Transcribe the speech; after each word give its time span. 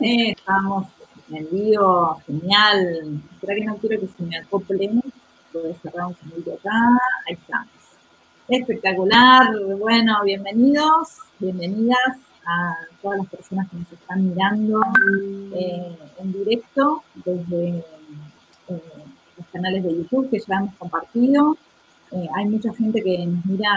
Estamos 0.00 0.86
en 1.32 1.50
vivo, 1.50 2.22
genial. 2.24 3.20
Espera 3.32 3.54
que 3.56 3.64
no 3.64 3.76
quiero 3.78 4.00
que 4.00 4.06
se 4.06 4.22
me 4.22 4.38
acople. 4.38 4.90
Voy 5.52 5.72
a 5.72 5.74
cerrar 5.82 6.06
un 6.06 6.52
acá. 6.52 6.98
Ahí 7.26 7.34
estamos. 7.34 7.68
Espectacular. 8.48 9.48
Bueno, 9.76 10.22
bienvenidos, 10.24 11.16
bienvenidas 11.40 12.16
a 12.46 12.76
todas 13.02 13.18
las 13.18 13.26
personas 13.26 13.68
que 13.70 13.76
nos 13.76 13.92
están 13.92 14.28
mirando 14.28 14.80
eh, 15.56 15.98
en 16.18 16.32
directo 16.32 17.02
desde 17.16 17.78
eh, 18.68 18.82
los 19.36 19.46
canales 19.52 19.82
de 19.82 19.96
YouTube 19.96 20.30
que 20.30 20.38
ya 20.38 20.58
hemos 20.58 20.74
compartido. 20.76 21.56
Eh, 22.12 22.28
hay 22.36 22.46
mucha 22.46 22.72
gente 22.72 23.02
que 23.02 23.26
nos 23.26 23.44
mira 23.46 23.70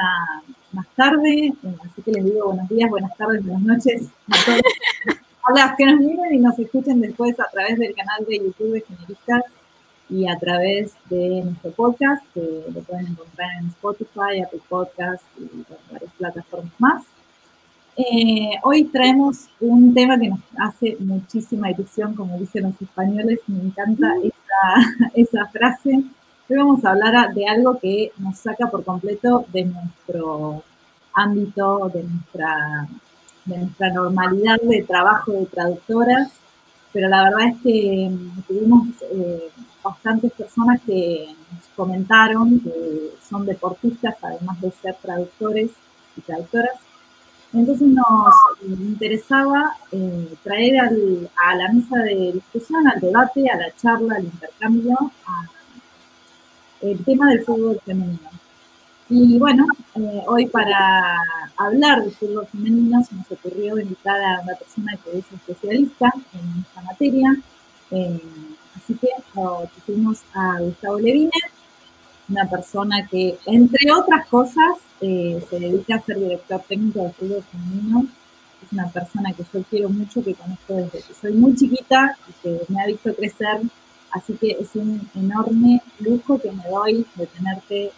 más 0.72 0.86
tarde, 0.96 1.52
así 1.84 2.02
que 2.04 2.12
les 2.12 2.26
digo 2.26 2.46
buenos 2.46 2.70
días, 2.70 2.90
buenas 2.92 3.18
tardes, 3.18 3.44
buenas 3.44 3.64
noches 3.64 4.08
a 4.30 4.46
todos. 4.46 4.62
a 5.44 5.54
las 5.54 5.76
que 5.76 5.86
nos 5.86 6.00
miren 6.00 6.34
y 6.34 6.40
nos 6.40 6.58
escuchen 6.60 7.02
después 7.02 7.40
a 7.40 7.50
través 7.52 7.78
del 7.78 7.96
canal 7.96 8.26
de 8.26 8.38
YouTube 8.38 8.74
de 8.74 8.82
Generistas 8.82 9.44
y 10.10 10.28
a 10.28 10.38
través 10.38 10.94
de 11.10 11.42
nuestro 11.44 11.72
podcast, 11.72 12.24
que 12.34 12.66
lo 12.74 12.82
pueden 12.82 13.08
encontrar 13.08 13.50
en 13.60 13.68
Spotify, 13.68 14.42
Apple 14.46 14.62
Podcast 14.68 15.24
y 15.40 15.64
varias 15.92 16.12
plataformas 16.18 16.74
más. 16.80 17.04
Eh, 17.96 18.52
hoy 18.64 18.86
traemos 18.86 19.48
un 19.60 19.94
tema 19.94 20.20
que 20.20 20.30
nos 20.30 20.40
hace 20.60 20.98
muchísima 21.00 21.72
ilusión, 21.72 22.14
como 22.16 22.38
dicen 22.38 22.64
los 22.64 22.82
españoles, 22.82 23.40
me 23.48 23.64
encanta 23.64 24.14
esa, 24.24 25.12
esa 25.14 25.46
frase, 25.48 26.04
Hoy 26.52 26.58
vamos 26.58 26.84
a 26.84 26.90
hablar 26.90 27.34
de 27.34 27.48
algo 27.48 27.80
que 27.80 28.12
nos 28.18 28.40
saca 28.40 28.70
por 28.70 28.84
completo 28.84 29.46
de 29.54 29.64
nuestro 29.64 30.66
ámbito, 31.14 31.90
de 31.94 32.04
nuestra, 32.04 32.90
de 33.46 33.58
nuestra 33.58 33.90
normalidad 33.92 34.60
de 34.62 34.84
trabajo 34.84 35.32
de 35.32 35.46
traductoras, 35.46 36.32
pero 36.94 37.08
la 37.10 37.24
verdad 37.24 37.48
es 37.50 37.62
que 37.62 38.10
mm, 38.10 38.42
tuvimos 38.48 38.88
eh, 39.14 39.50
bastantes 39.84 40.32
personas 40.34 40.82
que 40.86 41.28
nos 41.52 41.68
comentaron 41.76 42.60
que 42.60 43.12
son 43.28 43.46
deportistas, 43.46 44.16
además 44.22 44.62
de 44.62 44.72
ser 44.72 44.96
traductores 45.02 45.72
y 46.18 46.22
traductoras. 46.22 46.76
Entonces 47.54 47.88
nos 47.88 48.34
interesaba 48.66 49.76
eh, 49.92 50.34
traer 50.44 50.80
a 50.80 51.56
la 51.56 51.72
mesa 51.74 51.98
de 51.98 52.32
discusión, 52.34 52.88
al 52.88 53.00
debate, 53.02 53.50
a 53.50 53.58
la 53.58 53.76
charla, 53.76 54.16
al 54.16 54.24
intercambio, 54.24 55.12
el 56.82 57.04
tema 57.04 57.30
del 57.30 57.44
fútbol 57.44 57.80
femenino. 57.86 58.30
Y 59.14 59.38
bueno, 59.38 59.66
eh, 59.96 60.24
hoy 60.26 60.46
para 60.46 61.18
hablar 61.58 62.02
del 62.02 62.14
fútbol 62.14 62.48
femenino 62.48 63.04
se 63.04 63.14
nos 63.14 63.30
ocurrió 63.30 63.78
invitar 63.78 64.16
a 64.16 64.40
una 64.40 64.56
persona 64.56 64.98
que 65.04 65.18
es 65.18 65.26
especialista 65.34 66.14
en 66.32 66.62
esta 66.62 66.82
materia. 66.82 67.36
Eh, 67.92 68.22
así 68.74 68.94
que 68.94 69.10
pusimos 69.76 70.22
a 70.34 70.62
Gustavo 70.62 70.98
Levine, 70.98 71.30
una 72.30 72.50
persona 72.50 73.06
que, 73.06 73.38
entre 73.48 73.92
otras 73.92 74.28
cosas, 74.28 74.78
eh, 75.02 75.46
se 75.50 75.60
dedica 75.60 75.96
a 75.96 76.02
ser 76.04 76.18
director 76.18 76.62
técnico 76.70 77.04
de 77.04 77.12
fútbol 77.12 77.44
femenino. 77.52 78.06
Es 78.64 78.72
una 78.72 78.88
persona 78.88 79.34
que 79.34 79.44
yo 79.54 79.62
quiero 79.70 79.90
mucho, 79.90 80.24
que 80.24 80.36
conozco 80.36 80.76
desde 80.76 81.02
que 81.02 81.14
soy 81.14 81.34
muy 81.34 81.54
chiquita 81.54 82.18
y 82.30 82.32
que 82.42 82.62
me 82.70 82.82
ha 82.82 82.86
visto 82.86 83.14
crecer 83.14 83.60
Así 84.12 84.34
que 84.34 84.58
es 84.60 84.76
un 84.76 85.10
enorme 85.16 85.82
lujo 86.00 86.38
que 86.38 86.52
me 86.52 86.64
doy 86.70 87.06
de 87.16 87.28
tenerte 87.28 87.86
eh, 87.86 87.92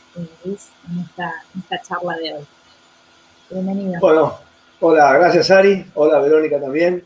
en, 0.46 0.54
esta, 0.54 1.82
charla 1.82 2.16
de 2.18 2.34
hoy. 2.34 2.44
Bienvenida. 3.50 3.98
Bueno, 4.00 4.38
hola, 4.80 5.14
gracias 5.14 5.50
Ari, 5.50 5.86
hola 5.96 6.20
Verónica 6.20 6.62
también, 6.62 7.04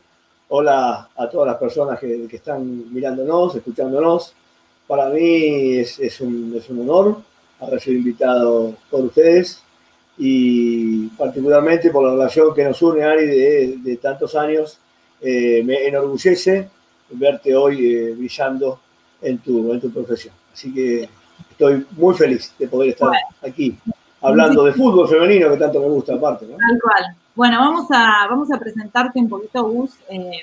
hola 0.49 1.07
a 1.15 1.29
todas 1.29 1.47
las 1.47 1.57
personas 1.57 1.99
que, 1.99 2.27
están 2.29 2.93
mirándonos, 2.93 3.55
escuchándonos. 3.55 4.33
Para 4.87 5.09
mí 5.09 5.77
es, 5.77 6.19
un, 6.19 6.61
honor 6.69 7.21
haber 7.61 7.79
sido 7.79 7.97
invitado 7.97 8.75
por 8.89 9.05
ustedes 9.05 9.63
y 10.17 11.07
particularmente 11.09 11.91
por 11.91 12.03
la 12.03 12.11
relación 12.11 12.53
que 12.53 12.65
nos 12.65 12.81
une, 12.81 13.03
Ari, 13.03 13.77
de, 13.77 13.97
tantos 14.01 14.35
años. 14.35 14.79
Eh, 15.21 15.63
me 15.63 15.87
enorgullece 15.87 16.69
verte 17.09 17.55
hoy 17.55 17.85
eh, 17.85 18.13
brillando 18.15 18.79
en 19.21 19.37
tu, 19.39 19.73
en 19.73 19.81
tu 19.81 19.91
profesión. 19.91 20.33
Así 20.53 20.73
que 20.73 21.09
estoy 21.51 21.85
muy 21.91 22.15
feliz 22.15 22.53
de 22.57 22.67
poder 22.67 22.89
estar 22.89 23.11
aquí 23.41 23.77
hablando 24.21 24.63
de 24.63 24.73
fútbol 24.73 25.07
femenino 25.07 25.51
que 25.51 25.57
tanto 25.57 25.79
me 25.79 25.87
gusta 25.87 26.15
aparte. 26.15 26.45
Tal 26.45 26.79
cual. 26.81 27.15
Bueno, 27.35 27.59
vamos 27.59 27.87
a, 27.91 28.27
vamos 28.29 28.51
a 28.51 28.59
presentarte 28.59 29.19
un 29.19 29.29
poquito, 29.29 29.63
Gus, 29.63 29.91
eh, 30.09 30.41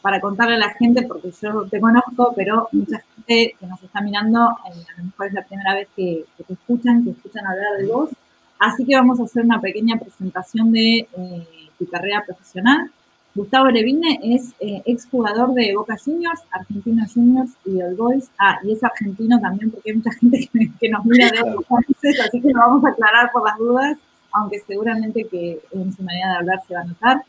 para 0.00 0.20
contarle 0.20 0.54
a 0.54 0.58
la 0.58 0.70
gente, 0.70 1.02
porque 1.02 1.32
yo 1.40 1.64
te 1.68 1.80
conozco, 1.80 2.32
pero 2.36 2.68
mucha 2.72 3.02
gente 3.14 3.56
que 3.58 3.66
nos 3.66 3.82
está 3.82 4.00
mirando, 4.00 4.40
eh, 4.40 4.84
a 4.94 4.98
lo 4.98 5.04
mejor 5.04 5.26
es 5.26 5.32
la 5.32 5.44
primera 5.44 5.74
vez 5.74 5.88
que, 5.96 6.24
te 6.46 6.52
escuchan, 6.52 7.04
que 7.04 7.10
escuchan 7.10 7.46
hablar 7.46 7.78
de 7.78 7.86
vos. 7.86 8.10
Así 8.58 8.84
que 8.84 8.94
vamos 8.94 9.18
a 9.18 9.24
hacer 9.24 9.44
una 9.44 9.60
pequeña 9.60 9.98
presentación 9.98 10.70
de 10.70 11.08
eh, 11.16 11.48
tu 11.78 11.88
carrera 11.88 12.22
profesional 12.24 12.90
Gustavo 13.34 13.68
Levine 13.68 14.20
es 14.22 14.54
eh, 14.60 14.82
exjugador 14.84 15.54
de 15.54 15.74
Boca 15.74 15.96
Juniors, 15.96 16.42
Argentinos 16.50 17.14
Juniors 17.14 17.52
y 17.64 17.80
All 17.80 17.94
Boys. 17.94 18.30
Ah, 18.38 18.58
y 18.62 18.72
es 18.72 18.84
argentino 18.84 19.40
también 19.40 19.70
porque 19.70 19.90
hay 19.90 19.96
mucha 19.96 20.12
gente 20.12 20.50
que, 20.78 20.88
nos 20.90 21.04
mira 21.06 21.30
de 21.30 21.40
otros 21.40 21.64
países, 21.64 22.20
así 22.20 22.42
que 22.42 22.50
lo 22.50 22.60
vamos 22.60 22.84
a 22.84 22.90
aclarar 22.90 23.30
por 23.32 23.44
las 23.44 23.56
dudas, 23.56 23.98
aunque 24.32 24.58
seguramente 24.60 25.24
que 25.24 25.60
en 25.70 25.92
su 25.94 26.02
manera 26.02 26.32
de 26.32 26.36
hablar 26.36 26.60
se 26.68 26.74
va 26.74 26.80
a 26.80 26.84
notar. 26.84 27.22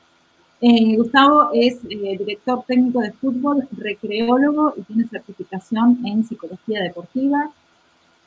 Eh, 0.59 0.97
Gustavo 0.97 1.52
es 1.53 1.80
eh, 1.90 2.18
director 2.18 2.66
técnico 2.68 3.00
de 3.00 3.13
fútbol, 3.13 3.68
recreólogo 3.72 4.74
y 4.75 4.81
tiene 4.81 5.08
certificación 5.08 6.06
en 6.06 6.25
psicología 6.25 6.81
deportiva. 6.81 7.50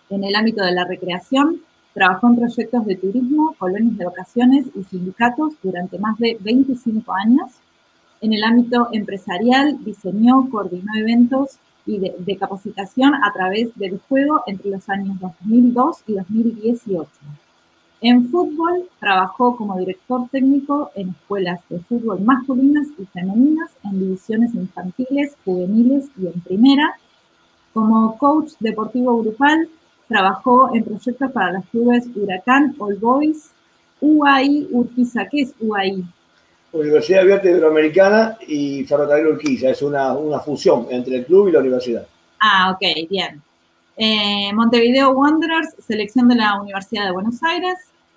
En 0.09 0.25
el 0.25 0.35
ámbito 0.35 0.65
de 0.65 0.73
la 0.73 0.85
recreación, 0.85 1.61
trabajó 1.93 2.29
en 2.29 2.37
proyectos 2.37 2.87
de 2.87 2.97
turismo, 2.97 3.55
colonias 3.59 3.99
de 3.99 4.05
vacaciones 4.07 4.67
y 4.75 4.83
sindicatos 4.85 5.55
durante 5.63 5.99
más 5.99 6.17
de 6.19 6.39
25 6.41 7.13
años 7.13 7.51
en 8.21 8.33
el 8.33 8.45
ámbito 8.45 8.89
empresarial, 8.93 9.83
diseñó, 9.85 10.49
coordinó 10.51 10.93
eventos 10.97 11.59
y 11.87 11.99
de, 11.99 12.37
capacitación 12.37 13.15
a 13.15 13.33
través 13.33 13.75
del 13.77 14.01
juego 14.09 14.43
entre 14.47 14.71
los 14.71 14.89
años 14.89 15.19
2002 15.21 16.03
y 16.09 16.15
2018. 16.15 17.09
En 18.03 18.29
fútbol 18.29 18.89
trabajó 19.01 19.57
como 19.57 19.79
director 19.79 20.29
técnico 20.31 20.91
en 20.95 21.11
escuelas 21.11 21.61
de 21.71 21.79
fútbol 21.81 22.21
masculinas 22.21 22.89
y 22.99 23.07
femeninas, 23.07 23.71
en 23.85 24.01
divisiones 24.01 24.55
infantiles, 24.55 25.37
juveniles 25.45 26.11
y 26.21 26.27
en 26.27 26.41
primera. 26.41 26.99
Como 27.73 28.19
coach 28.19 28.53
deportivo 28.61 29.19
grupal, 29.23 29.69
trabajó 30.09 30.75
en 30.75 30.85
proyectos 30.85 31.33
para 31.33 31.53
los 31.53 31.65
clubes 31.67 32.07
Huracán, 32.15 32.75
All 32.79 32.97
Boys, 32.97 33.51
UAI 34.01 34.69
Urquiza. 34.71 35.27
¿Qué 35.29 35.43
es 35.43 35.55
UAI? 35.61 36.05
Universidad 36.81 37.23
Abierta 37.23 37.49
Iberoamericana 37.49 38.39
y 38.47 38.85
Ferrocarril 38.85 39.29
Urquiza. 39.29 39.71
Es 39.71 39.83
una, 39.83 40.13
una, 40.13 40.41
fusión 40.41 40.87
entre 40.91 41.17
el 41.17 41.27
club 41.27 41.49
y 41.49 41.53
la 41.53 41.61
universidad. 41.61 42.07
Ah, 42.41 42.73
ok, 42.73 43.09
bien. 43.09 43.43
Eh, 43.97 44.53
Montevideo 44.53 45.11
Wanderers, 45.11 45.75
selección 45.87 46.29
de 46.29 46.37
la 46.37 46.61
Universidad 46.61 47.07
de 47.07 47.13
Buenos 47.13 47.43
Aires. 47.43 47.75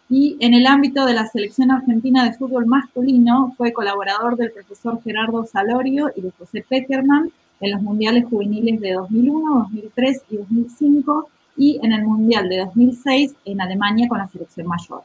Y 0.09 0.38
en 0.40 0.53
el 0.53 0.66
ámbito 0.66 1.06
de 1.06 1.14
la 1.14 1.28
selección 1.28 1.72
argentina 1.72 2.25
de 2.25 2.34
fútbol 2.34 2.66
masculino, 2.66 3.53
fue 3.58 3.72
colaborador 3.72 4.36
del 4.38 4.52
profesor 4.52 5.02
Gerardo 5.03 5.46
Salorio 5.46 6.12
y 6.16 6.22
de 6.22 6.31
José 6.31 6.66
Peckerman 6.68 7.31
en 7.62 7.72
los 7.72 7.81
mundiales 7.81 8.25
juveniles 8.25 8.80
de 8.81 8.94
2001, 8.94 9.69
2003 9.72 10.24
y 10.31 10.38
2005 10.38 11.30
y 11.58 11.80
en 11.84 11.94
el 11.94 12.03
mundial 12.03 12.50
de 12.50 12.58
2006 12.59 13.36
en 13.46 13.62
Alemania 13.62 14.08
con 14.08 14.18
la 14.18 14.28
selección 14.28 14.66
mayor. 14.66 15.03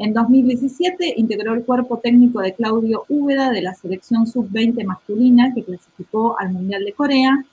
En 0.00 0.14
2017 0.14 1.12
integró 1.18 1.52
el 1.52 1.62
cuerpo 1.62 1.98
técnico 1.98 2.40
de 2.40 2.54
Claudio 2.54 3.04
Úbeda 3.10 3.50
de 3.50 3.60
la 3.60 3.74
selección 3.74 4.26
sub-20 4.26 4.82
masculina 4.82 5.52
que 5.54 5.62
clasificó 5.62 6.40
al 6.40 6.52
Mundial 6.52 6.86
de 6.86 6.94
Corea. 6.94 7.44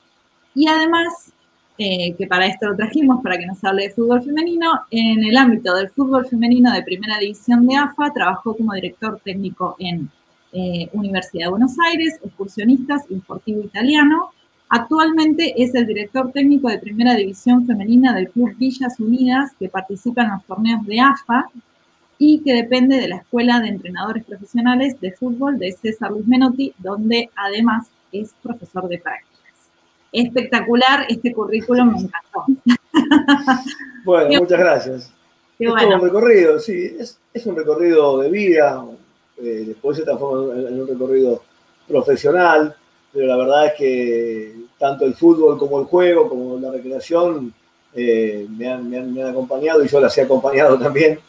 Y 0.56 0.66
además, 0.70 1.34
eh, 1.78 2.16
que 2.18 2.26
para 2.26 2.46
esto 2.46 2.70
lo 2.70 2.78
trajimos, 2.78 3.22
para 3.22 3.38
que 3.38 3.46
nos 3.46 3.62
hable 3.66 3.84
de 3.84 3.94
fútbol 3.94 4.24
femenino, 4.24 4.80
en 4.92 5.26
el 5.26 5.36
ámbito 5.36 5.76
del 5.76 5.90
fútbol 5.90 6.26
femenino 6.26 6.72
de 6.72 6.84
primera 6.84 7.20
división 7.20 7.68
de 7.68 7.76
AFA, 7.76 8.14
trabajó 8.14 8.56
como 8.56 8.74
director 8.76 9.20
técnico 9.26 9.76
en 9.78 10.10
eh, 10.54 10.90
Universidad 10.94 11.48
de 11.48 11.52
Buenos 11.52 11.76
Aires, 11.86 12.18
excursionistas 12.24 13.04
y 13.10 13.16
deportivo 13.16 13.60
italiano. 13.62 14.32
Actualmente 14.70 15.62
es 15.62 15.76
el 15.76 15.86
director 15.86 16.32
técnico 16.32 16.70
de 16.70 16.80
primera 16.80 17.14
división 17.14 17.68
femenina 17.68 18.16
del 18.16 18.30
Club 18.30 18.56
Villas 18.56 18.98
Unidas, 19.02 19.52
que 19.60 19.68
participa 19.68 20.24
en 20.24 20.30
los 20.30 20.46
torneos 20.46 20.86
de 20.86 21.02
AFA, 21.02 21.52
y 22.19 22.42
que 22.44 22.54
depende 22.54 22.98
de 22.98 23.08
la 23.08 23.18
Escuela 23.18 23.60
de 23.60 23.69
Entrenadores 23.69 24.24
Profesionales 24.25 25.00
de 25.00 25.12
Fútbol 25.12 25.60
de 25.60 25.72
César 25.72 26.12
Luis 26.12 26.28
Menotti, 26.28 26.74
donde 26.80 27.30
además 27.36 27.88
es 28.12 28.34
profesor 28.42 28.88
de 28.88 28.98
prácticas. 28.98 29.38
Espectacular 30.12 31.06
este 31.10 31.34
currículum, 31.34 31.94
me 31.94 32.00
encantó. 32.02 32.46
Bueno, 34.04 34.40
muchas 34.40 34.60
gracias. 34.60 35.14
es 35.60 35.69
un 35.69 36.02
recorrido, 36.02 36.60
sí, 36.60 36.96
es, 36.98 37.46
un 37.46 37.58
recorrido 37.58 38.19
de 38.19 38.30
vida, 38.31 38.86
eh, 39.38 39.66
después 39.68 39.98
se 39.98 40.04
transforma 40.04 40.54
en 40.54 40.80
un 40.80 40.88
recorrido 40.88 41.44
profesional. 41.88 42.74
pero 43.12 43.28
la 43.28 43.36
verdad 43.36 43.66
es 43.68 43.74
que 43.74 44.56
tanto 44.80 45.04
el 45.06 45.14
fútbol 45.14 45.58
como 45.58 45.81
el 45.81 45.86
juego, 45.88 46.30
como 46.30 46.58
la 46.58 46.72
recreación, 46.72 47.54
eh, 47.94 48.48
me, 48.50 48.69
han, 48.69 49.19
acompañado 49.28 49.84
y 49.84 49.88
yo 49.88 50.00
las 50.00 50.18
he 50.18 50.22
acompañado 50.22 50.80
también 50.80 51.19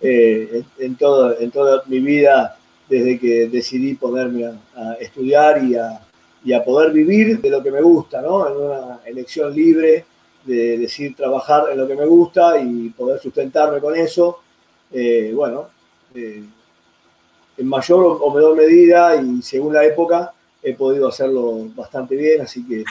eh, 0.00 0.62
en, 0.78 0.96
todo, 0.96 1.38
en 1.38 1.50
toda 1.50 1.82
mi 1.86 2.00
vida 2.00 2.56
desde 2.88 3.18
que 3.18 3.48
decidí 3.48 3.94
ponerme 3.94 4.46
a, 4.46 4.94
estudiar 5.00 5.62
y 5.64 5.76
a, 5.76 6.00
y 6.44 6.52
a, 6.52 6.64
poder 6.64 6.92
vivir 6.92 7.40
de 7.40 7.50
lo 7.50 7.62
que 7.62 7.70
me 7.70 7.82
gusta, 7.82 8.22
¿no? 8.22 8.48
En 8.48 8.56
una 8.56 9.00
elección 9.04 9.54
libre 9.54 10.04
de 10.44 10.78
decir 10.78 11.14
trabajar 11.14 11.64
en 11.70 11.78
lo 11.78 11.86
que 11.86 11.94
me 11.94 12.06
gusta 12.06 12.58
y 12.58 12.88
poder 12.90 13.20
sustentarme 13.20 13.80
con 13.80 13.94
eso. 13.96 14.38
Eh, 14.90 15.32
bueno, 15.34 15.68
en 16.14 17.66
mayor 17.66 18.18
o 18.20 18.34
menor 18.34 18.56
medida 18.56 19.16
y 19.16 19.42
según 19.42 19.74
la 19.74 19.84
época 19.84 20.32
he 20.62 20.74
podido 20.74 21.08
hacerlo 21.08 21.66
bastante 21.74 22.16
bien, 22.16 22.40
así 22.40 22.66
que 22.66 22.84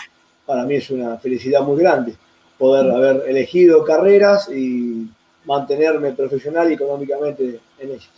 para 0.46 0.64
mí 0.64 0.76
es 0.76 0.90
una 0.92 1.18
felicidad 1.18 1.62
muy 1.62 1.82
grande 1.82 2.16
poder 2.58 2.92
haber 2.92 3.24
elegido 3.28 3.84
carreras 3.84 4.50
y 4.50 5.08
mantenerme 5.48 6.12
profesional 6.12 6.70
y 6.70 6.76
económicamente 6.76 7.60
en 7.80 7.90
ellas. 7.90 8.10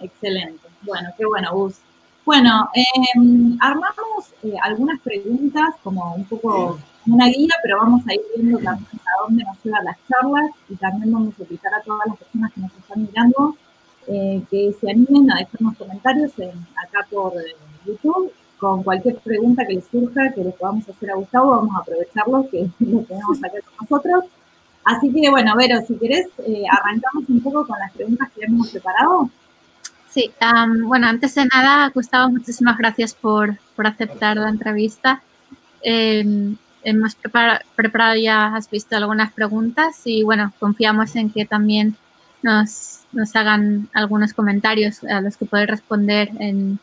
Excelente. 0.00 0.68
Bueno, 0.82 1.08
qué 1.16 1.26
bueno, 1.26 1.52
Gus. 1.52 1.76
Bueno, 2.24 2.68
em, 2.74 3.56
armamos 3.60 4.34
eh, 4.42 4.54
algunas 4.62 5.00
preguntas 5.00 5.74
como 5.82 6.14
un 6.14 6.24
poco 6.24 6.78
una 7.06 7.26
guía, 7.26 7.54
pero 7.62 7.78
vamos 7.78 8.06
a 8.06 8.12
ir 8.12 8.20
viendo 8.36 8.58
también 8.58 9.00
a 9.06 9.22
dónde 9.24 9.44
nos 9.44 9.64
llevan 9.64 9.84
las 9.86 9.96
charlas 10.06 10.50
y 10.68 10.76
también 10.76 11.10
vamos 11.10 11.34
a 11.38 11.42
invitar 11.42 11.74
a 11.74 11.80
todas 11.80 12.06
las 12.06 12.18
personas 12.18 12.52
que 12.52 12.60
nos 12.60 12.72
están 12.76 13.02
mirando 13.02 13.56
eh, 14.06 14.42
que 14.50 14.74
se 14.78 14.90
animen 14.90 15.30
a 15.32 15.38
dejarnos 15.38 15.76
comentarios 15.78 16.32
acá 16.76 17.06
por 17.10 17.32
eh, 17.40 17.56
YouTube 17.86 18.32
con 18.58 18.82
cualquier 18.82 19.16
pregunta 19.16 19.64
que 19.66 19.74
les 19.74 19.86
surja, 19.86 20.32
que 20.32 20.44
les 20.44 20.54
podamos 20.54 20.86
hacer 20.88 21.10
a 21.10 21.14
Gustavo, 21.14 21.50
vamos 21.50 21.76
a 21.76 21.80
aprovecharlo, 21.80 22.48
que 22.50 22.68
lo 22.80 23.00
tenemos 23.02 23.38
acá 23.38 23.58
con 23.64 23.74
nosotros. 23.80 24.24
Así 24.88 25.12
que, 25.12 25.28
bueno, 25.28 25.54
Vero, 25.54 25.82
si 25.86 25.94
querés, 25.98 26.28
eh, 26.46 26.62
arrancamos 26.70 27.28
un 27.28 27.42
poco 27.42 27.66
con 27.66 27.78
las 27.78 27.92
preguntas 27.92 28.30
que 28.34 28.46
hemos 28.46 28.70
preparado. 28.70 29.28
Sí, 30.08 30.32
bueno, 30.84 31.06
antes 31.06 31.34
de 31.34 31.44
nada, 31.44 31.90
Gustavo, 31.94 32.30
muchísimas 32.30 32.78
gracias 32.78 33.12
por, 33.14 33.58
por 33.76 33.86
aceptar 33.86 34.38
la 34.38 34.48
entrevista. 34.48 35.22
Em, 35.82 36.56
hemos 36.82 37.18
preparado 37.76 38.16
ya, 38.16 38.56
has 38.56 38.70
visto 38.70 38.96
algunas 38.96 39.30
preguntas 39.34 40.00
y, 40.06 40.22
bueno, 40.22 40.54
confiamos 40.58 41.14
en 41.16 41.28
que 41.28 41.44
también 41.44 41.94
nos, 42.40 43.00
nos 43.12 43.36
hagan 43.36 43.90
algunos 43.92 44.32
comentarios 44.32 45.04
a 45.04 45.20
los 45.20 45.36
que 45.36 45.44
podéis 45.44 45.68
responder 45.68 46.30
en, 46.40 46.78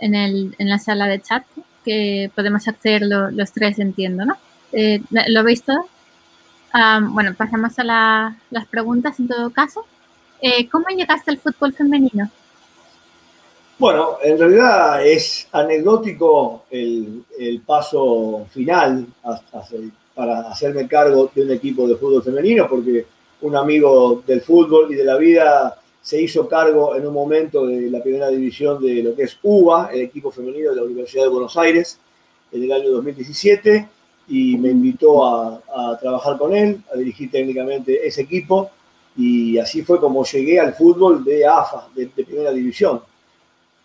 en, 0.00 0.14
el, 0.14 0.56
en 0.58 0.70
la 0.70 0.78
sala 0.78 1.08
de 1.08 1.20
chat, 1.20 1.44
que 1.84 2.30
podemos 2.34 2.66
acceder 2.68 3.02
los 3.02 3.52
tres, 3.52 3.78
entiendo, 3.78 4.24
¿no? 4.24 4.38
Eh, 4.72 5.02
¿Lo 5.10 5.44
veis 5.44 5.62
todo? 5.62 5.84
Bueno, 7.10 7.34
pasamos 7.36 7.78
a 7.78 8.34
las 8.50 8.66
preguntas 8.70 9.18
en 9.18 9.28
todo 9.28 9.50
caso. 9.50 9.84
Eh, 10.40 10.68
¿Cómo 10.68 10.86
llegaste 10.88 11.30
al 11.30 11.38
fútbol 11.38 11.72
femenino? 11.72 12.30
Bueno, 13.78 14.18
en 14.22 14.38
realidad 14.38 15.06
es 15.06 15.48
anecdótico 15.52 16.64
el, 16.70 17.24
el 17.38 17.60
paso 17.60 18.46
final 18.50 19.06
para 20.14 20.40
hacerme 20.50 20.88
cargo 20.88 21.30
de 21.32 21.42
un 21.42 21.50
equipo 21.52 21.86
de 21.86 21.96
fútbol 21.96 22.22
femenino, 22.22 22.66
porque 22.68 23.06
un 23.42 23.56
amigo 23.56 24.22
del 24.26 24.40
fútbol 24.40 24.92
y 24.92 24.96
de 24.96 25.04
la 25.04 25.16
vida, 25.16 25.78
se 26.08 26.22
hizo 26.22 26.48
cargo 26.48 26.96
en 26.96 27.06
un 27.06 27.12
momento 27.12 27.66
de 27.66 27.90
la 27.90 28.02
primera 28.02 28.28
división 28.28 28.82
de 28.82 29.02
lo 29.02 29.14
que 29.14 29.24
es 29.24 29.38
UBA, 29.42 29.90
el 29.92 30.00
equipo 30.00 30.30
femenino 30.30 30.70
de 30.70 30.76
la 30.76 30.82
Universidad 30.82 31.24
de 31.24 31.28
Buenos 31.28 31.56
Aires, 31.56 32.00
en 32.50 32.62
el 32.62 32.72
año 32.72 32.90
2017, 32.92 33.88
y 34.28 34.56
me 34.58 34.70
invitó 34.70 35.24
a, 35.24 35.60
trabajar 36.00 36.36
con 36.36 36.54
él, 36.54 36.82
a 36.92 36.96
dirigir 36.96 37.30
técnicamente 37.30 38.06
ese 38.06 38.22
equipo, 38.22 38.70
y 39.16 39.58
así 39.58 39.82
fue 39.82 39.98
como 39.98 40.24
llegué 40.24 40.60
al 40.60 40.74
fútbol 40.74 41.24
de 41.24 41.46
AFA, 41.46 41.88
de, 41.94 42.06
primera 42.08 42.52
división. 42.52 43.00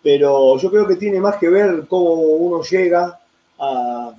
Pero 0.02 0.58
yo 0.58 0.70
creo 0.70 0.86
que 0.86 0.96
tiene 0.96 1.18
más 1.18 1.36
que 1.36 1.48
ver 1.48 1.86
cómo 1.88 2.12
uno 2.14 2.62
llega 2.62 3.18
a 3.58 4.14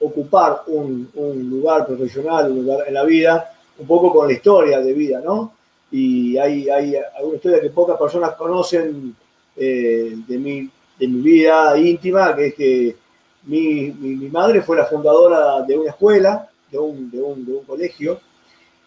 ocupar 0.00 0.62
un, 0.66 1.10
un 1.14 1.50
lugar 1.50 1.86
profesional, 1.86 2.52
un 2.52 2.64
lugar 2.64 2.86
en 2.86 2.94
la 2.94 3.04
vida, 3.04 3.52
un 3.78 3.86
poco 3.86 4.12
con 4.12 4.26
la 4.26 4.34
historia 4.34 4.80
de 4.80 4.92
vida, 4.92 5.20
¿no? 5.24 5.52
Y 5.90 6.36
hay, 6.36 6.68
hay 6.68 6.96
alguna 7.16 7.36
historia 7.36 7.60
que 7.60 7.70
pocas 7.70 7.96
personas 7.96 8.34
conocen 8.34 9.14
eh, 9.56 10.14
de, 10.26 10.38
mi, 10.38 10.68
de 10.98 11.08
mi 11.08 11.20
vida 11.20 11.78
íntima, 11.78 12.36
que 12.36 12.46
es 12.46 12.54
que 12.54 12.96
mi, 13.48 13.90
mi, 13.90 14.28
madre 14.28 14.62
fue 14.62 14.76
la 14.76 14.84
fundadora 14.84 15.62
de 15.62 15.76
una 15.76 15.90
escuela, 15.90 16.48
de 16.70 16.78
un, 16.78 17.10
de 17.10 17.20
un, 17.20 17.44
de 17.46 17.52
un 17.52 17.64
colegio, 17.64 18.20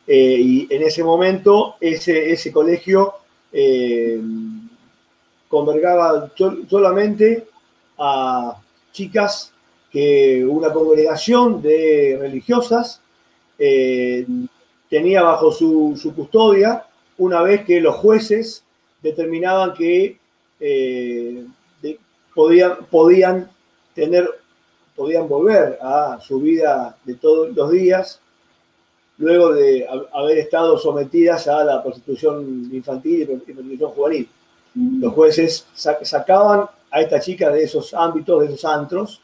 eh, 0.05 0.37
y 0.39 0.67
en 0.69 0.83
ese 0.83 1.03
momento 1.03 1.75
ese, 1.81 2.31
ese 2.31 2.51
colegio 2.51 3.15
eh, 3.51 4.21
convergaba 5.47 6.31
solamente 6.69 7.47
a 7.97 8.55
chicas 8.91 9.51
que 9.91 10.45
una 10.45 10.71
congregación 10.71 11.61
de 11.61 12.17
religiosas 12.19 13.01
eh, 13.57 14.25
tenía 14.89 15.23
bajo 15.23 15.51
su, 15.51 16.13
custodia 16.15 16.85
una 17.17 17.41
vez 17.41 17.65
que 17.65 17.81
los 17.81 17.95
jueces 17.95 18.63
determinaban 19.01 19.73
que 19.73 20.17
podían, 22.33 22.77
podían 22.89 23.49
tener, 23.93 24.29
podían 25.01 25.27
volver 25.27 25.79
a 25.81 26.19
su 26.21 26.39
vida 26.39 26.95
de 27.03 27.15
todos 27.15 27.55
los 27.55 27.71
días 27.71 28.19
luego 29.17 29.51
de 29.51 29.87
haber 30.13 30.37
estado 30.37 30.77
sometidas 30.77 31.47
a 31.47 31.63
la 31.63 31.81
prostitución 31.81 32.69
infantil 32.71 33.23
y 33.23 33.25
prostitución 33.25 33.89
juvenil. 33.89 34.29
Mm. 34.75 35.01
Los 35.01 35.13
jueces 35.13 35.65
sacaban 35.73 36.67
a 36.91 37.01
esta 37.01 37.19
chica 37.19 37.49
de 37.49 37.63
esos 37.63 37.95
ámbitos, 37.95 38.41
de 38.41 38.45
esos 38.45 38.63
antros, 38.63 39.19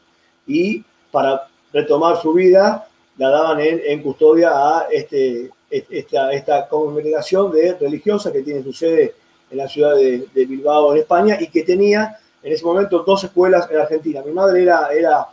y 0.48 0.82
para 1.12 1.46
retomar 1.72 2.20
su 2.20 2.32
vida 2.32 2.88
la 3.16 3.30
daban 3.30 3.60
en 3.60 4.02
custodia 4.02 4.50
a 4.50 4.88
este 4.90 5.52
esta, 5.70 6.32
esta 6.32 6.66
congregación 6.66 7.52
de 7.52 7.74
religiosa 7.74 8.32
que 8.32 8.42
tiene 8.42 8.64
su 8.64 8.72
sede 8.72 9.14
en 9.48 9.58
la 9.58 9.68
ciudad 9.68 9.94
de, 9.94 10.26
Bilbao, 10.34 10.92
en 10.92 10.98
España, 11.02 11.36
y 11.38 11.46
que 11.46 11.62
tenía 11.62 12.18
en 12.42 12.52
ese 12.52 12.64
momento 12.64 13.04
dos 13.06 13.22
escuelas 13.22 13.70
en 13.70 13.78
Argentina. 13.78 14.22
Mi 14.26 14.32
madre 14.32 14.62
era, 14.62 14.88
era 14.88 15.28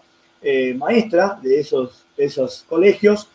eh, 0.47 0.75
maestra 0.75 1.39
de 1.41 1.59
esos, 1.59 2.05
esos 2.15 2.63
colegios, 2.69 3.27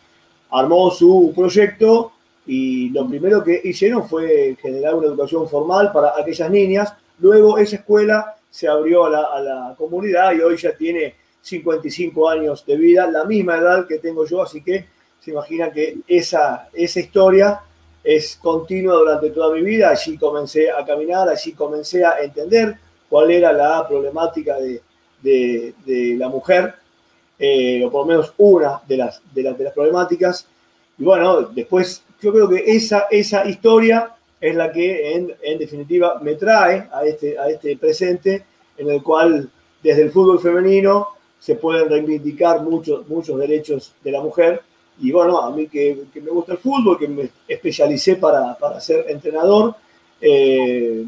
armó 0.49 0.89
su 0.91 1.33
proyecto 1.35 2.13
y 2.45 2.89
lo 2.89 3.07
primero 3.07 3.43
que 3.43 3.59
hicieron 3.63 4.07
fue 4.07 4.57
generar 4.61 4.95
una 4.95 5.07
educación 5.07 5.47
formal 5.49 5.91
para 5.91 6.13
aquellas 6.17 6.49
niñas. 6.49 6.93
Luego 7.19 7.57
esa 7.57 7.75
escuela 7.75 8.35
se 8.49 8.67
abrió 8.67 9.05
a 9.05 9.41
la, 9.41 9.75
comunidad 9.77 10.33
y 10.33 10.39
hoy 10.39 10.55
ya 10.55 10.73
tiene 10.75 11.15
55 11.41 12.29
años 12.29 12.65
de 12.65 12.77
vida, 12.77 13.05
la 13.11 13.25
misma 13.25 13.57
edad 13.57 13.85
que 13.85 13.99
tengo 13.99 14.25
yo, 14.25 14.41
así 14.41 14.63
que 14.63 14.85
se 15.19 15.31
imaginan 15.31 15.71
que 15.71 15.97
esa, 16.07 16.69
esa 16.73 16.99
historia 17.01 17.61
es 18.03 18.37
continua 18.41 18.95
durante 18.95 19.31
toda 19.31 19.53
mi 19.53 19.61
vida. 19.61 19.89
Allí 19.89 20.17
comencé 20.17 20.71
a 20.71 20.85
caminar, 20.85 21.27
allí 21.29 21.51
comencé 21.53 22.05
a 22.05 22.19
entender 22.21 22.77
cuál 23.09 23.31
era 23.31 23.51
la 23.51 23.85
problemática 23.85 24.55
de, 24.57 24.81
la 26.17 26.29
mujer, 26.29 26.75
eh, 27.43 27.83
o 27.83 27.89
por 27.89 28.01
lo 28.01 28.05
menos 28.05 28.33
una 28.37 28.81
de 28.87 28.97
las, 28.97 29.19
de, 29.33 29.41
las, 29.41 29.73
problemáticas. 29.73 30.45
Y 30.99 31.03
bueno, 31.03 31.41
después 31.41 32.03
yo 32.21 32.31
creo 32.31 32.47
que 32.47 32.63
esa, 32.67 33.07
esa 33.09 33.49
historia 33.49 34.13
es 34.39 34.55
la 34.55 34.71
que 34.71 35.13
en, 35.13 35.57
definitiva 35.57 36.19
me 36.21 36.35
trae 36.35 36.87
a 36.93 37.03
este, 37.03 37.39
a 37.39 37.49
este 37.49 37.75
presente 37.77 38.45
en 38.77 38.91
el 38.91 39.01
cual 39.01 39.49
desde 39.81 40.03
el 40.03 40.11
fútbol 40.11 40.39
femenino 40.39 41.07
se 41.39 41.55
pueden 41.55 41.89
reivindicar 41.89 42.61
muchos, 42.61 43.07
muchos 43.07 43.39
derechos 43.39 43.95
de 44.03 44.11
la 44.11 44.21
mujer 44.21 44.61
y 44.99 45.11
bueno, 45.11 45.41
a 45.41 45.49
mí 45.49 45.67
que, 45.67 46.03
me 46.13 46.29
gusta 46.29 46.53
el 46.53 46.59
fútbol, 46.59 46.99
que 46.99 47.07
me 47.07 47.27
especialicé 47.47 48.17
para, 48.17 48.55
ser 48.79 49.05
entrenador, 49.09 49.75
eh, 50.21 51.03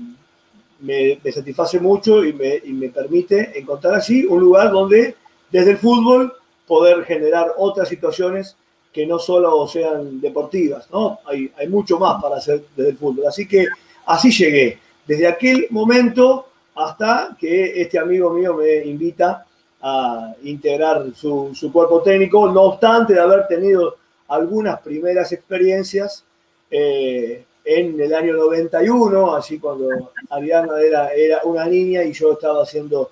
me, 0.80 1.20
satisface 1.32 1.80
mucho 1.80 2.26
y 2.26 2.34
me, 2.34 2.90
permite 2.90 3.58
encontrar 3.58 3.96
así 3.96 4.26
un 4.26 4.40
lugar 4.40 4.72
donde 4.72 5.16
desde 5.54 5.72
el 5.72 5.78
fútbol 5.78 6.34
poder 6.66 7.06
generar 7.06 7.54
otras 7.58 7.88
situaciones 7.88 8.58
que 8.92 9.06
no 9.06 9.20
solo 9.20 9.68
sean 9.68 10.20
deportivas, 10.20 10.90
¿no? 10.92 11.20
Hay, 11.26 11.52
hay 11.56 11.68
mucho 11.68 12.00
más 12.00 12.22
para 12.22 12.38
hacer 12.38 12.64
desde 12.76 12.90
el 12.90 12.98
fútbol. 12.98 13.28
Así 13.28 13.48
que 13.48 13.68
así 14.08 14.32
llegué, 14.32 14.80
desde 15.06 15.28
aquel 15.28 15.68
momento 15.70 16.48
hasta 16.74 17.38
que 17.40 17.80
este 17.80 18.00
amigo 18.00 18.32
mío 18.32 18.56
me 18.56 18.78
invita 18.84 19.46
a 19.80 20.34
integrar 20.44 21.06
su, 21.14 21.52
su, 21.54 21.72
cuerpo 21.72 22.02
técnico, 22.02 22.50
no 22.52 22.64
obstante 22.64 23.14
de 23.14 23.20
haber 23.20 23.46
tenido 23.46 23.98
algunas 24.30 24.80
primeras 24.80 25.32
experiencias 25.34 26.24
eh, 26.72 27.46
en 27.64 28.00
el 28.00 28.14
año 28.14 28.34
91, 28.34 29.36
así 29.36 29.60
cuando 29.60 30.12
Ariana 30.32 30.80
era, 30.82 31.14
era 31.14 31.42
una 31.44 31.66
niña 31.66 32.04
y 32.04 32.12
yo 32.12 32.34
estaba 32.34 32.64
haciendo 32.64 33.12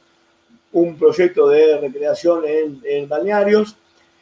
un 0.73 0.97
proyecto 0.97 1.49
de 1.49 1.77
recreación 1.79 2.43
en, 2.45 3.07
balnearios. 3.07 3.75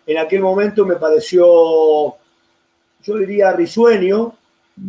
En 0.05 0.17
aquel 0.17 0.41
momento 0.41 0.85
me 0.85 0.95
pareció, 0.95 1.45
yo 3.03 3.17
diría, 3.17 3.53
risueño, 3.53 4.33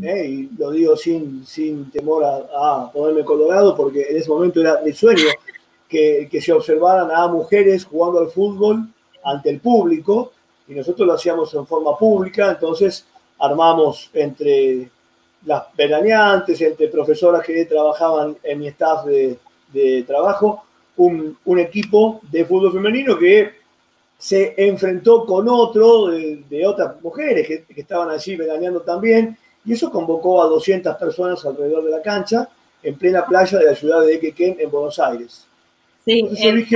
¿eh? 0.03 0.27
y 0.27 0.51
lo 0.57 0.71
digo 0.71 0.97
sin, 0.97 1.47
sin 1.47 1.91
temor 1.91 2.25
a, 2.25 2.91
ponerme 2.93 3.25
colorado, 3.25 3.77
porque 3.77 4.07
en 4.09 4.17
ese 4.17 4.31
momento 4.31 4.61
era 4.61 4.81
risueño 4.81 5.29
que, 5.89 6.29
que 6.31 6.41
se 6.41 6.53
observaran 6.53 7.11
a 7.11 7.29
mujeres 7.29 7.85
jugando 7.85 8.21
al 8.21 8.31
fútbol 8.31 8.89
ante 9.25 9.51
el 9.51 9.61
público, 9.61 10.33
y 10.69 10.75
nosotros 10.75 11.07
lo 11.07 11.15
hacíamos 11.15 11.53
en 11.55 11.67
forma 11.67 11.99
pública, 11.99 12.51
entonces 12.53 13.05
armamos 13.39 14.09
entre 14.15 14.89
las 15.45 15.65
veraneantes, 15.75 16.61
entre 16.61 16.89
profesoras 16.89 17.45
que 17.45 17.65
trabajaban 17.65 18.37
en 18.43 18.59
mi 18.59 18.69
staff 18.69 19.05
de, 19.05 19.39
de 19.73 20.05
trabajo, 20.05 20.65
un, 21.01 21.39
un, 21.45 21.59
equipo 21.59 22.21
de 22.31 22.45
fútbol 22.45 22.73
femenino 22.73 23.17
que 23.19 23.53
se 24.19 24.55
enfrentó 24.57 25.25
con 25.25 25.49
otro 25.49 26.09
de, 26.09 26.67
otras 26.67 27.01
mujeres 27.03 27.47
que, 27.47 27.65
que, 27.65 27.81
estaban 27.81 28.11
allí 28.11 28.37
veraneando 28.37 28.83
también, 28.83 29.37
y 29.65 29.73
eso 29.73 29.91
convocó 29.91 30.43
a 30.43 30.47
200 30.47 30.97
personas 30.97 31.45
alrededor 31.45 31.85
de 31.85 31.91
la 31.91 32.03
cancha 32.03 32.49
en 32.83 32.95
plena 32.97 33.25
playa 33.25 33.59
de 33.59 33.65
la 33.65 33.75
ciudad 33.75 34.01
de 34.03 34.15
Equequén, 34.15 34.57
en 34.59 34.71
Buenos 34.71 34.99
Aires. 34.99 35.47
Sí, 36.05 36.27
eh, 36.39 36.67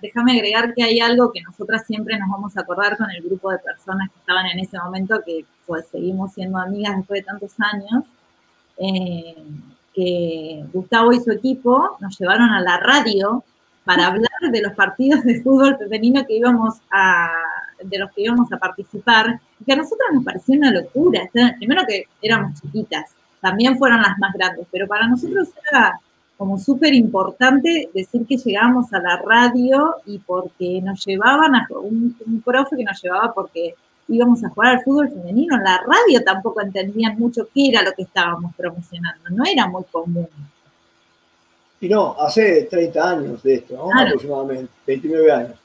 déjame, 0.00 0.32
agregar 0.32 0.74
que 0.74 0.82
hay 0.82 0.98
algo 1.00 1.30
que 1.30 1.42
nosotras 1.42 1.86
siempre 1.86 2.18
nos 2.18 2.28
vamos 2.30 2.56
a 2.56 2.62
acordar 2.62 2.96
con 2.96 3.10
el 3.10 3.22
grupo 3.22 3.50
de 3.50 3.58
personas 3.58 4.10
que 4.10 4.18
estaban 4.18 4.46
en 4.46 4.58
ese 4.60 4.78
momento, 4.78 5.20
que 5.24 5.44
pues 5.66 5.86
seguimos 5.90 6.32
siendo 6.32 6.58
amigas 6.58 6.96
después 6.96 7.20
de 7.20 7.24
tantos 7.24 7.52
años, 7.58 8.04
eh, 8.78 9.36
Gustavo 10.72 11.12
y 11.12 11.20
su 11.20 11.30
equipo 11.30 11.96
nos 12.00 12.18
llevaron 12.18 12.50
a 12.50 12.60
la 12.60 12.78
radio 12.78 13.44
para 13.84 14.06
hablar 14.06 14.30
de 14.52 14.62
los 14.62 14.72
partidos 14.74 15.24
de 15.24 15.40
fútbol 15.42 15.76
femenino 15.78 16.24
que 16.26 16.36
íbamos 16.36 16.80
a, 16.90 17.30
de 17.82 17.98
los 17.98 18.10
que 18.12 18.22
íbamos 18.22 18.52
a 18.52 18.58
participar, 18.58 19.40
que 19.64 19.72
a 19.72 19.76
nosotros 19.76 20.08
nos 20.12 20.24
pareció 20.24 20.56
una 20.56 20.70
locura. 20.70 21.28
Primero 21.58 21.82
que 21.86 22.04
éramos 22.22 22.60
chiquitas, 22.60 23.14
también 23.40 23.78
fueron 23.78 24.02
las 24.02 24.18
más 24.18 24.32
grandes, 24.34 24.66
pero 24.70 24.86
para 24.86 25.08
nosotros 25.08 25.48
era 25.70 25.98
como 26.36 26.58
súper 26.58 26.94
importante 26.94 27.90
decir 27.92 28.24
que 28.26 28.38
llegábamos 28.38 28.92
a 28.94 29.00
la 29.00 29.18
radio 29.18 29.96
y 30.06 30.18
porque 30.20 30.80
nos 30.82 31.04
llevaban 31.04 31.54
a 31.54 31.66
un, 31.82 32.16
profe 32.42 32.76
que 32.76 32.84
nos 32.84 33.02
llevaba 33.02 33.34
porque 33.34 33.74
íbamos 34.10 34.44
a 34.44 34.50
jugar 34.50 34.76
al 34.76 34.82
fútbol 34.82 35.08
femenino. 35.08 35.56
En 35.56 35.64
la 35.64 35.78
radio 35.78 36.22
tampoco 36.24 36.60
entendían 36.60 37.18
mucho 37.18 37.48
qué 37.54 37.68
era 37.68 37.82
lo 37.82 37.92
que 37.92 38.02
estábamos 38.02 38.54
promocionando, 38.56 39.30
no 39.30 39.44
era 39.44 39.66
muy 39.66 39.84
común. 39.90 40.28
Y 41.80 41.88
no, 41.88 42.14
hace 42.20 42.64
30 42.64 43.10
años 43.10 43.42
de 43.42 43.54
esto, 43.54 43.74
¿no? 43.74 43.88
aproximadamente, 43.98 44.70
29 44.86 45.32
años. 45.32 45.56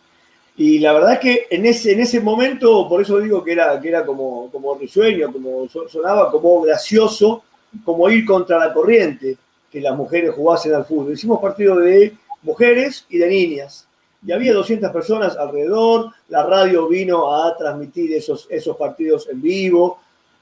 Y 0.58 0.80
la 0.80 0.94
verdad 0.94 1.14
es 1.14 1.20
que 1.20 1.48
en 1.50 1.66
ese, 1.66 1.92
en 1.92 2.00
ese 2.00 2.22
momento, 2.22 2.88
por 2.88 3.02
eso 3.02 3.20
digo 3.20 3.44
que 3.44 3.52
era, 3.52 3.80
que 3.82 3.90
era 3.90 4.06
como, 4.06 4.50
como 4.50 4.76
risueño, 4.76 5.32
como 5.34 5.68
sonaba 5.90 6.32
como 6.32 6.62
gracioso, 6.62 7.44
como 7.84 8.10
ir 8.10 8.26
contra 8.26 8.58
la 8.58 8.74
corriente 8.74 9.36
que 9.70 9.82
las 9.82 9.98
mujeres 9.98 10.34
jugasen 10.34 10.74
al 10.74 10.86
fútbol. 10.86 11.12
Hicimos 11.12 11.42
partido 11.42 11.76
de 11.78 12.16
mujeres 12.44 13.06
y 13.10 13.18
de 13.18 13.28
niñas. 13.28 13.86
Y 14.26 14.32
había 14.32 14.54
200 14.54 14.92
personas 14.92 15.38
alrededor, 15.38 16.12
la 16.30 16.44
radio 16.44 16.88
vino 16.88 17.36
a 17.36 17.56
transmitir 17.56 18.12
esos, 18.14 18.48
esos 18.50 18.76
partidos 18.76 19.30
en 19.30 19.42
vivo 19.42 20.00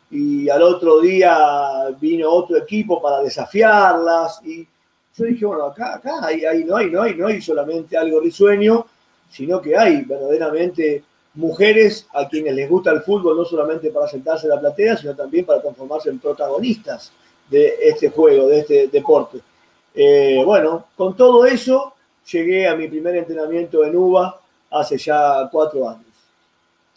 y 0.09 0.47
al 0.47 0.61
otro 0.61 1.01
día 1.01 1.89
vino 1.99 2.29
otro 2.31 2.57
equipo 2.57 3.01
para 3.01 3.21
desafiarlas 3.21 4.39
y 4.45 4.65
yo 5.15 5.25
dije, 5.25 5.45
bueno, 5.45 5.65
acá, 5.65 5.95
acá 5.95 6.25
ahí, 6.25 6.63
no 6.65 6.77
hay, 6.77 6.89
no 6.89 7.01
hay, 7.01 7.15
no 7.15 7.27
hay 7.27 7.41
solamente 7.41 7.97
algo 7.97 8.19
risueño, 8.19 8.85
sino 9.29 9.61
que 9.61 9.77
hay 9.77 10.01
verdaderamente 10.01 11.03
mujeres 11.35 12.07
a 12.13 12.27
quienes 12.27 12.55
les 12.55 12.69
gusta 12.69 12.91
el 12.91 13.01
fútbol, 13.01 13.37
no 13.37 13.45
solamente 13.45 13.91
para 13.91 14.07
sentarse 14.07 14.47
en 14.47 14.51
la 14.51 14.59
platea, 14.59 14.97
sino 14.97 15.15
también 15.15 15.45
para 15.45 15.61
transformarse 15.61 16.09
en 16.09 16.19
protagonistas 16.19 17.11
de 17.49 17.75
este 17.81 18.09
juego, 18.09 18.47
de 18.47 18.59
este 18.59 18.87
deporte. 18.87 19.39
Eh, 19.93 20.41
bueno, 20.43 20.87
con 20.95 21.15
todo 21.15 21.45
eso 21.45 21.93
llegué 22.31 22.67
a 22.67 22.75
mi 22.75 22.87
primer 22.87 23.15
entrenamiento 23.15 23.83
en 23.83 23.95
UBA 23.95 24.39
hace 24.71 24.97
ya 24.97 25.47
cuatro 25.51 25.89
años. 25.89 26.05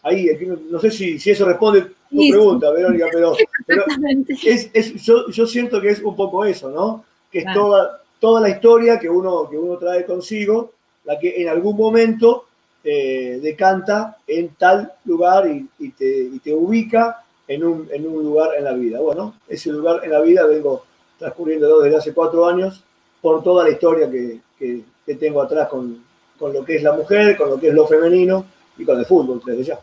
Ahí, 0.02 0.28
no 0.71 0.78
sé 0.78 0.90
si, 0.90 1.18
si 1.18 1.30
eso 1.30 1.45
responde 1.45 1.83
tu 2.11 2.28
pregunta, 2.30 2.71
Verónica, 2.71 3.06
pero, 3.12 3.35
yo, 5.33 5.47
siento 5.47 5.80
que 5.80 5.88
es 5.88 6.00
un 6.00 6.14
poco 6.14 6.45
eso, 6.45 6.71
¿no? 6.71 7.04
Que 7.30 7.40
es 7.40 7.47
toda, 7.52 8.00
toda 8.21 8.40
la 8.40 8.50
historia 8.50 8.99
que 8.99 9.09
uno, 9.09 9.49
que 9.50 9.59
uno 9.59 9.76
trae 9.78 10.06
consigo, 10.06 10.73
la 11.04 11.18
que 11.18 11.42
en 11.42 11.49
algún 11.49 11.76
momento 11.76 12.47
eh, 12.85 13.40
decanta 13.42 14.16
en 14.28 14.50
tal 14.54 14.92
lugar 15.04 15.49
y, 15.49 15.90
te, 15.90 16.06
y 16.06 16.38
te 16.38 16.52
ubica 16.54 17.25
en 17.49 17.64
un, 17.64 17.88
en 17.90 18.06
un 18.06 18.23
lugar 18.23 18.50
en 18.56 18.64
la 18.64 18.73
vida. 18.75 19.00
Bueno, 19.00 19.35
ese 19.49 19.71
lugar 19.71 20.02
en 20.04 20.12
la 20.12 20.21
vida 20.21 20.47
vengo 20.47 20.85
transcurriendo 21.18 21.80
desde 21.80 21.97
hace 21.97 22.14
cuatro 22.14 22.47
años 22.47 22.83
por 23.21 23.42
toda 23.42 23.64
la 23.64 23.71
historia 23.71 24.11
que, 24.11 24.40
que, 24.59 24.83
tengo 25.14 25.40
atrás 25.42 25.68
con, 25.68 26.04
con, 26.38 26.52
lo 26.52 26.64
que 26.64 26.76
es 26.76 26.82
la 26.82 26.92
mujer, 26.92 27.36
con 27.36 27.50
lo 27.50 27.60
que 27.60 27.68
es 27.68 27.75
lo 27.75 27.86
femenino 27.86 28.44
y 28.76 28.84
con 28.84 28.98
el 28.98 29.06
fútbol 29.06 29.40
desde 29.46 29.64
ya. 29.64 29.78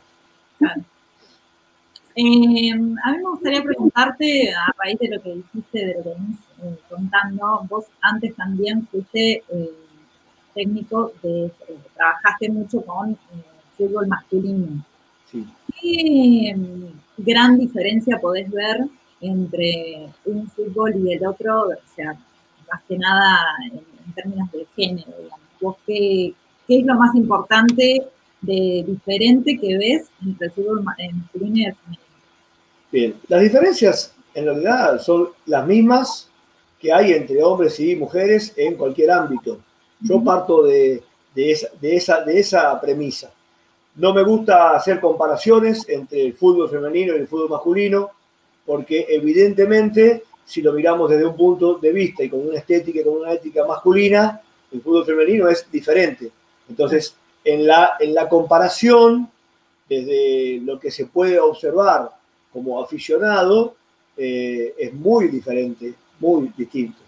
Eh, 2.15 2.71
a 2.71 3.11
mí 3.11 3.17
me 3.17 3.29
gustaría 3.29 3.63
preguntarte, 3.63 4.53
a 4.53 4.71
raíz 4.77 4.99
de 4.99 5.09
lo 5.09 5.21
que 5.21 5.33
dijiste, 5.33 5.85
de 5.85 5.93
lo 5.95 6.03
que 6.03 6.09
venís 6.09 6.39
eh, 6.61 6.77
contando, 6.87 7.65
vos 7.67 7.85
antes 8.01 8.35
también 8.35 8.87
fuiste 8.87 9.43
eh, 9.49 9.71
técnico, 10.53 11.11
de, 11.23 11.51
trabajaste 11.95 12.49
mucho 12.49 12.81
con 12.85 13.17
fútbol 13.75 14.07
masculino. 14.07 14.85
Sí. 15.25 15.47
¿Qué, 15.81 16.55
gran 17.17 17.57
diferencia 17.57 18.19
podés 18.19 18.49
ver 18.51 18.85
entre 19.21 20.09
un 20.25 20.47
fútbol 20.49 20.95
y 20.97 21.13
el 21.13 21.25
otro, 21.25 21.69
o 21.69 21.95
sea, 21.95 22.13
más 22.71 22.83
que 22.87 22.97
nada 22.97 23.39
en, 23.71 23.92
términos 24.13 24.51
de 24.51 24.67
género, 24.75 25.11
digamos. 25.21 25.77
qué, 25.85 26.33
es 26.67 26.85
lo 26.85 26.95
más 26.95 27.15
importante 27.15 28.07
de 28.41 28.83
diferente 28.85 29.57
que 29.59 29.77
ves 29.77 30.07
entre 30.25 30.47
el 30.47 30.51
fútbol 30.51 30.83
masculino 30.83 31.57
y 31.57 31.65
el 31.65 31.75
femenino? 31.75 32.03
Bien, 32.91 33.15
las 33.27 33.41
diferencias 33.41 34.13
en 34.33 34.45
realidad 34.45 34.99
son 34.99 35.29
las 35.45 35.65
mismas 35.65 36.29
que 36.79 36.91
hay 36.91 37.13
entre 37.13 37.41
hombres 37.41 37.79
y 37.79 37.95
mujeres 37.95 38.53
en 38.57 38.75
cualquier 38.75 39.11
ámbito. 39.11 39.59
Yo 40.01 40.21
parto 40.21 40.63
de, 40.63 41.01
esa, 41.35 41.67
de, 41.79 41.95
esa, 41.95 42.21
de 42.21 42.39
esa 42.39 42.79
premisa. 42.81 43.31
No 43.95 44.13
me 44.13 44.23
gusta 44.23 44.75
hacer 44.75 44.99
comparaciones 44.99 45.87
entre 45.87 46.25
el 46.25 46.33
fútbol 46.33 46.69
femenino 46.69 47.15
y 47.15 47.19
el 47.19 47.27
fútbol 47.27 47.49
masculino, 47.49 48.11
porque 48.65 49.05
evidentemente, 49.09 50.23
si 50.45 50.61
lo 50.61 50.73
miramos 50.73 51.09
desde 51.09 51.25
un 51.25 51.35
punto 51.35 51.75
de 51.75 51.91
vista 51.91 52.23
y 52.23 52.29
con 52.29 52.47
una 52.47 52.57
estética 52.57 52.99
y 52.99 53.03
con 53.03 53.17
una 53.17 53.33
ética 53.33 53.65
masculina, 53.65 54.41
el 54.71 54.81
fútbol 54.81 55.05
femenino 55.05 55.47
es 55.47 55.69
diferente. 55.71 56.31
Entonces, 56.69 57.15
en 57.43 57.67
la, 57.67 57.93
en 57.99 58.13
la 58.13 58.27
comparación, 58.27 59.29
desde 59.87 60.61
lo 60.63 60.79
que 60.79 60.91
se 60.91 61.05
puede 61.05 61.39
observar 61.39 62.09
como 62.51 62.81
aficionado, 62.81 63.75
eh, 64.17 64.73
es 64.77 64.93
muy 64.93 65.27
diferente, 65.27 65.93
muy 66.19 66.51
distinto. 66.55 66.99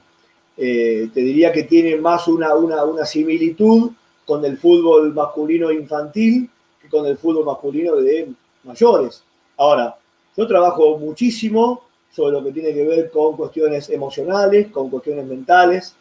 Eh, 0.58 1.10
te 1.14 1.22
diría 1.22 1.52
que 1.52 1.64
tiene 1.64 1.98
más 1.98 2.28
una, 2.28 2.56
una, 2.56 2.84
una 2.84 3.06
similitud 3.06 3.92
con 4.26 4.44
el 4.46 4.58
fútbol 4.58 5.14
masculino 5.14 5.72
infantil 5.72 6.50
con 6.90 7.06
el 7.06 7.18
fútbol 7.18 7.46
masculino 7.46 7.96
de 7.96 8.30
mayores. 8.64 9.24
Ahora, 9.58 9.98
yo 10.36 10.48
trabajo 10.48 10.98
muchísimo 10.98 11.84
sobre 12.16 12.32
lo 12.32 12.44
que 12.44 12.52
tiene 12.52 12.74
que 12.74 12.86
ver 12.86 13.10
con 13.10 13.36
cuestiones 13.36 13.90
emocionales, 13.90 14.68
con 14.68 14.90
cuestiones 14.90 15.26
mentales, 15.26 15.96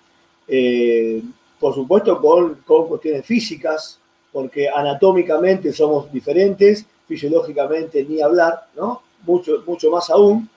eh, 0.47 1.23
por 1.59 1.75
supuesto 1.75 2.21
con, 2.21 2.57
con, 2.67 2.87
cuestiones 2.87 3.27
físicas, 3.27 3.99
porque 4.33 4.69
anatómicamente 4.69 5.73
somos 5.73 6.13
diferentes, 6.13 6.87
fisiológicamente 7.09 8.05
ni 8.05 8.21
hablar, 8.21 8.69
¿no? 8.77 9.03
Mucho, 9.27 9.63
mucho 9.67 9.91
más 9.91 10.11
aún. 10.11 10.49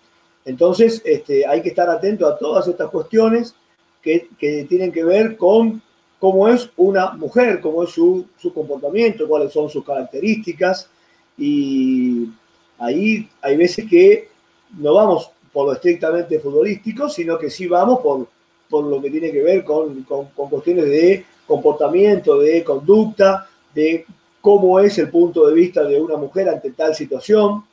Entonces, 0.46 1.02
este, 1.06 1.48
hay 1.48 1.62
que 1.62 1.70
estar 1.70 1.90
atento 1.90 2.28
a 2.28 2.38
todas 2.38 2.68
estas 2.68 2.90
cuestiones 2.90 3.56
que, 4.02 4.30
que 4.38 4.66
tienen 4.66 4.92
que 4.92 5.04
ver 5.04 5.38
con 5.38 5.82
cómo 6.20 6.48
es 6.48 6.70
una 6.78 7.12
mujer, 7.12 7.62
cómo 7.62 7.84
es 7.84 7.92
su, 7.92 8.26
comportamiento, 8.54 9.28
cuáles 9.28 9.52
son 9.52 9.70
sus 9.70 9.84
características. 9.84 10.90
Y 11.38 12.30
ahí 12.78 13.30
hay 13.42 13.58
veces 13.58 13.86
que 13.90 14.30
no 14.78 14.94
vamos 14.94 15.32
por 15.58 15.66
lo 15.66 15.74
estrictamente 15.74 16.40
futbolístico, 16.40 17.10
sino 17.10 17.36
que 17.36 17.50
sí 17.50 17.66
vamos 17.66 18.00
por, 18.02 18.28
por 18.70 18.86
lo 18.86 19.02
que 19.02 19.10
tiene 19.10 19.32
que 19.32 19.42
ver 19.42 19.64
con, 19.64 20.04
cuestiones 20.04 20.86
de 20.86 21.26
comportamiento, 21.48 22.38
de 22.38 22.64
conducta, 22.64 23.50
de 23.74 24.06
cómo 24.40 24.80
es 24.80 25.00
el 25.00 25.10
punto 25.10 25.48
de 25.48 25.56
vista 25.56 25.84
de 25.84 26.00
una 26.00 26.16
mujer 26.16 26.48
ante 26.48 26.70
tal 26.74 26.94
situación. 26.94 27.64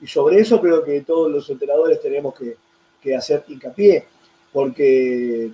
Y 0.00 0.06
sobre 0.06 0.38
eso 0.38 0.60
creo 0.60 0.84
que 0.84 1.00
todos 1.00 1.32
los 1.32 1.50
entrenadores 1.50 2.00
tenemos 2.00 2.32
que, 2.32 2.54
que 3.02 3.16
hacer 3.16 3.42
hincapié, 3.48 4.04
porque 4.52 5.50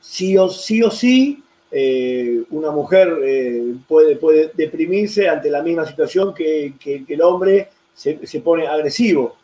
sí 0.00 0.38
o 0.38 0.48
sí, 0.48 0.82
o 0.82 0.90
sí 0.90 1.42
eh, 1.70 2.42
una 2.48 2.70
mujer 2.70 3.18
eh, 3.22 3.74
puede, 3.86 4.16
puede 4.16 4.50
deprimirse 4.54 5.28
ante 5.28 5.50
la 5.50 5.62
misma 5.62 5.84
situación 5.86 6.32
que, 6.32 6.72
el 7.06 7.20
hombre 7.20 7.68
se, 7.92 8.40
pone 8.42 8.66
agresivo. 8.66 9.36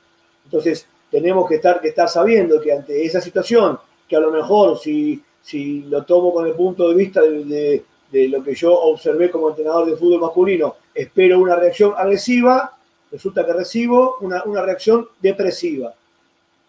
Entonces, 0.46 0.88
tenemos 1.10 1.48
que 1.48 1.56
estar, 1.56 1.80
que 1.80 1.88
estar 1.88 2.08
sabiendo 2.08 2.60
que 2.60 2.72
ante 2.72 3.04
esa 3.04 3.20
situación, 3.20 3.78
que 4.06 4.16
a 4.16 4.20
lo 4.20 4.30
mejor 4.30 4.78
si, 4.78 5.22
si 5.42 5.82
lo 5.82 6.04
tomo 6.04 6.32
con 6.32 6.46
el 6.46 6.54
punto 6.54 6.88
de 6.88 6.94
vista 6.94 7.22
de, 7.22 7.84
lo 8.10 8.42
que 8.42 8.54
yo 8.54 8.72
observé 8.74 9.30
como 9.30 9.50
entrenador 9.50 9.86
de 9.86 9.96
fútbol 9.96 10.20
masculino, 10.20 10.76
espero 10.94 11.38
una 11.40 11.56
reacción 11.56 11.94
agresiva, 11.96 12.76
resulta 13.10 13.44
que 13.44 13.52
recibo 13.52 14.16
una, 14.20 14.42
una 14.44 14.62
reacción 14.62 15.08
depresiva. 15.20 15.94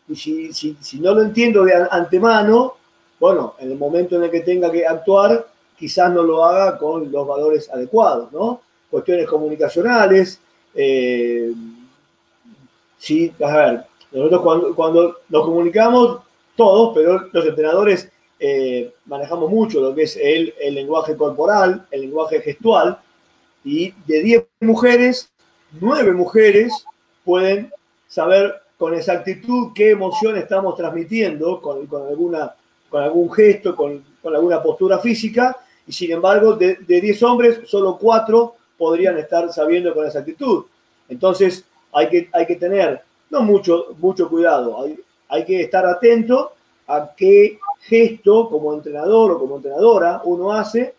Y 0.07 0.15
si, 0.15 0.53
si, 0.53 0.77
si 0.81 0.99
no 0.99 1.13
lo 1.13 1.21
entiendo 1.21 1.63
de 1.63 1.87
antemano, 1.89 2.75
bueno, 3.19 3.55
en 3.59 3.71
el 3.71 3.77
momento 3.77 4.15
en 4.15 4.23
el 4.23 4.31
que 4.31 4.41
tenga 4.41 4.71
que 4.71 4.85
actuar, 4.85 5.45
quizás 5.77 6.11
no 6.11 6.23
lo 6.23 6.43
haga 6.43 6.77
con 6.77 7.11
los 7.11 7.27
valores 7.27 7.69
adecuados, 7.69 8.31
¿no? 8.31 8.61
Cuestiones 8.89 9.27
comunicacionales. 9.27 10.39
Eh, 10.73 11.53
sí, 12.97 13.31
a 13.41 13.55
ver, 13.55 13.85
nosotros 14.11 14.41
cuando, 14.41 14.75
cuando, 14.75 15.15
nos 15.29 15.45
comunicamos, 15.45 16.21
todos, 16.55 16.93
pero 16.93 17.27
los 17.31 17.45
entrenadores 17.45 18.11
eh, 18.39 18.93
manejamos 19.05 19.49
mucho 19.49 19.81
lo 19.81 19.95
que 19.95 20.03
es 20.03 20.17
el, 20.17 20.53
el, 20.59 20.75
lenguaje 20.75 21.15
corporal, 21.15 21.85
el 21.91 22.01
lenguaje 22.01 22.41
gestual, 22.41 22.99
y 23.63 23.93
de 24.05 24.21
10 24.21 24.43
mujeres, 24.61 25.31
9 25.79 26.13
mujeres 26.13 26.73
pueden 27.23 27.71
saber 28.07 28.61
con 28.77 28.93
exactitud 28.93 29.71
qué 29.75 29.91
emoción 29.91 30.37
estamos 30.37 30.75
transmitiendo 30.75 31.61
con, 31.61 31.85
con 31.87 32.07
alguna 32.07 32.53
con 32.89 33.03
algún 33.03 33.31
gesto, 33.31 33.75
con, 33.75 34.03
alguna 34.23 34.61
postura 34.61 34.99
física, 34.99 35.55
y 35.87 35.91
sin 35.91 36.11
embargo, 36.11 36.55
de 36.55 36.77
10 36.85 37.23
hombres, 37.23 37.59
solo 37.65 37.97
4 37.97 38.55
podrían 38.77 39.17
estar 39.17 39.51
sabiendo 39.51 39.93
con 39.93 40.05
exactitud. 40.05 40.65
Entonces, 41.07 41.65
hay 41.91 42.09
que, 42.09 42.29
hay 42.31 42.45
que 42.45 42.55
tener, 42.55 43.01
no 43.29 43.41
mucho, 43.41 43.95
mucho 43.99 44.29
cuidado, 44.29 44.81
hay, 44.81 44.99
hay 45.27 45.45
que 45.45 45.61
estar 45.61 45.85
atento 45.85 46.53
a 46.87 47.11
qué 47.15 47.59
gesto 47.81 48.49
como 48.49 48.73
entrenador 48.73 49.31
o 49.31 49.39
como 49.39 49.57
entrenadora 49.57 50.21
uno 50.25 50.51
hace, 50.51 50.95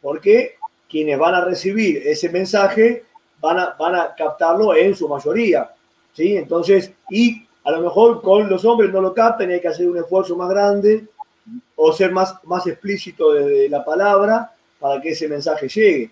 porque 0.00 0.54
quienes 0.88 1.18
van 1.18 1.34
a 1.34 1.44
recibir 1.44 2.02
ese 2.06 2.28
mensaje 2.28 3.04
van 3.40 3.58
a, 3.58 3.74
van 3.78 3.94
a 3.96 4.14
captarlo 4.14 4.74
en 4.74 4.94
su 4.94 5.08
mayoría. 5.08 5.70
¿sí? 6.12 6.36
Entonces, 6.36 6.92
y 7.10 7.46
a 7.64 7.70
lo 7.72 7.80
mejor 7.80 8.22
con 8.22 8.48
los 8.48 8.64
hombres 8.64 8.92
no 8.92 9.00
lo 9.00 9.12
captan 9.12 9.50
y 9.50 9.54
hay 9.54 9.60
que 9.60 9.68
hacer 9.68 9.88
un 9.88 9.98
esfuerzo 9.98 10.36
más 10.36 10.48
grande 10.48 11.06
o 11.74 11.92
ser 11.92 12.12
más, 12.12 12.36
más 12.44 12.66
explícito 12.66 13.32
de 13.32 13.68
la 13.68 13.84
palabra 13.84 14.52
para 14.78 15.00
que 15.00 15.10
ese 15.10 15.28
mensaje 15.28 15.68
llegue. 15.68 16.10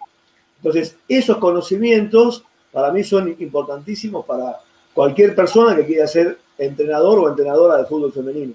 Entonces, 0.57 0.97
esos 1.09 1.39
conocimientos 1.39 2.45
para 2.73 2.93
mí 2.93 3.03
son 3.03 3.37
importantísimos 3.39 4.25
para 4.25 4.59
cualquier 4.95 5.35
persona 5.35 5.77
que 5.77 5.87
quiera 5.87 6.07
ser 6.07 6.39
entrenador 6.59 7.19
o 7.19 7.29
entrenadora 7.29 7.79
de 7.79 7.87
fútbol 7.87 8.13
femenino. 8.13 8.55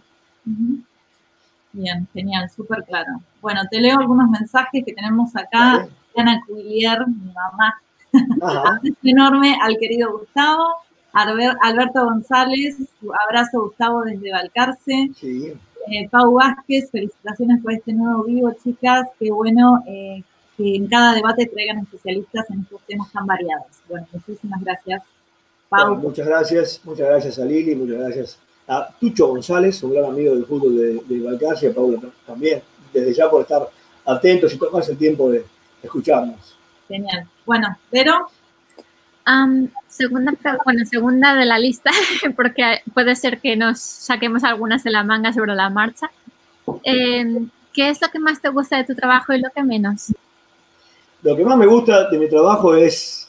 Bien, 1.74 2.08
genial, 2.13 2.50
súper 2.50 2.84
claro. 2.84 3.22
Bueno, 3.42 3.62
te 3.70 3.80
leo 3.80 4.00
algunos 4.00 4.30
mensajes 4.30 4.84
que 4.86 4.94
tenemos 4.94 5.36
acá. 5.36 5.88
Ana 6.15 6.42
Cuilier, 6.48 7.06
mi 7.08 7.34
mamá. 7.34 7.82
Un 8.13 8.98
enorme 9.04 9.58
al 9.62 9.77
querido 9.77 10.18
Gustavo. 10.18 10.86
Alberto 11.12 12.04
González, 12.04 12.77
abrazo 13.27 13.63
Gustavo 13.63 14.04
desde 14.04 14.32
Valcarce. 14.32 15.12
Sí. 15.15 15.54
Eh, 15.88 16.10
Pau 16.10 16.34
Vázquez, 16.34 16.89
felicitaciones 16.92 17.62
por 17.62 17.74
este 17.74 17.94
nuevo 17.94 18.24
vivo, 18.24 18.51
chicas. 18.63 19.08
Qué 19.20 19.32
bueno 19.32 19.84
eh, 19.88 20.24
que 20.58 20.75
en 20.75 20.88
cada 20.88 21.13
debate 21.13 21.46
traigan 21.46 21.80
especialistas 21.80 22.50
en 22.50 22.62
estos 22.62 22.82
temas 22.88 23.12
tan 23.12 23.25
variados. 23.25 23.68
Bueno, 23.88 24.08
muchísimas 24.12 24.62
gracias, 24.62 25.03
Pau. 25.70 25.96
muchas 25.96 26.28
gracias, 26.28 26.82
muchas 26.84 27.08
gracias 27.08 27.40
a 27.40 27.46
Lili, 27.46 27.75
muchas 27.75 27.98
gracias 27.98 28.40
a 28.68 28.90
Tucho 29.00 29.28
González, 29.28 29.82
un 29.84 29.94
gran 29.94 30.06
amigo 30.06 30.34
del 30.34 30.46
fútbol 30.46 30.75
de, 30.75 30.94
de 30.94 31.16
y 31.62 31.66
a 31.66 31.74
Paula 31.74 32.00
también, 32.25 32.62
desde 32.94 33.14
ya 33.14 33.30
por 33.30 33.42
estar 33.42 33.70
atentos 34.06 34.54
y 34.54 34.58
tomarse 34.58 34.92
el 34.92 34.98
tiempo 34.98 35.30
de 35.30 35.46
escucharnos. 35.82 36.56
Genial. 36.88 37.28
Bueno, 37.46 37.78
pero 37.90 38.30
segunda, 39.88 40.34
bueno, 40.64 40.86
segunda 40.86 41.36
de 41.36 41.46
la 41.46 41.60
lista, 41.60 41.92
porque 42.36 42.82
puede 42.94 43.16
ser 43.16 43.40
que 43.40 43.56
nos 43.56 43.80
saquemos 43.80 44.44
algunas 44.44 44.84
de 44.84 44.92
la 44.92 45.04
manga 45.04 45.34
sobre 45.34 45.56
la 45.56 45.70
marcha. 45.70 46.10
Em, 46.84 47.50
¿Qué 47.74 47.90
es 47.90 48.01
lo 48.01 48.08
que 48.10 48.20
más 48.20 48.42
te 48.42 48.50
gusta 48.50 48.78
de 48.78 48.86
tu 48.86 48.96
trabajo 48.96 49.34
y 49.34 49.42
lo 49.42 49.50
que 49.50 49.64
menos? 49.64 50.14
Lo 51.22 51.36
que 51.36 51.44
más 51.44 51.58
me 51.58 51.66
gusta 51.66 52.10
de 52.10 52.18
mi 52.18 52.30
trabajo 52.30 52.75
es 52.75 53.25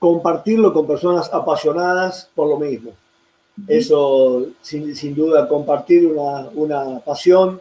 compartirlo 0.00 0.72
con 0.72 0.86
personas 0.86 1.32
apasionadas 1.32 2.28
por 2.34 2.48
lo 2.48 2.56
mismo. 2.58 2.90
Eso, 3.68 4.46
sin, 4.62 5.14
duda, 5.14 5.46
compartir 5.46 6.06
una, 6.06 6.48
una 6.54 6.98
pasión 7.00 7.60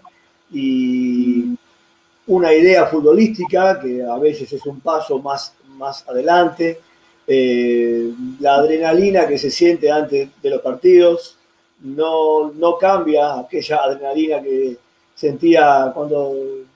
y 0.49 1.57
una 2.27 2.53
idea 2.53 2.85
futbolística, 2.85 3.79
que 3.79 4.01
a 4.01 4.17
veces 4.17 4.53
es 4.53 4.65
un 4.65 4.79
paso 4.79 5.19
más, 5.19 5.53
más 5.75 6.07
adelante, 6.07 6.79
eh, 7.27 8.11
la 8.39 8.55
adrenalina 8.55 9.27
que 9.27 9.37
se 9.37 9.51
siente 9.51 9.91
antes 9.91 10.29
de 10.41 10.49
los 10.49 10.61
partidos 10.61 11.35
no, 11.81 12.51
no 12.51 12.77
cambia 12.77 13.39
aquella 13.39 13.83
adrenalina 13.83 14.41
que 14.41 14.77
sentía 15.13 15.91
cuando 15.93 16.33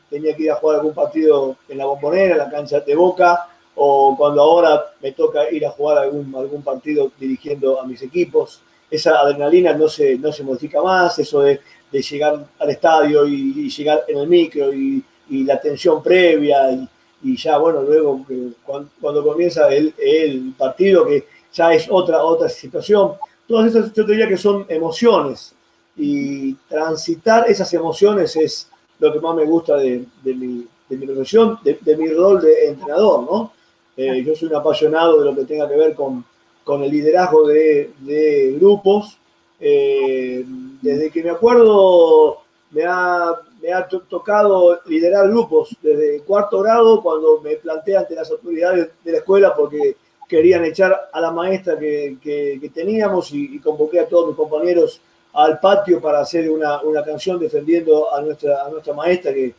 tenía 0.09 0.35
que 0.35 0.43
ir 0.43 0.51
a 0.51 0.55
jugar 0.55 0.77
algún 0.77 0.93
partido 0.93 1.55
en 1.69 1.77
la 1.77 1.85
bombonera, 1.85 2.33
en 2.33 2.37
la 2.37 2.49
cancha 2.49 2.81
de 2.81 2.95
Boca, 2.95 3.47
o 3.75 4.15
cuando 4.17 4.41
ahora 4.41 4.93
me 5.01 5.11
toca 5.11 5.49
ir 5.51 5.65
a 5.65 5.71
jugar 5.71 5.97
algún, 5.99 6.33
algún 6.35 6.61
partido 6.61 7.11
dirigiendo 7.19 7.79
a 7.79 7.85
mis 7.85 8.01
equipos. 8.01 8.61
Esa 8.89 9.19
adrenalina 9.19 9.73
no 9.73 9.87
se, 9.87 10.17
no 10.17 10.31
se 10.31 10.43
modifica 10.43 10.81
más, 10.81 11.17
eso 11.19 11.41
de, 11.41 11.59
llegar 11.91 12.43
al 12.57 12.69
estadio 12.71 13.27
y, 13.27 13.69
llegar 13.69 14.03
en 14.07 14.17
el 14.17 14.27
micro 14.27 14.73
y, 14.73 15.03
y 15.29 15.43
la 15.43 15.61
tensión 15.61 16.01
previa 16.01 16.71
y, 16.71 16.87
y 17.23 17.37
ya, 17.37 17.57
bueno, 17.57 17.81
luego 17.81 18.25
cuando, 18.65 19.23
comienza 19.23 19.69
el, 19.69 19.93
el, 19.97 20.53
partido, 20.57 21.05
que 21.05 21.25
ya 21.53 21.73
es 21.73 21.87
otra, 21.89 22.23
otra 22.23 22.49
situación, 22.49 23.13
todas 23.47 23.73
esas 23.73 23.93
yo 23.93 24.03
diría 24.03 24.27
que 24.27 24.37
son 24.37 24.65
emociones 24.67 25.53
y 25.95 26.53
transitar 26.67 27.49
esas 27.49 27.73
emociones 27.73 28.35
es 28.35 28.67
lo 28.99 29.13
que 29.13 29.19
más 29.19 29.35
me 29.35 29.45
gusta 29.45 29.77
de, 29.77 30.05
de, 30.21 30.33
mi, 30.33 30.67
de 30.89 30.97
mi, 30.97 31.05
profesión, 31.05 31.59
de, 31.63 31.97
mi 31.97 32.09
rol 32.09 32.41
de 32.41 32.67
entrenador, 32.67 33.23
¿no? 33.23 33.53
Eh, 33.95 34.23
yo 34.23 34.35
soy 34.35 34.49
un 34.49 34.55
apasionado 34.55 35.19
de 35.19 35.25
lo 35.25 35.35
que 35.35 35.45
tenga 35.45 35.69
que 35.69 35.75
ver 35.75 35.93
con, 35.93 36.25
con 36.63 36.83
el 36.83 36.91
liderazgo 36.91 37.47
de, 37.47 38.55
grupos. 38.59 39.17
Eh, 39.59 40.43
desde 40.81 41.09
que 41.09 41.23
me 41.23 41.29
acuerdo, 41.29 42.39
me 42.71 42.83
ha 42.85 43.35
me 43.63 43.71
ha 43.71 43.87
tocado 43.87 44.81
liderar 44.87 45.29
grupos 45.29 45.75
desde 45.81 46.19
cuarto 46.23 46.59
grado 46.59 47.01
cuando 47.01 47.39
me 47.39 47.55
planteé 47.55 47.95
ante 47.95 48.13
las 48.13 48.29
autoridades 48.29 48.89
de 49.01 49.11
la 49.13 49.19
escuela 49.19 49.55
porque 49.55 49.95
querían 50.27 50.65
echar 50.65 51.09
a 51.11 51.21
la 51.21 51.31
maestra 51.31 51.79
que, 51.79 52.69
teníamos 52.73 53.31
y, 53.31 53.59
convoqué 53.59 54.01
a 54.01 54.07
todos 54.07 54.27
mis 54.27 54.35
compañeros 54.35 54.99
al 55.31 55.61
patio 55.61 56.01
para 56.01 56.19
hacer 56.19 56.49
una, 56.49 56.81
canción 57.05 57.39
defendiendo 57.39 58.13
a 58.13 58.21
nuestra, 58.21 58.65
a 58.65 58.69
nuestra 58.69 58.93
maestra 58.93 59.33
que, 59.33 59.55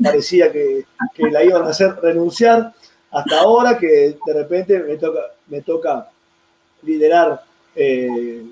parecía 0.00 0.52
que, 0.52 0.84
la 1.30 1.42
iban 1.42 1.64
a 1.64 1.70
hacer 1.70 1.96
renunciar 2.00 2.72
hasta 3.10 3.40
ahora 3.40 3.78
que 3.78 4.16
de 4.24 4.32
repente 4.34 4.78
me 4.80 4.96
toca, 4.96 5.20
me 5.46 5.62
toca 5.62 6.08
liderar 6.82 7.42
eh, 7.74 8.42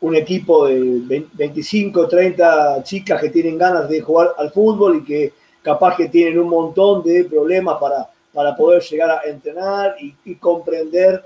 un 0.00 0.14
equipo 0.14 0.66
de 0.66 1.26
25, 1.32 2.06
30 2.06 2.82
chicas 2.84 3.20
que 3.20 3.30
tienen 3.30 3.58
ganas 3.58 3.88
de 3.88 4.00
jugar 4.00 4.34
al 4.38 4.50
fútbol 4.52 4.96
y 4.96 5.04
que 5.04 5.32
capaz 5.62 5.96
que 5.96 6.08
tienen 6.08 6.38
un 6.38 6.48
montón 6.48 7.02
de 7.02 7.24
problemas 7.24 7.78
para, 7.80 8.08
para 8.32 8.56
poder 8.56 8.82
llegar 8.82 9.10
a 9.10 9.22
entrenar 9.28 9.96
y, 10.00 10.34
comprender 10.36 11.24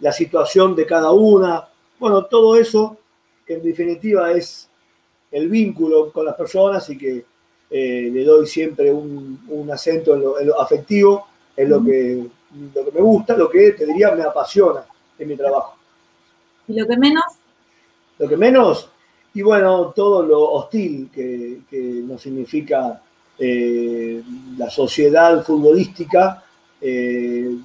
la 0.00 0.12
situación 0.12 0.74
de 0.74 0.86
cada 0.86 1.10
una. 1.10 1.66
Bueno, 1.98 2.26
todo 2.26 2.56
eso 2.56 2.96
en 3.46 3.62
definitiva 3.62 4.32
es 4.32 4.68
el 5.30 5.48
vínculo 5.48 6.12
con 6.12 6.26
las 6.26 6.34
personas 6.34 6.88
y 6.90 6.98
que 6.98 7.24
eh, 7.70 8.10
le 8.12 8.24
doy 8.24 8.46
siempre 8.46 8.92
un, 8.92 9.68
acento 9.72 10.14
en 10.14 10.46
lo, 10.46 10.60
afectivo, 10.60 11.26
es 11.56 11.68
lo 11.68 11.82
que, 11.84 12.26
lo 12.74 12.84
que 12.84 12.92
me 12.92 13.00
gusta, 13.00 13.36
lo 13.36 13.50
que 13.50 13.72
te 13.72 13.86
diría 13.86 14.12
me 14.12 14.22
apasiona 14.22 14.84
en 15.18 15.28
mi 15.28 15.36
trabajo. 15.36 15.76
¿Y 16.68 16.78
lo 16.78 16.86
que 16.86 16.96
menos? 16.96 17.24
Lo 18.18 18.28
que 18.28 18.36
menos, 18.36 18.90
y 19.32 19.42
bueno, 19.42 19.92
todo 19.94 20.22
lo 20.22 20.42
hostil 20.52 21.08
que, 21.12 21.60
nos 22.04 22.20
significa 22.20 23.00
eh, 23.38 24.22
la 24.58 24.68
sociedad 24.68 25.44
futbolística. 25.44 26.42
Eh, 26.80 27.56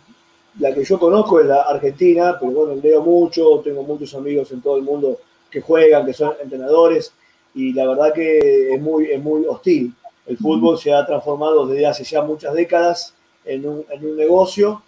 la 0.59 0.73
que 0.73 0.83
yo 0.83 0.99
conozco 0.99 1.39
es 1.39 1.47
la 1.47 1.63
Argentina, 1.63 2.37
pero 2.39 2.51
bueno, 2.51 2.79
leo 2.81 3.01
mucho, 3.01 3.61
tengo 3.63 3.83
muchos 3.83 4.13
amigos 4.13 4.51
en 4.51 4.61
todo 4.61 4.77
el 4.77 4.83
mundo 4.83 5.19
que 5.49 5.59
juegan, 5.59 6.05
que 6.05 6.13
son 6.13 6.33
entrenadores, 6.41 7.13
y 7.55 7.73
la 7.73 7.87
verdad 7.87 8.13
que 8.13 8.73
es 8.73 8.81
muy, 8.81 9.05
es 9.05 9.21
muy 9.21 9.45
hostil. 9.45 9.93
El 10.25 10.37
fútbol 10.37 10.77
se 10.77 10.93
ha 10.93 11.05
transformado 11.05 11.65
desde 11.65 11.87
hace 11.87 12.03
ya 12.03 12.21
muchas 12.21 12.53
décadas 12.53 13.14
en 13.45 13.67
un, 13.67 13.85
en 13.89 14.05
un 14.05 14.17
negocio 14.17 14.81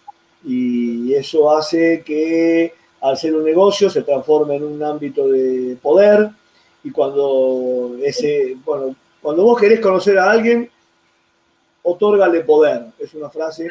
y 0.43 1.13
eso 1.13 1.51
hace 1.55 2.03
que 2.03 2.73
al 3.01 3.17
ser 3.17 3.35
un 3.35 3.43
negocio 3.43 3.89
se 3.89 4.01
transforme 4.01 4.55
en 4.55 4.63
un 4.63 4.83
ámbito 4.83 5.27
de 5.27 5.77
poder 5.81 6.29
y 6.83 6.91
cuando 6.91 7.95
ese, 8.01 8.57
bueno, 8.63 8.95
cuando 9.21 9.43
vos 9.43 9.59
querés 9.59 9.79
conocer 9.79 10.17
a 10.17 10.31
alguien, 10.31 10.69
otórgale 11.83 12.41
poder. 12.41 12.85
Es 12.99 13.13
una 13.13 13.29
frase 13.29 13.69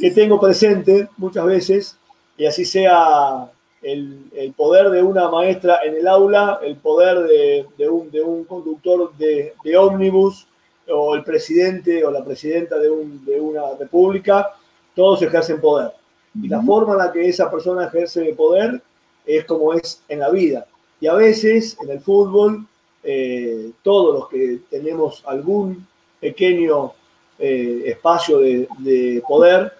que 0.00 0.10
tengo 0.10 0.40
presente 0.40 1.08
muchas 1.16 1.44
veces 1.44 1.98
y 2.36 2.46
así 2.46 2.64
sea 2.64 3.50
el, 3.82 4.24
el 4.34 4.52
poder 4.52 4.90
de 4.90 5.02
una 5.02 5.28
maestra 5.28 5.80
en 5.84 5.96
el 5.96 6.06
aula, 6.06 6.60
el 6.62 6.76
poder 6.76 7.20
de, 7.20 7.66
de, 7.76 7.88
un, 7.88 8.10
de 8.10 8.22
un, 8.22 8.44
conductor 8.44 9.12
de, 9.16 9.54
de, 9.64 9.76
ómnibus 9.76 10.46
o 10.88 11.14
el 11.14 11.24
presidente 11.24 12.04
o 12.04 12.10
la 12.10 12.24
presidenta 12.24 12.78
de, 12.78 12.90
un, 12.90 13.24
de 13.24 13.40
una 13.40 13.74
república, 13.78 14.54
todos 14.94 15.22
ejercen 15.22 15.60
poder. 15.60 15.92
Y 16.40 16.48
la 16.48 16.62
forma 16.62 16.92
en 16.92 16.98
la 16.98 17.12
que 17.12 17.28
esa 17.28 17.50
persona 17.50 17.86
ejerce 17.86 18.24
poder 18.34 18.80
es 19.26 19.44
como 19.44 19.74
es 19.74 20.02
en 20.08 20.20
la 20.20 20.30
vida. 20.30 20.66
Y 21.00 21.06
a 21.06 21.14
veces 21.14 21.76
en 21.82 21.90
el 21.90 22.00
fútbol, 22.00 22.66
eh, 23.02 23.70
todos 23.82 24.14
los 24.14 24.28
que 24.28 24.60
tenemos 24.70 25.22
algún 25.26 25.86
pequeño 26.20 26.92
eh, 27.38 27.82
espacio 27.86 28.38
de, 28.38 28.68
de, 28.78 29.22
poder, 29.26 29.72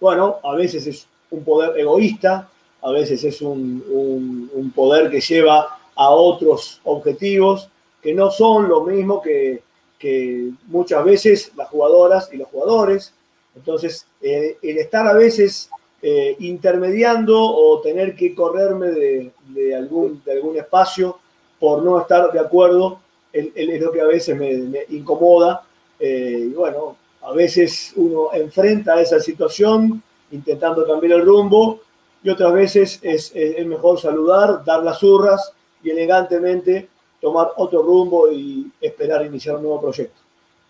bueno, 0.00 0.36
a 0.42 0.54
veces 0.54 0.86
es 0.86 1.06
un 1.30 1.44
poder 1.44 1.78
egoísta, 1.78 2.48
a 2.82 2.90
veces 2.90 3.24
es 3.24 3.40
un, 3.40 3.84
un, 3.88 4.50
un, 4.52 4.70
poder 4.72 5.10
que 5.10 5.20
lleva 5.20 5.78
a 5.94 6.10
otros 6.10 6.80
objetivos 6.84 7.68
que 8.02 8.12
no 8.12 8.30
son 8.30 8.68
lo 8.68 8.82
mismo 8.82 9.22
que, 9.22 9.62
que 9.98 10.50
muchas 10.66 11.04
veces 11.04 11.52
las 11.56 11.68
jugadoras 11.68 12.30
y 12.32 12.36
los 12.36 12.48
jugadores. 12.48 13.12
Entonces, 13.56 14.06
eh, 14.20 14.58
el 14.62 14.78
estar 14.78 15.06
a 15.06 15.14
veces 15.14 15.70
eh, 16.02 16.36
intermediando 16.40 17.40
o 17.40 17.80
tener 17.80 18.14
que 18.14 18.34
correrme 18.34 18.88
de, 18.90 19.74
algún, 19.74 20.22
de 20.24 20.32
algún 20.32 20.56
espacio 20.56 21.18
por 21.58 21.82
no 21.82 22.00
estar 22.00 22.30
de 22.32 22.40
acuerdo 22.40 23.00
es, 23.32 23.80
lo 23.80 23.90
que 23.90 24.00
a 24.00 24.06
veces 24.06 24.36
me, 24.36 24.84
incomoda. 24.90 25.62
Eh, 25.98 26.48
y 26.50 26.54
bueno, 26.54 26.96
a 27.22 27.32
veces 27.32 27.92
uno 27.96 28.28
enfrenta 28.32 29.00
esa 29.00 29.18
situación 29.18 30.02
intentando 30.30 30.86
cambiar 30.86 31.20
el 31.20 31.26
rumbo 31.26 31.80
y 32.22 32.30
otras 32.30 32.52
veces 32.52 32.98
es, 33.02 33.32
es, 33.34 33.66
mejor 33.66 33.98
saludar, 34.00 34.64
dar 34.64 34.82
las 34.82 35.02
urras 35.02 35.52
y 35.82 35.90
elegantemente 35.90 36.88
tomar 37.24 37.52
otro 37.56 37.82
rumbo 37.82 38.30
y 38.30 38.70
esperar 38.78 39.24
iniciar 39.24 39.56
un 39.56 39.62
nuevo 39.62 39.80
proyecto. 39.80 40.20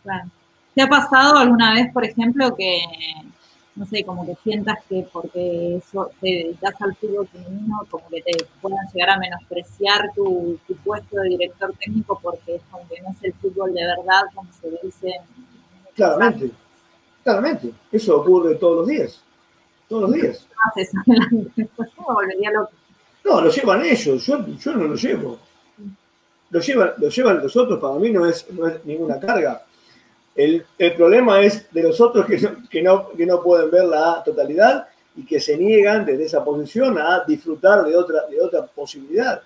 Claro. 0.04 0.30
¿Te 0.72 0.82
ha 0.82 0.88
pasado 0.88 1.36
alguna 1.38 1.74
vez, 1.74 1.92
por 1.92 2.04
ejemplo, 2.04 2.54
que, 2.54 2.80
no 3.74 3.84
sé, 3.86 4.04
como 4.04 4.24
que 4.24 4.36
sientas 4.44 4.78
que 4.88 5.04
porque 5.12 5.78
eso 5.78 6.12
te 6.20 6.28
dedicas 6.28 6.80
al 6.80 6.94
fútbol 6.94 7.26
femenino, 7.26 7.84
como 7.90 8.08
que 8.08 8.22
te 8.22 8.44
puedan 8.60 8.86
llegar 8.92 9.10
a 9.10 9.18
menospreciar 9.18 10.12
tu, 10.14 10.56
tu, 10.68 10.76
puesto 10.76 11.16
de 11.16 11.30
director 11.30 11.74
técnico 11.84 12.20
porque 12.22 12.54
es 12.54 12.62
como 12.70 12.86
que 12.88 13.02
no 13.02 13.10
es 13.10 13.16
el 13.24 13.34
fútbol 13.34 13.74
de 13.74 13.84
verdad, 13.84 14.22
como 14.32 14.48
se 14.52 14.70
dice? 14.80 15.12
Claramente, 15.96 16.52
claramente. 17.24 17.72
Eso 17.90 18.20
ocurre 18.20 18.54
todos 18.54 18.76
los 18.78 18.86
días. 18.86 19.20
Todos 19.88 20.02
los 20.02 20.12
días. 20.12 20.46
No, 23.24 23.40
lo 23.40 23.50
llevan 23.50 23.82
ellos, 23.82 24.26
yo, 24.26 24.46
yo 24.46 24.74
no 24.74 24.84
lo 24.84 24.94
llevo. 24.94 25.38
Lo 26.54 26.60
llevan, 26.60 26.92
lo 26.98 27.08
llevan 27.08 27.42
los 27.42 27.56
otros, 27.56 27.80
para 27.80 27.94
mí 27.94 28.10
no 28.10 28.24
es, 28.26 28.46
no 28.52 28.68
es 28.68 28.84
ninguna 28.84 29.18
carga 29.18 29.64
el, 30.34 30.64
el, 30.78 30.94
problema 30.94 31.40
es 31.42 31.70
de 31.72 31.82
los 31.82 32.00
otros 32.00 32.26
que 32.26 32.38
no, 32.38 32.68
que, 32.68 32.82
no, 32.82 33.10
que 33.10 33.26
no 33.26 33.42
pueden 33.42 33.70
ver 33.70 33.84
la 33.84 34.22
totalidad 34.24 34.88
y 35.16 35.24
que 35.24 35.38
se 35.38 35.56
niegan 35.56 36.04
desde 36.04 36.24
esa 36.24 36.44
posición 36.44 36.98
a 36.98 37.22
disfrutar 37.24 37.84
de 37.84 37.96
otra, 37.96 38.26
de 38.28 38.40
otra 38.40 38.66
posibilidad. 38.66 39.42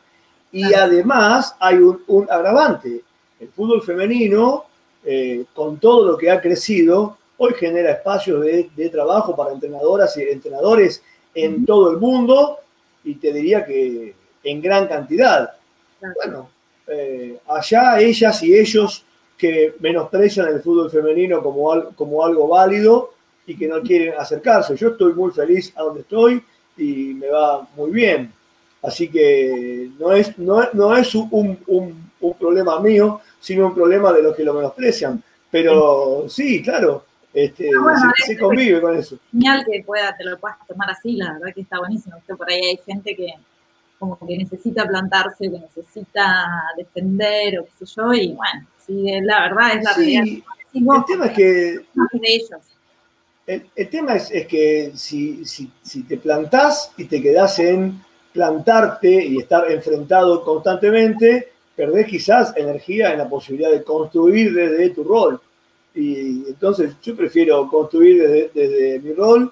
Y 0.51 0.73
además 0.73 1.55
hay 1.61 1.77
un, 1.77 2.03
un 2.07 2.27
agravante. 2.31 3.03
El 3.39 3.49
fútbol 3.49 3.83
femenino, 3.83 4.65
eh, 5.05 5.45
con 5.55 5.79
todo 5.79 6.07
lo 6.13 6.17
que 6.17 6.31
ha 6.31 6.41
crecido, 6.41 7.19
hoy 7.37 7.53
genera 7.55 7.91
espacios 7.91 8.41
de, 8.43 8.71
de, 8.75 8.89
trabajo 8.89 9.37
para 9.37 9.53
entrenadoras 9.53 10.17
y 10.17 10.23
entrenadores 10.23 11.03
en 11.35 11.67
todo 11.67 11.91
el 11.91 11.99
mundo 11.99 12.59
y 13.05 13.15
te 13.17 13.33
diría 13.33 13.65
que 13.65 14.15
en 14.43 14.63
gran 14.63 14.89
cantidad. 14.89 15.53
Bueno, 16.01 16.49
eh, 16.91 17.39
allá 17.47 18.01
ellas 18.01 18.43
y 18.43 18.55
ellos 18.55 19.05
que 19.37 19.75
menosprecian 19.79 20.49
el 20.49 20.61
fútbol 20.61 20.91
femenino 20.91 21.43
como, 21.43 21.73
al, 21.73 21.95
como 21.95 22.25
algo 22.25 22.49
válido 22.49 23.15
y 23.47 23.57
que 23.57 23.69
no 23.69 23.81
quieren 23.83 24.15
acercarse. 24.19 24.77
Yo 24.77 24.89
estoy 24.89 25.13
muy 25.15 25.31
feliz 25.31 25.73
a 25.77 25.83
donde 25.83 26.01
estoy 26.01 26.43
y 26.77 27.15
me 27.15 27.29
va 27.29 27.67
muy 27.77 27.91
bien. 27.91 28.33
Así 28.83 29.09
que 29.09 29.91
no 29.99 30.13
es, 30.13 30.37
no, 30.39 30.69
no 30.73 30.97
es 30.97 31.15
un, 31.15 31.59
un, 31.67 32.11
un, 32.21 32.35
problema 32.35 32.81
mío, 32.81 33.21
sino 33.41 33.67
un 33.67 33.75
problema 33.75 34.13
de 34.13 34.23
los 34.23 34.37
que 34.37 34.45
lo 34.45 34.55
menosprecian. 34.55 35.23
Pero 35.51 36.27
sí, 36.29 36.63
claro, 36.63 37.05
este, 37.33 37.71
no, 37.71 37.83
bueno, 37.83 37.99
se, 38.17 38.35
se, 38.35 38.39
convive 38.39 38.81
con 38.81 38.97
eso. 38.97 39.19
Genial 39.33 39.65
que 39.65 39.83
pueda, 39.85 40.17
te 40.17 40.25
lo 40.25 40.39
puedas 40.39 40.59
tomar 40.67 40.91
así, 40.91 41.17
la 41.17 41.33
verdad 41.33 41.55
que 41.55 41.63
está 41.63 41.79
buenísimo. 41.79 42.17
Que 42.27 42.35
por 42.37 42.51
ahí 42.51 42.61
hay 42.61 42.81
gente 42.87 43.17
que 43.17 43.35
como 43.99 44.19
que 44.27 44.37
necesita 44.37 44.87
plantarse, 44.87 45.51
que 45.51 45.59
necesita 45.59 46.47
defender 46.77 47.61
o 47.61 47.65
qué 47.65 47.85
sé 47.85 47.95
yo, 47.97 48.13
y 48.13 48.29
bueno, 48.35 48.67
sí, 48.87 49.05
la 49.23 49.49
verdad 49.49 49.77
es 49.77 49.85
la 49.85 49.95
sí, 49.95 50.17
realidad. 50.17 50.45
el 50.73 51.05
tema 51.07 51.27
es 51.27 51.33
que... 51.33 51.45
De 51.45 51.85
ellos. 52.23 52.61
El, 53.47 53.67
el, 53.75 53.89
tema 53.89 54.15
es, 54.15 54.31
es 54.31 54.47
que 54.47 54.93
si, 54.95 55.45
si, 55.45 55.71
si, 55.83 56.03
te 56.03 56.19
plantás 56.19 56.93
y 56.99 57.07
te 57.07 57.23
quedás 57.23 57.59
en 57.61 57.99
plantarte 58.33 59.25
y 59.25 59.39
estar 59.39 59.71
enfrentado 59.71 60.45
constantemente, 60.45 61.53
perdés 61.75 62.07
quizás 62.07 62.55
energía 62.57 63.13
en 63.13 63.19
la 63.19 63.29
posibilidad 63.29 63.71
de 63.71 63.83
construir 63.83 64.53
desde 64.53 64.91
tu 64.91 65.03
rol. 65.03 65.41
Y 65.95 66.47
entonces 66.47 66.95
yo 67.03 67.17
prefiero 67.17 67.67
construir 67.69 68.21
desde, 68.21 68.51
desde 68.53 69.01
mi 69.01 69.15
rol 69.15 69.51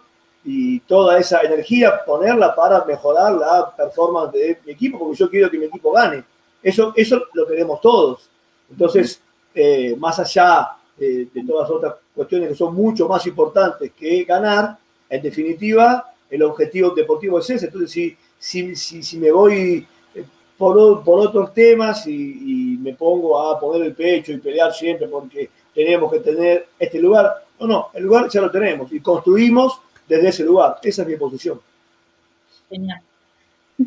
y 0.48 0.78
toda 0.80 1.18
esa 1.18 1.40
energía 1.40 2.04
ponerla 2.06 2.54
para 2.54 2.84
mejorar 2.84 3.32
la 3.34 3.74
performance 3.76 4.32
de 4.32 4.58
mi 4.64 4.72
equipo, 4.72 4.96
porque 4.96 5.16
yo 5.16 5.28
quiero 5.28 5.50
que 5.50 5.58
mi 5.58 5.64
equipo 5.64 5.90
gane. 5.90 6.22
Eso, 6.62 6.92
eso 6.94 7.24
lo 7.34 7.46
queremos 7.48 7.80
todos. 7.80 8.30
Entonces, 8.70 9.20
eh, 9.52 9.96
más 9.98 10.20
allá 10.20 10.76
de, 10.96 11.26
de, 11.34 11.44
todas 11.44 11.68
otras 11.68 11.96
cuestiones 12.14 12.50
que 12.50 12.54
son 12.54 12.74
mucho 12.74 13.08
más 13.08 13.26
importantes 13.26 13.90
que 13.92 14.22
ganar, 14.22 14.78
en 15.10 15.20
definitiva, 15.20 16.12
el 16.30 16.42
objetivo 16.44 16.90
deportivo 16.90 17.40
es 17.40 17.50
ese. 17.50 17.66
Entonces, 17.66 17.90
si, 17.90 18.16
si, 18.38 18.76
si, 18.76 19.02
si 19.02 19.18
me 19.18 19.32
voy 19.32 19.84
eh, 20.14 20.24
por, 20.56 21.02
por 21.02 21.26
otros 21.26 21.52
temas 21.52 22.06
y, 22.06 22.12
y, 22.14 22.76
me 22.78 22.94
pongo 22.94 23.40
a 23.40 23.58
poner 23.58 23.82
el 23.82 23.94
pecho 23.94 24.30
y 24.30 24.38
pelear 24.38 24.72
siempre 24.72 25.08
porque 25.08 25.50
tenemos 25.74 26.12
que 26.12 26.20
tener 26.20 26.68
este 26.78 27.00
lugar, 27.00 27.32
no, 27.58 27.66
no, 27.66 27.88
el 27.94 28.04
lugar 28.04 28.28
ya 28.28 28.40
lo 28.40 28.50
tenemos 28.50 28.92
y 28.92 29.00
construimos 29.00 29.80
desde 30.08 30.28
ese 30.28 30.44
lugar. 30.44 30.78
Esa 30.82 31.02
es 31.02 31.08
mi 31.08 31.16
posición. 31.16 31.60
Genial. 32.68 33.00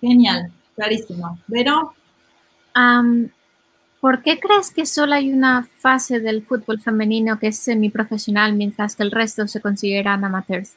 Genial, 0.00 0.52
clarísimo. 0.74 1.38
Pero, 1.50 1.94
um, 2.76 3.28
¿por 4.00 4.22
qué 4.22 4.38
crees 4.38 4.70
que 4.70 4.86
solo 4.86 5.14
hay 5.14 5.32
una 5.32 5.68
fase 5.78 6.20
del 6.20 6.42
fútbol 6.42 6.80
femenino 6.80 7.38
que 7.38 7.48
es 7.48 7.58
semiprofesional 7.58 8.54
mientras 8.54 8.96
que 8.96 9.02
el 9.02 9.10
resto 9.10 9.46
se 9.48 9.60
consideran 9.60 10.24
amateurs? 10.24 10.74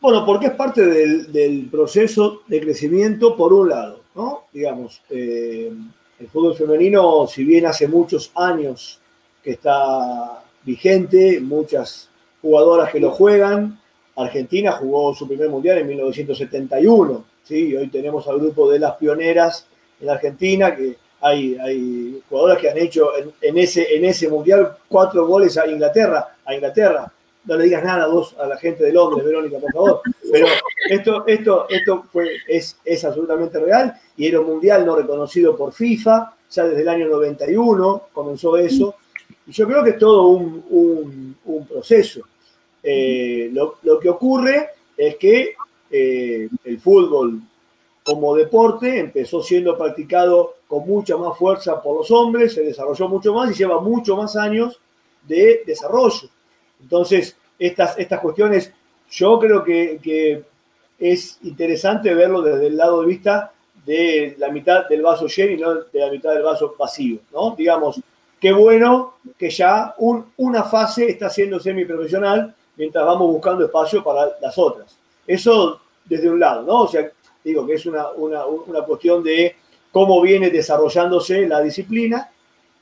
Bueno, 0.00 0.26
porque 0.26 0.48
es 0.48 0.52
parte 0.52 0.84
del, 0.84 1.32
del 1.32 1.66
proceso 1.70 2.42
de 2.46 2.60
crecimiento 2.60 3.34
por 3.34 3.54
un 3.54 3.70
lado, 3.70 4.02
¿no? 4.14 4.42
Digamos, 4.52 5.00
eh, 5.08 5.72
el 6.20 6.28
fútbol 6.28 6.54
femenino, 6.54 7.26
si 7.26 7.44
bien 7.44 7.66
hace 7.66 7.88
muchos 7.88 8.30
años 8.34 9.00
que 9.42 9.52
está 9.52 10.42
vigente, 10.62 11.40
muchas 11.40 12.08
jugadoras 12.44 12.92
que 12.92 13.00
lo 13.00 13.10
juegan. 13.10 13.80
Argentina 14.16 14.72
jugó 14.72 15.14
su 15.14 15.26
primer 15.26 15.48
mundial 15.48 15.78
en 15.78 15.88
1971. 15.88 17.24
¿sí? 17.42 17.74
Hoy 17.74 17.88
tenemos 17.88 18.28
al 18.28 18.38
grupo 18.38 18.70
de 18.70 18.78
las 18.78 18.96
pioneras 18.96 19.66
en 19.98 20.10
Argentina, 20.10 20.76
que 20.76 20.94
hay, 21.22 21.56
hay 21.56 22.22
jugadoras 22.28 22.58
que 22.58 22.68
han 22.68 22.76
hecho 22.76 23.08
en, 23.40 23.58
ese, 23.58 23.96
en 23.96 24.04
ese 24.04 24.28
mundial 24.28 24.76
cuatro 24.86 25.26
goles 25.26 25.56
a 25.56 25.66
Inglaterra. 25.66 26.36
A 26.44 26.54
Inglaterra. 26.54 27.10
No 27.46 27.56
le 27.56 27.64
digas 27.64 27.82
nada 27.82 28.06
vos, 28.08 28.36
a 28.38 28.46
la 28.46 28.58
gente 28.58 28.84
de 28.84 28.92
Londres, 28.92 29.24
Verónica, 29.24 29.58
por 29.58 29.72
favor. 29.72 30.00
Pero 30.30 30.46
esto, 30.90 31.26
esto, 31.26 31.66
esto 31.70 32.04
fue, 32.12 32.28
es, 32.46 32.76
es 32.84 33.04
absolutamente 33.06 33.58
real 33.58 33.94
y 34.16 34.26
era 34.26 34.40
un 34.40 34.46
mundial 34.46 34.84
no 34.84 34.96
reconocido 34.96 35.56
por 35.56 35.72
FIFA, 35.72 36.34
ya 36.50 36.64
desde 36.64 36.82
el 36.82 36.88
año 36.88 37.08
91 37.08 38.08
comenzó 38.12 38.56
eso. 38.58 38.96
Y 39.46 39.52
yo 39.52 39.66
creo 39.66 39.82
que 39.82 39.90
es 39.90 39.98
todo 39.98 40.28
un, 40.28 41.36
un 41.44 41.66
proceso. 41.66 42.22
Eh, 42.86 43.48
lo, 43.50 43.78
lo, 43.82 43.98
que 43.98 44.10
ocurre 44.10 44.68
es 44.94 45.16
que 45.16 45.54
eh, 45.90 46.48
el 46.64 46.80
fútbol 46.80 47.40
como 48.04 48.36
deporte 48.36 49.00
empezó 49.00 49.42
siendo 49.42 49.78
practicado 49.78 50.56
con 50.68 50.86
mucha 50.86 51.16
más 51.16 51.38
fuerza 51.38 51.82
por 51.82 51.96
los 51.96 52.10
hombres, 52.10 52.52
se 52.52 52.62
desarrolló 52.62 53.08
mucho 53.08 53.32
más 53.32 53.50
y 53.50 53.54
lleva 53.54 53.80
mucho 53.80 54.16
más 54.16 54.36
años 54.36 54.78
de 55.26 55.62
desarrollo. 55.66 56.28
Entonces, 56.82 57.36
estas, 57.58 57.98
estas 57.98 58.20
cuestiones, 58.20 58.70
yo 59.10 59.38
creo 59.38 59.64
que, 59.64 59.98
que 60.02 60.44
es 60.98 61.38
interesante 61.42 62.12
verlo 62.12 62.42
desde 62.42 62.66
el 62.66 62.76
lado 62.76 63.00
de 63.00 63.06
vista 63.06 63.52
de 63.86 64.34
la 64.38 64.50
mitad 64.50 64.86
del 64.88 65.00
vaso 65.00 65.26
lleno 65.26 65.52
y 65.52 65.56
no 65.56 65.74
de 65.74 66.00
la 66.00 66.10
mitad 66.10 66.34
del 66.34 66.42
vaso 66.42 66.74
vacío, 66.78 67.20
¿no? 67.32 67.54
Digamos, 67.56 68.00
qué 68.38 68.52
bueno 68.52 69.14
que 69.38 69.48
ya 69.48 69.94
una 70.36 70.64
fase 70.64 71.08
está 71.08 71.30
siendo 71.30 71.58
semiprofesional 71.58 72.54
mientras 72.76 73.04
vamos 73.04 73.32
buscando 73.32 73.64
espacio 73.64 74.02
para 74.02 74.32
las 74.40 74.56
otras. 74.58 74.96
Eso 75.26 75.80
desde 76.04 76.30
un 76.30 76.40
lado, 76.40 76.62
¿no? 76.62 76.82
O 76.82 76.88
sea, 76.88 77.10
digo 77.42 77.66
que 77.66 77.74
es 77.74 77.86
una, 77.86 78.06
cuestión 78.86 79.22
de 79.22 79.56
cómo 79.90 80.20
viene 80.20 80.50
desarrollándose 80.50 81.46
la 81.46 81.60
disciplina 81.60 82.30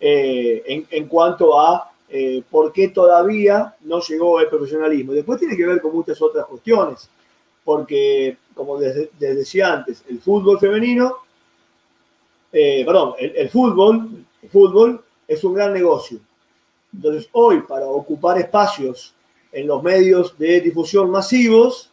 eh, 0.00 0.86
en, 0.90 1.06
cuanto 1.08 1.60
a 1.60 1.92
eh, 2.08 2.42
por 2.50 2.72
qué 2.72 2.88
todavía 2.88 3.74
no 3.82 4.00
llegó 4.00 4.40
el 4.40 4.48
profesionalismo. 4.48 5.12
Después 5.12 5.38
tiene 5.38 5.56
que 5.56 5.66
ver 5.66 5.80
con 5.80 5.94
muchas 5.94 6.20
otras 6.20 6.46
cuestiones 6.46 7.08
porque, 7.64 8.36
como 8.54 8.78
les, 8.78 9.08
decía 9.18 9.72
antes, 9.72 10.04
el 10.08 10.20
fútbol 10.20 10.58
femenino, 10.58 11.16
eh, 12.52 12.82
perdón, 12.84 13.14
el, 13.18 13.48
fútbol, 13.48 14.24
el 14.42 14.50
fútbol 14.50 15.04
es 15.28 15.42
un 15.44 15.54
gran 15.54 15.72
negocio. 15.72 16.18
Entonces, 16.92 17.28
hoy, 17.32 17.62
para 17.62 17.86
ocupar 17.86 18.38
espacios 18.38 19.14
en 19.52 19.66
los 19.66 19.82
medios 19.82 20.36
de 20.38 20.60
difusión 20.60 21.10
masivos, 21.10 21.90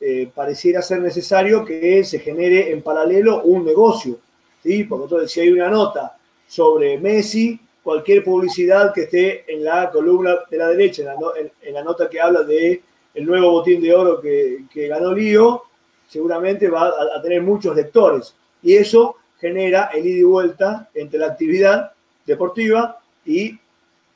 eh, 0.00 0.30
pareciera 0.34 0.80
ser 0.80 1.00
necesario 1.00 1.64
que 1.64 2.04
se 2.04 2.20
genere 2.20 2.70
en 2.70 2.82
paralelo 2.82 3.42
un 3.42 3.64
negocio. 3.64 4.18
¿sí? 4.62 4.84
Porque 4.84 5.04
entonces, 5.04 5.32
si 5.32 5.40
hay 5.40 5.50
una 5.50 5.68
nota 5.68 6.16
sobre 6.46 6.98
Messi, 6.98 7.58
cualquier 7.82 8.22
publicidad 8.22 8.92
que 8.92 9.02
esté 9.02 9.52
en 9.52 9.64
la 9.64 9.90
columna 9.90 10.36
de 10.50 10.56
la 10.56 10.68
derecha, 10.68 11.14
en 11.62 11.74
la 11.74 11.82
nota 11.82 12.08
que 12.08 12.20
habla 12.20 12.42
de 12.42 12.82
el 13.14 13.26
nuevo 13.26 13.50
botín 13.50 13.80
de 13.82 13.94
oro 13.94 14.20
que, 14.20 14.88
ganó 14.88 15.12
Lío, 15.12 15.64
seguramente 16.08 16.68
va 16.68 16.88
a, 16.88 17.22
tener 17.22 17.42
muchos 17.42 17.74
lectores. 17.74 18.34
Y 18.62 18.74
eso 18.74 19.16
genera 19.38 19.90
el 19.94 20.06
ida 20.06 20.18
y 20.18 20.22
vuelta 20.22 20.90
entre 20.94 21.18
la 21.18 21.26
actividad 21.26 21.92
deportiva 22.26 23.00
y 23.24 23.58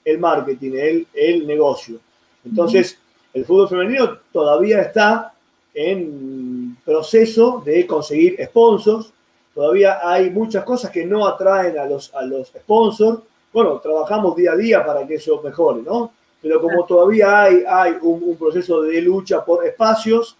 el 0.04 0.18
marketing, 0.18 0.72
el, 0.74 1.06
el 1.14 1.46
negocio. 1.46 1.98
Entonces, 2.44 2.98
el 3.32 3.44
fútbol 3.44 3.68
femenino 3.68 4.18
todavía 4.32 4.80
está 4.82 5.34
en 5.72 6.76
proceso 6.84 7.62
de 7.64 7.86
conseguir 7.86 8.38
sponsors. 8.44 9.12
Todavía 9.54 9.98
hay 10.02 10.30
muchas 10.30 10.64
cosas 10.64 10.90
que 10.90 11.06
no 11.06 11.26
atraen 11.26 11.78
a 11.78 11.86
los, 11.86 12.14
a 12.14 12.22
los 12.22 12.48
sponsors. 12.48 13.20
Bueno, 13.52 13.78
trabajamos 13.80 14.36
día 14.36 14.52
a 14.52 14.56
día 14.56 14.84
para 14.84 15.06
que 15.06 15.14
eso 15.14 15.40
mejore, 15.42 15.82
¿no? 15.82 16.12
pero 16.44 16.60
como 16.60 16.84
todavía 16.84 17.44
hay, 17.44 17.64
hay 17.66 17.96
un, 18.02 18.36
proceso 18.36 18.82
de 18.82 19.00
lucha 19.00 19.42
por 19.42 19.66
espacios, 19.66 20.36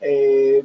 eh, 0.00 0.64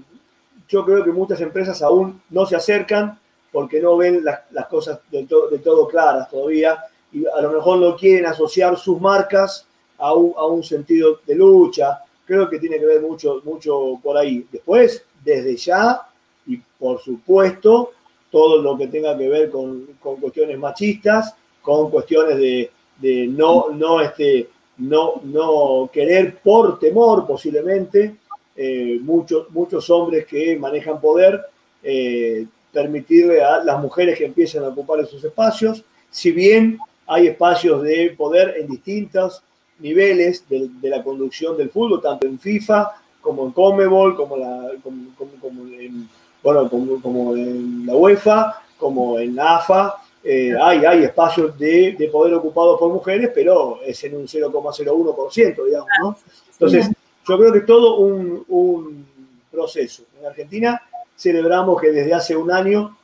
yo 0.70 0.86
creo 0.86 1.04
que 1.04 1.12
muchas 1.12 1.42
empresas 1.42 1.82
aún 1.82 2.22
no 2.30 2.46
se 2.46 2.56
acercan 2.56 3.20
porque 3.52 3.82
no 3.82 3.98
ven 3.98 4.24
las, 4.24 4.68
cosas 4.70 5.02
de, 5.12 5.28
de, 5.52 5.60
todo 5.60 5.90
claras 5.90 6.30
todavía 6.30 6.82
y 7.12 7.26
a 7.26 7.42
lo 7.42 7.52
mejor 7.52 7.80
no 7.80 7.98
quieren 7.98 8.28
asociar 8.28 8.78
sus 8.78 9.02
marcas 9.02 9.67
a 9.98 10.14
un, 10.14 10.64
sentido 10.64 11.20
de 11.26 11.36
lucha. 11.36 12.00
Creo 12.26 12.50
que 12.50 12.60
tiene 12.60 12.80
que 12.80 12.86
ver 12.86 13.02
mucho, 13.02 13.42
mucho 13.46 14.00
por 14.02 14.18
ahí. 14.18 14.46
Después, 14.52 15.04
desde 15.24 15.56
ya, 15.56 16.02
y 16.46 16.58
por 16.80 17.02
supuesto, 17.02 17.92
todo 18.30 18.62
lo 18.62 18.78
que 18.78 18.88
tenga 18.88 19.18
que 19.18 19.30
ver 19.30 19.50
con, 19.50 19.88
con 20.00 20.18
cuestiones 20.18 20.58
machistas, 20.60 21.34
con 21.62 21.90
cuestiones 21.90 22.38
de, 22.38 22.72
de 23.00 23.28
no, 23.28 23.70
no 23.70 24.02
este, 24.02 24.50
no, 24.78 25.22
no 25.24 25.90
querer 25.92 26.38
por 26.38 26.80
temor 26.80 27.26
posiblemente, 27.26 28.16
eh, 28.56 29.00
muchos, 29.02 29.50
muchos 29.52 29.90
hombres 29.90 30.26
que 30.26 30.58
manejan 30.58 31.00
poder, 31.00 31.42
eh, 31.84 32.46
permitirle 32.72 33.42
a 33.42 33.64
las 33.64 33.82
mujeres 33.82 34.18
que 34.18 34.26
empiecen 34.26 34.64
a 34.64 34.70
ocupar 34.70 35.00
esos 35.00 35.24
espacios, 35.24 35.84
si 36.10 36.32
bien 36.32 36.80
hay 37.06 37.28
espacios 37.28 37.82
de 37.84 38.14
poder 38.18 38.56
en 38.60 38.68
distintos 38.68 39.42
niveles 39.80 40.44
de, 40.50 40.70
la 40.84 41.04
conducción 41.04 41.58
del 41.58 41.70
fútbol, 41.70 42.02
tanto 42.02 42.26
en 42.28 42.40
FIFA 42.40 42.92
como 43.22 43.46
en 43.46 43.52
Comebol, 43.52 44.16
como, 44.16 44.38
la, 44.38 44.72
como, 44.82 45.68
en, 45.68 46.08
bueno, 46.42 46.70
como, 46.70 47.36
en 47.36 47.86
la 47.86 47.96
UEFA, 47.96 48.62
como 48.78 49.20
en 49.20 49.36
la 49.36 49.58
AFA, 49.58 49.96
eh, 50.24 50.54
hay, 50.60 50.86
hay 50.86 51.04
espacios 51.04 51.58
de, 51.58 52.10
poder 52.12 52.34
ocupados 52.34 52.80
por 52.80 52.92
mujeres, 52.92 53.32
pero 53.34 53.80
es 53.86 54.02
en 54.04 54.16
un 54.16 54.28
0,01%, 54.28 55.66
digamos, 55.66 55.90
¿no? 56.02 56.18
Entonces, 56.54 56.90
yo 57.28 57.38
creo 57.38 57.52
que 57.52 57.62
todo 57.62 57.98
un, 57.98 59.06
proceso. 59.52 60.04
En 60.20 60.26
Argentina 60.28 60.82
celebramos 61.16 61.82
que 61.82 61.92
desde 61.92 62.14
hace 62.14 62.36
un 62.36 62.52
año 62.52 62.96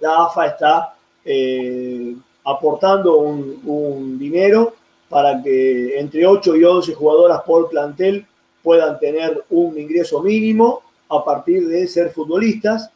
la 0.00 0.26
AFA 0.26 0.46
está 0.46 0.94
eh, 1.24 2.14
aportando 2.44 3.18
un, 3.18 4.18
dinero 4.18 4.74
para 5.08 5.42
que 5.42 5.98
entre 5.98 6.26
8 6.26 6.56
y 6.56 6.64
11 6.64 6.94
jugadoras 6.94 7.42
por 7.42 7.68
plantel 7.68 8.26
puedan 8.62 8.98
tener 8.98 9.44
un 9.50 9.78
ingreso 9.78 10.22
mínimo 10.22 10.82
a 11.08 11.24
partir 11.24 11.66
de 11.66 11.86
ser 11.86 12.10
futbolistas. 12.10 12.90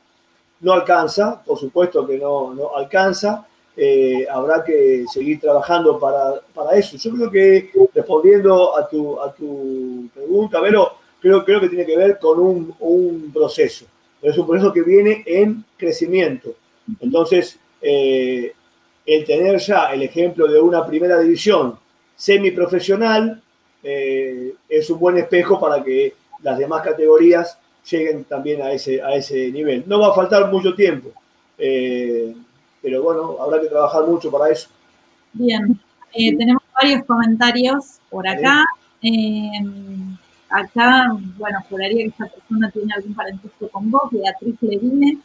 No 0.61 0.73
alcanza, 0.73 1.43
por 1.43 1.59
supuesto 1.59 2.07
que 2.07 2.19
no, 2.19 2.55
no 2.55 2.77
alcanza, 2.77 3.47
eh, 3.77 4.27
habrá 4.31 4.63
que 4.63 5.05
seguir 5.13 5.41
trabajando 5.41 5.99
para, 5.99 6.35
para, 6.55 6.77
eso. 6.77 6.97
Yo 6.99 7.11
creo 7.13 7.31
que, 7.31 7.71
respondiendo 7.95 8.77
a 8.77 8.87
tu, 8.87 9.19
a 9.21 9.33
tu 9.33 10.09
pregunta, 10.15 10.61
Vero, 10.61 10.93
creo, 11.21 11.45
creo 11.45 11.61
que 11.61 11.69
tiene 11.69 11.87
que 11.87 11.97
ver 11.97 12.19
con 12.19 12.39
un, 12.39 12.75
un 12.81 13.31
proceso. 13.33 13.87
es 14.21 14.37
un 14.37 14.47
proceso 14.47 14.73
que 14.73 14.83
viene 14.83 15.25
en 15.27 15.65
crecimiento. 15.77 16.51
Entonces, 17.01 17.59
eh, 17.81 18.53
el 19.07 19.25
tener 19.25 19.59
ya 19.59 19.93
el 19.93 20.03
ejemplo 20.03 20.47
de 20.47 20.61
una 20.61 20.87
primera 20.87 21.19
división 21.19 21.79
semiprofesional 22.23 23.43
eh, 23.83 24.55
es 24.69 24.89
un 24.91 25.01
buen 25.01 25.19
espejo 25.19 25.59
para 25.59 25.83
que 25.83 26.15
las 26.41 26.57
demás 26.57 26.83
categorías 26.83 27.59
lleguen 27.91 28.23
también 28.25 28.63
a 28.63 28.71
ese, 28.71 29.03
a 29.03 29.17
ese 29.17 29.51
nivel. 29.51 29.83
No 29.89 29.99
va 29.99 30.11
a 30.11 30.15
faltar 30.15 30.49
mucho 30.49 30.73
tiempo. 30.73 31.11
Eh, 31.59 32.33
pero 32.81 33.03
bueno, 33.03 33.37
habrá 33.41 33.61
que 33.61 33.67
trabajar 33.67 34.07
mucho 34.07 34.31
para 34.31 34.53
eso. 34.53 34.69
Bien, 35.33 35.81
eh, 36.15 36.37
tenemos 36.37 36.63
varios 36.81 37.05
comentarios 37.07 37.99
por 38.09 38.29
acá. 38.29 38.67
Acá, 40.49 41.09
bueno, 41.39 41.59
juraría 41.69 42.05
que 42.05 42.11
esta 42.11 42.27
persona 42.29 42.71
tiene 42.71 42.93
algún 42.95 43.15
parentesco 43.15 43.69
con 43.69 43.91
vos, 43.91 44.03
Beatriz 44.13 44.55
Levine. 44.61 45.19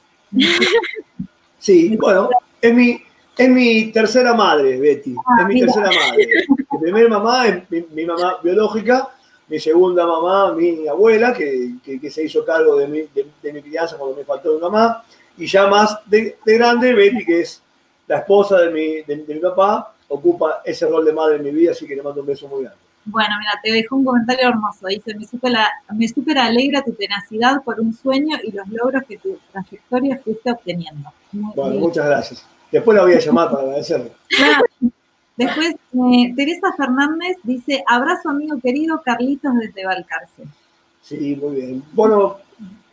Sí, 1.60 1.96
bueno, 2.02 2.30
es 2.60 2.74
mi, 2.74 3.02
es 3.38 3.50
mi 3.50 3.92
tercera 3.92 4.34
madre, 4.34 4.80
Betty. 4.80 5.16
Ah, 5.26 5.42
es 5.42 5.48
mi 5.48 5.60
tercera 5.60 5.90
madre. 5.90 6.28
Mi 6.72 6.80
primera 6.80 7.10
mamá 7.10 7.48
es 7.48 7.90
mi, 7.92 8.06
mamá 8.06 8.38
biológica, 8.44 9.10
mi 9.48 9.60
segunda 9.60 10.06
mamá, 10.06 10.54
mi 10.54 10.88
abuela, 10.88 11.34
que, 11.34 11.76
que, 11.84 12.12
se 12.12 12.24
hizo 12.24 12.44
cargo 12.46 12.76
de 12.78 12.88
mi, 12.88 13.02
de 13.42 13.54
mi 13.54 13.62
crianza 13.62 13.98
cuando 13.98 14.18
me 14.18 14.24
faltó 14.24 14.54
mi 14.54 14.62
mamá 14.62 15.04
y 15.38 15.46
ya 15.46 15.68
más 15.68 16.00
de, 16.06 16.38
grande, 16.46 16.94
Betty, 16.94 17.24
que 17.24 17.42
es 17.42 17.62
la 18.08 18.18
esposa 18.18 18.60
de 18.60 18.72
mi, 18.72 19.02
de, 19.04 19.34
mi 19.34 19.40
papá, 19.40 19.94
ocupa 20.08 20.62
ese 20.66 20.88
rol 20.88 21.06
de 21.06 21.14
madre 21.14 21.36
en 21.38 21.44
mi 21.44 21.52
vida, 21.52 21.72
así 21.72 21.86
que 21.86 21.96
le 21.96 22.02
mando 22.02 22.22
un 22.22 22.28
beso 22.28 22.48
muy 22.48 22.64
grande. 22.64 22.80
Bueno, 23.06 23.36
mira, 23.40 23.52
te 23.64 23.72
dejo 23.72 23.96
un 23.96 24.04
comentario 24.04 24.50
hermoso. 24.50 24.88
Dice, 24.88 25.16
me 25.16 25.26
supera, 25.26 25.70
me 25.94 26.08
super 26.10 26.38
alegra 26.38 26.84
tu 26.84 26.92
tenacidad 26.94 27.64
por 27.64 27.80
un 27.80 27.94
sueño 27.94 28.38
y 28.44 28.52
los 28.52 28.68
logros 28.68 29.04
que 29.08 29.18
tu 29.18 29.38
trayectoria 29.52 30.20
fuiste 30.22 30.52
obteniendo. 30.52 31.10
bueno, 31.32 31.80
muchas 31.80 32.06
gracias. 32.06 32.46
Después 32.72 32.98
la 32.98 33.04
voy 33.04 33.14
a 33.14 33.20
llamar 33.20 33.50
para 33.50 33.64
agradecerle. 33.64 34.12
Después, 35.38 35.76
eh, 35.76 36.34
Teresa 36.36 36.74
Fernández 36.76 37.38
dice, 37.44 37.84
abrazo 37.86 38.30
amigo 38.30 38.60
querido 38.60 39.02
Carlitos 39.04 39.54
desde 39.60 39.86
Valcarce. 39.86 40.44
Sí, 41.02 41.36
muy 41.36 41.56
bien. 41.56 41.84
Bueno, 41.94 42.38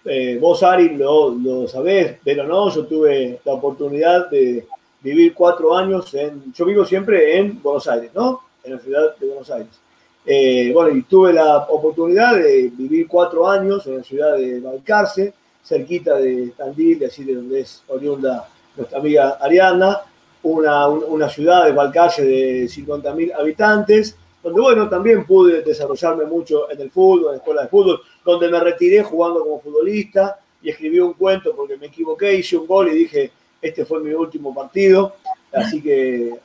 eh, 0.04 0.38
vos, 0.40 0.62
Ari, 0.62 0.90
lo, 0.90 1.30
lo, 1.34 1.66
sabés, 1.66 2.18
pero 2.22 2.44
no, 2.44 2.70
yo 2.70 2.86
tuve 2.86 3.40
la 3.44 3.54
oportunidad 3.54 4.28
de 4.30 4.66
vivir 5.00 5.32
cuatro 5.34 5.74
años 5.74 6.12
en. 6.14 6.52
Yo 6.52 6.66
vivo 6.66 6.84
siempre 6.84 7.38
en 7.38 7.60
Buenos 7.62 7.88
Aires, 7.88 8.10
¿no? 8.14 8.40
En 8.62 8.74
la 8.74 8.78
ciudad 8.78 9.16
de 9.16 9.26
Buenos 9.26 9.50
Aires. 9.50 9.80
Eh, 10.26 10.70
bueno, 10.72 10.96
y 10.96 11.02
tuve 11.02 11.32
la 11.32 11.58
oportunidad 11.58 12.36
de 12.36 12.70
vivir 12.74 13.08
cuatro 13.08 13.48
años 13.48 13.86
en 13.86 13.98
la 13.98 14.02
ciudad 14.02 14.36
de 14.36 14.60
Valcarce, 14.60 15.32
cerquita 15.62 16.16
de 16.16 16.52
Tandil, 16.56 17.04
así 17.04 17.24
de 17.24 17.34
donde 17.34 17.60
es 17.60 17.82
oriunda 17.88 18.48
nuestra 18.76 18.98
amiga 18.98 19.38
Ariana, 19.40 20.00
una, 20.42 20.88
una 20.88 21.28
ciudad 21.28 21.64
de 21.64 21.72
Valcarce 21.72 22.24
de 22.24 22.64
50.000 22.64 23.32
habitantes, 23.38 24.16
donde 24.42 24.60
bueno, 24.60 24.88
también 24.88 25.24
pude 25.24 25.62
desarrollarme 25.62 26.24
mucho 26.26 26.70
en 26.70 26.80
el 26.80 26.90
fútbol, 26.90 27.26
en 27.26 27.30
la 27.32 27.36
escuela 27.38 27.62
de 27.62 27.68
fútbol, 27.68 28.00
donde 28.24 28.48
me 28.48 28.60
retiré 28.60 29.02
jugando 29.02 29.40
como 29.40 29.60
futbolista 29.60 30.38
y 30.62 30.70
escribí 30.70 30.98
un 31.00 31.14
cuento 31.14 31.54
porque 31.56 31.76
me 31.76 31.86
equivoqué, 31.86 32.34
hice 32.34 32.56
un 32.56 32.66
gol 32.66 32.88
y 32.88 32.94
dije, 32.94 33.30
este 33.60 33.84
fue 33.86 34.00
mi 34.00 34.12
último 34.12 34.54
partido, 34.54 35.14
así 35.52 35.80
que 35.80 36.38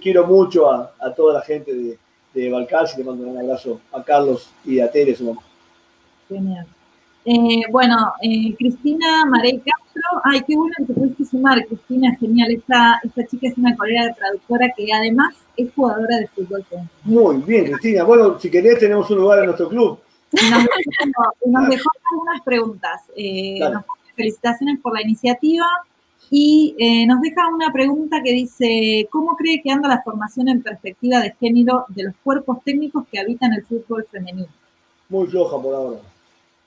quiero, 0.00 0.26
mucho 0.26 0.70
a, 0.70 1.14
toda 1.14 1.34
la 1.34 1.42
gente 1.42 1.72
de, 1.72 1.98
de 2.34 2.50
Balcarce, 2.50 2.98
le 2.98 3.04
mando 3.04 3.26
un 3.26 3.38
abrazo 3.38 3.80
a 3.92 4.02
Carlos 4.02 4.50
y 4.64 4.80
a 4.80 4.90
Tere. 4.90 5.16
Genial. 6.28 6.66
Eh, 7.28 7.62
bueno, 7.72 8.12
eh, 8.22 8.54
Cristina 8.56 9.24
Marey 9.26 9.58
Castro, 9.58 10.20
ay, 10.22 10.42
qué 10.46 10.54
bueno 10.54 10.72
que 10.78 10.84
te 10.84 10.92
pudiste 10.92 11.24
sumar, 11.24 11.66
Cristina, 11.66 12.16
genial. 12.20 12.52
Esta, 12.52 13.00
esta 13.02 13.26
chica 13.26 13.48
es 13.48 13.58
una 13.58 13.76
colega 13.76 14.14
traductora 14.14 14.72
que 14.76 14.86
además 14.92 15.34
es 15.56 15.68
jugadora 15.74 16.18
de 16.18 16.28
fútbol. 16.28 16.64
Muy 17.02 17.38
bien, 17.38 17.64
Cristina. 17.64 18.04
Bueno, 18.04 18.38
si 18.38 18.48
querés, 18.48 18.78
tenemos 18.78 19.10
un 19.10 19.18
lugar 19.18 19.40
en 19.40 19.46
nuestro 19.46 19.68
club. 19.68 19.98
Nos 21.46 21.68
dejó, 21.68 21.90
algunas 22.12 22.42
preguntas. 22.44 23.02
Eh, 23.16 23.58
felicitaciones 24.14 24.78
por 24.80 24.94
la 24.94 25.02
iniciativa. 25.02 25.66
Y 26.30 26.74
nos 27.06 27.20
deja 27.20 27.48
una 27.48 27.72
pregunta 27.72 28.20
que 28.22 28.32
dice, 28.32 29.08
¿cómo 29.10 29.36
cree 29.36 29.62
que 29.62 29.70
anda 29.70 29.88
la 29.88 30.02
formación 30.02 30.48
en 30.48 30.62
perspectiva 30.62 31.20
de 31.20 31.34
género 31.38 31.86
de 31.88 32.04
los 32.04 32.14
cuerpos 32.22 32.58
técnicos 32.64 33.04
que 33.10 33.18
habitan 33.20 33.52
el 33.52 33.64
fútbol 33.64 34.06
femenino? 34.10 34.48
Muy 35.08 35.26
floja 35.28 35.60
por 35.60 35.74
ahora 35.74 35.98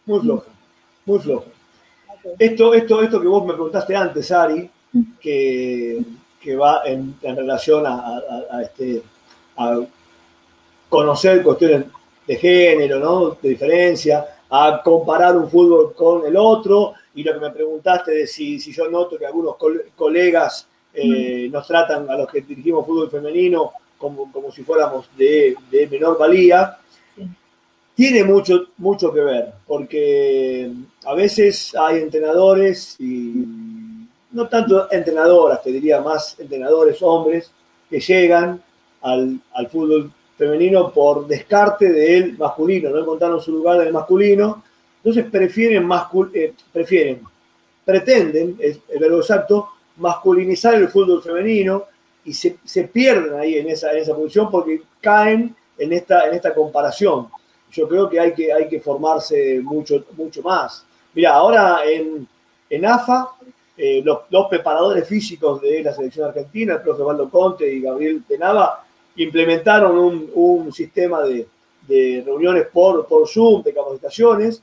muy 0.09 0.19
floja, 0.21 0.47
muy 1.05 1.19
floja. 1.19 1.45
Esto, 2.37 2.73
esto, 2.73 3.01
esto 3.03 3.21
que 3.21 3.27
vos 3.27 3.45
me 3.45 3.53
preguntaste 3.53 3.95
antes, 3.95 4.31
Ari, 4.31 4.69
que, 5.21 6.03
va 6.59 6.81
en, 6.85 7.15
relación 7.21 7.83
a, 7.85 8.19
este, 8.63 9.03
a 9.55 9.79
conocer 10.89 11.43
cuestiones 11.43 11.85
de 12.25 12.35
género, 12.37 12.99
¿no? 12.99 13.37
de 13.39 13.49
diferencia, 13.49 14.25
a 14.49 14.81
comparar 14.83 15.37
un 15.37 15.47
fútbol 15.47 15.93
con 15.93 16.25
el 16.25 16.35
otro, 16.35 16.93
y 17.13 17.23
lo 17.23 17.33
que 17.35 17.39
me 17.39 17.51
preguntaste 17.51 18.11
de 18.11 18.27
si, 18.27 18.59
si 18.59 18.71
yo 18.71 18.89
noto 18.89 19.17
que 19.17 19.27
algunos 19.27 19.57
colegas 19.95 20.67
eh, 20.91 21.49
nos 21.51 21.67
tratan 21.67 22.09
a 22.09 22.17
los 22.17 22.27
que 22.27 22.41
dirigimos 22.41 22.83
fútbol 22.83 23.11
femenino 23.11 23.73
como, 23.99 24.31
como 24.31 24.51
si 24.51 24.63
fuéramos 24.63 25.07
de, 25.15 25.55
de 25.69 25.87
menor 25.87 26.17
valía, 26.17 26.78
tiene 27.99 28.23
mucho, 28.23 28.67
mucho 28.77 29.11
que 29.11 29.19
ver, 29.19 29.51
porque 29.67 30.71
a 31.03 31.13
veces 31.15 31.75
hay 31.75 31.97
entrenadores 31.97 32.95
y 32.97 33.45
no 34.31 34.47
tanto 34.47 34.89
entrenadoras, 34.89 35.61
te 35.61 35.69
diría 35.69 35.99
más 35.99 36.39
entrenadores 36.39 37.01
hombres 37.01 37.51
que 37.89 37.99
llegan 37.99 38.63
al, 39.01 39.41
fútbol 39.69 40.13
femenino 40.37 40.93
por 40.93 41.27
descarte 41.27 41.91
del 41.91 42.37
masculino, 42.37 42.89
no 42.89 42.99
encontraron 42.99 43.41
su 43.41 43.51
lugar 43.51 43.81
en 43.81 43.87
el 43.87 43.93
masculino, 43.93 44.63
entonces 45.03 45.29
prefieren, 45.29 45.85
eh, 46.35 46.53
prefieren 46.71 47.19
pretenden, 47.83 48.55
es 48.59 48.79
el 48.87 48.99
verbo 48.99 49.17
exacto, 49.17 49.71
masculinizar 49.97 50.75
el 50.75 50.87
fútbol 50.87 51.21
femenino 51.21 51.83
y 52.23 52.31
se, 52.31 52.83
pierden 52.93 53.37
ahí 53.37 53.57
en 53.57 53.67
esa, 53.67 53.91
en 53.91 53.97
esa 53.97 54.15
posición 54.15 54.49
porque 54.49 54.83
caen 55.01 55.53
en 55.77 55.91
esta, 55.91 56.29
en 56.29 56.35
esta 56.35 56.55
comparación 56.55 57.27
yo 57.71 57.87
creo 57.87 58.09
que 58.09 58.19
hay 58.19 58.33
que, 58.33 58.51
hay 58.51 58.67
que 58.67 58.79
formarse 58.79 59.59
mucho, 59.61 60.05
mucho 60.17 60.41
más. 60.41 60.85
Mira, 61.13 61.33
ahora 61.33 61.81
en, 61.85 62.27
en 62.69 62.85
AFA, 62.85 63.29
eh, 63.77 64.01
los, 64.03 64.47
preparadores 64.49 65.07
físicos 65.07 65.61
de 65.61 65.83
la 65.83 65.93
selección 65.93 66.27
argentina, 66.27 66.75
el 66.75 66.81
profe 66.81 67.01
Valdo 67.01 67.29
Conte 67.29 67.71
y 67.71 67.81
Gabriel 67.81 68.23
Penava, 68.27 68.85
implementaron 69.15 69.97
un, 69.97 70.29
un 70.33 70.73
sistema 70.73 71.21
de, 71.23 71.47
de, 71.87 72.23
reuniones 72.25 72.67
por, 72.67 73.07
por 73.07 73.27
Zoom, 73.27 73.63
de 73.63 73.73
capacitaciones, 73.73 74.61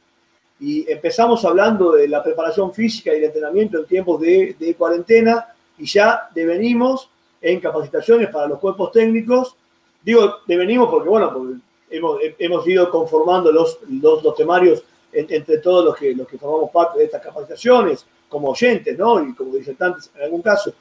y 0.59 0.91
empezamos 0.91 1.45
hablando 1.45 1.93
de 1.93 2.09
la 2.09 2.23
preparación 2.23 2.73
física 2.73 3.13
y 3.13 3.19
el 3.19 3.25
entrenamiento 3.25 3.79
en 3.79 3.87
tiempos 3.87 4.21
de, 4.21 4.57
de 4.59 4.75
cuarentena, 4.75 5.47
y 5.79 5.87
ya 5.87 6.29
devenimos 6.35 7.11
en 7.41 7.61
capacitaciones 7.61 8.29
para 8.29 8.47
los 8.47 8.59
cuerpos 8.59 8.93
técnicos. 8.93 9.57
Digo, 10.03 10.37
devenimos 10.47 10.89
porque, 10.89 11.09
bueno, 11.09 11.33
porque 11.33 11.55
hemos, 11.91 12.67
ido 12.67 12.91
conformando 12.91 13.53
los, 13.53 13.79
los, 13.89 14.35
temarios 14.35 14.83
entre 15.13 15.59
todos 15.59 15.85
los 15.85 15.97
que, 15.97 16.15
los 16.15 16.27
que 16.27 16.39
formamos 16.39 16.71
parte 16.71 16.99
de 16.99 17.07
estas 17.07 17.23
capacitaciones, 17.23 18.07
como 18.29 18.51
oyentes, 18.51 18.99
¿no? 18.99 19.23
Y 19.23 19.35
como 19.35 19.55
disertantes 19.55 20.11
en 20.15 20.23
algún 20.23 20.43
caso. 20.43 20.73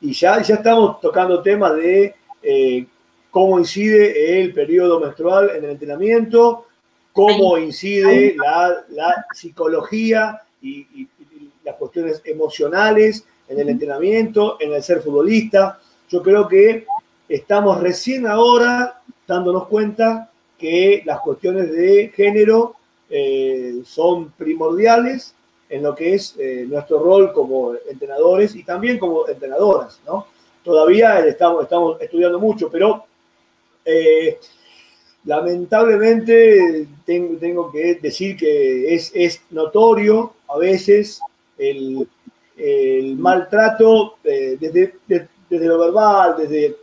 Y 0.00 0.12
ya, 0.12 0.42
ya 0.42 0.56
estamos 0.56 1.00
tocando 1.00 1.40
temas 1.40 1.76
de 1.76 2.14
eh, 2.42 2.86
cómo 3.30 3.58
incide 3.58 4.40
el 4.40 4.52
periodo 4.52 5.00
menstrual 5.00 5.50
en 5.56 5.64
el 5.64 5.70
entrenamiento, 5.70 6.66
cómo 7.12 7.56
incide 7.56 8.36
la, 8.36 8.84
la 8.90 9.26
psicología 9.32 10.42
y, 10.60 10.80
y, 10.94 11.08
las 11.64 11.76
cuestiones 11.76 12.20
emocionales 12.26 13.24
en 13.48 13.58
el 13.58 13.70
entrenamiento, 13.70 14.58
en 14.60 14.74
el 14.74 14.82
ser 14.82 15.00
futbolista. 15.00 15.78
Yo 16.10 16.22
creo 16.22 16.46
que 16.46 16.84
estamos 17.26 17.80
recién 17.80 18.26
ahora 18.26 19.00
dándonos 19.26 19.66
cuenta 19.66 20.30
que 20.58 21.02
las 21.04 21.20
cuestiones 21.20 21.70
de 21.70 22.12
género 22.14 22.76
eh, 23.10 23.82
son 23.84 24.30
primordiales 24.32 25.34
en 25.68 25.82
lo 25.82 25.94
que 25.94 26.14
es 26.14 26.34
eh, 26.38 26.64
nuestro 26.68 26.98
rol 26.98 27.32
como 27.32 27.74
entrenadores 27.90 28.54
y 28.54 28.64
también 28.64 28.98
como 28.98 29.28
entrenadoras, 29.28 30.00
¿no? 30.06 30.26
Todavía 30.62 31.18
estamos, 31.26 31.64
estamos 31.64 32.00
estudiando 32.00 32.38
mucho, 32.38 32.70
pero 32.70 33.04
eh, 33.84 34.38
lamentablemente 35.24 36.88
tengo, 37.04 37.70
que 37.70 37.96
decir 37.96 38.36
que 38.36 38.94
es, 38.94 39.12
es 39.14 39.42
notorio 39.50 40.32
a 40.48 40.56
veces 40.58 41.20
el, 41.58 42.08
maltrato 43.18 44.16
desde, 44.22 44.94
desde, 45.06 45.66
lo 45.66 45.78
verbal, 45.78 46.36
desde 46.38 46.76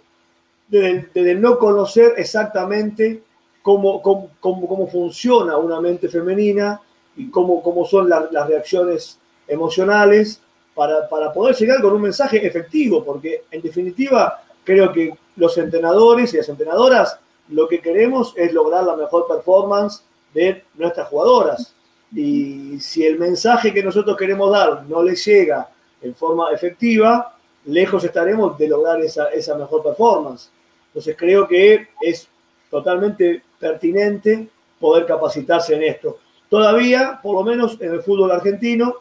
de, 0.72 1.36
no 1.36 1.60
conocer 1.60 2.14
exactamente 2.18 3.22
cómo, 3.62 4.02
cómo, 4.02 4.32
cómo, 4.40 4.88
funciona 4.88 5.58
una 5.58 5.82
mente 5.82 6.08
femenina 6.08 6.82
y 7.16 7.30
cómo, 7.30 7.62
cómo 7.62 7.86
son 7.86 8.10
las 8.10 8.48
reacciones 8.48 9.20
emocionales 9.48 10.42
para, 10.74 11.08
para, 11.10 11.34
poder 11.34 11.56
llegar 11.56 11.82
con 11.82 11.94
un 11.94 12.02
mensaje 12.02 12.46
efectivo, 12.46 13.04
porque 13.04 13.44
en 13.52 13.62
definitiva 13.62 14.42
creo 14.64 14.92
que 14.94 15.14
los 15.36 15.58
entrenadores 15.58 16.34
y 16.34 16.38
las 16.38 16.50
entrenadoras 16.50 17.20
lo 17.50 17.68
que 17.68 17.82
queremos 17.82 18.34
es 18.38 18.54
lograr 18.54 18.86
la 18.86 18.96
mejor 18.96 19.28
performance 19.28 20.04
de 20.34 20.64
nuestras 20.76 21.10
jugadoras. 21.10 21.76
Y 22.16 22.80
si 22.80 23.06
el 23.06 23.20
mensaje 23.20 23.74
que 23.74 23.84
nosotros 23.84 24.16
queremos 24.16 24.52
dar 24.52 24.86
no 24.88 25.04
les 25.04 25.24
llega 25.26 25.70
en 26.02 26.16
forma 26.16 26.52
efectiva, 26.52 27.36
lejos 27.66 28.04
estaremos 28.04 28.58
de 28.58 28.68
lograr 28.68 29.02
esa, 29.02 29.28
esa 29.30 29.56
mejor 29.56 29.84
performance. 29.84 30.50
Entonces 30.92 31.16
creo 31.18 31.48
que 31.48 31.88
es 32.02 32.28
totalmente 32.70 33.42
pertinente 33.60 34.50
poder 34.80 35.06
capacitarse 35.06 35.76
en 35.76 35.84
esto. 35.84 36.18
Todavía, 36.50 37.20
por 37.24 37.36
lo 37.36 37.44
menos 37.44 37.80
en 37.80 37.94
el 37.94 38.02
fútbol 38.02 38.32
argentino, 38.32 38.96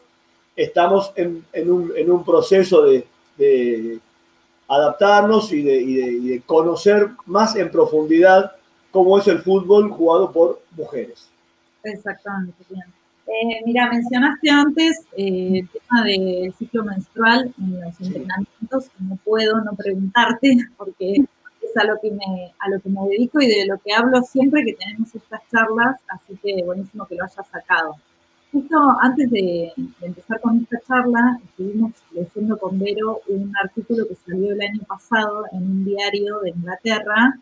estamos 0.55 1.11
en, 1.15 1.43
un, 1.69 2.23
proceso 2.23 2.83
de, 2.83 3.99
adaptarnos 4.69 5.51
y 5.51 5.61
de, 5.61 6.41
conocer 6.45 7.09
más 7.25 7.55
en 7.57 7.69
profundidad 7.69 8.53
cómo 8.89 9.17
es 9.17 9.27
el 9.27 9.39
fútbol 9.39 9.89
jugado 9.89 10.31
por 10.31 10.61
mujeres. 10.77 11.27
Exactamente, 11.83 12.63
bien. 12.69 12.85
Eh, 13.27 13.61
mira, 13.65 13.89
mencionaste 13.89 14.49
antes 14.49 15.05
eh, 15.15 15.59
el 15.59 15.69
tema 15.69 16.03
del 16.03 16.53
ciclo 16.57 16.83
menstrual 16.83 17.53
en 17.57 17.81
los 17.81 18.01
entrenamientos. 18.01 18.91
No 18.99 19.17
puedo 19.23 19.61
no 19.61 19.73
preguntarte 19.73 20.57
porque 20.77 21.23
a 21.77 21.85
lo 21.85 21.99
que 22.01 22.11
me, 22.11 22.53
a 22.59 22.69
lo 22.69 22.79
que 22.79 22.89
me 22.89 23.01
dedico 23.09 23.41
y 23.41 23.47
de 23.47 23.65
lo 23.65 23.77
que 23.79 23.93
hablo 23.93 24.21
siempre 24.23 24.63
que 24.63 24.73
tenemos 24.73 25.13
estas 25.13 25.41
charlas, 25.51 25.99
así 26.07 26.37
que 26.41 26.63
buenísimo 26.63 27.05
que 27.05 27.15
lo 27.15 27.23
hayas 27.23 27.47
sacado. 27.47 27.95
Justo 28.51 28.77
antes 29.01 29.29
de, 29.31 29.71
empezar 30.01 30.41
con 30.41 30.61
esta 30.61 30.77
charla, 30.85 31.39
estuvimos 31.43 31.93
leyendo 32.11 32.57
con 32.57 32.77
Vero 32.79 33.21
un 33.29 33.53
artículo 33.63 34.05
que 34.07 34.15
salió 34.15 34.51
el 34.51 34.61
año 34.61 34.81
pasado 34.87 35.45
en 35.53 35.63
un 35.63 35.85
diario 35.85 36.39
de 36.39 36.49
Inglaterra, 36.49 37.39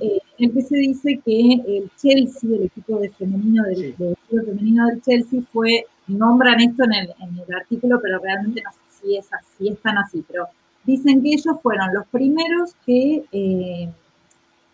eh, 0.00 0.18
en 0.38 0.48
el 0.48 0.54
que 0.54 0.62
se 0.62 0.76
dice 0.76 1.20
que 1.24 1.52
el 1.64 1.88
Chelsea, 1.96 2.56
el 2.56 2.64
equipo 2.64 2.98
de 2.98 3.10
femenino 3.10 3.62
del, 3.64 3.94
femenino 4.28 4.86
del 4.88 5.00
Chelsea, 5.02 5.40
fue, 5.52 5.86
nombran 6.08 6.60
esto 6.60 6.84
en 6.84 6.92
el, 6.94 7.14
en 7.20 7.38
el 7.38 7.54
artículo, 7.54 8.00
pero 8.02 8.18
realmente 8.18 8.60
no 8.60 8.72
sé 8.72 8.78
si 9.00 9.16
es 9.16 9.28
así, 9.32 9.68
es 9.68 9.80
tan 9.80 9.98
así, 9.98 10.24
pero 10.26 10.48
dicen 10.88 11.22
que 11.22 11.34
ellos 11.34 11.56
fueron 11.62 11.92
los 11.92 12.06
primeros 12.06 12.74
que 12.86 13.22
eh, 13.30 13.90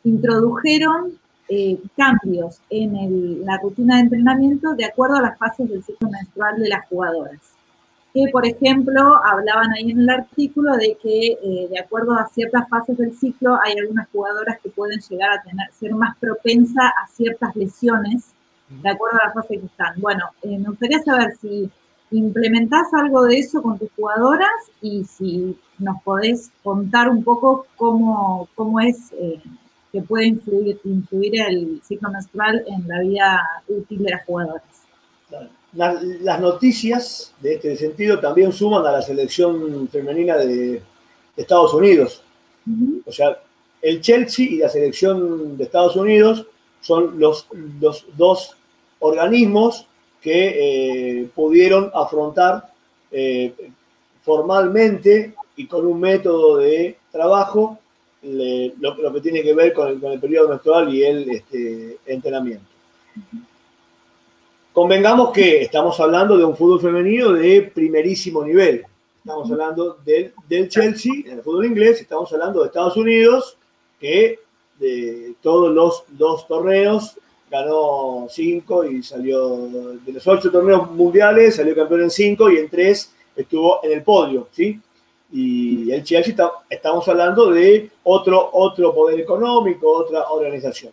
introdujeron 0.04 1.18
eh, 1.48 1.76
cambios 1.96 2.60
en 2.70 3.44
la 3.44 3.58
rutina 3.58 3.96
de 3.96 4.02
entrenamiento 4.02 4.74
de 4.74 4.84
acuerdo 4.84 5.16
a 5.16 5.22
las 5.22 5.36
fases 5.36 5.68
del 5.68 5.82
ciclo 5.82 6.08
menstrual 6.08 6.60
de 6.60 6.68
las 6.68 6.86
jugadoras. 6.86 7.40
Que, 8.14 8.28
por 8.30 8.46
ejemplo, 8.46 9.20
hablaban 9.24 9.72
ahí 9.72 9.90
en 9.90 10.02
el 10.02 10.08
artículo 10.08 10.76
de 10.76 10.96
que 11.02 11.32
eh, 11.32 11.68
de 11.68 11.80
acuerdo 11.80 12.12
a 12.14 12.28
ciertas 12.28 12.68
fases 12.68 12.96
del 12.96 13.12
ciclo 13.18 13.58
hay 13.60 13.76
algunas 13.76 14.08
jugadoras 14.10 14.60
que 14.62 14.70
pueden 14.70 15.00
llegar 15.00 15.32
a 15.32 15.42
tener, 15.42 15.66
ser 15.72 15.94
más 15.96 16.16
propensa 16.18 16.92
a 17.02 17.08
ciertas 17.08 17.56
lesiones 17.56 18.26
de 18.68 18.88
acuerdo 18.88 19.18
a 19.20 19.26
la 19.26 19.32
fase 19.32 19.58
que 19.58 19.66
están. 19.66 20.00
Bueno, 20.00 20.26
me 20.44 20.68
gustaría 20.68 21.02
saber 21.02 21.36
si 21.40 21.68
¿implementás 22.14 22.94
algo 22.94 23.24
de 23.24 23.38
eso 23.38 23.60
con 23.62 23.78
tus 23.78 23.90
jugadoras? 23.96 24.50
Y 24.80 25.04
si 25.04 25.56
nos 25.78 26.00
podés 26.02 26.50
contar 26.62 27.08
un 27.08 27.24
poco 27.24 27.66
cómo, 27.76 28.48
cómo 28.54 28.80
es 28.80 29.12
eh, 29.12 29.40
que 29.92 30.00
puede 30.02 30.26
influir, 30.26 30.78
influir 30.84 31.40
el 31.40 31.80
ciclo 31.84 32.10
menstrual 32.10 32.64
en 32.66 32.86
la 32.88 33.00
vida 33.00 33.42
útil 33.68 34.02
de 34.02 34.10
las 34.10 34.24
jugadoras. 34.24 34.62
Las, 35.72 36.40
noticias 36.40 37.34
de 37.40 37.54
este 37.54 37.76
sentido 37.76 38.20
también 38.20 38.52
suman 38.52 38.86
a 38.86 38.92
la 38.92 39.02
selección 39.02 39.88
femenina 39.88 40.36
de, 40.36 40.82
Estados 41.36 41.74
Unidos. 41.74 42.22
O 43.04 43.10
sea, 43.10 43.36
el 43.82 44.00
Chelsea 44.00 44.46
y 44.46 44.58
la 44.58 44.68
selección 44.68 45.56
de 45.56 45.64
Estados 45.64 45.96
Unidos 45.96 46.46
son 46.80 47.18
los, 47.18 47.48
los 47.80 48.06
dos 48.16 48.56
organismos 49.00 49.88
que 50.24 51.20
eh, 51.20 51.28
pudieron 51.34 51.90
afrontar 51.92 52.72
eh, 53.12 53.52
formalmente 54.22 55.34
y 55.54 55.66
con 55.66 55.86
un 55.86 56.00
método 56.00 56.56
de 56.56 56.96
trabajo 57.12 57.78
lo, 58.22 59.12
que 59.12 59.20
tiene 59.20 59.42
que 59.42 59.52
ver 59.52 59.74
con 59.74 59.88
el, 59.88 60.18
periodo 60.18 60.48
menstrual 60.48 60.94
y 60.94 61.04
el 61.04 61.30
este, 61.30 61.98
entrenamiento. 62.06 62.64
Convengamos 64.72 65.30
que 65.30 65.60
estamos 65.60 66.00
hablando 66.00 66.38
de 66.38 66.44
un 66.46 66.56
fútbol 66.56 66.80
femenino 66.80 67.34
de 67.34 67.70
primerísimo 67.74 68.42
nivel. 68.42 68.82
Estamos 69.18 69.52
hablando 69.52 69.98
del, 70.06 70.32
Chelsea, 70.70 71.12
en 71.26 71.32
el 71.32 71.42
fútbol 71.42 71.66
inglés, 71.66 72.00
estamos 72.00 72.32
hablando 72.32 72.60
de 72.60 72.66
Estados 72.68 72.96
Unidos, 72.96 73.58
que 74.00 74.38
de 74.78 75.34
todos 75.42 75.70
los 75.70 76.04
dos 76.08 76.48
torneos 76.48 77.18
ganó 77.54 78.26
cinco 78.28 78.84
y 78.84 79.00
salió 79.02 79.68
de 80.04 80.12
los 80.12 80.26
ocho 80.26 80.50
torneos 80.50 80.90
mundiales, 80.90 81.54
salió 81.54 81.72
campeón 81.74 82.02
en 82.02 82.10
cinco 82.10 82.50
y 82.50 82.58
en 82.58 82.68
tres 82.68 83.12
estuvo 83.36 83.78
en 83.84 83.92
el 83.92 84.02
podio, 84.02 84.48
¿sí? 84.50 84.80
Y 85.30 85.90
el 85.92 86.02
Chelsea 86.02 86.34
estamos 86.68 87.06
hablando 87.06 87.50
de 87.50 87.90
otro, 88.02 88.50
otro 88.52 88.92
poder 88.92 89.20
económico, 89.20 89.88
otra 89.88 90.30
organización. 90.30 90.92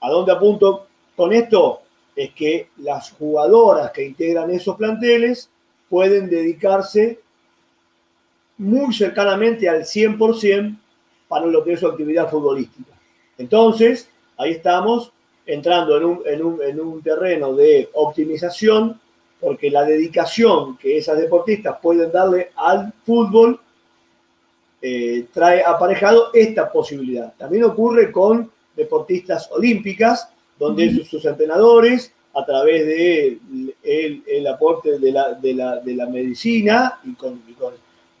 ¿A 0.00 0.08
dónde 0.08 0.32
apunto 0.32 0.86
con 1.16 1.32
esto? 1.32 1.80
Es 2.14 2.30
que 2.32 2.68
las 2.78 3.10
jugadoras 3.12 3.90
que 3.90 4.04
integran 4.04 4.50
esos 4.50 4.76
planteles 4.76 5.50
pueden 5.88 6.30
dedicarse 6.30 7.18
muy 8.58 8.94
cercanamente 8.94 9.68
al 9.68 9.82
100% 9.82 10.76
para 11.26 11.46
lo 11.46 11.64
que 11.64 11.72
es 11.72 11.80
su 11.80 11.88
actividad 11.88 12.30
futbolística. 12.30 12.92
Entonces, 13.36 14.08
ahí 14.36 14.52
estamos 14.52 15.12
entrando 15.46 16.24
en 16.26 16.80
un, 16.80 17.02
terreno 17.02 17.54
de 17.54 17.88
optimización, 17.94 19.00
porque 19.40 19.70
la 19.70 19.84
dedicación 19.84 20.76
que 20.76 20.98
esas 20.98 21.18
deportistas 21.18 21.78
pueden 21.80 22.10
darle 22.10 22.50
al 22.56 22.92
fútbol 23.04 23.60
eh, 24.82 25.26
trae 25.32 25.62
aparejado 25.62 26.30
esta 26.34 26.70
posibilidad. 26.70 27.32
También 27.36 27.64
ocurre 27.64 28.10
con 28.10 28.50
deportistas 28.74 29.50
olímpicas, 29.52 30.28
donde 30.58 31.04
sus, 31.04 31.24
entrenadores, 31.24 32.12
a 32.34 32.44
través 32.44 32.86
de 32.86 33.38
el, 33.82 34.46
aporte 34.46 34.98
de 34.98 35.12
la, 35.12 35.32
de, 35.34 35.54
la, 35.54 36.06
medicina 36.06 36.98
y 37.04 37.14
con, 37.14 37.40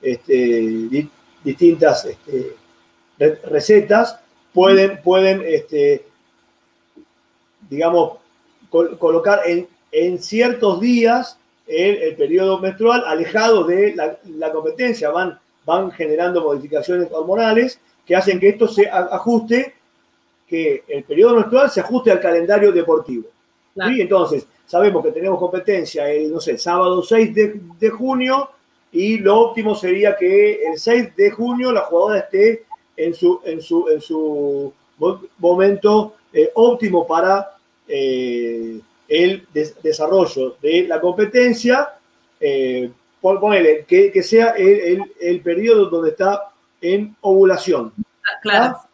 este, 0.00 0.88
distintas 1.42 2.04
este, 2.06 2.54
recetas, 3.44 4.18
pueden, 4.52 5.02
pueden 5.02 5.42
este, 5.44 6.05
digamos, 7.68 8.18
colocar 8.70 9.40
en, 9.46 9.68
en, 9.92 10.18
ciertos 10.18 10.80
días 10.80 11.38
el, 11.66 12.14
periodo 12.16 12.58
menstrual 12.58 13.04
alejado 13.06 13.64
de 13.64 13.94
la, 13.94 14.52
competencia. 14.52 15.10
Van, 15.10 15.38
van 15.64 15.90
generando 15.90 16.42
modificaciones 16.42 17.08
hormonales 17.10 17.80
que 18.04 18.14
hacen 18.14 18.38
que 18.38 18.50
esto 18.50 18.68
se 18.68 18.88
ajuste, 18.88 19.74
que 20.46 20.84
el 20.88 21.04
periodo 21.04 21.36
menstrual 21.36 21.70
se 21.70 21.80
ajuste 21.80 22.10
al 22.10 22.20
calendario 22.20 22.70
deportivo. 22.70 23.24
y 23.74 24.00
Entonces, 24.00 24.46
sabemos 24.64 25.04
que 25.04 25.12
tenemos 25.12 25.38
competencia 25.38 26.08
el, 26.10 26.32
no 26.32 26.40
sé, 26.40 26.56
sábado 26.58 27.02
6 27.02 27.34
de, 27.34 27.60
de, 27.78 27.90
junio 27.90 28.50
y 28.92 29.18
lo 29.18 29.40
óptimo 29.40 29.74
sería 29.74 30.16
que 30.16 30.62
el 30.64 30.78
6 30.78 31.16
de 31.16 31.30
junio 31.30 31.72
la 31.72 31.82
jugadora 31.82 32.20
esté 32.20 32.64
en 32.96 33.14
su, 33.14 33.40
en 33.44 33.60
su, 33.60 33.88
en 33.88 34.00
su 34.00 34.72
momento 35.38 36.14
eh, 36.32 36.50
óptimo 36.54 37.06
para 37.06 37.55
eh, 37.88 38.80
el 39.08 39.46
desarrollo 39.82 40.56
de 40.60 40.86
la 40.88 41.00
competencia, 41.00 41.90
eh, 42.40 42.90
ponele, 43.20 43.84
que, 43.86 44.10
que 44.12 44.22
sea 44.22 44.50
el, 44.50 45.02
el, 45.20 45.40
periodo 45.40 45.86
donde 45.86 46.10
está 46.10 46.50
en 46.80 47.16
ovulación. 47.20 47.92
Ah, 47.98 48.40
claro, 48.42 48.76
¿Ah? 48.76 48.88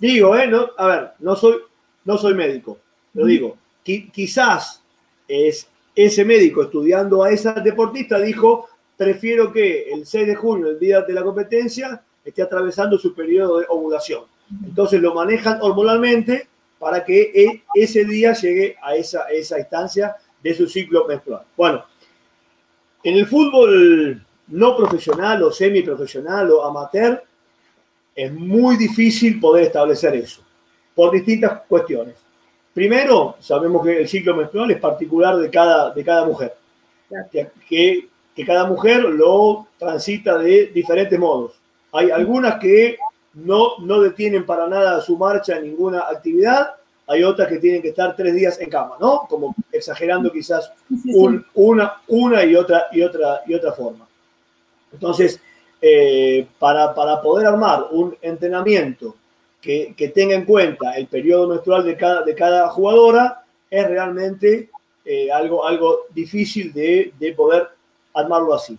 digo, 0.00 0.36
eh, 0.36 0.46
no, 0.46 0.68
a 0.76 0.86
ver, 0.86 1.10
no 1.20 1.36
soy, 1.36 1.56
no 2.04 2.18
soy 2.18 2.34
médico, 2.34 2.78
lo 3.14 3.24
digo, 3.24 3.56
quizás 3.82 4.82
es 5.26 5.68
ese 5.94 6.24
médico 6.24 6.62
estudiando 6.62 7.22
a 7.22 7.30
esa 7.30 7.54
deportista 7.54 8.20
dijo, 8.20 8.68
prefiero 8.96 9.52
que 9.52 9.90
el 9.92 10.06
6 10.06 10.26
de 10.26 10.34
junio, 10.34 10.68
el 10.68 10.78
día 10.78 11.00
de 11.00 11.12
la 11.14 11.22
competencia, 11.22 12.02
esté 12.24 12.42
atravesando 12.42 12.98
su 12.98 13.14
periodo 13.14 13.60
de 13.60 13.66
ovulación. 13.68 14.24
Entonces 14.64 15.00
lo 15.00 15.14
manejan 15.14 15.58
hormonalmente 15.60 16.48
para 16.78 17.04
que 17.04 17.32
e, 17.34 17.62
ese 17.74 18.04
día 18.04 18.32
llegue 18.32 18.76
a 18.82 18.94
esa, 18.96 19.24
esa 19.24 19.58
instancia 19.58 20.16
de 20.42 20.54
su 20.54 20.68
ciclo 20.68 21.06
menstrual. 21.06 21.42
Bueno, 21.56 21.84
en 23.02 23.16
el 23.16 23.26
fútbol 23.26 24.24
no 24.48 24.76
profesional 24.76 25.42
o 25.42 25.50
semiprofesional 25.50 26.50
o 26.50 26.64
amateur, 26.64 27.22
es 28.14 28.32
muy 28.32 28.76
difícil 28.76 29.40
poder 29.40 29.64
establecer 29.64 30.14
eso, 30.14 30.42
por 30.94 31.12
distintas 31.12 31.62
cuestiones. 31.68 32.14
Primero, 32.72 33.36
sabemos 33.40 33.84
que 33.84 34.00
el 34.00 34.08
ciclo 34.08 34.36
menstrual 34.36 34.70
es 34.70 34.80
particular 34.80 35.36
de 35.36 35.50
cada, 35.50 35.90
de 35.92 36.04
cada 36.04 36.26
mujer, 36.26 36.54
que, 37.68 38.08
que 38.34 38.46
cada 38.46 38.66
mujer 38.66 39.02
lo 39.02 39.66
transita 39.78 40.38
de 40.38 40.66
diferentes 40.66 41.18
modos. 41.18 41.52
Hay 41.92 42.10
algunas 42.10 42.58
que 42.58 42.98
no, 43.36 43.78
no 43.78 44.00
detienen 44.00 44.46
para 44.46 44.66
nada 44.66 45.00
su 45.00 45.16
marcha 45.16 45.56
en 45.56 45.64
ninguna 45.64 46.00
actividad. 46.00 46.74
Hay 47.06 47.22
otras 47.22 47.48
que 47.48 47.58
tienen 47.58 47.82
que 47.82 47.88
estar 47.88 48.16
tres 48.16 48.34
días 48.34 48.58
en 48.60 48.70
cama, 48.70 48.96
¿no? 48.98 49.26
Como 49.28 49.54
exagerando 49.70 50.32
quizás 50.32 50.72
una, 51.54 52.00
una 52.08 52.44
y 52.44 52.56
otra, 52.56 52.86
y, 52.90 53.02
otra, 53.02 53.42
y 53.46 53.54
otra 53.54 53.72
forma. 53.72 54.08
Entonces, 54.92 55.40
eh, 55.80 56.46
para, 56.58 56.94
poder 57.22 57.46
armar 57.46 57.88
un 57.90 58.16
entrenamiento 58.22 59.14
que, 59.60 59.94
tenga 60.14 60.34
en 60.34 60.44
cuenta 60.44 60.92
el 60.96 61.06
periodo 61.06 61.48
menstrual 61.48 61.84
de 61.84 61.96
cada, 61.96 62.22
de 62.22 62.34
cada 62.34 62.68
jugadora, 62.68 63.44
es 63.68 63.86
realmente 63.86 64.70
eh, 65.04 65.30
algo, 65.30 65.66
algo 65.66 66.06
difícil 66.10 66.72
de, 66.72 67.12
de 67.18 67.32
poder 67.34 67.68
armarlo 68.14 68.54
así. 68.54 68.78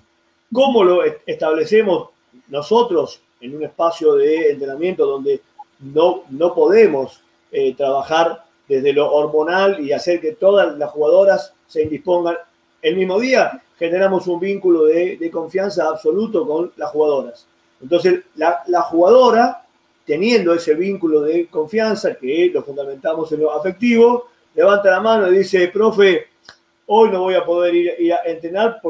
¿Cómo 0.52 0.84
lo 0.84 1.04
establecemos 1.26 2.10
nosotros 2.48 3.22
en 3.42 3.56
un 3.56 3.64
espacio 3.64 4.16
de 4.16 4.52
entrenamiento 4.52 5.06
donde 5.06 5.42
no, 5.80 6.24
no 6.30 6.54
podemos 6.54 7.22
eh, 7.52 7.76
trabajar 7.76 8.44
desde 8.68 8.94
lo 8.94 9.14
hormonal 9.14 9.80
y 9.80 9.94
hacer 9.94 10.20
que 10.20 10.34
todas 10.34 10.78
las 10.78 10.90
jugadoras 10.92 11.54
se 11.68 11.84
indispongan 11.84 12.38
el 12.82 12.96
mismo 12.96 13.20
día, 13.20 13.62
generamos 13.78 14.28
un 14.28 14.40
vínculo 14.40 14.86
de, 14.86 15.30
confianza 15.32 15.88
absoluto 15.88 16.46
con 16.48 16.72
las 16.78 16.92
jugadoras. 16.92 17.48
Entonces, 17.82 18.22
la, 18.36 18.64
la, 18.68 18.82
jugadora, 18.82 19.64
teniendo 20.06 20.54
ese 20.54 20.74
vínculo 20.74 21.22
de 21.22 21.48
confianza, 21.48 22.16
que 22.16 22.52
lo 22.54 22.64
fundamentamos 22.64 23.32
en 23.32 23.42
lo 23.42 23.52
afectivo, 23.52 24.28
levanta 24.56 24.92
la 24.92 25.00
mano 25.00 25.32
y 25.32 25.38
dice, 25.38 25.68
profe, 25.70 26.28
hoy 26.88 27.10
no 27.10 27.22
voy 27.22 27.36
a 27.36 27.46
poder 27.46 27.76
ir, 27.76 28.14
a 28.14 28.24
entrenar 28.26 28.82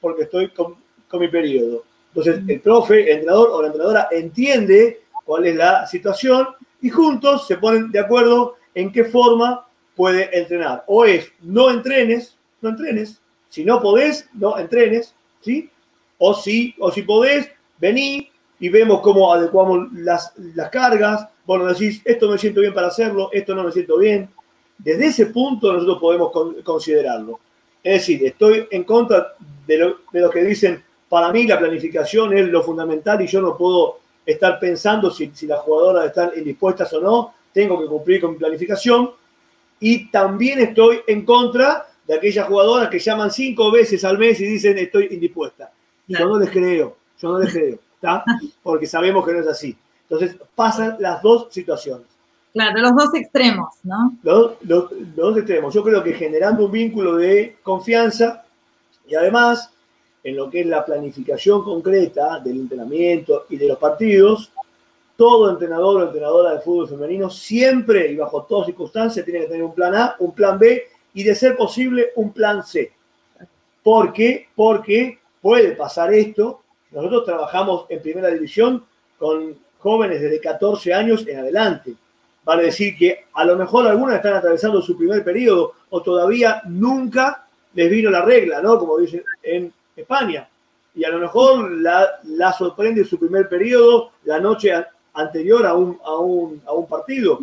porque 0.00 0.22
estoy 0.22 0.48
con, 0.48 0.76
con 1.08 1.20
mi 1.20 1.28
periodo. 1.28 1.84
Entonces, 2.14 2.42
el 2.46 2.60
profe, 2.60 3.02
el 3.02 3.08
entrenador 3.18 3.50
o 3.50 3.60
la 3.60 3.66
entrenadora 3.66 4.08
entiende 4.12 5.00
cuál 5.24 5.46
es 5.46 5.56
la 5.56 5.86
situación 5.86 6.46
y 6.80 6.88
juntos 6.90 7.46
se 7.46 7.56
ponen 7.56 7.90
de 7.90 7.98
acuerdo 7.98 8.56
en 8.72 8.92
qué 8.92 9.04
forma 9.04 9.66
puede 9.96 10.36
entrenar. 10.38 10.84
O 10.86 11.04
es, 11.04 11.32
no 11.42 11.70
entrenes, 11.70 12.36
no 12.60 12.70
entrenes. 12.70 13.20
Si 13.48 13.64
no 13.64 13.80
podés, 13.80 14.28
no 14.34 14.58
entrenes, 14.58 15.14
¿sí? 15.40 15.70
O 16.18 16.34
si, 16.34 16.74
o 16.78 16.92
si 16.92 17.02
podés, 17.02 17.50
vení 17.78 18.30
y 18.60 18.68
vemos 18.68 19.00
cómo 19.00 19.32
adecuamos 19.32 19.92
las, 19.94 20.32
las 20.54 20.70
cargas. 20.70 21.28
Bueno, 21.44 21.66
decís, 21.66 22.00
esto 22.04 22.30
me 22.30 22.38
siento 22.38 22.60
bien 22.60 22.74
para 22.74 22.88
hacerlo, 22.88 23.28
esto 23.32 23.54
no 23.54 23.64
me 23.64 23.72
siento 23.72 23.98
bien. 23.98 24.30
Desde 24.78 25.06
ese 25.06 25.26
punto 25.26 25.72
nosotros 25.72 25.98
podemos 25.98 26.30
considerarlo. 26.62 27.40
Es 27.82 28.00
decir, 28.00 28.24
estoy 28.24 28.66
en 28.70 28.84
contra 28.84 29.34
de 29.66 29.78
lo, 29.78 29.96
de 30.12 30.20
lo 30.20 30.30
que 30.30 30.44
dicen 30.44 30.82
para 31.08 31.30
mí 31.32 31.46
la 31.46 31.58
planificación 31.58 32.36
es 32.36 32.48
lo 32.48 32.62
fundamental 32.62 33.20
y 33.22 33.26
yo 33.26 33.40
no 33.40 33.56
puedo 33.56 33.98
estar 34.24 34.58
pensando 34.58 35.10
si, 35.10 35.30
las 35.46 35.60
jugadoras 35.60 36.06
están 36.06 36.30
indispuestas 36.36 36.92
o 36.94 37.00
no. 37.00 37.34
Tengo 37.52 37.80
que 37.80 37.86
cumplir 37.86 38.20
con 38.20 38.32
mi 38.32 38.38
planificación. 38.38 39.10
Y 39.80 40.10
también 40.10 40.60
estoy 40.60 41.00
en 41.06 41.24
contra 41.24 41.86
de 42.06 42.14
aquellas 42.14 42.46
jugadoras 42.46 42.88
que 42.88 42.98
llaman 42.98 43.30
cinco 43.30 43.70
veces 43.70 44.04
al 44.04 44.18
mes 44.18 44.40
y 44.40 44.46
dicen 44.46 44.78
estoy 44.78 45.08
indispuesta. 45.10 45.70
Yo 46.06 46.26
no 46.26 46.38
les 46.38 46.50
creo, 46.50 46.96
yo 47.18 47.28
no 47.28 47.38
les 47.38 47.52
creo, 47.52 47.78
¿está? 47.94 48.24
Porque 48.62 48.86
sabemos 48.86 49.24
que 49.24 49.32
no 49.32 49.40
es 49.40 49.46
así. 49.46 49.76
Entonces 50.08 50.36
pasan 50.54 50.96
las 50.98 51.22
dos 51.22 51.48
situaciones. 51.50 52.06
Claro, 52.52 52.80
los 52.80 52.94
dos 52.94 53.14
extremos, 53.14 53.74
¿no? 53.82 54.16
Los, 54.22 54.52
los, 54.62 54.92
los 54.92 55.16
dos 55.16 55.36
extremos. 55.38 55.74
Yo 55.74 55.82
creo 55.82 56.04
que 56.04 56.12
generando 56.12 56.66
un 56.66 56.72
vínculo 56.72 57.16
de 57.16 57.56
confianza 57.62 58.44
y 59.08 59.14
además 59.14 59.73
en 60.24 60.36
lo 60.36 60.50
que 60.50 60.60
es 60.60 60.66
la 60.66 60.84
planificación 60.84 61.62
concreta 61.62 62.40
del 62.40 62.56
entrenamiento 62.56 63.44
y 63.50 63.58
de 63.58 63.68
los 63.68 63.78
partidos, 63.78 64.50
todo 65.16 65.50
entrenador 65.50 66.00
o 66.00 66.06
entrenadora 66.06 66.54
de 66.54 66.60
fútbol 66.60 66.88
femenino 66.88 67.30
siempre 67.30 68.10
y 68.10 68.16
bajo 68.16 68.42
todas 68.44 68.66
circunstancias 68.66 69.24
tiene 69.24 69.40
que 69.40 69.46
tener 69.46 69.62
un 69.62 69.74
plan 69.74 69.94
A, 69.94 70.16
un 70.18 70.32
plan 70.32 70.58
B 70.58 70.88
y 71.12 71.22
de 71.22 71.34
ser 71.34 71.54
posible 71.56 72.10
un 72.16 72.32
plan 72.32 72.64
C. 72.64 72.90
¿Por 73.82 74.12
qué? 74.12 74.48
Porque 74.56 75.18
puede 75.42 75.72
pasar 75.72 76.12
esto. 76.14 76.62
Nosotros 76.90 77.24
trabajamos 77.26 77.84
en 77.90 78.00
primera 78.00 78.28
división 78.28 78.82
con 79.18 79.56
jóvenes 79.78 80.22
desde 80.22 80.40
14 80.40 80.94
años 80.94 81.26
en 81.28 81.38
adelante. 81.38 81.94
Vale 82.44 82.64
decir 82.64 82.96
que 82.96 83.26
a 83.34 83.44
lo 83.44 83.56
mejor 83.56 83.86
algunas 83.86 84.16
están 84.16 84.34
atravesando 84.34 84.80
su 84.80 84.96
primer 84.96 85.22
periodo 85.22 85.74
o 85.90 86.02
todavía 86.02 86.62
nunca 86.66 87.46
les 87.74 87.90
vino 87.90 88.10
la 88.10 88.22
regla, 88.22 88.62
¿no? 88.62 88.78
Como 88.78 88.98
dicen 88.98 89.22
en 89.42 89.72
España. 89.96 90.48
Y 90.94 91.04
a 91.04 91.10
lo 91.10 91.18
mejor 91.18 91.70
la, 91.72 92.20
la 92.24 92.52
sorprende 92.52 93.04
su 93.04 93.18
primer 93.18 93.48
periodo 93.48 94.12
la 94.24 94.38
noche 94.38 94.72
anterior 95.14 95.64
a 95.66 95.74
un, 95.74 96.60
partido. 96.88 97.40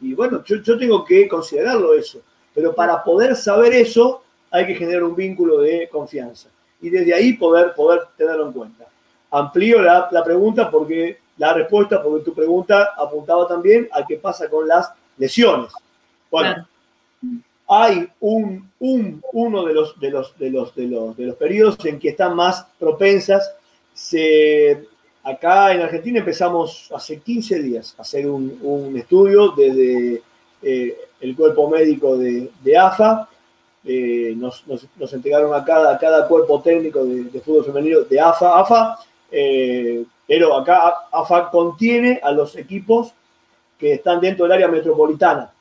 Y 0.00 0.14
bueno, 0.14 0.42
yo, 0.44 0.78
tengo 0.78 1.04
que 1.04 1.28
considerarlo 1.28 1.94
eso. 1.94 2.20
Pero 2.54 2.74
para 2.74 3.02
poder 3.02 3.34
saber 3.36 3.72
eso, 3.72 4.22
hay 4.50 4.66
que 4.66 4.74
generar 4.74 5.04
un 5.04 5.16
vínculo 5.16 5.60
de 5.60 5.88
confianza. 5.90 6.48
Y 6.80 6.90
desde 6.90 7.14
ahí 7.14 7.34
poder, 7.34 7.72
poder 7.74 8.02
tenerlo 8.16 8.46
en 8.46 8.52
cuenta. 8.52 8.84
Amplío 9.30 9.80
la, 9.80 10.22
pregunta 10.24 10.70
porque 10.70 11.18
la 11.38 11.54
respuesta, 11.54 12.02
porque 12.02 12.24
tu 12.24 12.34
pregunta 12.34 12.90
apuntaba 12.96 13.48
también 13.48 13.88
a 13.92 14.04
qué 14.04 14.16
pasa 14.16 14.50
con 14.50 14.68
las 14.68 14.92
lesiones. 15.16 15.72
Bueno. 16.30 16.66
Hay 17.74 18.08
un, 18.20 18.70
un, 18.78 19.22
uno 19.32 19.64
de 19.64 19.74
los, 19.74 19.98
de, 19.98 20.10
los, 20.10 20.38
de, 20.38 20.50
los, 20.50 20.74
de, 20.74 20.86
los, 20.86 21.16
de 21.16 21.26
los 21.26 21.36
periodos 21.36 21.84
en 21.84 21.98
que 21.98 22.10
están 22.10 22.36
más 22.36 22.66
propensas. 22.78 23.54
Acá 25.24 25.72
en 25.72 25.82
Argentina 25.82 26.18
empezamos 26.18 26.90
hace 26.94 27.20
15 27.20 27.62
días 27.62 27.94
a 27.96 28.02
hacer 28.02 28.26
un, 28.26 28.94
estudio 28.96 29.52
desde 29.52 30.22
eh, 30.62 30.98
el 31.20 31.36
cuerpo 31.36 31.70
médico 31.70 32.16
de, 32.16 32.50
AFA. 32.76 33.28
Eh, 33.84 34.34
nos, 34.36 34.64
entregaron 35.12 35.54
a 35.54 35.64
cada, 35.64 35.98
cada 35.98 36.28
cuerpo 36.28 36.60
técnico 36.60 37.04
de, 37.04 37.24
de, 37.24 37.40
fútbol 37.40 37.64
femenino 37.64 38.00
de 38.00 38.20
AFA. 38.20 38.60
AFA 38.60 38.98
eh, 39.30 40.04
pero 40.26 40.56
acá 40.56 41.06
AFA 41.10 41.50
contiene 41.50 42.20
a 42.22 42.30
los 42.32 42.54
equipos 42.56 43.12
que 43.78 43.94
están 43.94 44.20
dentro 44.20 44.44
del 44.44 44.52
área 44.52 44.68
metropolitana, 44.68 45.52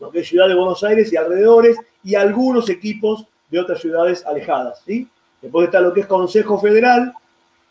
lo 0.00 0.10
que 0.10 0.20
es 0.20 0.28
Ciudad 0.28 0.48
de 0.48 0.54
Buenos 0.54 0.82
Aires 0.84 1.12
y 1.12 1.16
alrededores, 1.16 1.76
y 2.04 2.14
algunos 2.14 2.68
equipos 2.68 3.24
de 3.50 3.60
otras 3.60 3.80
ciudades 3.80 4.24
alejadas. 4.26 4.82
¿sí? 4.86 5.08
Después 5.42 5.66
está 5.66 5.80
lo 5.80 5.92
que 5.92 6.00
es 6.00 6.06
Consejo 6.06 6.58
Federal, 6.58 7.12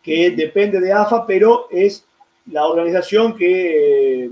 que 0.02 0.32
depende 0.32 0.80
de 0.80 0.94
AFA, 0.94 1.26
pero 1.26 1.68
es 1.70 2.06
la 2.52 2.66
organización 2.66 3.36
que 3.36 4.26
eh, 4.26 4.30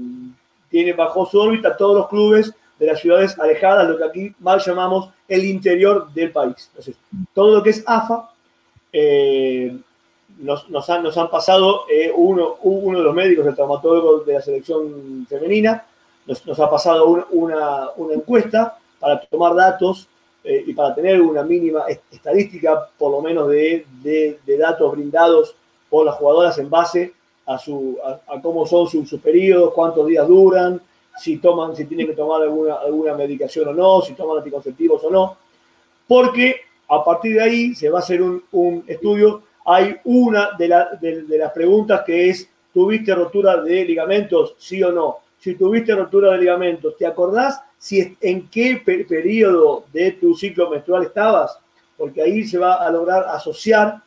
tiene 0.70 0.94
bajo 0.94 1.26
su 1.26 1.40
órbita 1.40 1.76
todos 1.76 1.98
los 1.98 2.08
clubes 2.08 2.54
de 2.80 2.86
las 2.86 3.00
ciudades 3.00 3.38
alejadas, 3.40 3.88
lo 3.90 3.98
que 3.98 4.04
aquí 4.04 4.36
mal 4.40 4.60
llamamos 4.60 5.10
el 5.28 5.46
interior 5.46 6.12
del 6.14 6.32
país. 6.32 6.70
Entonces, 6.70 6.96
todo 7.34 7.56
lo 7.56 7.64
que 7.64 7.72
es 7.72 7.84
AFA, 7.86 8.30
eh, 8.92 9.76
nos, 10.38 10.90
han, 10.90 11.30
pasado 11.30 11.86
eh, 11.90 12.12
uno, 12.14 12.58
uno 12.64 12.98
de 12.98 13.04
los 13.04 13.16
médicos, 13.16 13.46
el 13.46 13.56
traumatólogo 13.56 14.20
de 14.20 14.34
la 14.34 14.42
selección 14.42 15.26
femenina, 15.30 15.86
nos, 16.26 16.46
nos 16.46 16.60
ha 16.60 16.70
pasado 16.70 17.08
un, 17.08 17.26
una, 17.32 17.90
una, 17.98 18.14
encuesta 18.14 18.78
para 19.00 19.20
tomar 19.22 19.56
datos 19.56 20.08
eh, 20.44 20.64
y 20.68 20.74
para 20.74 20.94
tener 20.94 21.22
una 21.22 21.44
mínima 21.44 21.86
estadística, 22.12 22.90
por 22.98 23.12
lo 23.12 23.22
menos, 23.22 23.50
de, 23.50 23.86
datos 24.60 24.92
brindados 24.92 25.56
por 25.90 26.06
las 26.06 26.16
jugadoras 26.16 26.58
en 26.60 26.70
base 26.70 27.14
a, 27.46 27.58
su, 27.58 27.98
a, 28.04 28.42
cómo 28.42 28.66
son 28.66 28.88
sus, 28.88 29.08
sus, 29.10 29.22
periodos, 29.22 29.74
cuántos 29.74 30.08
días 30.08 30.28
duran, 30.28 30.82
si 31.18 31.38
toman, 31.38 31.76
si 31.76 31.86
tienen 31.86 32.08
que 32.08 32.14
tomar 32.14 32.42
alguna, 32.42 32.76
alguna 32.76 33.14
medicación 33.14 33.70
o 33.70 33.74
no, 33.74 34.02
si 34.02 34.14
toman 34.14 34.38
anticonceptivos 34.38 35.04
o 35.04 35.10
no, 35.10 35.38
porque 36.08 36.62
a 36.88 37.04
partir 37.04 37.36
de 37.36 37.42
ahí 37.42 37.76
se 37.76 37.90
va 37.90 38.00
a 38.00 38.02
hacer 38.02 38.22
un, 38.22 38.84
estudio 38.88 39.44
hay 39.66 39.96
una 40.04 40.52
de, 40.58 40.68
la, 40.68 40.90
de, 41.02 41.38
las 41.40 41.52
preguntas 41.52 42.04
que 42.06 42.30
es, 42.30 42.48
¿tuviste 42.72 43.16
rotura 43.16 43.62
de 43.62 43.84
ligamentos? 43.84 44.54
Sí 44.60 44.84
o 44.84 44.92
no. 44.92 45.18
Si 45.46 45.54
tuviste 45.54 45.94
rotura 45.94 46.32
de 46.32 46.40
ligamentos, 46.40 46.98
¿te 46.98 47.06
acordás 47.06 47.62
si 47.78 48.18
en 48.20 48.50
qué 48.50 48.82
per 48.84 49.06
periodo 49.06 49.86
de 49.94 50.14
tu 50.14 50.34
ciclo 50.34 50.72
menstrual 50.72 51.04
estabas? 51.04 51.60
Porque 51.96 52.24
ahí 52.24 52.46
se 52.46 52.58
va 52.58 52.84
a 52.84 52.90
lograr 52.90 53.28
asociar 53.28 54.02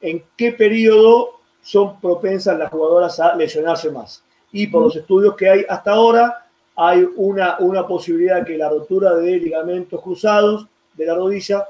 en 0.00 0.22
qué 0.36 0.52
periodo 0.52 1.40
son 1.64 2.00
propensas 2.00 2.56
las 2.56 2.70
jugadoras 2.70 3.18
a 3.18 3.34
lesionarse 3.34 3.90
más. 3.90 4.22
Y 4.52 4.68
por 4.68 4.84
los 4.84 4.94
estudios 4.94 5.34
que 5.34 5.48
hay 5.48 5.64
hasta 5.68 5.90
ahora, 5.90 6.46
hay 6.76 7.08
una, 7.16 7.56
una 7.58 7.84
posibilidad 7.84 8.46
que 8.46 8.56
la 8.56 8.68
rotura 8.68 9.14
de 9.14 9.38
ligamentos 9.38 10.00
cruzados 10.00 10.68
de 10.94 11.06
la 11.06 11.16
rodilla 11.16 11.66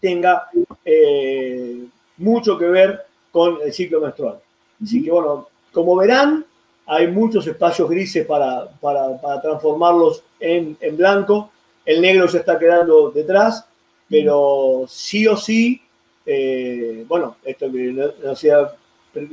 tenga 0.00 0.48
eh, 0.84 1.84
mucho 2.16 2.58
que 2.58 2.66
ver 2.66 3.00
con 3.30 3.58
el 3.62 3.72
ciclo 3.72 4.00
menstrual. 4.00 4.40
Así 4.82 5.04
que 5.04 5.12
bueno, 5.12 5.46
como 5.70 5.94
verán, 5.94 6.44
hay 6.88 7.06
muchos 7.08 7.46
espacios 7.46 7.88
grises 7.88 8.26
para, 8.26 8.66
para, 8.80 9.40
transformarlos 9.42 10.24
en, 10.40 10.76
en, 10.80 10.96
blanco. 10.96 11.50
El 11.84 12.00
negro 12.00 12.26
se 12.28 12.38
está 12.38 12.58
quedando 12.58 13.10
detrás, 13.10 13.66
pero 14.08 14.86
sí 14.88 15.26
o 15.26 15.36
sí, 15.36 15.82
eh, 16.24 17.04
bueno, 17.06 17.36
esto 17.44 17.70
que 17.70 17.92
nos 17.92 18.14
hacía 18.26 18.72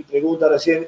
pregunta 0.10 0.49
recién, 0.49 0.88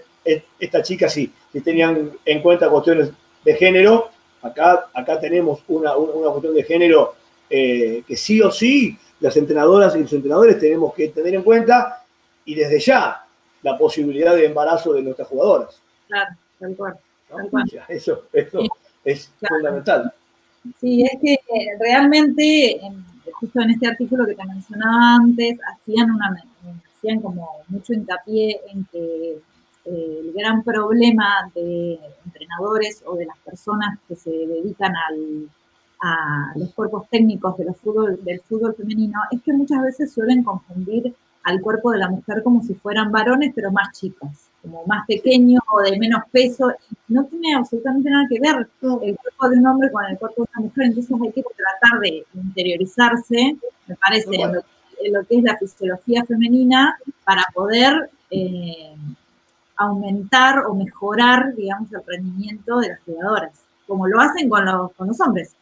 esta 0.60 0.82
chica 0.82 1.08
sí, 1.08 1.32
si 1.54 1.62
tenían 1.62 2.12
en 2.26 2.42
cuenta 2.42 2.70
cuestiones 2.70 3.12
de 3.46 3.56
género, 3.56 4.10
acá, 4.42 4.90
acá 4.94 5.20
tenemos 5.22 5.62
una, 5.70 5.96
una 5.96 6.32
cuestión 6.32 6.54
de 6.54 6.64
género 6.64 7.16
eh, 7.50 8.04
que 8.06 8.18
sí 8.18 8.42
o 8.42 8.52
sí 8.52 8.98
las 9.22 9.38
entrenadoras 9.38 9.96
y 9.96 10.02
los 10.02 10.12
entrenadores 10.12 10.60
tenemos 10.60 10.94
que 10.94 11.08
tener 11.08 11.34
en 11.34 11.44
cuenta 11.44 12.04
y 12.44 12.56
desde 12.56 12.80
ya 12.80 13.26
la 13.64 13.78
posibilidad 13.78 14.36
de 14.36 14.46
embarazo 14.46 14.94
de 14.94 15.02
nuestras 15.02 15.30
jugadoras. 15.30 15.82
Claro, 16.08 16.36
tal 16.60 16.76
cual. 16.76 16.98
Tal 17.30 17.50
cual. 17.50 17.66
Eso, 17.90 18.24
eso 18.34 18.60
es 19.04 19.32
claro. 19.40 19.56
fundamental. 19.56 20.14
Sí, 20.80 21.04
es 21.04 21.20
que 21.22 21.38
realmente, 21.80 22.80
justo 23.34 23.62
en 23.62 23.72
este 23.72 23.88
artículo 23.88 24.26
que 24.26 24.36
te 24.36 24.46
mencionaba 24.46 25.16
antes, 25.16 25.60
hacían, 25.72 26.12
una, 26.12 26.36
hacían 26.96 27.22
como 27.22 27.50
mucho 27.68 27.94
hincapié 27.94 28.60
en 28.72 28.86
que 28.92 29.40
eh, 29.86 30.20
el 30.22 30.34
gran 30.34 30.64
problema 30.64 31.50
de 31.56 32.00
entrenadores 32.26 33.04
o 33.06 33.16
de 33.16 33.26
las 33.26 33.38
personas 33.40 34.00
que 34.08 34.16
se 34.16 34.30
dedican 34.30 34.94
al, 34.96 35.50
a 36.02 36.52
los 36.56 36.74
cuerpos 36.74 37.08
técnicos 37.10 37.58
de 37.58 37.66
los 37.66 37.78
fútbol, 37.78 38.20
del 38.24 38.42
fútbol 38.42 38.76
femenino 38.76 39.20
es 39.32 39.42
que 39.42 39.54
muchas 39.54 39.82
veces 39.82 40.12
suelen 40.12 40.44
confundir 40.44 41.16
al 41.44 41.62
cuerpo 41.62 41.92
de 41.92 42.00
la 42.00 42.10
mujer 42.10 42.44
como 42.44 42.62
si 42.62 42.74
fueran 42.76 43.12
varones, 43.12 43.54
pero 43.56 43.72
más 43.72 43.98
chicos, 43.98 44.30
como 44.68 44.86
más 44.86 45.06
pequeños 45.08 45.62
o 45.72 45.82
de 45.82 45.98
menos 45.98 46.22
peso. 46.32 46.74
No 47.08 47.26
tiene 47.26 47.56
absolutamente 47.56 48.10
nada 48.10 48.26
que 48.30 48.40
ver 48.40 48.56
el 48.82 49.18
cuerpo 49.18 49.50
de 49.50 49.58
un 49.58 49.68
hombre 49.68 49.92
con 49.92 50.06
el 50.06 50.18
cuerpo 50.18 50.44
de 50.44 50.50
una 50.54 50.68
mujer, 50.68 50.86
entonces 50.86 51.18
hay 51.22 51.32
que 51.32 51.44
tratar 51.44 52.00
de 52.02 52.26
interiorizarse, 52.34 53.58
me 53.88 53.96
parece, 53.96 54.36
en 54.36 54.54
lo, 54.54 54.62
en 55.00 55.14
lo 55.14 55.26
que 55.26 55.38
es 55.38 55.44
la 55.44 55.58
fisiología 55.58 56.26
femenina 56.26 56.98
para 57.24 57.44
poder 57.54 58.10
eh, 58.30 58.96
aumentar 59.78 60.66
o 60.66 60.74
mejorar, 60.74 61.56
digamos, 61.56 61.92
el 61.94 62.02
rendimiento 62.06 62.80
de 62.80 62.90
las 62.90 63.00
jugadoras, 63.06 63.52
como 63.86 64.08
lo 64.08 64.20
hacen 64.20 64.50
con 64.50 64.66
los, 64.66 64.92
con 64.94 65.08
los 65.08 65.20
hombres. 65.22 65.56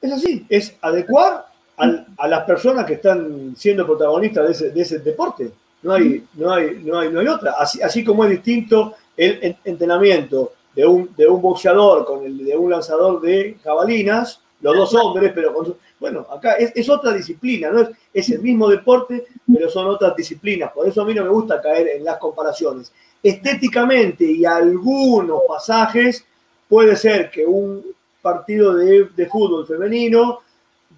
Es 0.00 0.12
así, 0.12 0.46
es 0.48 0.74
adecuar 0.80 1.46
a, 1.76 2.28
las 2.28 2.44
personas 2.44 2.86
que 2.86 2.94
están 2.94 3.54
siendo 3.56 3.86
protagonistas 3.86 4.46
de 4.46 4.52
ese, 4.52 4.70
de 4.70 4.80
ese 4.80 4.98
deporte. 4.98 5.52
No 5.82 5.94
hay, 5.94 6.24
no, 6.34 6.52
hay, 6.52 6.82
no, 6.84 6.98
hay, 6.98 7.10
no 7.10 7.20
hay 7.20 7.26
otra. 7.26 7.54
Así, 7.58 7.80
así 7.80 8.04
como 8.04 8.24
es 8.24 8.30
distinto 8.30 8.94
el 9.16 9.56
entrenamiento 9.64 10.52
de 10.74 10.86
un, 10.86 11.10
de 11.16 11.26
un 11.26 11.40
boxeador 11.40 12.04
con 12.04 12.24
el 12.24 12.44
de 12.44 12.56
un 12.56 12.70
lanzador 12.70 13.20
de 13.20 13.56
jabalinas, 13.62 14.40
los 14.60 14.76
dos 14.76 14.94
hombres, 14.94 15.32
pero 15.34 15.54
con, 15.54 15.74
bueno, 15.98 16.26
acá 16.30 16.52
es, 16.54 16.72
es, 16.74 16.88
otra 16.88 17.12
disciplina, 17.12 17.70
¿no? 17.70 17.80
Es, 17.80 17.90
es, 18.12 18.30
el 18.30 18.40
mismo 18.40 18.68
deporte, 18.68 19.26
pero 19.52 19.68
son 19.70 19.86
otras 19.86 20.14
disciplinas. 20.14 20.72
Por 20.72 20.86
eso 20.86 21.02
a 21.02 21.04
mí 21.04 21.14
no 21.14 21.24
me 21.24 21.30
gusta 21.30 21.60
caer 21.60 21.88
en 21.88 22.04
las 22.04 22.18
comparaciones. 22.18 22.92
Estéticamente 23.22 24.24
y 24.24 24.44
algunos 24.44 25.42
pasajes 25.48 26.24
puede 26.68 26.96
ser 26.96 27.30
que 27.30 27.44
un 27.44 27.84
partido 28.22 28.74
de, 28.74 29.08
de 29.16 29.26
fútbol 29.26 29.66
femenino 29.66 30.40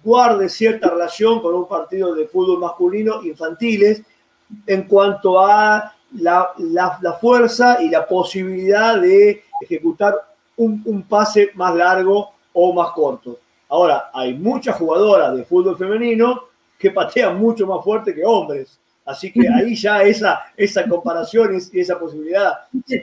guarde 0.03 0.49
cierta 0.49 0.89
relación 0.89 1.41
con 1.41 1.55
un 1.55 1.67
partido 1.67 2.13
de 2.13 2.27
fútbol 2.27 2.59
masculino 2.59 3.23
infantiles 3.23 4.03
en 4.65 4.83
cuanto 4.83 5.39
a 5.39 5.93
la, 6.19 6.51
la, 6.57 7.13
fuerza 7.19 7.81
y 7.81 7.89
la 7.89 8.07
posibilidad 8.07 8.99
de 8.99 9.43
ejecutar 9.61 10.15
un, 10.57 10.81
un, 10.85 11.03
pase 11.03 11.51
más 11.55 11.75
largo 11.75 12.33
o 12.53 12.73
más 12.73 12.91
corto. 12.91 13.39
Ahora, 13.69 14.11
hay 14.13 14.33
muchas 14.35 14.75
jugadoras 14.75 15.35
de 15.35 15.43
fútbol 15.43 15.77
femenino 15.77 16.43
que 16.77 16.91
patean 16.91 17.39
mucho 17.39 17.65
más 17.65 17.83
fuerte 17.83 18.13
que 18.13 18.23
hombres. 18.25 18.77
Así 19.05 19.31
que 19.31 19.47
ahí 19.47 19.75
ya 19.75 20.03
esa, 20.03 20.45
esa 20.55 20.87
comparación 20.87 21.57
y 21.71 21.79
esa 21.79 21.99
posibilidad 21.99 22.59
se, 22.85 23.01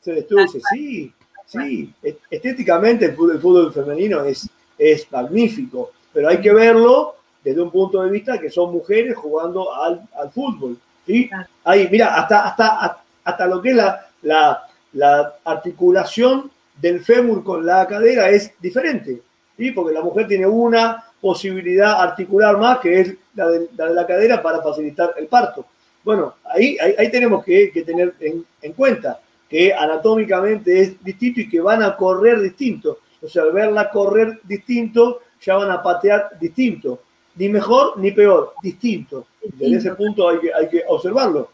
se 0.00 0.12
destruye. 0.12 0.60
Sí, 0.72 1.12
sí. 1.46 1.94
Estéticamente 2.30 3.06
el 3.06 3.14
fútbol, 3.14 3.72
femenino 3.72 4.22
es, 4.24 4.48
es 4.78 5.10
magnífico, 5.10 5.92
pero 6.12 6.28
hay 6.28 6.40
que 6.40 6.52
verlo 6.52 7.16
desde 7.44 7.60
un 7.60 7.70
punto 7.70 8.02
de 8.02 8.10
vista 8.10 8.38
que 8.38 8.50
son 8.50 8.72
mujeres 8.72 9.14
jugando 9.16 9.72
al, 9.74 10.00
al 10.18 10.32
fútbol. 10.32 10.78
¿sí? 11.06 11.28
Ahí, 11.62 11.86
mira, 11.92 12.14
hasta, 12.14 12.46
hasta, 12.46 13.02
hasta 13.22 13.46
lo 13.46 13.60
que 13.60 13.70
es 13.70 13.76
la, 13.76 14.06
la, 14.22 14.66
la 14.94 15.34
articulación 15.44 16.50
del 16.80 17.04
fémur 17.04 17.44
con 17.44 17.64
la 17.64 17.86
cadera 17.86 18.30
es 18.30 18.52
diferente, 18.60 19.20
¿sí? 19.56 19.70
porque 19.72 19.92
la 19.94 20.00
mujer 20.00 20.26
tiene 20.26 20.46
una 20.46 21.04
posibilidad 21.20 22.00
articular 22.00 22.56
más 22.58 22.78
que 22.78 23.00
es 23.00 23.14
la 23.34 23.48
de 23.48 23.68
la, 23.76 24.06
cadera 24.06 24.42
para 24.42 24.62
facilitar 24.62 25.14
el 25.18 25.26
parto. 25.26 25.66
Bueno, 26.02 26.34
ahí, 26.44 26.76
ahí, 26.98 27.10
tenemos 27.10 27.44
que, 27.44 27.70
que 27.70 27.82
tener 27.82 28.14
en, 28.20 28.44
en, 28.60 28.72
cuenta 28.74 29.20
que 29.48 29.72
anatómicamente 29.72 30.80
es 30.80 31.02
distinto 31.02 31.40
y 31.40 31.48
que 31.48 31.60
van 31.60 31.82
a 31.82 31.96
correr 31.96 32.40
distinto. 32.40 32.98
O 33.22 33.28
sea, 33.28 33.44
al 33.44 33.52
verla 33.52 33.88
correr 33.90 34.40
distinto, 34.42 35.20
ya 35.40 35.56
van 35.56 35.70
a 35.70 35.82
patear 35.82 36.32
distinto 36.38 37.00
ni 37.36 37.48
mejor 37.48 37.98
ni 37.98 38.12
peor, 38.12 38.54
distinto. 38.62 39.26
Desde 39.42 39.76
ese 39.76 39.94
punto 39.94 40.28
hay 40.28 40.38
que, 40.40 40.54
hay 40.54 40.68
que 40.68 40.82
observarlo. 40.88 41.50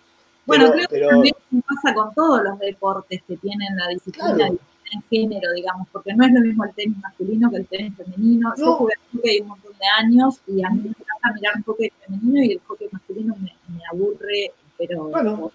Bueno, 0.46 0.72
creo 0.72 0.88
que 0.88 1.00
también 1.00 1.34
pasa 1.66 1.94
con 1.94 2.14
todos 2.14 2.42
los 2.42 2.58
deportes 2.58 3.22
que 3.26 3.36
tienen 3.36 3.76
la 3.76 3.88
disciplina 3.88 4.48
en 4.92 5.02
género, 5.08 5.52
digamos, 5.52 5.86
porque 5.92 6.12
no 6.14 6.24
es 6.24 6.32
lo 6.32 6.40
mismo 6.40 6.64
el 6.64 6.74
tenis 6.74 6.98
masculino 6.98 7.50
que 7.50 7.56
el 7.58 7.66
tenis 7.66 7.94
femenino. 7.96 8.52
Yo 8.58 8.74
jugué 8.74 8.94
hockey 9.12 9.40
un 9.40 9.48
montón 9.48 9.72
de 9.72 9.86
años 10.04 10.40
y 10.48 10.64
a 10.64 10.70
mí 10.70 10.80
me 10.82 10.88
encanta 10.88 11.32
mirar 11.34 11.54
un 11.56 11.62
hockey 11.62 11.92
femenino 12.04 12.42
y 12.42 12.52
el 12.52 12.60
hockey 12.66 12.88
masculino 12.90 13.36
me, 13.36 13.52
aburre, 13.92 14.52
pero 14.76 15.04
bueno, 15.04 15.52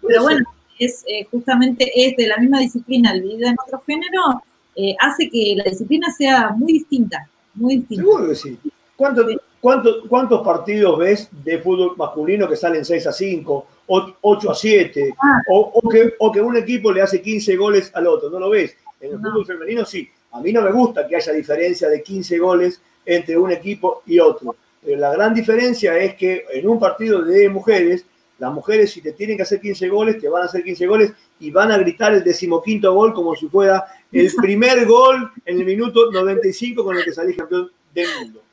pero 0.00 0.22
bueno, 0.22 0.46
es 0.78 1.04
eh, 1.06 1.26
justamente 1.30 1.90
es 1.94 2.16
de 2.16 2.26
la 2.26 2.38
misma 2.38 2.60
disciplina 2.60 3.12
dividida 3.12 3.50
en 3.50 3.56
otro 3.66 3.82
género, 3.86 4.42
eh, 4.76 4.96
hace 5.00 5.28
que 5.30 5.54
la 5.56 5.64
disciplina 5.64 6.10
sea 6.12 6.50
muy 6.50 6.72
distinta, 6.72 7.28
muy 7.54 7.76
distinta. 7.76 8.02
Seguro 8.02 8.28
que 8.28 8.34
sí. 8.34 8.58
¿Cuántos, 8.96 10.42
partidos 10.44 10.98
ves 10.98 11.28
de 11.42 11.58
fútbol 11.58 11.96
masculino 11.96 12.48
que 12.48 12.56
salen 12.56 12.84
6 12.84 13.06
a 13.06 13.12
5, 13.12 13.66
8 13.86 14.50
a 14.50 14.54
7? 14.54 15.14
Ah. 15.20 15.42
O, 15.48 16.30
que, 16.32 16.40
un 16.40 16.56
equipo 16.56 16.92
le 16.92 17.02
hace 17.02 17.20
15 17.20 17.56
goles 17.56 17.90
al 17.94 18.06
otro, 18.06 18.30
¿no 18.30 18.38
lo 18.38 18.50
ves? 18.50 18.76
En 19.00 19.12
el 19.12 19.18
fútbol 19.18 19.46
femenino 19.46 19.84
sí. 19.84 20.08
A 20.32 20.40
mí 20.40 20.52
no 20.52 20.62
me 20.62 20.72
gusta 20.72 21.06
que 21.06 21.16
haya 21.16 21.32
diferencia 21.32 21.88
de 21.88 22.02
15 22.02 22.38
goles 22.38 22.80
entre 23.06 23.36
un 23.38 23.52
equipo 23.52 24.02
y 24.06 24.18
otro. 24.18 24.56
Pero 24.84 24.98
la 24.98 25.12
gran 25.12 25.32
diferencia 25.32 25.96
es 25.96 26.14
que 26.14 26.44
en 26.52 26.68
un 26.68 26.78
partido 26.78 27.22
de 27.22 27.48
mujeres, 27.48 28.04
las 28.38 28.52
mujeres 28.52 28.92
si 28.92 29.00
te 29.00 29.12
tienen 29.12 29.36
que 29.36 29.44
hacer 29.44 29.60
15 29.60 29.88
goles, 29.88 30.20
te 30.20 30.28
van 30.28 30.42
a 30.42 30.46
hacer 30.46 30.62
15 30.62 30.86
goles 30.86 31.12
y 31.40 31.50
van 31.50 31.70
a 31.70 31.78
gritar 31.78 32.12
el 32.12 32.22
decimoquinto 32.22 32.92
gol 32.92 33.14
como 33.14 33.34
si 33.34 33.48
fuera 33.48 33.84
el 34.12 34.30
primer 34.42 34.84
gol 34.86 35.30
en 35.44 35.58
el 35.58 35.64
minuto 35.64 36.10
95 36.10 36.84
con 36.84 36.96
el 36.96 37.04
que 37.04 37.12
salís 37.12 37.36
campeón 37.36 37.70
del 37.94 38.08
mundo. 38.20 38.43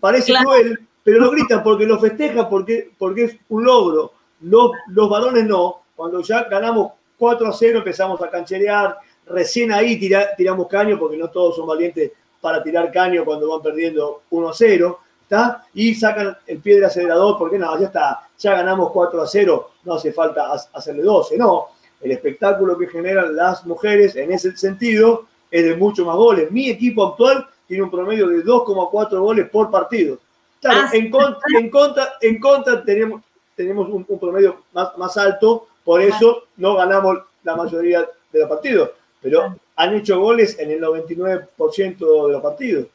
Parece 0.00 0.32
cruel, 0.34 0.86
pero 1.02 1.18
lo 1.18 1.30
gritan 1.30 1.62
porque 1.62 1.86
lo 1.86 1.98
festejan, 1.98 2.48
porque, 2.48 2.90
porque 2.98 3.24
es 3.24 3.36
un 3.48 3.64
logro. 3.64 4.12
Los, 4.40 4.72
los 4.88 5.08
varones 5.08 5.44
no. 5.44 5.82
Cuando 5.94 6.20
ya 6.22 6.44
ganamos 6.44 6.92
4 7.18 7.48
a 7.48 7.52
0 7.52 7.78
empezamos 7.78 8.20
a 8.20 8.30
cancherear. 8.30 8.96
Recién 9.26 9.72
ahí 9.72 9.98
tiramos 10.36 10.66
caño 10.66 10.98
porque 10.98 11.16
no 11.16 11.28
todos 11.30 11.56
son 11.56 11.66
valientes 11.66 12.12
para 12.40 12.62
tirar 12.62 12.90
caño 12.90 13.24
cuando 13.24 13.48
van 13.48 13.62
perdiendo 13.62 14.22
1 14.30 14.48
a 14.48 14.52
0. 14.54 14.98
¿está? 15.22 15.64
Y 15.74 15.94
sacan 15.94 16.36
el 16.46 16.58
pie 16.58 16.74
del 16.74 16.84
acelerador 16.84 17.38
porque 17.38 17.58
no, 17.58 17.78
ya 17.78 17.86
está, 17.86 18.28
ya 18.38 18.52
ganamos 18.54 18.90
4 18.90 19.22
a 19.22 19.26
0, 19.26 19.70
no 19.84 19.94
hace 19.94 20.12
falta 20.12 20.52
hacerle 20.72 21.02
12. 21.02 21.38
No, 21.38 21.68
el 22.00 22.10
espectáculo 22.10 22.76
que 22.76 22.88
generan 22.88 23.34
las 23.34 23.64
mujeres 23.64 24.16
en 24.16 24.32
ese 24.32 24.56
sentido 24.56 25.26
es 25.50 25.64
de 25.64 25.76
mucho 25.76 26.04
más 26.04 26.16
goles. 26.16 26.50
Mi 26.50 26.68
equipo 26.68 27.06
actual 27.06 27.46
tiene 27.72 27.84
un 27.84 27.90
promedio 27.90 28.28
de 28.28 28.44
2,4 28.44 29.18
goles 29.18 29.48
por 29.48 29.70
partido. 29.70 30.18
Claro, 30.60 30.80
ah, 30.82 30.90
en, 30.92 31.10
contra, 31.10 31.40
en, 31.58 31.70
contra, 31.70 32.12
en 32.20 32.38
contra 32.38 32.84
tenemos, 32.84 33.22
tenemos 33.56 33.88
un, 33.88 34.04
promedio 34.18 34.64
más, 34.74 34.94
más 34.98 35.16
alto, 35.16 35.68
por 35.82 36.02
eso 36.02 36.42
no 36.58 36.74
ganamos 36.76 37.20
la 37.42 37.56
mayoría 37.56 38.06
de 38.30 38.40
los 38.40 38.46
partidos, 38.46 38.90
pero 39.22 39.56
han 39.74 39.94
hecho 39.94 40.20
goles 40.20 40.58
en 40.58 40.70
el 40.70 40.82
99% 40.82 42.26
de 42.26 42.32
los 42.32 42.42
partidos. 42.42 42.88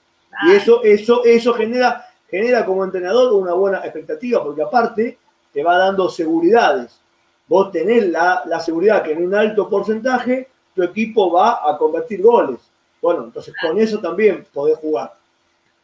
Y 0.45 0.51
eso, 0.51 0.83
eso, 0.83 1.25
eso 1.25 1.55
genera, 1.55 2.05
genera 2.29 2.63
como 2.63 2.83
entrenador 2.83 3.33
una 3.33 3.53
buena 3.53 3.79
expectativa, 3.79 4.43
porque 4.43 4.61
aparte 4.61 5.17
te 5.51 5.63
va 5.63 5.75
dando 5.75 6.07
seguridades. 6.07 7.01
Vos 7.47 7.71
tenés 7.71 8.07
la, 8.09 8.43
la 8.45 8.59
seguridad 8.59 9.01
que 9.01 9.13
en 9.13 9.25
un 9.25 9.33
alto 9.33 9.67
porcentaje 9.67 10.49
tu 10.75 10.83
equipo 10.83 11.31
va 11.31 11.67
a 11.67 11.75
convertir 11.79 12.21
goles. 12.21 12.66
Bueno, 13.01 13.25
entonces 13.25 13.53
con 13.61 13.79
eso 13.79 13.99
también 13.99 14.45
podés 14.53 14.77
jugar. 14.77 15.13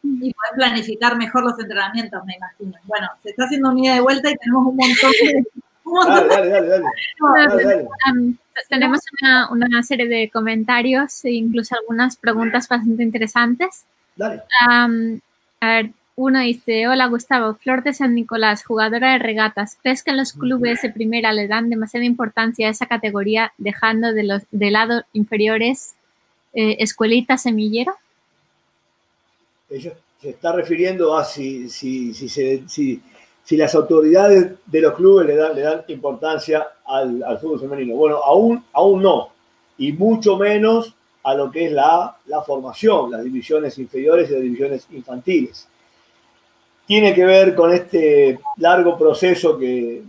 Y 0.02 0.34
podés 0.34 0.52
planificar 0.56 1.16
mejor 1.16 1.44
los 1.44 1.58
entrenamientos, 1.58 2.24
me 2.24 2.34
imagino. 2.34 2.78
Bueno, 2.84 3.08
se 3.22 3.30
está 3.30 3.44
haciendo 3.44 3.70
un 3.70 3.76
día 3.76 3.94
de 3.94 4.00
vuelta 4.00 4.30
y 4.30 4.36
tenemos 4.36 4.66
un 4.66 4.76
montón 4.76 5.12
de... 5.22 5.44
dale, 6.28 6.48
dale, 6.48 6.68
dale, 6.68 6.84
tenemos 8.68 9.00
una, 9.50 9.82
serie 9.82 10.08
de 10.08 10.30
comentarios 10.30 11.24
e 11.24 11.32
incluso 11.32 11.74
algunas 11.74 12.16
preguntas 12.16 12.68
bastante 12.68 13.02
interesantes. 13.02 13.84
Dale. 14.16 14.42
a 14.60 14.88
ver, 15.60 15.90
uno 16.16 16.38
dice, 16.40 16.86
hola 16.86 17.06
Gustavo, 17.06 17.54
Flor 17.54 17.82
de 17.82 17.92
San 17.92 18.14
Nicolás, 18.14 18.64
jugadora 18.64 19.12
de 19.12 19.18
regatas. 19.18 19.76
¿Crees 19.82 20.02
que 20.02 20.12
en 20.12 20.18
los 20.18 20.32
clubes 20.32 20.82
de 20.82 20.90
primera 20.90 21.32
le 21.32 21.48
dan 21.48 21.70
demasiada 21.70 22.06
importancia 22.06 22.68
a 22.68 22.70
esa 22.70 22.86
categoría, 22.86 23.52
dejando 23.58 24.12
de, 24.12 24.22
los, 24.22 24.42
de 24.52 24.70
lado 24.70 25.04
inferiores 25.12 25.96
eh, 26.54 26.76
escuelita 26.78 27.36
semillera? 27.36 27.94
Ella 29.68 29.92
se 30.20 30.30
está 30.30 30.52
refiriendo 30.52 31.16
a 31.16 31.24
si, 31.24 31.68
si, 31.68 32.14
si, 32.14 32.28
si, 32.28 33.56
las 33.56 33.74
autoridades 33.74 34.52
de 34.64 34.80
los 34.80 34.94
clubes 34.94 35.26
le 35.26 35.36
dan, 35.36 35.54
le 35.54 35.62
dan 35.62 35.84
importancia 35.88 36.66
al, 36.86 37.38
fútbol 37.40 37.60
femenino. 37.60 37.96
Bueno, 37.96 38.16
aún, 38.24 38.64
aún 38.72 39.02
no, 39.02 39.30
y 39.78 39.92
mucho 39.92 40.36
menos 40.36 40.94
a 41.24 41.34
lo 41.34 41.50
que 41.50 41.66
es 41.66 41.72
la, 41.72 42.16
formación, 42.46 43.10
las 43.10 43.24
divisiones 43.24 43.78
inferiores 43.78 44.30
y 44.30 44.34
las 44.34 44.42
divisiones 44.42 44.86
infantiles. 44.92 45.66
Tiene 46.86 47.14
que 47.14 47.24
ver 47.24 47.54
con 47.54 47.72
este 47.72 48.38
largo 48.58 48.96
proceso 48.96 49.58
que, 49.58 50.02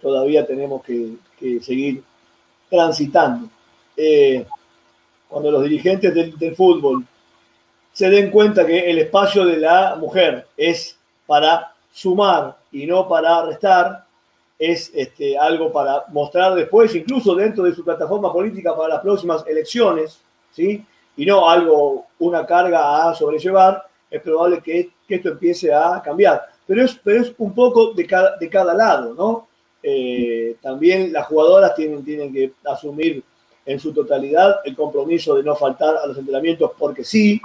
todavía 0.00 0.46
tenemos 0.46 0.82
que, 0.84 1.16
seguir 1.60 2.02
transitando. 2.68 3.48
Eh, 3.96 4.44
cuando 5.28 5.50
los 5.50 5.62
dirigentes 5.62 6.14
del, 6.14 6.56
fútbol 6.56 7.04
se 7.92 8.08
den 8.08 8.30
cuenta 8.30 8.66
que 8.66 8.90
el 8.90 8.98
espacio 8.98 9.44
de 9.44 9.58
la 9.58 9.96
mujer 9.96 10.46
es 10.56 10.98
para 11.26 11.74
sumar 11.92 12.56
y 12.72 12.86
no 12.86 13.08
para 13.08 13.44
restar, 13.44 14.04
es 14.58 14.90
este, 14.94 15.38
algo 15.38 15.72
para 15.72 16.04
mostrar 16.08 16.54
después, 16.54 16.94
incluso 16.94 17.34
dentro 17.34 17.64
de 17.64 17.74
su 17.74 17.84
plataforma 17.84 18.32
política 18.32 18.76
para 18.76 18.94
las 18.94 19.00
próximas 19.02 19.44
elecciones, 19.46 20.20
¿sí? 20.52 20.84
y 21.16 21.26
no 21.26 21.48
algo, 21.48 22.06
una 22.20 22.46
carga 22.46 23.08
a 23.08 23.14
sobrellevar, 23.14 23.84
es 24.10 24.22
probable 24.22 24.60
que, 24.62 24.90
esto 25.08 25.30
empiece 25.30 25.72
a 25.72 26.00
cambiar. 26.04 26.42
Pero 26.66 26.84
es, 26.84 26.98
pero 27.02 27.22
es 27.22 27.32
un 27.38 27.54
poco 27.54 27.92
de 27.92 28.06
cada, 28.06 28.36
de 28.36 28.48
cada 28.48 28.74
lado, 28.74 29.14
¿no? 29.14 29.48
Eh, 29.82 30.56
también 30.60 31.12
las 31.12 31.26
jugadoras 31.26 31.74
tienen, 31.74 32.04
tienen 32.04 32.32
que 32.32 32.52
asumir 32.64 33.22
en 33.68 33.78
su 33.78 33.92
totalidad 33.92 34.60
el 34.64 34.74
compromiso 34.74 35.34
de 35.34 35.42
no 35.42 35.54
faltar 35.54 35.94
a 36.02 36.06
los 36.06 36.16
entrenamientos 36.16 36.72
porque 36.78 37.04
sí. 37.04 37.40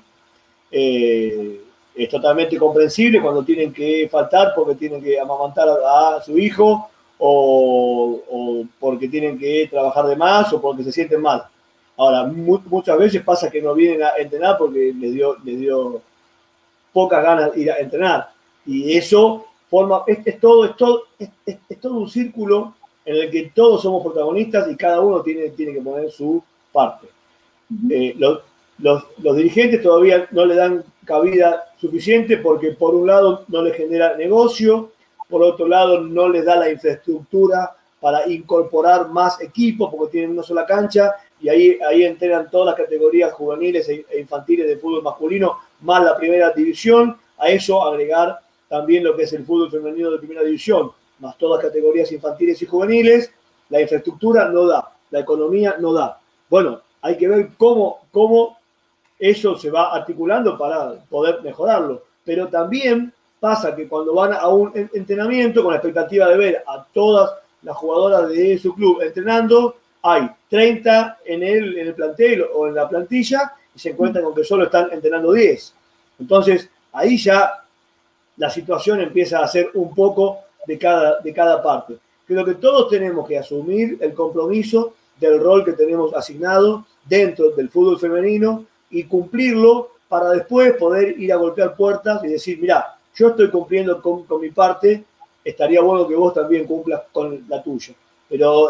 Eh, 0.71 1.59
es 1.95 2.09
totalmente 2.09 2.57
comprensible 2.57 3.21
cuando 3.21 3.43
tienen 3.43 3.71
que 3.71 4.09
faltar 4.09 4.53
porque 4.55 4.73
tienen 4.73 5.03
que 5.03 5.19
amamantar 5.19 5.67
a, 5.69 6.19
su 6.25 6.39
hijo 6.39 6.89
o, 7.19 8.65
porque 8.79 9.07
tienen 9.07 9.37
que 9.37 9.67
trabajar 9.69 10.07
de 10.07 10.15
más 10.15 10.51
o 10.53 10.59
porque 10.59 10.83
se 10.83 10.91
sienten 10.91 11.21
mal. 11.21 11.43
Ahora, 11.95 12.23
muchas 12.23 12.97
veces 12.97 13.21
pasa 13.21 13.51
que 13.51 13.61
no 13.61 13.75
vienen 13.75 14.01
a 14.01 14.15
entrenar 14.17 14.57
porque 14.57 14.91
les 14.97 15.13
dio, 15.13 15.37
les 15.43 15.59
dio 15.59 16.01
pocas 16.91 17.21
ganas 17.21 17.53
de 17.53 17.61
ir 17.61 17.71
a 17.71 17.77
entrenar. 17.77 18.31
Y 18.65 18.97
eso 18.97 19.45
forma, 19.69 20.03
es, 20.07 20.39
todo, 20.39 20.65
es, 20.65 20.75
todo, 20.75 21.03
es 21.19 21.79
todo 21.79 21.97
un 21.97 22.09
círculo 22.09 22.73
en 23.05 23.15
el 23.15 23.31
que 23.31 23.51
todos 23.53 23.81
somos 23.81 24.03
protagonistas 24.03 24.69
y 24.71 24.75
cada 24.75 25.01
uno 25.01 25.21
tiene, 25.21 25.49
tiene 25.49 25.73
que 25.73 25.81
poner 25.81 26.11
su 26.11 26.41
parte. 26.71 27.07
Eh, 27.89 28.15
los, 28.17 29.05
dirigentes 29.35 29.81
todavía 29.81 30.27
no 30.31 30.45
le 30.45 30.55
dan 30.55 30.83
cabida 31.05 31.63
suficiente 31.79 32.37
porque 32.37 32.71
por 32.71 32.95
un 32.95 33.07
lado 33.07 33.45
no 33.47 33.61
les 33.61 33.75
genera 33.75 34.15
negocio, 34.15 34.91
por 35.29 35.43
otro 35.43 35.67
lado 35.67 36.01
no 36.01 36.29
les 36.29 36.45
da 36.45 36.55
la 36.57 36.69
infraestructura 36.69 37.75
para 37.99 38.27
incorporar 38.29 39.09
más 39.09 39.39
equipos 39.41 39.89
porque 39.89 40.11
tienen 40.11 40.31
una 40.31 40.43
sola 40.43 40.65
cancha 40.65 41.13
y 41.39 41.49
ahí, 41.49 41.77
ahí 41.87 42.03
entrenan 42.03 42.49
todas 42.49 42.67
las 42.67 42.75
categorías 42.75 43.31
juveniles 43.33 43.87
e, 43.89 44.05
e 44.09 44.19
infantiles 44.19 44.67
de 44.67 44.77
fútbol 44.77 45.03
masculino, 45.03 45.57
más 45.81 46.03
la 46.03 46.15
primera 46.15 46.51
división, 46.51 47.17
a 47.37 47.49
eso 47.49 47.83
agregar 47.83 48.39
también 48.67 49.03
lo 49.03 49.15
que 49.15 49.23
es 49.23 49.33
el 49.33 49.45
fútbol 49.45 49.71
femenino 49.71 50.11
de 50.11 50.17
primera 50.17 50.43
división, 50.43 50.91
más 51.23 51.37
todas 51.37 51.61
categorías 51.61 52.11
infantiles 52.11 52.61
y 52.61 52.65
juveniles, 52.65 53.31
la 53.69 53.81
infraestructura 53.81 54.49
no 54.49 54.67
da, 54.67 54.91
la 55.09 55.19
economía 55.19 55.77
no 55.79 55.93
da. 55.93 56.19
Bueno, 56.49 56.81
hay 57.01 57.17
que 57.17 57.27
ver 57.27 57.49
cómo, 57.57 58.01
cómo 58.11 58.59
eso 59.17 59.57
se 59.57 59.71
va 59.71 59.93
articulando 59.93 60.57
para 60.57 60.93
poder 61.09 61.41
mejorarlo. 61.41 62.03
Pero 62.25 62.49
también 62.49 63.13
pasa 63.39 63.75
que 63.75 63.87
cuando 63.87 64.13
van 64.13 64.33
a 64.33 64.47
un 64.49 64.71
entrenamiento 64.93 65.63
con 65.63 65.71
la 65.71 65.77
expectativa 65.77 66.27
de 66.27 66.37
ver 66.37 66.63
a 66.67 66.85
todas 66.93 67.31
las 67.61 67.75
jugadoras 67.77 68.29
de 68.29 68.57
su 68.57 68.75
club 68.75 69.01
entrenando, 69.01 69.77
hay 70.01 70.29
30 70.49 71.19
en 71.25 71.43
el, 71.43 71.77
en 71.77 71.87
el 71.87 71.93
plantel 71.93 72.45
o 72.53 72.67
en 72.67 72.75
la 72.75 72.87
plantilla 72.87 73.53
y 73.73 73.79
se 73.79 73.91
encuentran 73.91 74.25
con 74.25 74.35
que 74.35 74.43
solo 74.43 74.65
están 74.65 74.91
entrenando 74.91 75.31
10. 75.31 75.73
Entonces, 76.19 76.69
ahí 76.91 77.17
ya 77.17 77.63
la 78.37 78.49
situación 78.49 79.01
empieza 79.01 79.39
a 79.39 79.47
ser 79.47 79.71
un 79.73 79.93
poco 79.93 80.39
de 80.65 80.77
cada, 80.77 81.19
de 81.19 81.33
cada 81.33 81.61
parte. 81.61 81.97
Creo 82.25 82.45
que 82.45 82.55
todos 82.55 82.89
tenemos 82.89 83.27
que 83.27 83.37
asumir 83.37 83.97
el 84.01 84.13
compromiso 84.13 84.93
del 85.19 85.39
rol 85.39 85.63
que 85.63 85.73
tenemos 85.73 86.13
asignado 86.13 86.85
dentro 87.05 87.51
del 87.51 87.69
fútbol 87.69 87.99
femenino 87.99 88.65
y 88.89 89.03
cumplirlo 89.03 89.89
para 90.07 90.29
después 90.29 90.73
poder 90.73 91.19
ir 91.19 91.33
a 91.33 91.37
golpear 91.37 91.75
puertas 91.75 92.23
y 92.23 92.27
decir, 92.27 92.59
mira, 92.59 92.97
yo 93.15 93.29
estoy 93.29 93.49
cumpliendo 93.49 94.01
con, 94.01 94.25
mi 94.39 94.49
parte, 94.49 95.03
estaría 95.43 95.81
bueno 95.81 96.07
que 96.07 96.15
vos 96.15 96.33
también 96.33 96.65
cumplas 96.65 97.03
con 97.11 97.45
la 97.47 97.61
tuya. 97.61 97.93
Pero 98.29 98.69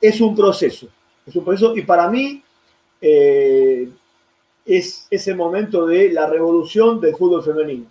es 0.00 0.20
un 0.20 0.34
proceso, 0.34 0.88
es 1.26 1.34
un 1.34 1.44
proceso 1.44 1.76
y 1.76 1.82
para 1.82 2.08
mí 2.08 2.42
eh, 3.00 3.88
es 4.64 5.06
ese 5.10 5.34
momento 5.34 5.86
de 5.86 6.12
la 6.12 6.26
revolución 6.26 7.00
del 7.00 7.16
fútbol 7.16 7.42
femenino. 7.42 7.86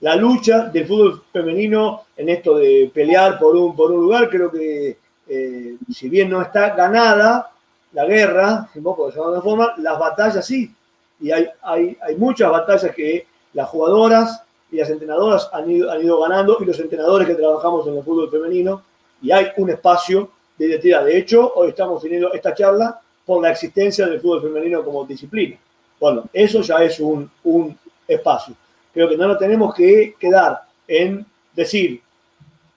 La 0.00 0.14
lucha 0.14 0.66
del 0.66 0.86
fútbol 0.86 1.22
femenino 1.32 2.02
en 2.16 2.28
esto 2.28 2.58
de 2.58 2.90
pelear 2.92 3.38
por 3.38 3.56
un, 3.56 3.74
por 3.74 3.90
un 3.90 4.00
lugar, 4.00 4.28
creo 4.28 4.50
que 4.50 4.98
eh, 5.28 5.76
si 5.92 6.08
bien 6.08 6.30
no 6.30 6.42
está 6.42 6.74
ganada 6.74 7.50
la 7.92 8.04
guerra, 8.04 8.68
un 8.74 8.82
poco 8.82 9.10
de 9.10 9.40
forma, 9.40 9.74
las 9.78 9.98
batallas 9.98 10.44
sí. 10.46 10.70
Y 11.18 11.30
hay, 11.30 11.48
hay, 11.62 11.96
hay 12.02 12.16
muchas 12.16 12.50
batallas 12.50 12.94
que 12.94 13.26
las 13.54 13.68
jugadoras 13.68 14.42
y 14.70 14.76
las 14.76 14.90
entrenadoras 14.90 15.48
han 15.52 15.70
ido, 15.70 15.90
han 15.90 16.02
ido 16.02 16.20
ganando 16.20 16.58
y 16.60 16.66
los 16.66 16.78
entrenadores 16.78 17.26
que 17.26 17.34
trabajamos 17.34 17.86
en 17.86 17.96
el 17.96 18.04
fútbol 18.04 18.30
femenino 18.30 18.82
y 19.22 19.30
hay 19.30 19.48
un 19.56 19.70
espacio 19.70 20.30
de 20.58 20.66
identidad. 20.66 21.04
De 21.04 21.16
hecho, 21.16 21.52
hoy 21.54 21.70
estamos 21.70 22.02
teniendo 22.02 22.32
esta 22.34 22.54
charla 22.54 23.00
por 23.24 23.42
la 23.42 23.50
existencia 23.50 24.06
del 24.06 24.20
fútbol 24.20 24.42
femenino 24.42 24.84
como 24.84 25.04
disciplina. 25.06 25.56
Bueno, 25.98 26.24
eso 26.32 26.60
ya 26.60 26.82
es 26.82 27.00
un, 27.00 27.30
un 27.44 27.76
espacio. 28.06 28.54
Creo 28.96 29.10
que 29.10 29.18
no 29.18 29.28
nos 29.28 29.38
tenemos 29.38 29.74
que 29.74 30.14
quedar 30.18 30.62
en 30.88 31.26
decir, 31.54 32.00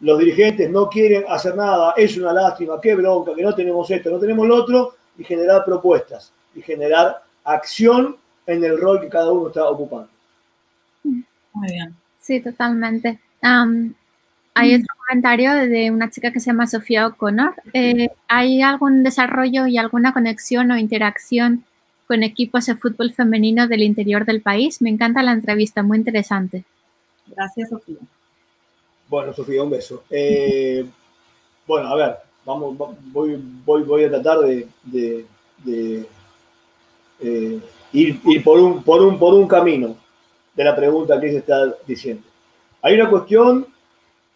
los 0.01 0.19
dirigentes 0.19 0.69
no 0.69 0.89
quieren 0.89 1.23
hacer 1.29 1.55
nada, 1.55 1.93
es 1.95 2.17
una 2.17 2.33
lástima, 2.33 2.81
qué 2.81 2.93
bronca, 2.93 3.33
que 3.33 3.41
no 3.41 3.55
tenemos 3.55 3.89
esto, 3.89 4.09
no 4.09 4.19
tenemos 4.19 4.45
lo 4.45 4.55
otro, 4.57 4.95
y 5.17 5.23
generar 5.23 5.63
propuestas 5.63 6.33
y 6.53 6.61
generar 6.61 7.23
acción 7.45 8.17
en 8.45 8.61
el 8.65 8.77
rol 8.81 8.99
que 8.99 9.07
cada 9.07 9.31
uno 9.31 9.47
está 9.47 9.63
ocupando. 9.69 10.09
Muy 11.05 11.71
bien. 11.71 11.95
Sí, 12.19 12.41
totalmente. 12.41 13.17
hay 13.41 14.75
otro 14.75 14.93
comentario 15.07 15.53
de 15.53 15.89
una 15.89 16.09
chica 16.09 16.33
que 16.33 16.41
se 16.41 16.47
llama 16.47 16.67
Sofía 16.67 17.07
O'Connor. 17.07 17.53
Eh, 17.71 18.09
¿Hay 18.27 18.61
algún 18.61 19.03
desarrollo 19.03 19.67
y 19.67 19.77
alguna 19.77 20.11
conexión 20.11 20.69
o 20.71 20.77
interacción 20.77 21.63
con 22.09 22.23
equipos 22.23 22.65
de 22.65 22.75
fútbol 22.75 23.13
femenino 23.13 23.67
del 23.67 23.83
interior 23.83 24.25
del 24.25 24.41
país? 24.41 24.81
Me 24.81 24.89
encanta 24.89 25.21
la 25.21 25.31
entrevista, 25.31 25.83
muy 25.83 25.99
interesante. 25.99 26.65
Gracias, 27.27 27.69
Sofía. 27.69 27.97
Bueno, 29.07 29.31
Sofía, 29.31 29.61
un 29.61 29.69
beso. 29.69 30.03
Eh, 30.09 30.83
bueno, 31.67 31.87
a 31.87 31.95
ver, 31.95 32.15
vamos, 32.43 32.75
voy, 33.11 33.39
voy, 33.63 33.83
voy 33.83 34.03
a 34.05 34.09
tratar 34.09 34.39
de, 34.39 34.67
eh, 37.21 37.59
ir, 37.93 38.43
por, 38.43 38.59
un, 38.59 38.81
por, 38.81 39.03
un, 39.03 39.19
por 39.19 39.35
un 39.35 39.47
camino 39.47 39.95
de 40.55 40.63
la 40.63 40.75
pregunta 40.75 41.21
que 41.21 41.29
se 41.29 41.37
está 41.37 41.75
diciendo. 41.85 42.23
Hay 42.81 42.95
una 42.95 43.07
cuestión 43.07 43.67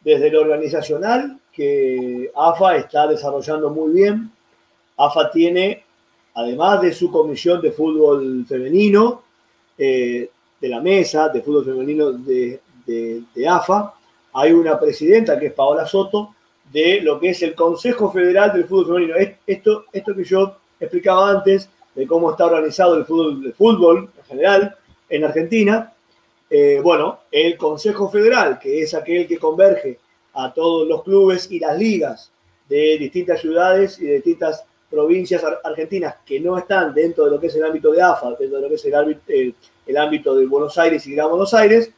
desde 0.02 0.30
lo 0.30 0.42
organizacional 0.42 1.40
que 1.52 2.30
AFA 2.36 2.76
está 2.76 3.08
desarrollando 3.08 3.72
muy 3.72 3.94
bien. 3.94 4.30
AFA 4.96 5.32
tiene, 5.32 5.83
además 6.34 6.82
de 6.82 6.94
su 6.94 7.12
comisión 7.12 7.62
de 7.62 7.72
fútbol 7.72 8.46
femenino, 8.48 9.24
eh, 9.78 10.30
de 10.60 10.70
la 10.70 10.80
mesa 10.80 11.30
de 11.30 11.42
fútbol 11.42 11.66
femenino 11.66 12.12
de, 12.12 12.60
de 12.86 13.48
AFA, 13.48 13.94
hay 14.34 14.52
una 14.52 14.80
presidenta 14.80 15.38
que 15.40 15.48
es 15.48 15.54
Paola 15.54 15.86
Soto 15.86 16.36
de 16.72 17.02
lo 17.02 17.20
que 17.20 17.30
es 17.30 17.42
el 17.44 17.54
Consejo 17.54 18.12
Federal 18.12 18.52
del 18.52 18.66
Fútbol 18.66 18.96
Femenino. 18.96 19.16
Esto, 19.46 19.86
esto 19.92 20.16
que 20.16 20.24
yo 20.24 20.58
explicaba 20.80 21.30
antes 21.30 21.70
de 21.94 22.08
cómo 22.08 22.32
está 22.32 22.46
organizado 22.46 22.98
el 22.98 23.06
fútbol, 23.06 24.10
en 24.18 24.24
general 24.26 24.76
en 25.10 25.24
Argentina, 25.24 25.94
eh, 26.50 26.80
bueno, 26.84 27.20
el 27.32 27.58
Consejo 27.58 28.10
Federal, 28.10 28.58
que 28.60 28.82
es 28.82 28.94
aquel 28.94 29.28
que 29.28 29.38
converge 29.38 30.00
a 30.34 30.52
todos 30.52 30.88
los 30.88 31.04
clubes 31.04 31.52
y 31.52 31.60
las 31.60 31.78
ligas 31.78 32.32
de 32.68 32.98
distintas 32.98 33.42
ciudades 33.42 34.00
y 34.00 34.06
de 34.06 34.16
distintas 34.16 34.66
provincias 34.94 35.44
argentinas 35.64 36.18
que 36.24 36.40
no 36.40 36.56
están 36.56 36.94
dentro 36.94 37.26
de 37.26 37.32
lo 37.32 37.40
que 37.40 37.48
es 37.48 37.56
el 37.56 37.64
ámbito 37.64 37.92
de 37.92 38.00
AFA, 38.00 38.36
dentro 38.40 38.58
de 38.58 38.62
lo 38.62 38.70
que 38.70 38.76
es 38.76 38.86
el 38.86 38.94
ámbito, 38.94 39.22
el 39.28 39.98
ámbito 39.98 40.36
de 40.36 40.46
Buenos 40.46 40.78
Aires 40.78 41.08
y 41.08 41.16
Gran 41.16 41.30
Buenos 41.30 41.52
Aires, 41.56 41.92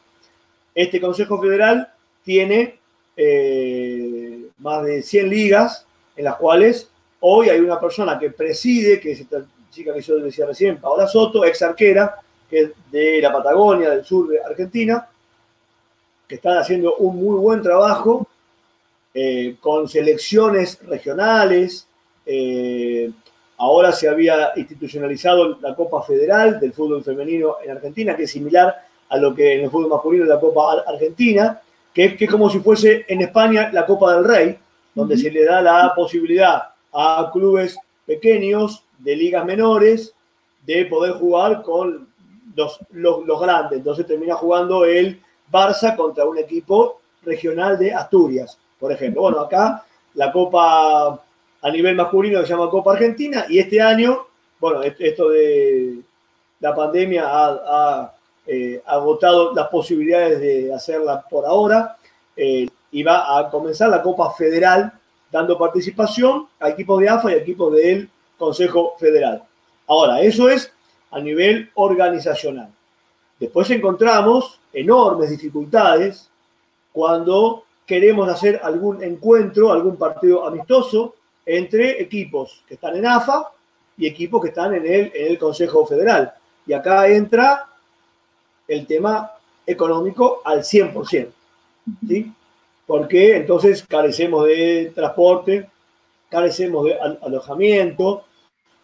este 0.73 1.01
Consejo 1.01 1.41
Federal 1.41 1.91
tiene 2.23 2.79
eh, 3.17 4.45
más 4.59 4.85
de 4.85 5.01
100 5.01 5.29
ligas 5.29 5.85
en 6.15 6.23
las 6.23 6.37
cuales 6.37 6.89
hoy 7.19 7.49
hay 7.49 7.59
una 7.59 7.81
persona 7.81 8.17
que 8.17 8.29
preside, 8.29 9.01
que 9.01 9.11
es 9.11 9.19
esta 9.19 9.45
chica 9.71 9.93
que 9.93 10.01
yo 10.01 10.15
decía 10.15 10.45
recién, 10.45 10.77
Paola 10.77 11.05
Soto, 11.05 11.43
ex 11.43 11.61
arquera, 11.63 12.15
que 12.49 12.61
es 12.61 12.71
de 12.89 13.19
la 13.21 13.33
Patagonia, 13.33 13.89
del 13.89 14.05
sur 14.05 14.29
de 14.29 14.41
Argentina, 14.41 15.05
que 16.25 16.35
está 16.35 16.61
haciendo 16.61 16.95
un 16.95 17.17
muy 17.17 17.37
buen 17.39 17.61
trabajo 17.61 18.25
eh, 19.13 19.57
con 19.59 19.89
selecciones 19.89 20.79
regionales. 20.87 21.89
Eh, 22.25 23.11
ahora 23.57 23.91
se 23.91 24.09
había 24.09 24.51
institucionalizado 24.55 25.59
la 25.61 25.75
Copa 25.75 26.01
Federal 26.03 26.59
del 26.59 26.73
fútbol 26.73 27.03
femenino 27.03 27.57
en 27.63 27.71
Argentina, 27.71 28.15
que 28.15 28.23
es 28.23 28.31
similar 28.31 28.75
a 29.09 29.17
lo 29.17 29.33
que 29.35 29.55
en 29.55 29.65
el 29.65 29.69
fútbol 29.69 29.89
masculino 29.89 30.23
es 30.23 30.29
la 30.29 30.39
Copa 30.39 30.83
Argentina 30.87 31.61
que, 31.95 32.17
es 32.19 32.29
como 32.29 32.49
si 32.49 32.59
fuese 32.59 33.05
en 33.07 33.21
España 33.21 33.69
la 33.71 33.85
Copa 33.85 34.13
del 34.13 34.25
Rey, 34.25 34.59
donde 34.93 35.17
se 35.17 35.31
le 35.31 35.45
da 35.45 35.61
la 35.61 35.93
posibilidad 35.95 36.61
a 36.91 37.29
clubes 37.31 37.77
pequeños 38.05 38.83
de 38.99 39.15
ligas 39.15 39.45
menores 39.45 40.13
de 40.65 40.85
poder 40.85 41.13
jugar 41.13 41.61
con 41.61 42.09
los, 42.53 42.79
los, 42.91 43.39
grandes. 43.39 43.79
Entonces 43.79 44.05
termina 44.05 44.35
jugando 44.35 44.83
el 44.83 45.21
Barça 45.49 45.95
contra 45.95 46.25
un 46.25 46.37
equipo 46.37 46.99
regional 47.23 47.77
de 47.79 47.93
Asturias, 47.93 48.57
por 48.77 48.91
ejemplo. 48.91 49.21
Bueno, 49.21 49.39
acá 49.39 49.85
la 50.15 50.33
Copa 50.33 51.23
a 51.65 51.71
nivel 51.71 51.95
masculino 51.95 52.41
se 52.43 52.49
llama 52.49 52.69
Copa 52.69 52.93
Argentina 52.93 53.47
y 53.49 53.57
este 53.57 53.81
año, 53.81 54.27
bueno, 54.59 54.83
esto 54.83 55.29
de 55.29 55.99
la 56.59 56.75
pandemia 56.75 57.23
ha 57.25 58.13
eh, 58.45 58.83
agotado 58.85 59.51
las 59.51 59.67
posibilidades 59.69 60.39
de 60.39 60.71
hacerla 60.71 61.25
por 61.27 61.43
ahora 61.43 61.97
eh, 62.37 62.67
y 62.91 63.01
va 63.01 63.39
a 63.39 63.49
comenzar 63.49 63.89
la 63.89 64.03
Copa 64.03 64.31
Federal 64.35 64.93
dando 65.31 65.57
participación 65.57 66.47
a 66.59 66.69
equipos 66.69 66.99
de 66.99 67.09
AFA 67.09 67.31
y 67.31 67.33
a 67.33 67.37
equipos 67.37 67.73
del 67.73 68.11
Consejo 68.37 68.93
Federal. 68.99 69.41
Ahora, 69.87 70.21
eso 70.21 70.47
es 70.47 70.71
a 71.09 71.19
nivel 71.19 71.71
organizacional. 71.73 72.69
Después 73.39 73.71
encontramos 73.71 74.59
enormes 74.71 75.31
dificultades 75.31 76.29
cuando 76.93 77.63
queremos 77.87 78.29
hacer 78.29 78.61
algún 78.61 79.01
encuentro, 79.01 79.71
algún 79.71 79.97
partido 79.97 80.45
amistoso 80.45 81.15
entre 81.45 82.01
equipos 82.01 82.63
que 82.67 82.75
están 82.75 82.95
en 82.95 83.05
AFA 83.05 83.51
y 83.97 84.07
equipos 84.07 84.41
que 84.41 84.49
están 84.49 84.75
en 84.75 84.85
el, 84.85 85.11
en 85.13 85.27
el 85.27 85.37
Consejo 85.37 85.85
Federal. 85.85 86.33
Y 86.65 86.73
acá 86.73 87.07
entra 87.07 87.67
el 88.67 88.87
tema 88.87 89.31
económico 89.65 90.41
al 90.43 90.59
100%. 90.59 91.27
¿sí? 92.07 92.31
Porque 92.85 93.37
entonces 93.37 93.85
carecemos 93.87 94.45
de 94.45 94.91
transporte, 94.93 95.69
carecemos 96.29 96.85
de 96.85 96.97
alojamiento, 97.21 98.25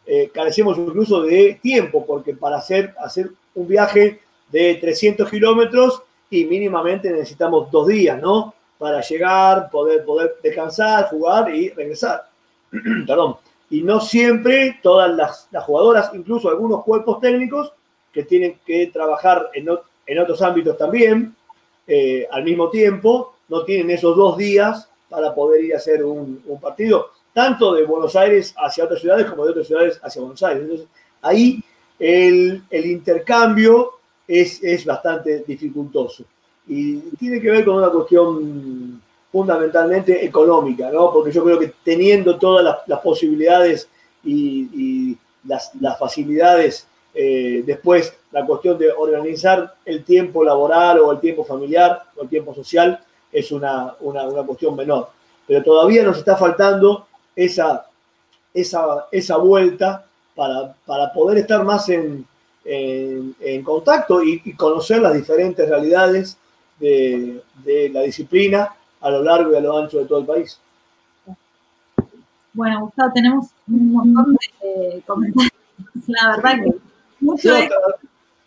eh, 0.06 0.32
carecemos 0.34 0.78
incluso 0.78 1.22
de 1.22 1.60
tiempo, 1.62 2.06
porque 2.06 2.34
para 2.34 2.58
hacer, 2.58 2.96
hacer 3.00 3.32
un 3.56 3.68
viaje 3.68 4.20
de 4.52 4.76
300 4.76 5.30
kilómetros 5.30 6.02
y 6.30 6.46
mínimamente 6.46 7.12
necesitamos 7.12 7.70
dos 7.72 7.88
días, 7.88 8.20
¿no? 8.20 8.54
Para 8.78 9.02
llegar, 9.02 9.70
poder, 9.70 10.04
poder 10.04 10.38
descansar, 10.42 11.10
jugar 11.10 11.54
y 11.54 11.70
regresar. 11.70 12.31
Perdón. 13.08 13.38
Y 13.70 13.84
no 13.84 14.02
siempre 14.02 14.80
todas 14.84 15.10
las, 15.16 15.64
jugadoras, 15.66 16.12
incluso 16.14 16.50
algunos 16.50 16.84
cuerpos 16.84 17.20
técnicos, 17.20 17.72
que 18.12 18.24
tienen 18.24 18.60
que 18.66 18.88
trabajar 18.88 19.50
en, 19.54 19.70
otros 20.20 20.42
ámbitos 20.42 20.78
también, 20.78 21.34
eh, 21.88 22.28
al 22.30 22.44
mismo 22.44 22.70
tiempo, 22.70 23.36
no 23.48 23.64
tienen 23.64 23.92
esos 23.92 24.16
dos 24.18 24.38
días 24.38 24.90
para 25.10 25.34
poder 25.34 25.64
ir 25.64 25.74
a 25.74 25.78
hacer 25.78 26.04
un, 26.04 26.44
partido, 26.62 27.12
tanto 27.34 27.74
de 27.74 27.86
Buenos 27.86 28.16
Aires 28.16 28.54
hacia 28.58 28.84
otras 28.86 29.00
ciudades 29.00 29.26
como 29.28 29.46
de 29.46 29.52
otras 29.52 29.68
ciudades 29.68 30.00
hacia 30.04 30.22
Buenos 30.22 30.44
Aires. 30.44 30.64
Entonces, 30.64 30.88
ahí 31.22 31.64
el, 32.00 32.64
intercambio 32.72 33.94
es, 34.28 34.86
bastante 34.86 35.44
dificultoso. 35.48 36.26
Y 36.68 36.98
tiene 37.18 37.40
que 37.40 37.52
ver 37.52 37.66
con 37.66 37.76
una 37.76 37.90
cuestión 37.90 39.02
fundamentalmente 39.32 40.26
económica, 40.26 40.90
¿no? 40.92 41.12
Porque 41.12 41.32
yo 41.32 41.44
creo 41.44 41.58
que 41.58 41.74
teniendo 41.84 42.38
todas 42.38 42.84
las, 42.86 43.00
posibilidades 43.00 43.88
y, 44.24 45.18
las, 45.46 45.72
facilidades, 45.98 46.88
eh, 47.14 47.64
después 47.66 48.14
la 48.32 48.46
cuestión 48.46 48.78
de 48.78 48.92
organizar 48.92 49.76
el 49.86 50.04
tiempo 50.04 50.44
laboral 50.44 51.00
o 51.00 51.12
el 51.12 51.20
tiempo 51.20 51.44
familiar 51.44 52.04
o 52.16 52.24
el 52.24 52.30
tiempo 52.30 52.54
social 52.54 53.00
es 53.32 53.52
una, 53.52 53.96
una, 54.02 54.24
una 54.24 54.44
cuestión 54.44 54.76
menor. 54.76 55.10
Pero 55.48 55.64
todavía 55.64 56.04
nos 56.04 56.18
está 56.18 56.36
faltando 56.36 57.08
esa, 57.36 57.86
esa, 58.54 59.08
esa 59.12 59.38
vuelta 59.38 60.06
para, 60.36 60.76
para 60.86 61.12
poder 61.14 61.40
estar 61.40 61.64
más 61.64 61.90
en, 61.90 62.26
en, 62.66 63.64
contacto 63.64 64.22
y, 64.24 64.54
conocer 64.54 65.02
las 65.02 65.14
diferentes 65.14 65.68
realidades 65.68 66.38
de, 66.80 67.42
de, 67.64 67.90
la 67.90 68.02
disciplina 68.02 68.76
a 69.02 69.10
lo 69.10 69.24
largo 69.24 69.52
y 69.52 69.56
a 69.56 69.60
lo 69.60 69.78
ancho 69.78 70.00
de 70.00 70.06
todo 70.06 70.20
el 70.20 70.26
país. 70.26 70.60
Bueno, 72.54 72.82
Gustavo, 72.82 73.12
tenemos 73.14 73.48
un 73.68 73.92
montón 73.92 74.38
de 74.62 75.02
comentarios. 75.06 75.52
La 76.08 76.36
verdad 76.36 76.64
que 76.64 76.76
mucho 77.20 77.54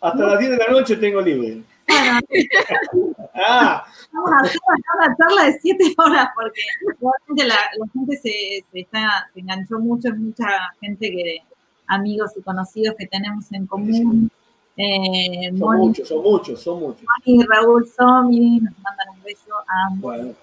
hasta, 0.01 0.19
las 0.19 0.39
10 0.39 0.51
de 0.51 0.57
la 0.57 0.67
noche 0.67 0.97
tengo 0.97 1.21
libre. 1.21 1.63
ah. 3.35 3.85
Vamos 4.11 4.31
a 4.31 4.37
hacer 4.45 4.59
una 4.97 5.15
charla 5.17 5.45
de 5.45 5.59
7 5.59 5.95
horas 5.97 6.29
porque 6.35 6.61
realmente 6.83 7.45
la, 7.45 7.55
la 7.77 7.87
gente 7.91 8.17
se, 8.17 8.63
se, 8.71 8.79
está, 8.79 9.29
se 9.33 9.39
enganchó 9.39 9.79
mucho, 9.79 10.09
es 10.09 10.17
mucha 10.17 10.45
gente 10.79 11.09
que 11.09 11.37
amigos 11.87 12.31
y 12.37 12.41
conocidos 12.41 12.95
que 12.97 13.07
tenemos 13.07 13.51
en 13.51 13.65
común. 13.65 14.31
Eh, 14.77 15.53
son 15.57 15.77
muchos, 15.77 16.07
son 16.07 16.23
muchos, 16.23 16.61
son 16.61 16.79
muchos. 16.81 17.03
y 17.23 17.41
Raúl 17.43 17.87
Somi 17.87 18.59
nos 18.59 18.73
mandan 18.79 19.09
un 19.15 19.23
beso 19.23 19.53
a 19.55 19.87
ambos. 19.87 20.01
Bueno, 20.01 20.33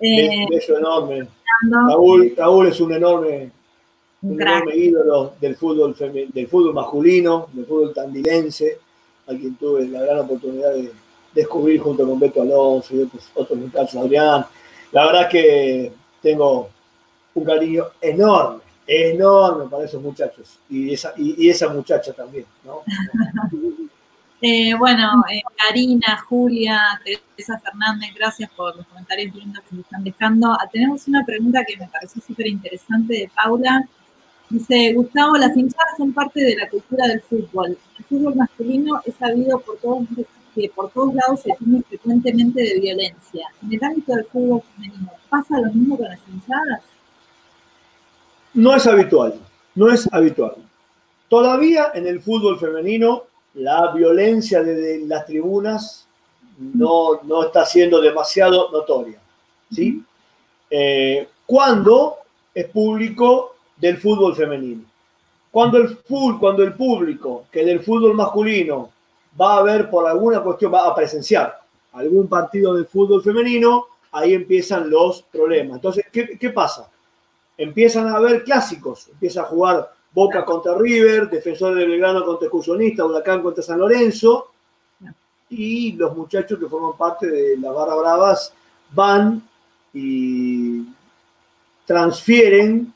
eh, 0.00 0.44
un 0.44 0.48
beso 0.48 0.76
enorme. 0.76 1.28
Raúl, 1.70 2.34
Raúl 2.36 2.66
es 2.68 2.80
un 2.80 2.92
enorme, 2.92 3.50
un, 4.22 4.40
enorme 4.40 4.76
ídolo 4.76 5.34
del 5.40 5.56
fútbol, 5.56 5.96
del 5.96 6.48
fútbol 6.48 6.74
masculino, 6.74 7.48
del 7.52 7.66
fútbol 7.66 7.94
tandilense, 7.94 8.78
a 9.26 9.30
quien 9.30 9.54
tuve 9.56 9.86
la 9.88 10.02
gran 10.02 10.20
oportunidad 10.20 10.72
de 10.72 10.90
descubrir 11.34 11.80
junto 11.80 12.06
con 12.06 12.18
Beto 12.18 12.42
Alonso 12.42 12.94
y 12.94 13.02
otros, 13.02 13.30
otros 13.34 13.58
muchachos, 13.58 13.96
Adrián. 13.96 14.44
La 14.92 15.06
verdad 15.06 15.22
es 15.22 15.28
que 15.28 15.92
tengo 16.20 16.68
un 17.34 17.44
cariño 17.44 17.86
enorme 18.00 18.64
enorme 18.86 19.68
para 19.68 19.84
esos 19.84 20.02
muchachos 20.02 20.58
y 20.68 20.92
esa, 20.92 21.14
y, 21.16 21.48
esa 21.48 21.68
muchacha 21.68 22.12
también, 22.12 22.46
¿no? 22.64 22.82
Eh, 24.46 24.74
bueno, 24.78 25.24
eh, 25.32 25.40
Karina, 25.56 26.18
Julia, 26.28 27.00
Teresa 27.02 27.58
Fernández, 27.60 28.10
gracias 28.14 28.50
por 28.50 28.76
los 28.76 28.86
comentarios 28.88 29.34
lindos 29.34 29.64
que 29.64 29.74
nos 29.74 29.86
están 29.86 30.04
dejando. 30.04 30.52
Ah, 30.52 30.68
tenemos 30.70 31.08
una 31.08 31.24
pregunta 31.24 31.64
que 31.64 31.78
me 31.78 31.88
pareció 31.88 32.20
súper 32.20 32.48
interesante 32.48 33.14
de 33.14 33.30
Paula. 33.34 33.88
Dice, 34.50 34.92
Gustavo, 34.92 35.36
las 35.38 35.56
hinchadas 35.56 35.96
son 35.96 36.12
parte 36.12 36.42
de 36.42 36.56
la 36.56 36.68
cultura 36.68 37.06
del 37.06 37.22
fútbol. 37.22 37.78
El 37.98 38.04
fútbol 38.04 38.34
masculino 38.34 39.00
es 39.06 39.14
sabido 39.14 39.60
por 39.60 39.78
todos 39.78 40.06
que 40.54 40.68
por 40.68 40.90
todos 40.90 41.14
lados 41.14 41.40
se 41.40 41.50
tiene 41.58 41.82
frecuentemente 41.88 42.60
de 42.60 42.80
violencia. 42.80 43.48
En 43.62 43.72
el 43.72 43.82
ámbito 43.82 44.14
del 44.14 44.26
fútbol 44.26 44.60
femenino, 44.74 45.10
¿pasa 45.30 45.58
lo 45.58 45.72
mismo 45.72 45.96
con 45.96 46.06
las 46.06 46.20
hinchadas? 46.28 46.82
No 48.52 48.76
es 48.76 48.86
habitual, 48.86 49.40
no 49.74 49.88
es 49.90 50.06
habitual. 50.12 50.56
Todavía 51.30 51.92
en 51.94 52.06
el 52.06 52.20
fútbol 52.20 52.60
femenino 52.60 53.22
la 53.54 53.92
violencia 53.92 54.62
desde 54.62 55.06
las 55.06 55.26
tribunas 55.26 56.06
no, 56.58 57.20
no 57.22 57.44
está 57.44 57.64
siendo 57.64 58.00
demasiado 58.00 58.70
notoria. 58.70 59.18
¿sí? 59.70 60.02
Eh, 60.70 61.28
cuando 61.46 62.18
es 62.54 62.68
público 62.68 63.56
del 63.76 63.98
fútbol 63.98 64.34
femenino. 64.34 64.82
Cuando 65.50 65.78
el, 65.78 65.98
cuando 66.38 66.62
el 66.62 66.74
público 66.74 67.46
que 67.50 67.64
del 67.64 67.80
fútbol 67.80 68.14
masculino 68.14 68.90
va 69.40 69.58
a 69.58 69.62
ver 69.62 69.88
por 69.88 70.06
alguna 70.06 70.40
cuestión, 70.40 70.72
va 70.72 70.88
a 70.88 70.94
presenciar 70.94 71.60
algún 71.92 72.28
partido 72.28 72.74
de 72.74 72.84
fútbol 72.84 73.22
femenino, 73.22 73.86
ahí 74.10 74.34
empiezan 74.34 74.90
los 74.90 75.22
problemas. 75.22 75.76
Entonces, 75.76 76.06
¿qué, 76.10 76.36
qué 76.38 76.50
pasa? 76.50 76.90
empiezan 77.56 78.08
a 78.08 78.16
haber 78.16 78.44
clásicos, 78.44 79.08
empieza 79.08 79.42
a 79.42 79.46
jugar 79.46 79.92
Boca 80.14 80.44
contra 80.44 80.78
River, 80.78 81.28
Defensor 81.28 81.74
de 81.74 81.86
Belgrano 81.86 82.24
contra 82.24 82.46
Excursionista, 82.46 83.04
Huracán 83.04 83.42
contra 83.42 83.62
San 83.62 83.80
Lorenzo, 83.80 84.50
y 85.50 85.92
los 85.92 86.16
muchachos 86.16 86.58
que 86.58 86.66
forman 86.66 86.96
parte 86.96 87.28
de 87.28 87.56
las 87.58 87.74
Barra 87.74 87.96
Bravas 87.96 88.52
van 88.92 89.42
y 89.92 90.84
transfieren 91.84 92.92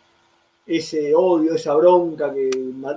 ese 0.66 1.14
odio, 1.14 1.54
esa 1.54 1.74
bronca 1.74 2.32
que 2.32 2.50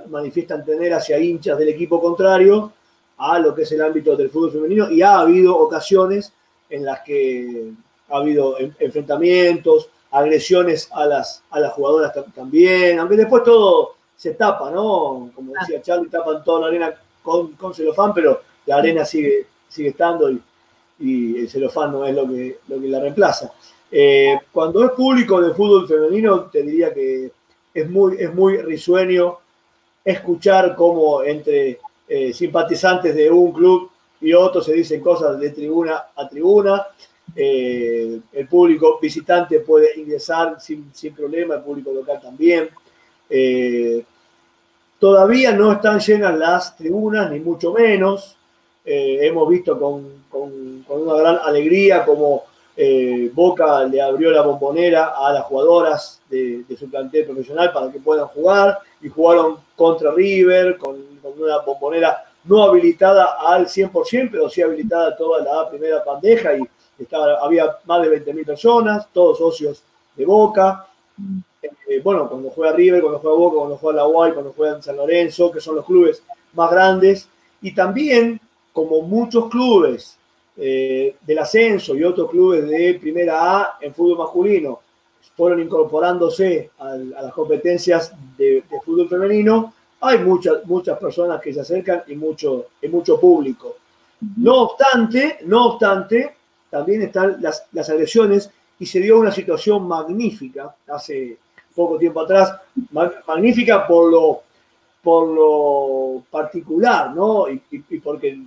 manifiestan 0.08 0.64
tener 0.64 0.92
hacia 0.92 1.18
hinchas 1.18 1.58
del 1.58 1.70
equipo 1.70 2.00
contrario 2.00 2.72
a 3.18 3.38
lo 3.38 3.54
que 3.54 3.62
es 3.62 3.72
el 3.72 3.82
ámbito 3.82 4.16
del 4.16 4.30
fútbol 4.30 4.52
femenino. 4.52 4.90
Y 4.90 5.02
ha 5.02 5.18
habido 5.18 5.56
ocasiones 5.56 6.32
en 6.68 6.84
las 6.84 7.00
que 7.00 7.72
ha 8.08 8.16
habido 8.16 8.56
enfrentamientos, 8.78 9.88
agresiones 10.10 10.88
a 10.92 11.06
las, 11.06 11.42
a 11.50 11.60
las 11.60 11.72
jugadoras 11.72 12.12
también, 12.34 12.98
aunque 12.98 13.16
después 13.16 13.42
todo 13.42 13.94
se 14.22 14.34
tapa, 14.34 14.70
¿no? 14.70 15.32
Como 15.34 15.52
decía 15.58 15.82
Charlie, 15.82 16.08
tapan 16.08 16.44
toda 16.44 16.60
la 16.60 16.66
arena 16.68 16.94
con, 17.24 17.54
con 17.54 17.74
celofán, 17.74 18.14
pero 18.14 18.40
la 18.66 18.76
arena 18.76 19.04
sigue, 19.04 19.46
sigue 19.68 19.88
estando 19.88 20.30
y, 20.30 21.40
el 21.40 21.50
celofán 21.50 21.90
no 21.90 22.06
es 22.06 22.14
lo 22.14 22.28
que, 22.28 22.58
lo 22.68 22.80
que 22.80 22.86
la 22.86 23.00
reemplaza. 23.00 23.52
Eh, 23.90 24.38
cuando 24.52 24.84
es 24.84 24.92
público 24.92 25.40
de 25.40 25.52
fútbol 25.52 25.88
femenino, 25.88 26.42
te 26.42 26.62
diría 26.62 26.94
que 26.94 27.32
es 27.74 27.90
muy, 27.90 28.14
es 28.16 28.32
muy 28.32 28.58
risueño 28.58 29.38
escuchar 30.04 30.76
cómo 30.76 31.24
entre 31.24 31.80
eh, 32.06 32.32
simpatizantes 32.32 33.16
de 33.16 33.28
un 33.28 33.50
club 33.50 33.90
y 34.20 34.32
otro 34.34 34.62
se 34.62 34.72
dicen 34.72 35.00
cosas 35.00 35.36
de 35.40 35.50
tribuna 35.50 36.00
a 36.14 36.28
tribuna. 36.28 36.86
Eh, 37.34 38.20
el 38.32 38.46
público 38.46 39.00
visitante 39.02 39.58
puede 39.58 39.98
ingresar 39.98 40.60
sin, 40.60 40.92
problema, 41.12 41.56
el 41.56 41.62
público 41.62 41.92
local 41.92 42.20
también. 42.22 42.70
Eh, 43.28 44.04
todavía 45.02 45.50
no 45.50 45.72
están 45.72 45.98
llenas 45.98 46.38
las 46.38 46.76
tribunas, 46.76 47.28
ni 47.28 47.40
mucho 47.40 47.72
menos. 47.72 48.36
Eh, 48.84 49.18
hemos 49.22 49.48
visto 49.48 49.76
con, 49.76 50.22
una 50.88 51.14
gran 51.16 51.38
alegría 51.42 52.04
como 52.04 52.44
Boca 53.34 53.82
le 53.82 54.00
abrió 54.00 54.30
la 54.30 54.42
bombonera 54.42 55.12
a 55.16 55.32
las 55.32 55.42
jugadoras 55.42 56.22
de, 56.30 56.64
su 56.78 56.88
plantel 56.88 57.24
profesional 57.24 57.72
para 57.72 57.90
que 57.90 57.98
puedan 57.98 58.28
jugar 58.28 58.78
y 59.00 59.08
jugaron 59.08 59.56
contra 59.74 60.12
River 60.12 60.78
con, 60.78 60.96
con 61.20 61.32
una 61.42 61.58
bombonera 61.58 62.24
no 62.44 62.62
habilitada 62.62 63.38
al 63.44 63.66
100%, 63.66 64.28
pero 64.30 64.48
sí 64.48 64.62
habilitada 64.62 65.16
toda 65.16 65.42
la 65.42 65.68
primera 65.68 66.04
bandeja 66.04 66.54
y 66.54 66.62
había 67.42 67.76
más 67.86 68.02
de 68.02 68.24
20.000 68.24 68.46
personas, 68.46 69.08
todos 69.12 69.36
socios 69.36 69.82
de 70.14 70.24
Boca. 70.24 70.86
Eh, 71.62 72.00
bueno, 72.02 72.28
cuando 72.28 72.50
juega 72.50 72.72
River, 72.72 73.02
cuando 73.02 73.18
juega 73.20 73.36
Boca, 73.36 73.56
cuando 73.58 73.76
juega 73.76 73.96
La 73.96 74.04
Guay, 74.04 74.32
cuando 74.32 74.52
juega 74.52 74.82
San 74.82 74.96
Lorenzo, 74.96 75.50
que 75.50 75.60
son 75.60 75.76
los 75.76 75.84
clubes 75.84 76.22
más 76.54 76.70
grandes. 76.70 77.28
Y 77.60 77.74
también, 77.74 78.40
como 78.72 79.02
muchos 79.02 79.48
clubes 79.48 80.18
eh, 80.56 81.16
del 81.22 81.38
ascenso 81.38 81.94
y 81.94 82.04
otros 82.04 82.30
clubes 82.30 82.68
de 82.68 82.98
primera 83.00 83.60
A 83.60 83.78
en 83.80 83.94
fútbol 83.94 84.18
masculino 84.18 84.80
fueron 85.36 85.60
incorporándose 85.60 86.70
a, 86.78 86.94
las 86.94 87.32
competencias 87.32 88.12
de, 88.36 88.62
fútbol 88.84 89.08
femenino, 89.08 89.72
hay 90.00 90.18
muchas, 90.18 90.64
muchas 90.66 90.98
personas 90.98 91.40
que 91.40 91.54
se 91.54 91.60
acercan 91.60 92.02
y 92.08 92.16
mucho, 92.16 92.66
y 92.82 92.88
mucho 92.88 93.18
público. 93.18 93.76
No 94.36 94.62
obstante, 94.62 95.38
no 95.44 95.68
obstante, 95.68 96.36
también 96.68 97.02
están 97.02 97.38
las, 97.40 97.66
las 97.72 97.88
agresiones 97.88 98.50
y 98.78 98.86
se 98.86 99.00
dio 99.00 99.18
una 99.18 99.32
situación 99.32 99.86
magnífica 99.86 100.74
hace 100.88 101.38
poco 101.74 101.98
tiempo 101.98 102.20
atrás, 102.20 102.54
magnífica 103.26 103.86
por 103.86 104.10
lo, 104.10 104.42
por 105.02 105.28
lo 105.28 106.22
particular, 106.30 107.14
¿no? 107.14 107.46
Y, 107.48 107.58
porque 107.98 108.38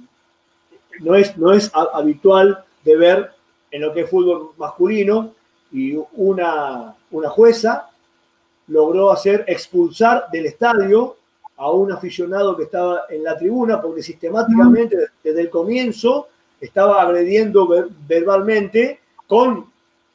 no 1.00 1.16
es, 1.16 1.38
no 1.38 1.52
es 1.52 1.72
habitual 1.74 2.64
de 2.84 2.96
ver 2.98 3.32
en 3.72 3.82
lo 3.82 3.94
que 3.94 4.02
es 4.02 4.10
fútbol 4.10 4.52
masculino 4.58 5.34
y 5.72 5.98
una, 6.14 6.96
una 7.12 7.30
jueza 7.30 7.90
logró 8.68 9.12
hacer 9.12 9.44
expulsar 9.48 10.28
del 10.32 10.46
estadio 10.46 11.18
a 11.58 11.72
un 11.72 11.92
aficionado 11.92 12.56
que 12.56 12.64
estaba 12.64 13.04
en 13.10 13.24
la 13.24 13.38
tribuna 13.38 13.82
porque 13.82 14.02
sistemáticamente 14.02 14.98
desde 15.24 15.42
el 15.42 15.50
comienzo 15.50 16.28
estaba 16.60 17.02
agrediendo 17.02 17.68
verbalmente 18.08 19.00
con, 19.28 19.72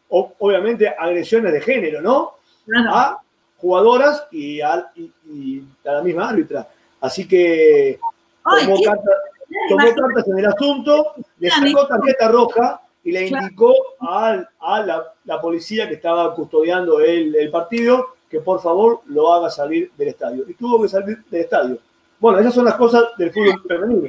obviamente, 0.08 0.88
agresiones 0.88 1.52
de 1.52 1.60
género, 1.60 2.00
¿no? 2.00 2.34
A 2.88 3.18
jugadoras 3.60 4.26
y 4.30 4.60
a, 4.60 4.90
la 5.84 6.02
misma 6.02 6.30
árbitra. 6.30 6.68
Así 7.00 7.26
que 7.26 7.98
tomó, 8.42 8.82
cartas 8.82 10.28
en 10.28 10.38
el 10.38 10.46
asunto, 10.46 11.14
le 11.38 11.50
sacó 11.50 11.86
tarjeta 11.86 12.28
roja 12.28 12.80
y 13.04 13.12
le 13.12 13.28
indicó 13.28 13.74
a, 14.00 14.44
la, 15.24 15.40
policía 15.40 15.88
que 15.88 15.94
estaba 15.94 16.34
custodiando 16.34 17.00
el, 17.00 17.50
partido 17.50 18.14
que 18.28 18.40
por 18.40 18.60
favor 18.60 19.00
lo 19.06 19.32
haga 19.32 19.50
salir 19.50 19.90
del 19.96 20.08
estadio. 20.08 20.44
Y 20.48 20.54
tuvo 20.54 20.82
que 20.82 20.88
salir 20.88 21.24
del 21.30 21.40
estadio. 21.42 21.78
Bueno, 22.18 22.38
esas 22.38 22.54
son 22.54 22.64
las 22.64 22.74
cosas 22.74 23.04
del 23.18 23.32
fútbol 23.32 23.62
femenino. 23.66 24.08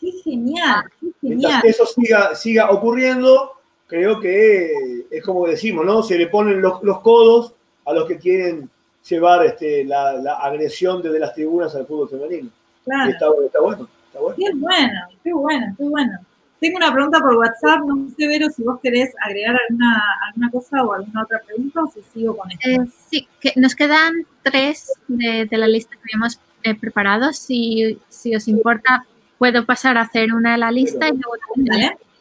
Qué 0.00 0.12
genial, 0.22 0.84
qué 1.00 1.08
genial. 1.20 1.62
eso 1.64 1.86
siga, 1.86 2.34
siga 2.34 2.70
ocurriendo, 2.70 3.52
creo 3.86 4.20
que 4.20 5.06
es 5.10 5.24
como 5.24 5.46
decimos, 5.46 5.84
¿no? 5.84 6.02
Se 6.02 6.18
le 6.18 6.26
ponen 6.26 6.60
los, 6.60 6.80
codos 7.00 7.54
a 7.86 7.92
los 7.92 8.06
que 8.06 8.18
quieren 8.18 8.68
llevar 9.08 9.46
este, 9.46 9.84
la, 9.84 10.34
agresión 10.42 11.02
desde 11.02 11.18
las 11.18 11.34
tribunas 11.34 11.74
al 11.74 11.86
fútbol 11.86 12.08
femenino. 12.08 12.50
Claro. 12.84 13.10
Está, 13.10 13.26
está, 13.44 13.60
bueno, 13.60 13.88
está 14.06 14.20
bueno. 14.20 14.36
Qué 14.36 14.52
bueno, 14.54 15.00
qué 15.22 15.32
bueno, 15.32 15.74
qué 15.78 15.84
bueno. 15.84 16.18
Tengo 16.60 16.78
una 16.78 16.92
pregunta 16.92 17.20
por 17.20 17.36
WhatsApp, 17.36 17.80
no 17.86 18.08
sé, 18.16 18.26
Vero, 18.26 18.48
si 18.48 18.62
vos 18.62 18.80
querés 18.82 19.14
agregar 19.22 19.56
alguna, 19.60 20.02
alguna 20.26 20.50
cosa 20.50 20.84
o 20.84 20.92
alguna 20.94 21.22
otra 21.22 21.40
pregunta 21.46 21.82
o 21.82 21.90
si 21.90 22.02
sigo 22.14 22.36
con 22.36 22.50
esto. 22.50 22.68
Eh, 22.68 22.86
sí, 23.10 23.28
que 23.40 23.52
nos 23.56 23.74
quedan 23.74 24.14
tres 24.42 24.92
de, 25.06 25.46
la 25.50 25.66
lista 25.68 25.92
que 25.92 26.00
habíamos 26.04 26.40
eh, 26.62 26.74
preparado. 26.74 27.34
Si, 27.34 27.98
si 28.08 28.34
os 28.34 28.48
importa, 28.48 29.04
puedo 29.38 29.66
pasar 29.66 29.98
a 29.98 30.02
hacer 30.02 30.32
una 30.32 30.52
de 30.52 30.58
la 30.58 30.70
lista 30.70 31.08
y 31.08 31.12
luego 31.12 31.34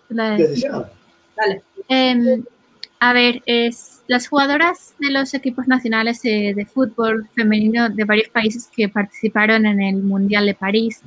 Dale. 0.09 1.63
Em, 1.87 2.43
a 2.99 3.13
ver, 3.13 3.43
es, 3.45 4.01
las 4.07 4.27
jugadoras 4.27 4.95
de 4.99 5.11
los 5.11 5.33
equipos 5.33 5.67
nacionales 5.67 6.21
de 6.21 6.67
fútbol 6.73 7.27
femenino 7.35 7.89
de 7.89 8.03
varios 8.03 8.29
países 8.29 8.69
que 8.75 8.89
participaron 8.89 9.65
en 9.65 9.81
el 9.81 9.97
Mundial 9.97 10.45
de 10.45 10.53
París 10.53 11.01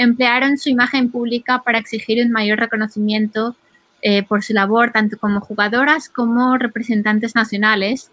emplearon 0.00 0.56
su 0.56 0.70
imagen 0.70 1.10
pública 1.10 1.62
para 1.62 1.78
exigir 1.78 2.24
un 2.24 2.32
mayor 2.32 2.58
reconocimiento 2.58 3.54
eh, 4.00 4.22
por 4.22 4.42
su 4.42 4.54
labor, 4.54 4.92
tanto 4.92 5.18
como 5.18 5.40
jugadoras 5.40 6.08
como 6.08 6.56
representantes 6.56 7.34
nacionales, 7.34 8.10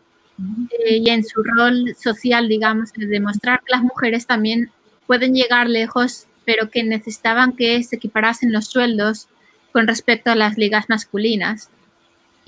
eh, 0.86 0.98
y 0.98 1.10
en 1.10 1.24
su 1.24 1.42
rol 1.42 1.96
social, 1.98 2.50
digamos, 2.50 2.92
de 2.92 3.08
demostrar 3.08 3.62
que 3.62 3.72
las 3.72 3.84
mujeres 3.84 4.28
también 4.28 4.70
pueden 5.06 5.34
llegar 5.34 5.70
lejos, 5.70 6.28
pero 6.46 6.70
que 6.70 6.84
necesitaban 6.84 7.54
que 7.54 7.82
se 7.84 7.96
equiparasen 7.96 8.52
los 8.52 8.66
sueldos 8.66 9.30
con 9.72 9.88
respecto 9.88 10.30
a 10.30 10.36
las 10.36 10.58
ligas 10.58 10.90
masculinas. 10.90 11.70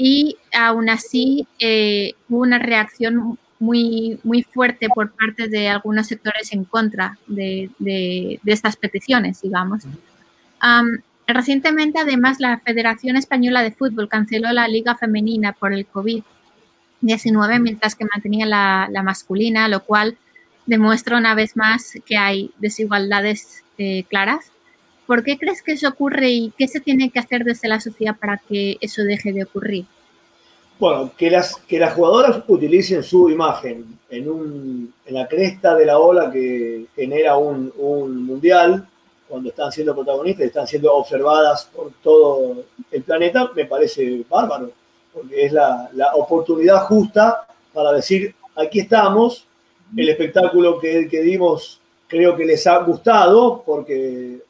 Y 0.01 0.37
aún 0.53 0.89
así 0.89 1.45
eh, 1.59 2.13
hubo 2.29 2.43
una 2.43 2.57
reacción 2.57 3.37
muy, 3.59 4.17
muy 4.23 4.43
fuerte 4.43 4.87
por 4.87 5.11
parte 5.11 5.49
de 5.49 5.67
algunos 5.67 6.07
sectores 6.07 6.53
en 6.53 6.63
contra 6.63 7.19
de, 7.27 8.39
estas 8.45 8.77
peticiones, 8.77 9.41
digamos. 9.41 9.83
recientemente, 11.27 11.99
además, 11.99 12.39
la 12.39 12.59
Federación 12.59 13.17
Española 13.17 13.61
de 13.61 13.73
Fútbol 13.73 14.07
canceló 14.07 14.53
la 14.53 14.69
Liga 14.69 14.95
Femenina 14.95 15.51
por 15.51 15.73
el 15.73 15.85
COVID-19, 15.85 17.59
mientras 17.59 17.95
que 17.95 18.05
mantenía 18.05 18.45
la, 18.45 18.87
la, 18.89 19.03
masculina, 19.03 19.67
lo 19.67 19.83
cual 19.83 20.17
demuestra 20.65 21.17
una 21.17 21.35
vez 21.35 21.57
más 21.57 21.91
que 22.05 22.15
hay 22.15 22.51
desigualdades 22.59 23.65
eh, 23.77 24.05
claras. 24.09 24.53
¿Por 25.09 25.23
qué 25.23 25.39
crees 25.39 25.63
que 25.63 25.71
eso 25.71 25.87
ocurre 25.87 26.29
y 26.29 26.53
qué 26.55 26.67
se 26.67 26.81
tiene 26.81 27.09
que 27.09 27.17
hacer 27.17 27.43
desde 27.43 27.67
la 27.67 27.79
sociedad 27.79 28.15
para 28.15 28.37
que 28.37 28.77
eso 28.79 29.01
deje 29.01 29.33
de 29.33 29.41
ocurrir? 29.41 29.87
Bueno, 30.77 31.11
que 31.17 31.31
las, 31.31 31.55
que 31.55 31.79
las 31.79 31.95
jugadoras 31.95 32.43
utilicen 32.47 33.01
su 33.01 33.27
imagen 33.27 33.97
en, 34.07 34.29
un, 34.29 34.93
en 35.07 35.13
la 35.15 35.27
cresta 35.27 35.73
de 35.73 35.87
la 35.87 35.97
ola 35.97 36.29
que 36.31 36.85
genera 36.95 37.37
un, 37.37 37.73
mundial, 38.23 38.87
cuando 39.27 39.49
están 39.49 39.71
siendo 39.71 39.95
protagonistas, 39.95 40.45
están 40.45 40.67
siendo 40.67 40.93
observadas 40.93 41.67
por 41.75 41.91
todo 42.03 42.65
el 42.91 43.01
planeta, 43.01 43.49
me 43.55 43.65
parece 43.65 44.23
bárbaro, 44.29 44.69
porque 45.11 45.43
es 45.43 45.51
la, 45.51 45.89
oportunidad 46.13 46.83
justa 46.83 47.47
para 47.73 47.93
decir, 47.93 48.35
aquí 48.55 48.81
estamos, 48.81 49.47
el 49.97 50.07
espectáculo 50.07 50.79
que, 50.79 51.07
que 51.09 51.23
dimos 51.23 51.81
creo 52.07 52.35
que 52.35 52.45
les 52.45 52.67
ha 52.67 52.77
gustado, 52.83 53.63
porque 53.65 54.47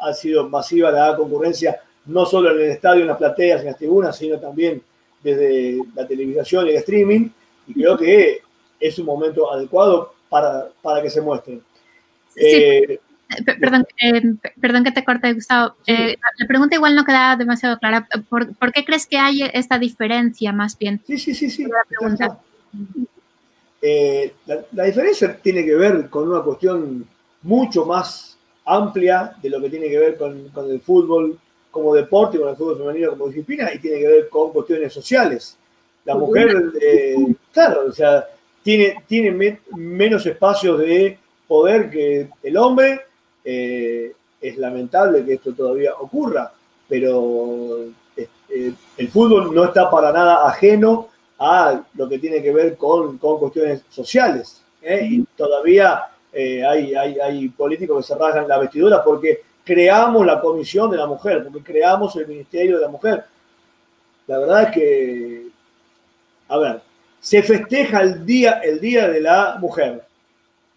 ha, 0.00 0.12
sido 0.12 0.48
masiva 0.48 0.90
la 0.90 1.16
concurrencia, 1.16 1.80
no 2.06 2.26
solo 2.26 2.50
en 2.50 2.60
el 2.60 2.70
estadio, 2.70 3.02
en 3.02 3.08
las 3.08 3.18
plateas, 3.18 3.60
en 3.60 3.66
las 3.66 3.76
tribunas, 3.76 4.16
sino 4.16 4.38
también 4.38 4.82
desde 5.22 5.78
la 5.94 6.06
televisión 6.06 6.66
y 6.66 6.70
el 6.70 6.76
streaming, 6.76 7.28
y 7.66 7.74
creo 7.74 7.96
que 7.96 8.40
es 8.80 8.98
un 8.98 9.06
momento 9.06 9.52
adecuado 9.52 10.14
para, 10.28 10.68
para 10.82 11.02
que 11.02 11.10
se 11.10 11.20
muestren. 11.20 11.62
Eh, 12.36 12.98
perdón, 13.60 13.86
eh, 14.02 14.22
perdón 14.60 14.84
que 14.84 14.92
te 14.92 15.04
corte, 15.04 15.32
Gustavo. 15.32 15.74
Eh, 15.86 16.16
la 16.38 16.46
pregunta 16.46 16.76
igual 16.76 16.94
no 16.94 17.04
queda 17.04 17.36
demasiado 17.36 17.78
clara. 17.78 18.08
¿Por, 18.28 18.54
¿Por, 18.54 18.72
qué 18.72 18.84
crees 18.84 19.06
que 19.06 19.18
hay 19.18 19.42
esta 19.52 19.78
diferencia 19.78 20.52
más 20.52 20.78
bien? 20.78 21.02
Sí, 21.06 21.18
sí, 21.18 21.34
sí, 21.34 21.50
sí. 21.50 21.64
La, 21.64 22.38
la, 24.72 24.84
diferencia 24.84 25.36
tiene 25.36 25.64
que 25.64 25.74
ver 25.74 26.08
con 26.08 26.28
una 26.28 26.42
cuestión 26.42 27.06
mucho 27.42 27.84
más 27.84 28.27
amplia 28.68 29.34
de 29.40 29.50
lo 29.50 29.60
que 29.60 29.70
tiene 29.70 29.88
que 29.88 29.98
ver 29.98 30.16
con, 30.16 30.48
con 30.50 30.70
el 30.70 30.80
fútbol 30.80 31.38
como 31.70 31.94
deporte, 31.94 32.38
con 32.38 32.48
el 32.48 32.56
fútbol 32.56 32.78
femenino 32.78 33.10
como 33.10 33.28
disciplina, 33.28 33.72
y 33.72 33.78
tiene 33.78 33.98
que 33.98 34.08
ver 34.08 34.28
con 34.28 34.52
cuestiones 34.52 34.92
sociales. 34.92 35.56
La 36.04 36.14
mujer, 36.14 36.72
eh, 36.80 37.16
claro, 37.52 37.86
o 37.88 37.92
sea, 37.92 38.26
tiene, 38.62 39.02
tiene 39.06 39.60
menos 39.76 40.24
espacios 40.26 40.78
de 40.78 41.18
poder 41.46 41.90
que 41.90 42.28
el 42.42 42.56
hombre. 42.56 43.00
Eh, 43.44 44.12
es 44.40 44.56
lamentable 44.56 45.24
que 45.24 45.34
esto 45.34 45.52
todavía 45.52 45.94
ocurra, 45.98 46.52
pero 46.88 47.86
eh, 48.16 48.72
el 48.96 49.08
fútbol 49.08 49.52
no 49.52 49.64
está 49.64 49.90
para 49.90 50.12
nada 50.12 50.46
ajeno 50.46 51.08
a 51.40 51.82
lo 51.94 52.08
que 52.08 52.20
tiene 52.20 52.40
que 52.40 52.52
ver 52.52 52.76
con, 52.76 53.18
con 53.18 53.38
cuestiones 53.40 53.82
sociales. 53.90 54.62
Y 54.80 55.24
todavía 55.36 56.08
hay, 56.32 56.94
hay, 56.94 57.18
hay 57.18 57.48
políticos 57.48 57.98
que 57.98 58.12
se 58.12 58.18
rasgan 58.18 58.48
la 58.48 58.58
vestidura 58.58 59.02
porque 59.02 59.42
creamos 59.64 60.24
la 60.24 60.40
comisión 60.40 60.90
de 60.90 60.96
la 60.96 61.06
mujer, 61.06 61.44
porque 61.44 61.72
creamos 61.72 62.16
el 62.16 62.26
ministerio 62.26 62.76
de 62.76 62.82
la 62.82 62.88
mujer. 62.88 63.24
La 64.26 64.38
verdad 64.38 64.62
es 64.64 64.70
que, 64.70 65.46
a 66.48 66.58
ver, 66.58 66.80
se 67.20 67.42
festeja 67.42 68.00
el 68.02 68.24
día, 68.24 68.60
el 68.62 68.80
día 68.80 69.08
de 69.08 69.20
la 69.20 69.56
mujer. 69.58 70.04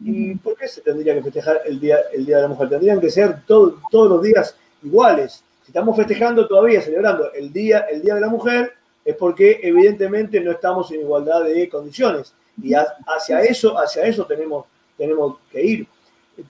¿Y 0.04 0.36
por 0.36 0.58
qué 0.58 0.68
se 0.68 0.82
tendría 0.82 1.14
que 1.14 1.22
festejar 1.22 1.62
el 1.66 1.80
día, 1.80 1.98
el 2.12 2.26
día 2.26 2.38
de 2.38 2.42
la 2.44 2.48
mujer? 2.48 2.70
Tendrían 2.70 3.00
que 3.00 3.10
ser 3.10 3.42
todos 3.46 3.76
los 3.92 4.22
días 4.24 4.56
iguales. 4.84 5.44
Si 5.64 5.70
estamos 5.70 5.96
festejando 5.96 6.48
todavía, 6.48 6.82
celebrando 6.82 7.32
el 7.34 7.54
día, 7.54 7.86
el 7.92 8.02
día 8.02 8.16
de 8.16 8.22
la 8.22 8.30
mujer, 8.30 8.74
es 9.06 9.16
porque 9.16 9.60
evidentemente 9.62 10.40
no 10.42 10.52
estamos 10.52 10.92
en 10.92 11.02
igualdad 11.02 11.44
de 11.44 11.70
condiciones. 11.70 12.34
Y 12.62 12.74
hacia 12.74 13.42
eso, 13.42 13.78
hacia 13.78 14.04
eso 14.04 14.26
tenemos, 14.26 14.66
tenemos 15.02 15.38
que 15.52 15.66
ir. 15.66 15.88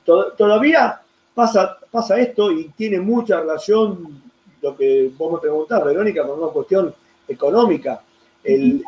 Todavía 0.03 0.99
pasa, 1.33 1.77
esto 2.17 2.51
y 2.51 2.65
tiene 2.75 2.99
mucha 2.99 3.39
relación, 3.39 4.21
lo 4.61 4.75
que 4.75 5.09
vos 5.17 5.31
me 5.31 5.39
preguntás, 5.39 5.85
Verónica, 5.85 6.27
con 6.27 6.37
una 6.37 6.51
cuestión 6.51 6.93
económica. 7.29 8.03
El, 8.43 8.83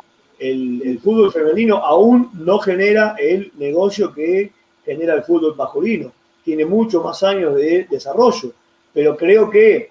fútbol 1.02 1.32
femenino 1.32 1.78
aún 1.78 2.30
no 2.34 2.60
genera 2.60 3.16
el 3.18 3.54
negocio 3.58 4.14
que 4.14 4.52
genera 4.84 5.14
el 5.14 5.24
fútbol 5.24 5.56
masculino. 5.56 6.12
Tiene 6.44 6.66
muchos 6.66 7.02
más 7.02 7.24
años 7.24 7.56
de 7.56 7.88
desarrollo, 7.90 8.52
pero 8.94 9.16
creo 9.16 9.50
que 9.50 9.88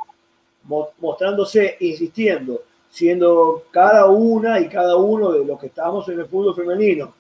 mostrándose, 0.99 1.79
insistiendo, 1.81 2.65
siendo 2.91 3.65
cada 3.71 4.05
una 4.05 4.61
y 4.61 4.69
cada 4.69 4.97
uno 4.97 5.33
de 5.33 5.47
los 5.47 5.59
que 5.59 5.69
estamos 5.69 6.07
en 6.11 6.21
el 6.21 6.27
fútbol 6.27 6.55
femenino, 6.55 7.15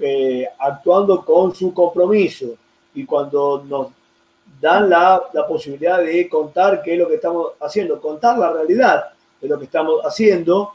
eh, 0.00 0.46
actuando 0.58 1.24
con 1.24 1.54
su 1.54 1.72
compromiso 1.74 2.54
y 2.94 3.04
cuando 3.04 3.64
nos 3.66 3.88
dan 4.60 4.88
la, 4.90 5.22
posibilidad 5.46 5.98
de 5.98 6.28
contar 6.28 6.82
qué 6.82 6.94
es 6.94 6.98
lo 6.98 7.08
que 7.08 7.16
estamos 7.16 7.52
haciendo, 7.60 8.00
contar 8.00 8.38
la 8.38 8.52
realidad 8.52 9.10
de 9.40 9.48
lo 9.48 9.58
que 9.58 9.66
estamos 9.66 10.00
haciendo, 10.04 10.72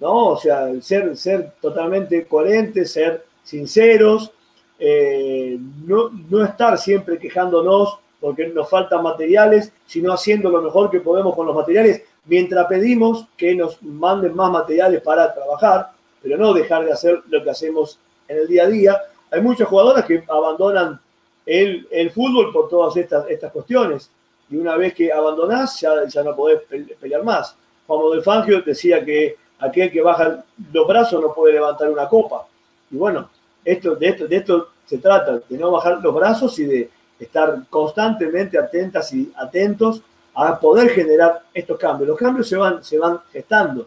¿no? 0.00 0.28
O 0.28 0.36
sea, 0.36 0.68
ser, 0.80 1.16
ser 1.16 1.52
totalmente 1.60 2.26
coherentes, 2.26 2.92
ser 2.92 3.24
sinceros, 3.44 4.32
eh, 4.78 5.58
no, 5.86 6.44
estar 6.44 6.76
siempre 6.78 7.18
quejándonos 7.18 7.98
porque 8.20 8.48
nos 8.48 8.68
faltan 8.68 9.02
materiales, 9.02 9.72
sino 9.86 10.12
haciendo 10.12 10.50
lo 10.50 10.62
mejor 10.62 10.90
que 10.90 11.00
podemos 11.00 11.34
con 11.34 11.46
los 11.46 11.56
materiales, 11.56 12.02
mientras 12.26 12.66
pedimos 12.66 13.26
que 13.36 13.54
nos 13.54 13.82
manden 13.82 14.34
más 14.34 14.50
materiales 14.50 15.00
para 15.02 15.32
trabajar, 15.32 15.90
pero 16.22 16.36
no 16.36 16.52
dejar 16.52 16.84
de 16.84 16.92
hacer 16.92 17.22
lo 17.28 17.42
que 17.42 17.50
hacemos 17.50 17.98
en 18.32 18.38
el 18.40 18.48
día 18.48 18.64
a 18.64 18.66
día. 18.66 19.02
Hay 19.30 19.40
muchas 19.40 19.68
jugadoras 19.68 20.04
que 20.04 20.24
abandonan 20.28 21.00
el, 21.46 22.10
fútbol 22.14 22.52
por 22.52 22.68
todas 22.68 22.96
estas, 22.96 23.52
cuestiones, 23.52 24.10
y 24.50 24.56
una 24.56 24.76
vez 24.76 24.94
que 24.94 25.12
abandonás 25.12 25.80
ya, 25.80 26.22
no 26.22 26.36
podés 26.36 26.60
pelear 27.00 27.24
más. 27.24 27.56
Juan 27.86 28.10
del 28.10 28.22
Fangio 28.22 28.62
decía 28.62 29.04
que 29.04 29.36
aquel 29.58 29.90
que 29.90 30.02
baja 30.02 30.44
los 30.72 30.86
brazos 30.86 31.20
no 31.20 31.32
puede 31.34 31.54
levantar 31.54 31.90
una 31.90 32.08
copa. 32.08 32.46
Y 32.90 32.96
bueno, 32.96 33.28
esto, 33.64 33.96
de, 33.96 34.08
esto, 34.08 34.26
de 34.26 34.36
esto 34.36 34.68
se 34.86 34.98
trata, 34.98 35.40
de 35.48 35.58
no 35.58 35.70
bajar 35.70 36.00
los 36.02 36.14
brazos 36.14 36.58
y 36.58 36.64
de 36.64 36.90
estar 37.18 37.62
constantemente 37.70 38.58
atentas 38.58 39.12
y 39.14 39.32
atentos 39.36 40.02
a 40.34 40.58
poder 40.58 40.90
generar 40.90 41.42
estos 41.52 41.78
cambios. 41.78 42.08
Los 42.08 42.18
cambios 42.18 42.48
se 42.48 42.56
van, 42.56 42.84
se 42.84 42.98
van 42.98 43.20
gestando. 43.32 43.86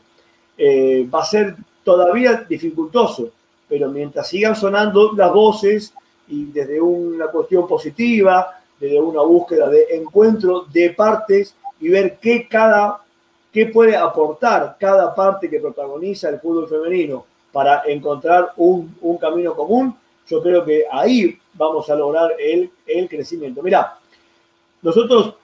Eh, 0.57 1.07
va 1.13 1.21
a 1.21 1.25
ser 1.25 1.55
todavía 1.83 2.45
dificultoso, 2.47 3.31
pero 3.77 3.91
mientras 3.91 4.29
sigan 4.29 4.55
sonando 4.55 5.11
las 5.17 5.33
voces 5.33 5.93
y 6.29 6.45
desde 6.45 6.79
una 6.79 7.27
cuestión 7.27 7.67
positiva, 7.67 8.57
desde 8.79 9.01
una 9.01 9.21
búsqueda 9.21 9.67
de 9.67 9.87
encuentro 9.97 10.65
de 10.71 10.91
partes 10.91 11.53
y 11.81 11.89
ver 11.89 12.17
qué 12.21 12.47
cada 12.47 13.01
qué 13.51 13.65
puede 13.65 13.97
aportar 13.97 14.77
cada 14.79 15.13
parte 15.13 15.49
que 15.49 15.59
protagoniza 15.59 16.29
el 16.29 16.39
fútbol 16.39 16.69
femenino 16.69 17.25
para 17.51 17.83
encontrar 17.85 18.53
un, 18.55 18.95
camino 19.19 19.53
común, 19.53 19.93
yo 20.25 20.41
creo 20.41 20.63
que 20.63 20.85
ahí 20.89 21.37
vamos 21.53 21.89
a 21.89 21.95
lograr 21.95 22.31
el, 22.39 22.71
el 22.87 23.09
crecimiento. 23.09 23.61
Mira, 23.61 23.97
nosotros 24.81 25.35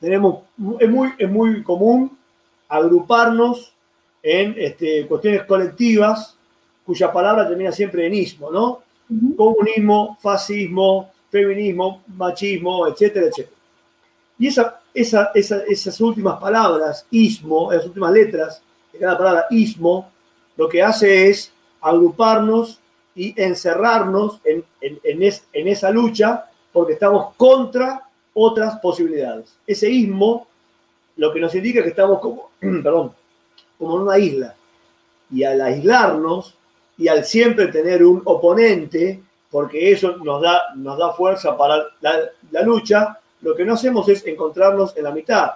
tenemos, 0.00 0.38
es 0.80 0.88
muy, 0.88 1.12
es 1.18 1.30
muy 1.30 1.62
común 1.62 2.16
agruparnos 2.66 3.74
en 4.22 4.54
este, 4.56 5.06
cuestiones 5.06 5.44
colectivas 5.44 6.37
cuya 6.88 7.12
palabra 7.12 7.46
termina 7.46 7.70
siempre 7.70 8.06
en 8.06 8.14
ismo, 8.14 8.50
¿no? 8.50 8.80
Comunismo, 9.36 10.16
fascismo, 10.22 11.10
feminismo, 11.30 12.02
machismo, 12.16 12.86
etcétera, 12.86 13.26
etcétera. 13.26 13.56
Y 14.38 14.46
esa, 14.46 14.80
esa, 14.94 15.30
esas 15.34 16.00
últimas 16.00 16.40
palabras, 16.40 17.06
ismo, 17.10 17.70
esas 17.72 17.88
últimas 17.88 18.10
letras 18.10 18.62
de 18.90 19.00
cada 19.00 19.18
palabra, 19.18 19.46
ismo, 19.50 20.10
lo 20.56 20.66
que 20.66 20.82
hace 20.82 21.28
es 21.28 21.52
agruparnos 21.82 22.80
y 23.14 23.38
encerrarnos 23.38 24.40
en, 24.42 24.64
en, 24.80 25.68
esa 25.68 25.90
lucha 25.90 26.46
porque 26.72 26.94
estamos 26.94 27.34
contra 27.36 28.08
otras 28.32 28.78
posibilidades. 28.78 29.58
Ese 29.66 29.90
ismo 29.90 30.46
lo 31.16 31.34
que 31.34 31.40
nos 31.40 31.54
indica 31.54 31.82
que 31.82 31.90
estamos 31.90 32.18
como, 32.20 32.48
perdón, 32.60 33.12
como 33.78 33.96
en 33.96 34.02
una 34.04 34.18
isla. 34.18 34.54
Y 35.30 35.44
al 35.44 35.60
aislarnos 35.60 36.54
y 36.98 37.08
al 37.08 37.24
siempre 37.24 37.68
tener 37.68 38.04
un 38.04 38.20
oponente, 38.24 39.22
porque 39.50 39.92
eso 39.92 40.16
nos 40.18 40.42
da, 40.42 40.74
nos 40.74 40.98
da 40.98 41.12
fuerza 41.12 41.56
para 41.56 41.86
la, 42.00 42.62
lucha, 42.62 43.18
lo 43.40 43.54
que 43.54 43.64
no 43.64 43.74
hacemos 43.74 44.08
es 44.08 44.26
encontrarnos 44.26 44.96
en 44.96 45.04
la 45.04 45.12
mitad. 45.12 45.52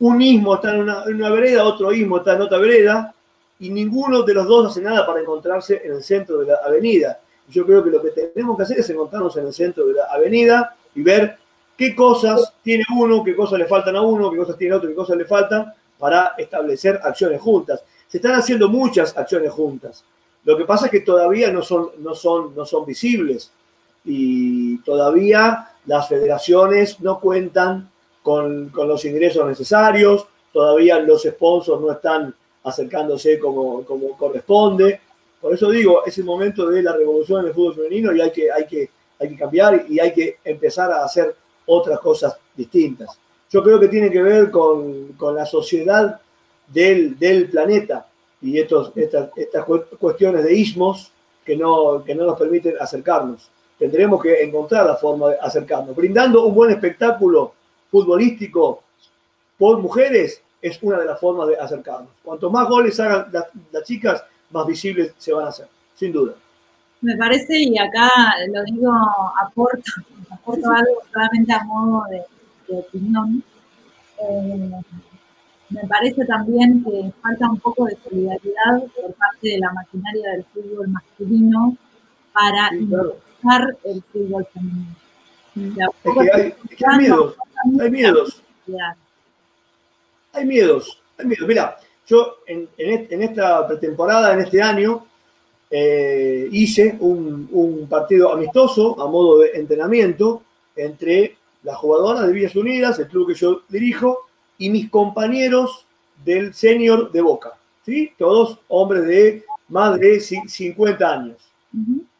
Un 0.00 0.20
ismo 0.20 0.56
está 0.56 0.74
en 0.74 0.80
una, 0.80 1.04
en 1.04 1.14
una 1.14 1.30
vereda, 1.30 1.64
otro 1.64 1.92
ismo 1.92 2.18
está 2.18 2.34
en 2.34 2.42
otra 2.42 2.58
vereda, 2.58 3.14
y 3.60 3.70
ninguno 3.70 4.22
de 4.22 4.34
los 4.34 4.46
dos 4.46 4.70
hace 4.70 4.80
nada 4.80 5.06
para 5.06 5.20
encontrarse 5.20 5.80
en 5.84 5.92
el 5.92 6.02
centro 6.02 6.38
de 6.38 6.46
la 6.46 6.56
avenida. 6.64 7.20
Yo 7.48 7.64
creo 7.64 7.84
que 7.84 7.90
lo 7.90 8.02
que 8.02 8.10
tenemos 8.10 8.56
que 8.56 8.62
hacer 8.64 8.80
es 8.80 8.90
encontrarnos 8.90 9.36
en 9.36 9.46
el 9.46 9.52
centro 9.52 9.86
de 9.86 9.94
la 9.94 10.04
avenida 10.06 10.74
y 10.94 11.02
ver 11.02 11.36
qué 11.76 11.94
cosas 11.94 12.52
tiene 12.62 12.84
uno, 12.96 13.22
qué 13.22 13.36
cosas 13.36 13.58
le 13.58 13.66
faltan 13.66 13.96
a 13.96 14.02
uno, 14.02 14.30
qué 14.30 14.38
cosas 14.38 14.56
tiene 14.56 14.74
otro, 14.74 14.88
qué 14.88 14.94
cosas 14.94 15.16
le 15.16 15.24
faltan 15.24 15.72
para 15.98 16.34
establecer 16.38 17.00
acciones 17.02 17.40
juntas. 17.40 17.82
Se 18.08 18.16
están 18.16 18.34
haciendo 18.34 18.68
muchas 18.68 19.16
acciones 19.16 19.52
juntas. 19.52 20.04
Lo 20.44 20.56
que 20.56 20.64
pasa 20.64 20.86
es 20.86 20.90
que 20.90 21.00
todavía 21.00 21.50
no 21.52 21.62
son, 21.62 21.90
no 21.98 22.14
son, 22.14 22.86
visibles 22.86 23.50
y 24.04 24.78
todavía 24.78 25.68
las 25.86 26.08
federaciones 26.08 27.00
no 27.00 27.20
cuentan 27.20 27.90
con, 28.22 28.72
los 28.74 29.04
ingresos 29.04 29.46
necesarios, 29.46 30.26
todavía 30.52 30.98
los 30.98 31.22
sponsors 31.22 31.80
no 31.80 31.92
están 31.92 32.34
acercándose 32.64 33.38
como, 33.38 33.84
corresponde. 34.16 35.00
Por 35.40 35.54
eso 35.54 35.70
digo, 35.70 36.04
es 36.04 36.16
el 36.18 36.24
momento 36.24 36.68
de 36.68 36.82
la 36.82 36.94
revolución 36.94 37.40
en 37.40 37.48
el 37.48 37.54
fútbol 37.54 37.74
femenino 37.74 38.14
y 38.14 38.20
hay 38.20 38.30
que, 38.30 38.90
cambiar 39.38 39.84
y 39.88 40.00
hay 40.00 40.12
que 40.12 40.38
empezar 40.44 40.90
a 40.90 41.04
hacer 41.04 41.34
otras 41.66 42.00
cosas 42.00 42.36
distintas. 42.56 43.18
Yo 43.50 43.62
creo 43.62 43.80
que 43.80 43.88
tiene 43.88 44.10
que 44.10 44.22
ver 44.22 44.50
con, 44.50 45.16
la 45.34 45.44
sociedad 45.44 46.20
del, 46.68 47.48
planeta 47.50 48.06
y 48.42 48.58
estos, 48.58 48.92
estas, 48.96 49.30
estas 49.36 49.64
cuestiones 49.98 50.44
de 50.44 50.54
ismos 50.54 51.12
que 51.44 51.56
no, 51.56 52.02
que 52.04 52.14
no 52.14 52.24
nos 52.24 52.38
permiten 52.38 52.74
acercarnos. 52.80 53.50
Tendremos 53.78 54.22
que 54.22 54.42
encontrar 54.42 54.86
la 54.86 54.96
forma 54.96 55.30
de 55.30 55.38
acercarnos. 55.40 55.96
Brindando 55.96 56.46
un 56.46 56.54
buen 56.54 56.70
espectáculo 56.70 57.54
futbolístico 57.90 58.82
por 59.58 59.78
mujeres 59.78 60.42
es 60.60 60.78
una 60.82 60.98
de 60.98 61.06
las 61.06 61.18
formas 61.18 61.48
de 61.48 61.56
acercarnos. 61.56 62.10
Cuanto 62.22 62.50
más 62.50 62.68
goles 62.68 62.98
hagan 63.00 63.30
las, 63.32 63.84
chicas, 63.84 64.22
más 64.50 64.66
visibles 64.66 65.14
se 65.16 65.32
van 65.32 65.46
a 65.46 65.48
hacer, 65.48 65.68
sin 65.94 66.12
duda. 66.12 66.34
Me 67.00 67.16
parece, 67.16 67.58
y 67.58 67.78
acá 67.78 68.10
lo 68.52 68.62
digo, 68.64 68.92
aporto, 69.42 69.92
aporto 70.30 70.70
algo 70.70 71.02
solamente 71.10 71.52
a 71.52 71.64
modo 71.64 72.04
de, 72.10 72.22
opinión. 72.76 73.42
Eh, 74.22 74.70
me 75.70 75.86
parece 75.88 76.24
también 76.24 76.82
que 76.84 77.12
falta 77.22 77.50
un 77.50 77.58
poco 77.60 77.86
de 77.86 77.96
solidaridad 78.02 78.82
por 78.94 79.14
parte 79.14 79.48
de 79.48 79.58
la 79.58 79.72
maquinaria 79.72 80.32
del 80.32 80.44
fútbol 80.52 80.88
masculino 80.88 81.76
para 82.32 82.74
impulsar 82.74 83.76
el 83.84 84.02
fútbol 84.12 84.46
femenino. 84.52 84.96
es 86.04 86.14
que 86.24 86.30
hay, 86.32 86.54
hay 86.86 86.98
miedos, 86.98 87.36
hay 87.80 87.90
miedos 87.90 88.42
hay 90.32 90.46
miedos, 90.46 90.98
hay 91.18 91.26
miedos. 91.26 91.48
Mira, 91.48 91.76
yo 92.06 92.38
en, 92.46 92.68
esta 92.78 93.66
pretemporada, 93.66 94.32
en 94.34 94.40
este 94.40 94.62
año, 94.62 95.06
eh, 95.70 96.48
hice 96.50 96.96
un, 97.00 97.86
partido 97.88 98.32
amistoso 98.32 99.00
a 99.00 99.08
modo 99.08 99.38
de 99.38 99.50
entrenamiento 99.54 100.42
entre 100.76 101.36
las 101.62 101.76
jugadoras 101.76 102.26
de 102.26 102.32
Villas 102.32 102.56
Unidas, 102.56 102.98
el 102.98 103.08
club 103.08 103.28
que 103.28 103.34
yo 103.34 103.62
dirijo, 103.68 104.26
y 104.60 104.68
mis 104.68 104.90
compañeros 104.90 105.86
del 106.24 106.54
senior 106.54 107.10
de 107.10 107.22
Boca. 107.22 107.54
¿sí? 107.84 108.12
Todos 108.16 108.58
hombres 108.68 109.06
de 109.06 109.44
más 109.68 109.98
de 109.98 110.20
50 110.20 111.12
años. 111.12 111.36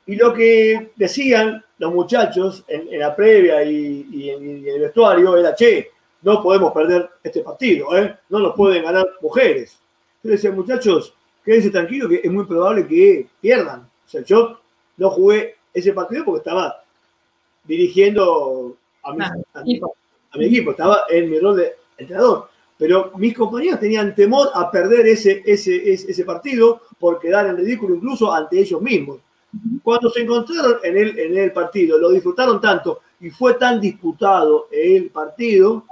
Y 0.06 0.16
lo 0.16 0.32
que 0.32 0.90
decían 0.96 1.62
los 1.78 1.92
muchachos 1.92 2.64
en, 2.66 2.92
en 2.92 2.98
la 2.98 3.14
previa 3.14 3.62
y, 3.62 4.08
y, 4.10 4.30
en, 4.30 4.66
el 4.66 4.80
vestuario 4.80 5.36
era, 5.36 5.54
che, 5.54 5.90
no 6.22 6.42
podemos 6.42 6.72
perder 6.72 7.10
este 7.22 7.40
partido, 7.40 7.96
¿eh? 7.96 8.16
no 8.30 8.38
nos 8.38 8.54
pueden 8.54 8.82
ganar 8.84 9.06
mujeres. 9.20 9.78
Yo 10.22 10.30
decía, 10.30 10.50
muchachos, 10.50 11.14
quédense 11.44 11.70
tranquilos 11.70 12.08
que 12.08 12.20
es 12.24 12.32
muy 12.32 12.46
probable 12.46 12.86
que 12.86 13.26
pierdan. 13.40 13.80
O 13.80 14.08
sea, 14.08 14.22
yo 14.22 14.58
no 14.96 15.10
jugué 15.10 15.56
ese 15.74 15.92
partido 15.92 16.24
porque 16.24 16.38
estaba 16.38 16.82
dirigiendo 17.64 18.76
a 19.02 19.12
mi, 19.12 19.24
equipo, 20.46 20.70
estaba 20.70 21.04
en 21.08 21.30
mi 21.30 21.38
rol 21.38 21.56
de 21.56 21.74
entrenador. 22.00 22.48
Pero 22.76 23.12
mis 23.16 23.34
compañeros 23.34 23.80
tenían 23.80 24.14
temor 24.14 24.48
a 24.54 24.70
perder 24.70 25.06
ese, 25.06 25.42
ese, 25.44 25.92
ese, 25.92 26.24
partido 26.24 26.80
por 26.98 27.18
quedar 27.18 27.46
en 27.46 27.56
ridículo 27.56 27.94
incluso 27.94 28.32
ante 28.32 28.58
ellos 28.58 28.80
mismos. 28.80 29.18
Cuando 29.82 30.08
se 30.10 30.22
encontraron 30.22 30.78
en 30.82 30.96
el, 30.96 31.18
en 31.18 31.36
el 31.36 31.52
partido, 31.52 31.98
lo 31.98 32.10
disfrutaron 32.10 32.60
tanto 32.60 33.00
y 33.20 33.30
fue 33.30 33.54
tan 33.54 33.80
disputado 33.80 34.68
el 34.70 35.10
partido 35.10 35.84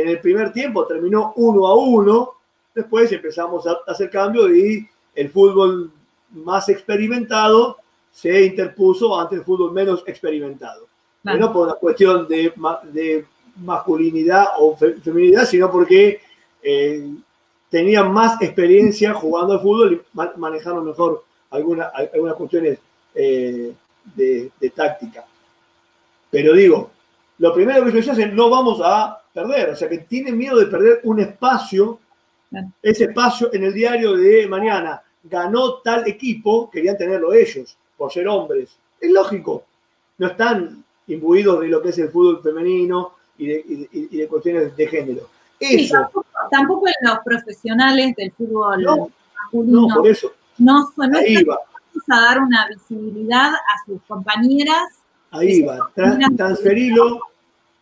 en 0.00 0.08
el 0.08 0.20
primer 0.20 0.52
tiempo 0.52 0.86
terminó 0.86 1.32
uno 1.36 1.66
a 1.66 1.74
uno, 1.74 2.32
después 2.74 3.10
empezamos 3.12 3.66
a 3.66 3.78
hacer 3.86 4.10
cambio 4.10 4.54
y 4.54 4.86
el 5.14 5.30
fútbol 5.30 5.90
más 6.32 6.68
experimentado 6.68 7.78
se 8.10 8.44
interpuso 8.44 9.18
ante 9.18 9.36
el 9.36 9.42
fútbol 9.44 9.72
menos 9.72 10.04
experimentado. 10.06 10.86
No 11.22 11.52
por 11.52 11.68
una 11.68 11.76
cuestión 11.76 12.28
de, 12.28 12.52
de 12.92 13.24
masculinidad 13.56 14.46
o 14.58 14.76
feminidad, 14.76 15.46
sino 15.46 15.70
porque 15.70 16.20
eh, 16.62 17.10
tenían 17.70 18.12
más 18.12 18.40
experiencia 18.40 19.14
jugando 19.14 19.54
al 19.54 19.60
fútbol 19.60 19.94
y 19.94 20.38
manejaron 20.38 20.84
mejor 20.84 21.24
algunas 21.50 22.34
cuestiones 22.36 22.78
eh, 23.14 23.72
de, 24.14 24.50
de, 24.60 24.70
táctica. 24.70 25.24
Pero 26.30 26.52
digo, 26.52 26.90
lo 27.38 27.54
primero 27.54 27.84
que 27.84 27.90
ellos 27.90 28.08
hacen, 28.08 28.34
no 28.34 28.50
vamos 28.50 28.80
a 28.82 29.22
perder, 29.32 29.70
o 29.70 29.76
sea 29.76 29.88
que 29.88 29.98
tienen 29.98 30.36
miedo 30.36 30.58
de 30.58 30.66
perder 30.66 31.00
un 31.04 31.20
espacio, 31.20 31.98
ese 32.82 33.04
espacio 33.04 33.52
en 33.52 33.64
el 33.64 33.74
diario 33.74 34.14
de 34.16 34.46
mañana. 34.46 35.02
Ganó 35.24 35.78
tal 35.78 36.06
equipo, 36.08 36.70
querían 36.70 36.96
tenerlo 36.96 37.32
ellos, 37.32 37.76
por 37.96 38.12
ser 38.12 38.28
hombres. 38.28 38.78
Es 39.00 39.10
lógico, 39.10 39.64
no 40.18 40.28
están 40.28 40.84
imbuidos 41.08 41.60
de 41.60 41.68
lo 41.68 41.82
que 41.82 41.90
es 41.90 41.98
el 41.98 42.08
fútbol 42.08 42.42
femenino, 42.42 43.15
y 43.38 44.18
de, 44.18 44.28
cuestiones 44.28 44.76
de 44.76 44.86
género. 44.86 45.28
Eso, 45.58 46.10
tampoco, 46.50 46.86
en 46.88 47.08
los 47.08 47.18
profesionales 47.24 48.14
del 48.16 48.32
fútbol 48.32 48.82
no, 48.82 49.10
masculino. 49.34 49.88
No, 49.88 49.94
por 49.94 50.08
eso. 50.08 50.32
No, 50.58 50.90
no 50.96 51.18
Ahí 51.18 51.42
va. 51.44 51.58
a 52.10 52.20
dar 52.20 52.40
una 52.40 52.66
visibilidad 52.68 53.54
a 53.54 53.84
sus 53.86 54.00
compañeras. 54.02 54.84
Ahí 55.30 55.62
va, 55.62 55.90
transferirlo, 56.36 57.20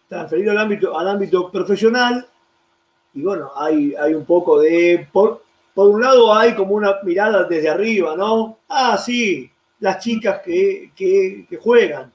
transferirlo 0.08 0.52
al 0.52 0.58
ámbito, 0.58 0.98
al 0.98 1.08
ámbito 1.08 1.50
profesional. 1.50 2.26
Y 3.12 3.22
bueno, 3.22 3.50
hay, 3.56 3.94
hay 3.94 4.14
un 4.14 4.24
poco 4.24 4.60
de. 4.60 5.08
Por, 5.12 5.42
por 5.74 5.90
un 5.90 6.00
lado 6.00 6.32
hay 6.34 6.54
como 6.54 6.74
una 6.74 6.96
mirada 7.02 7.44
desde 7.44 7.68
arriba, 7.68 8.16
¿no? 8.16 8.58
Ah, 8.68 8.96
sí, 8.96 9.50
las 9.80 9.98
chicas 10.02 10.40
que, 10.44 10.92
que, 10.96 11.46
que 11.48 11.56
juegan. 11.56 12.12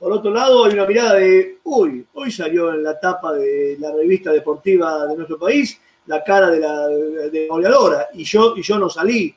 Por 0.00 0.12
otro 0.12 0.30
lado, 0.30 0.64
hay 0.64 0.72
una 0.72 0.86
mirada 0.86 1.14
de, 1.16 1.58
uy, 1.62 2.06
hoy 2.14 2.32
salió 2.32 2.72
en 2.72 2.82
la 2.82 2.98
tapa 2.98 3.34
de 3.34 3.76
la 3.78 3.92
revista 3.92 4.32
deportiva 4.32 5.06
de 5.06 5.14
nuestro 5.14 5.38
país 5.38 5.78
la 6.06 6.24
cara 6.24 6.50
de 6.50 6.58
la 6.58 6.88
de 6.88 7.46
goleadora 7.48 8.08
y 8.14 8.24
yo, 8.24 8.56
y 8.56 8.62
yo 8.62 8.78
no 8.78 8.88
salí. 8.88 9.34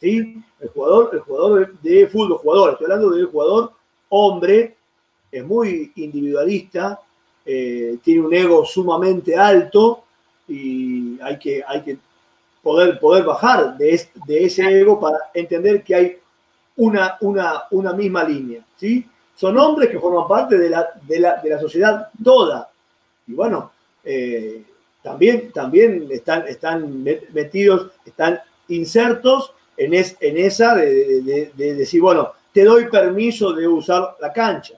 ¿sí? 0.00 0.42
El 0.60 0.68
jugador, 0.70 1.10
el 1.12 1.20
jugador 1.20 1.74
de 1.82 2.08
fútbol, 2.08 2.38
jugador, 2.38 2.72
estoy 2.72 2.86
hablando 2.86 3.10
del 3.10 3.26
jugador 3.26 3.72
hombre, 4.08 4.76
es 5.30 5.44
muy 5.44 5.92
individualista, 5.96 6.98
eh, 7.44 7.98
tiene 8.02 8.22
un 8.22 8.32
ego 8.32 8.64
sumamente 8.64 9.36
alto 9.36 10.04
y 10.48 11.20
hay 11.20 11.38
que, 11.38 11.62
hay 11.66 11.82
que 11.82 11.98
poder, 12.62 12.98
poder 12.98 13.24
bajar 13.24 13.76
de, 13.76 14.08
de 14.26 14.44
ese 14.44 14.62
ego 14.80 14.98
para 14.98 15.18
entender 15.34 15.84
que 15.84 15.94
hay 15.94 16.18
una, 16.76 17.18
una, 17.20 17.64
una 17.70 17.92
misma 17.92 18.24
línea. 18.24 18.64
¿sí? 18.78 19.06
Son 19.34 19.58
hombres 19.58 19.90
que 19.90 19.98
forman 19.98 20.28
parte 20.28 20.58
de 20.58 20.70
la, 20.70 20.88
de 21.02 21.18
la, 21.18 21.60
sociedad 21.60 22.08
toda. 22.22 22.68
Y 23.26 23.32
bueno, 23.32 23.72
eh, 24.04 24.62
también, 25.02 25.50
también 25.52 26.08
están, 26.10 26.46
están 26.46 27.02
metidos, 27.02 27.90
están 28.04 28.40
insertos 28.68 29.52
en, 29.76 29.94
en 29.94 30.38
esa 30.38 30.74
de, 30.74 31.52
decir, 31.56 32.00
bueno, 32.00 32.32
te 32.52 32.64
doy 32.64 32.88
permiso 32.88 33.52
de 33.52 33.66
usar 33.66 34.16
la 34.20 34.32
cancha. 34.32 34.74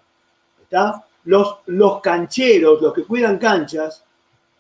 ¿Está? 0.63 1.05
Los, 1.25 1.57
los 1.67 2.01
cancheros, 2.01 2.81
los 2.81 2.93
que 2.93 3.05
cuidan 3.05 3.39
canchas, 3.39 4.05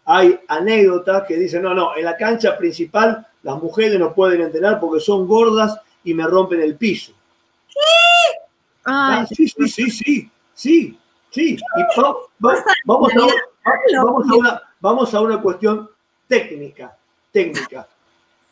hay 0.06 0.38
anécdotas 0.48 1.24
que 1.26 1.36
dicen, 1.36 1.62
no, 1.62 1.74
no, 1.74 1.96
en 1.96 2.04
la 2.04 2.16
cancha 2.16 2.56
principal 2.56 3.26
las 3.42 3.62
mujeres 3.62 3.98
no 3.98 4.14
pueden 4.14 4.42
entrenar 4.42 4.80
porque 4.80 5.00
son 5.00 5.26
gordas 5.26 5.78
y 6.02 6.14
me 6.14 6.26
rompen 6.26 6.60
el 6.60 6.76
piso. 6.76 7.12
Ah, 8.84 9.26
sí, 9.28 9.48
sí, 9.48 9.68
sí, 9.68 9.90
sí, 9.90 10.30
sí, 10.54 10.98
sí. 11.30 11.56
vamos, 12.84 13.12
a, 13.14 14.34
una, 14.36 14.62
vamos 14.80 15.14
a 15.14 15.20
una 15.20 15.40
cuestión 15.40 15.88
técnica, 16.28 16.96
técnica. 17.32 17.88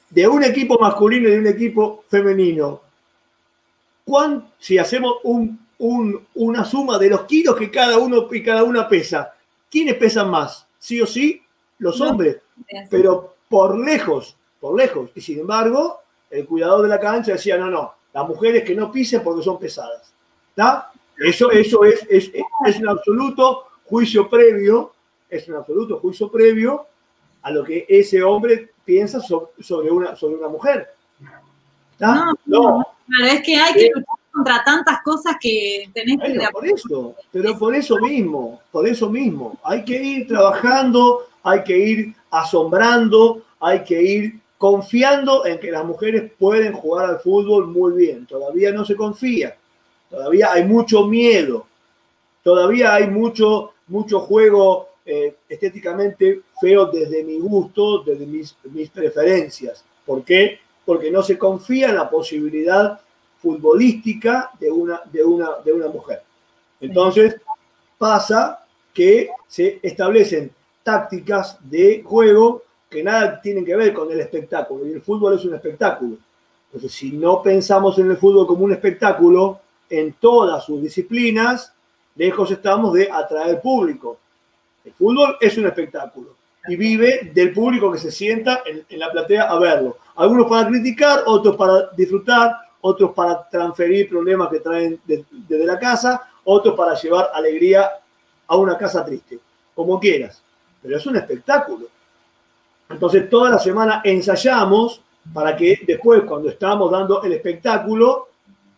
De 0.08 0.28
un 0.28 0.44
equipo 0.44 0.78
masculino 0.78 1.28
y 1.28 1.32
de 1.32 1.38
un 1.38 1.46
equipo 1.46 2.04
femenino. 2.08 2.80
si 4.58 4.78
hacemos 4.78 5.16
una 6.34 6.64
suma 6.64 6.98
de 6.98 7.10
los 7.10 7.22
kilos 7.24 7.56
que 7.56 7.70
cada 7.70 7.98
uno 7.98 8.28
y 8.30 8.42
cada 8.42 8.64
una 8.64 8.88
pesa, 8.88 9.34
¿quiénes 9.70 9.94
pesan 9.94 10.30
más? 10.30 10.66
Sí 10.78 11.00
o 11.00 11.06
sí, 11.06 11.42
los 11.78 12.00
hombres, 12.00 12.38
pero 12.90 13.34
por 13.48 13.78
lejos, 13.78 14.36
por 14.60 14.76
lejos. 14.76 15.10
Y 15.14 15.20
sin 15.20 15.40
embargo, 15.40 16.00
el 16.30 16.46
cuidador 16.46 16.82
de 16.82 16.88
la 16.88 17.00
cancha 17.00 17.32
decía, 17.32 17.56
no, 17.56 17.70
no, 17.70 17.94
las 18.12 18.26
mujeres 18.26 18.64
que 18.64 18.74
no 18.74 18.90
pisen 18.90 19.22
porque 19.22 19.42
son 19.42 19.58
pesadas. 19.58 20.11
Eso, 21.18 21.50
eso 21.50 21.84
es, 21.84 22.06
es, 22.08 22.30
es, 22.66 22.80
un 22.80 22.88
absoluto 22.88 23.64
juicio 23.84 24.28
previo, 24.28 24.92
es 25.28 25.48
un 25.48 25.56
absoluto 25.56 25.98
juicio 25.98 26.30
previo 26.30 26.86
a 27.42 27.50
lo 27.50 27.64
que 27.64 27.86
ese 27.88 28.22
hombre 28.22 28.70
piensa 28.84 29.20
sobre, 29.20 29.90
una, 29.90 30.16
sobre 30.16 30.36
una 30.36 30.48
mujer. 30.48 30.88
No, 31.98 32.32
no, 32.46 32.84
es 33.24 33.42
que 33.42 33.56
hay 33.56 33.74
que 33.74 33.90
luchar 33.94 34.16
contra 34.32 34.64
tantas 34.64 35.02
cosas 35.02 35.36
que 35.40 35.88
tenés 35.94 36.18
que... 36.18 36.32
Pero 36.32 36.50
por 36.50 36.66
eso, 36.66 37.14
pero 37.30 37.58
por 37.58 37.74
eso 37.74 37.98
mismo, 37.98 38.60
por 38.72 38.88
eso 38.88 39.08
mismo, 39.08 39.58
hay 39.62 39.84
que 39.84 40.02
ir 40.02 40.26
trabajando, 40.26 41.28
hay 41.42 41.62
que 41.62 41.78
ir 41.78 42.14
asombrando, 42.30 43.42
hay 43.60 43.84
que 43.84 44.02
ir 44.02 44.40
confiando 44.58 45.46
en 45.46 45.60
que 45.60 45.70
las 45.70 45.84
mujeres 45.84 46.32
pueden 46.38 46.72
jugar 46.72 47.06
al 47.06 47.20
fútbol 47.20 47.68
muy 47.68 47.92
bien. 47.92 48.26
Todavía 48.26 48.72
no 48.72 48.84
se 48.84 48.96
confía. 48.96 49.56
Todavía 50.12 50.52
hay 50.52 50.64
mucho 50.64 51.06
miedo, 51.06 51.66
todavía 52.44 52.92
hay 52.92 53.08
mucho, 53.08 53.72
mucho 53.86 54.20
juego 54.20 54.90
eh, 55.06 55.36
estéticamente 55.48 56.42
feo 56.60 56.84
desde 56.84 57.24
mi 57.24 57.38
gusto, 57.38 58.02
desde 58.02 58.26
mis, 58.26 58.54
mis 58.64 58.90
preferencias. 58.90 59.82
¿Por 60.04 60.22
qué? 60.22 60.58
Porque 60.84 61.10
no 61.10 61.22
se 61.22 61.38
confía 61.38 61.88
en 61.88 61.94
la 61.94 62.10
posibilidad 62.10 63.00
futbolística 63.40 64.50
de 64.60 64.70
una, 64.70 65.00
de 65.10 65.24
una, 65.24 65.48
de 65.64 65.72
una 65.72 65.88
mujer. 65.88 66.20
Entonces 66.78 67.40
pasa 67.96 68.66
que 68.92 69.30
se 69.48 69.80
establecen 69.82 70.52
tácticas 70.82 71.56
de 71.62 72.02
juego 72.04 72.64
que 72.90 73.02
nada 73.02 73.40
tienen 73.40 73.64
que 73.64 73.76
ver 73.76 73.94
con 73.94 74.12
el 74.12 74.20
espectáculo. 74.20 74.86
Y 74.86 74.92
el 74.92 75.00
fútbol 75.00 75.38
es 75.38 75.44
un 75.46 75.54
espectáculo. 75.54 76.18
Entonces, 76.66 76.92
si 76.92 77.12
no 77.12 77.42
pensamos 77.42 77.98
en 77.98 78.10
el 78.10 78.18
fútbol 78.18 78.46
como 78.46 78.66
un 78.66 78.72
espectáculo, 78.72 79.61
en 79.92 80.14
todas 80.14 80.64
sus 80.64 80.80
disciplinas, 80.80 81.70
lejos 82.16 82.50
estamos 82.50 82.94
de 82.94 83.10
atraer 83.12 83.60
público. 83.60 84.18
El 84.82 84.92
fútbol 84.94 85.36
es 85.38 85.58
un 85.58 85.66
espectáculo 85.66 86.34
y 86.66 86.76
vive 86.76 87.30
del 87.34 87.52
público 87.52 87.92
que 87.92 87.98
se 87.98 88.10
sienta 88.10 88.62
en, 88.64 88.98
la 88.98 89.12
platea 89.12 89.42
a 89.42 89.58
verlo. 89.58 89.98
Algunos 90.16 90.48
para 90.48 90.66
criticar, 90.66 91.24
otros 91.26 91.56
para 91.56 91.90
disfrutar, 91.94 92.56
otros 92.80 93.12
para 93.12 93.46
transferir 93.50 94.08
problemas 94.08 94.48
que 94.48 94.60
traen 94.60 94.98
desde 95.04 95.66
la 95.66 95.78
casa, 95.78 96.22
otros 96.44 96.74
para 96.74 96.94
llevar 96.94 97.30
alegría 97.34 97.90
a 98.46 98.56
una 98.56 98.78
casa 98.78 99.04
triste, 99.04 99.38
como 99.74 100.00
quieras. 100.00 100.42
Pero 100.80 100.96
es 100.96 101.04
un 101.04 101.16
espectáculo. 101.16 101.86
Entonces 102.88 103.28
toda 103.28 103.50
la 103.50 103.58
semana 103.58 104.00
ensayamos 104.02 105.02
para 105.34 105.54
que 105.54 105.80
después, 105.86 106.22
cuando 106.22 106.48
estamos 106.48 106.90
dando 106.90 107.22
el 107.22 107.34
espectáculo, 107.34 108.31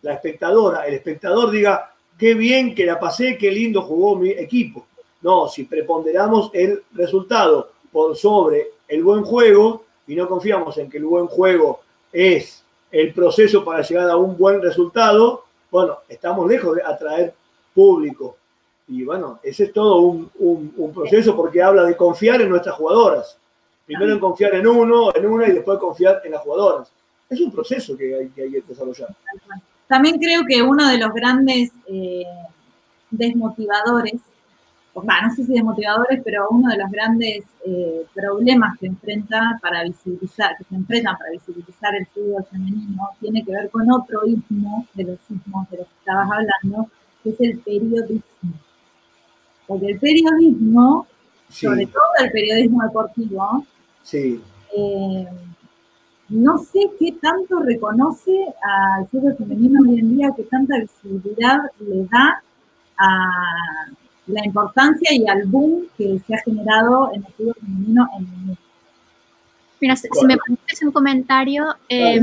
la 0.04 0.14
espectadora, 0.14 0.86
el 0.86 0.94
espectador 0.94 1.50
diga, 1.50 1.90
qué 2.18 2.34
bien 2.34 2.74
que 2.74 2.84
la 2.84 3.00
pasé, 3.00 3.38
qué 3.38 3.50
lindo 3.50 3.82
jugó 3.82 4.16
mi 4.16 4.30
equipo. 4.30 4.86
No, 5.22 5.48
si 5.48 5.64
preponderamos 5.64 6.50
el 6.52 6.82
resultado 6.92 7.70
por 7.90 8.14
sobre 8.14 8.72
el 8.86 9.02
buen 9.02 9.24
juego 9.24 9.84
y 10.06 10.14
no 10.14 10.28
confiamos 10.28 10.76
en 10.76 10.90
que 10.90 10.98
el 10.98 11.06
buen 11.06 11.26
juego 11.26 11.80
es 12.12 12.62
el 12.92 13.14
proceso 13.14 13.64
para 13.64 13.80
llegar 13.80 14.10
a 14.10 14.16
un 14.16 14.36
buen 14.36 14.60
resultado, 14.60 15.44
bueno, 15.70 16.00
estamos 16.06 16.46
lejos 16.46 16.76
de 16.76 16.82
atraer 16.82 17.34
público. 17.74 18.36
Y 18.86 19.04
bueno, 19.04 19.40
ese 19.42 19.64
es 19.64 19.72
todo 19.72 19.96
un, 19.96 20.92
proceso 20.94 21.34
porque 21.34 21.62
habla 21.62 21.84
de 21.84 21.96
confiar 21.96 22.42
en 22.42 22.50
nuestras 22.50 22.74
jugadoras. 22.74 23.38
Primero 23.86 24.12
en 24.12 24.20
confiar 24.20 24.54
en 24.54 24.66
uno, 24.66 25.14
en 25.14 25.24
una 25.24 25.48
y 25.48 25.52
después 25.52 25.78
confiar 25.78 26.20
en 26.24 26.32
las 26.32 26.42
jugadoras. 26.42 26.92
Es 27.30 27.40
un 27.40 27.50
proceso 27.50 27.96
que 27.96 28.14
hay 28.14 28.28
que 28.28 28.62
desarrollar. 28.68 29.08
También 29.88 30.18
creo 30.18 30.44
que 30.46 30.62
uno 30.62 30.88
de 30.88 30.98
los 30.98 31.12
grandes 31.12 31.70
eh, 31.86 32.24
desmotivadores, 33.10 34.20
o 34.94 35.02
no 35.02 35.34
sé 35.34 35.44
si 35.44 35.52
desmotivadores, 35.52 36.20
pero 36.24 36.48
uno 36.50 36.70
de 36.70 36.78
los 36.78 36.90
grandes 36.90 37.44
eh, 37.66 38.06
problemas 38.14 38.78
que 38.78 38.86
enfrenta 38.86 39.58
para 39.60 39.82
visibilizar, 39.84 40.56
que 40.56 40.64
se 40.64 40.74
enfrentan 40.74 41.16
para 41.18 41.32
visibilizar 41.32 41.94
el 41.94 42.06
fútbol 42.06 42.44
femenino, 42.50 43.10
tiene 43.20 43.44
que 43.44 43.52
ver 43.52 43.70
con 43.70 43.90
otro 43.90 44.26
ismo 44.26 44.86
de 44.94 45.04
los 45.04 45.18
ismos 45.28 45.68
de 45.70 45.78
los 45.78 45.86
que 45.86 45.94
estabas 45.98 46.30
hablando, 46.30 46.90
que 47.22 47.30
es 47.30 47.40
el 47.40 47.58
periodismo. 47.58 48.52
Porque 49.66 49.86
el 49.86 49.98
periodismo, 49.98 51.06
sobre 51.48 51.86
todo 51.86 52.02
el 52.20 52.30
periodismo 52.30 52.82
deportivo, 52.84 53.66
sí. 54.02 54.40
Eh, 54.76 55.26
no 56.28 56.58
sé 56.58 56.80
qué 56.98 57.12
tanto 57.20 57.60
reconoce 57.60 58.32
al 58.62 59.06
fútbol 59.08 59.36
femenino 59.36 59.80
hoy 59.82 59.98
en 59.98 60.16
día, 60.16 60.30
qué 60.36 60.44
tanta 60.44 60.78
visibilidad 60.78 61.58
le 61.80 62.06
da 62.10 62.42
a 62.98 63.90
la 64.26 64.44
importancia 64.44 65.12
y 65.12 65.28
al 65.28 65.44
boom 65.46 65.86
que 65.98 66.18
se 66.26 66.34
ha 66.34 66.38
generado 66.38 67.10
en 67.12 67.24
el 67.24 67.32
fútbol 67.34 67.54
femenino 67.60 68.08
en 68.18 68.24
el 68.24 68.30
mundo. 68.30 68.56
Mira, 69.80 69.96
si, 69.96 70.08
me 70.26 70.38
permites 70.38 70.82
un 70.82 70.92
comentario, 70.92 71.76
eh, 71.90 72.22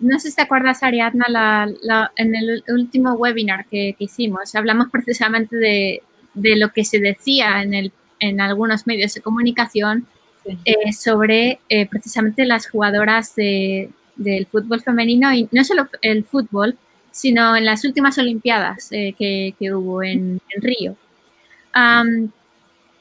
no 0.00 0.18
sé 0.18 0.30
si 0.30 0.36
te 0.36 0.42
acuerdas, 0.42 0.82
Ariadna, 0.82 1.68
en 2.16 2.34
el 2.34 2.64
último 2.68 3.12
webinar 3.12 3.66
que, 3.66 3.94
hicimos, 3.98 4.54
hablamos 4.56 4.88
precisamente 4.92 5.56
de, 5.56 6.02
lo 6.34 6.70
que 6.72 6.84
se 6.84 6.98
decía 6.98 7.62
en, 7.62 7.74
el, 7.74 7.92
en 8.18 8.40
algunos 8.40 8.86
medios 8.86 9.14
de 9.14 9.20
comunicación 9.20 10.06
eh, 10.44 10.92
sobre 10.92 11.60
eh, 11.68 11.86
precisamente 11.86 12.44
las 12.44 12.68
jugadoras 12.68 13.34
del 13.36 14.46
fútbol 14.50 14.80
femenino 14.80 15.32
y 15.32 15.48
no 15.52 15.62
solo 15.62 15.88
el 16.00 16.24
fútbol, 16.24 16.76
sino 17.12 17.56
en 17.56 17.64
las 17.64 17.84
últimas 17.84 18.18
Olimpiadas 18.18 18.88
eh, 18.90 19.14
que, 19.16 19.54
hubo 19.72 20.02
en, 20.02 20.40
Río. 20.56 20.96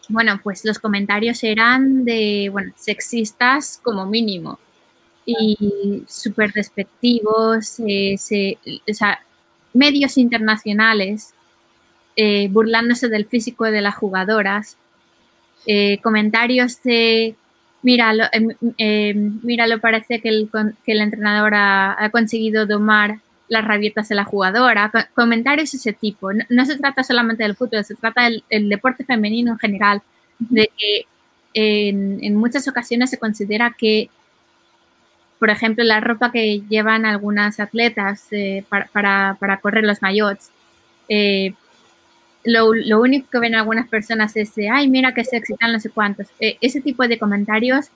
bueno, 0.10 0.40
pues 0.44 0.64
los 0.66 0.78
comentarios 0.78 1.44
eran 1.44 2.06
de, 2.06 2.50
bueno, 2.52 2.74
sexistas 2.76 3.80
como 3.82 4.06
mínimo 4.06 4.60
y 5.26 6.04
súper 6.08 6.52
despectivos, 6.52 7.80
eh, 7.80 8.16
o 8.90 8.94
sea, 8.94 9.20
medios 9.74 10.18
internacionales 10.18 11.34
burlándose 12.52 13.08
del 13.08 13.26
físico 13.26 13.66
de 13.66 13.82
las 13.82 13.96
jugadoras, 13.96 14.78
eh, 15.66 16.00
comentarios 16.02 16.82
de, 16.84 17.36
mira, 17.84 18.14
lo, 18.14 19.80
parece 19.80 20.20
que 20.20 20.30
el, 20.30 20.50
que 20.84 20.92
el 20.92 21.02
entrenador 21.02 21.54
ha, 21.56 22.10
conseguido 22.12 22.66
domar 22.66 23.20
las 23.48 23.66
rabietas 23.66 24.10
de 24.10 24.16
la 24.16 24.24
jugadora, 24.24 24.92
comentarios 25.14 25.72
de 25.72 25.78
ese 25.78 25.94
tipo. 25.94 26.32
No, 26.50 26.66
se 26.66 26.78
trata 26.78 27.04
solamente 27.04 27.44
del 27.44 27.56
fútbol, 27.56 27.84
se 27.84 27.96
trata 27.96 28.24
del, 28.24 28.70
deporte 28.70 29.04
femenino 29.04 29.52
en 29.52 29.60
general, 29.60 30.02
de 30.40 30.70
que 30.78 31.06
en, 31.54 32.36
muchas 32.36 32.68
ocasiones 32.68 33.10
se 33.10 33.20
considera 33.20 33.76
que, 33.78 34.10
por 35.38 35.50
ejemplo, 35.50 35.84
la 35.84 36.00
ropa 36.00 36.32
que 36.32 36.62
llevan 36.70 37.06
algunas 37.06 37.60
atletas 37.60 38.28
eh, 38.32 38.64
para, 38.70 39.36
para, 39.40 39.58
correr 39.58 39.84
los 39.84 40.02
mayots, 40.02 40.50
eh, 41.10 41.54
lo, 42.44 42.74
lo, 42.74 43.02
único 43.02 43.30
que 43.30 43.40
ven 43.40 43.56
algunas 43.56 43.88
personas 43.88 44.36
es, 44.36 44.54
ay, 44.72 44.90
mira 44.90 45.14
que 45.14 45.24
se 45.24 45.38
excitan 45.38 45.72
no 45.72 45.80
sé 45.80 45.90
cuántos. 45.90 46.28
Eh, 46.40 46.58
ese 46.62 46.82
tipo 46.82 47.08
de 47.08 47.20
comentarios 47.20 47.90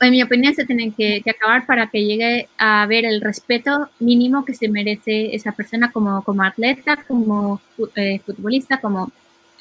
en 0.00 0.10
mi 0.10 0.22
opinión, 0.22 0.54
se 0.54 0.66
tienen 0.66 0.92
que, 0.92 1.22
acabar 1.28 1.66
para 1.66 1.88
que 1.88 2.04
llegue 2.04 2.48
a 2.58 2.82
haber 2.82 3.04
el 3.04 3.20
respeto 3.20 3.88
mínimo 4.00 4.44
que 4.44 4.54
se 4.54 4.68
merece 4.68 5.34
esa 5.34 5.52
persona 5.52 5.92
como, 5.92 6.22
como 6.22 6.42
atleta, 6.42 7.04
como 7.08 7.60
eh, 7.96 8.20
futbolista, 8.24 8.80
como 8.80 9.10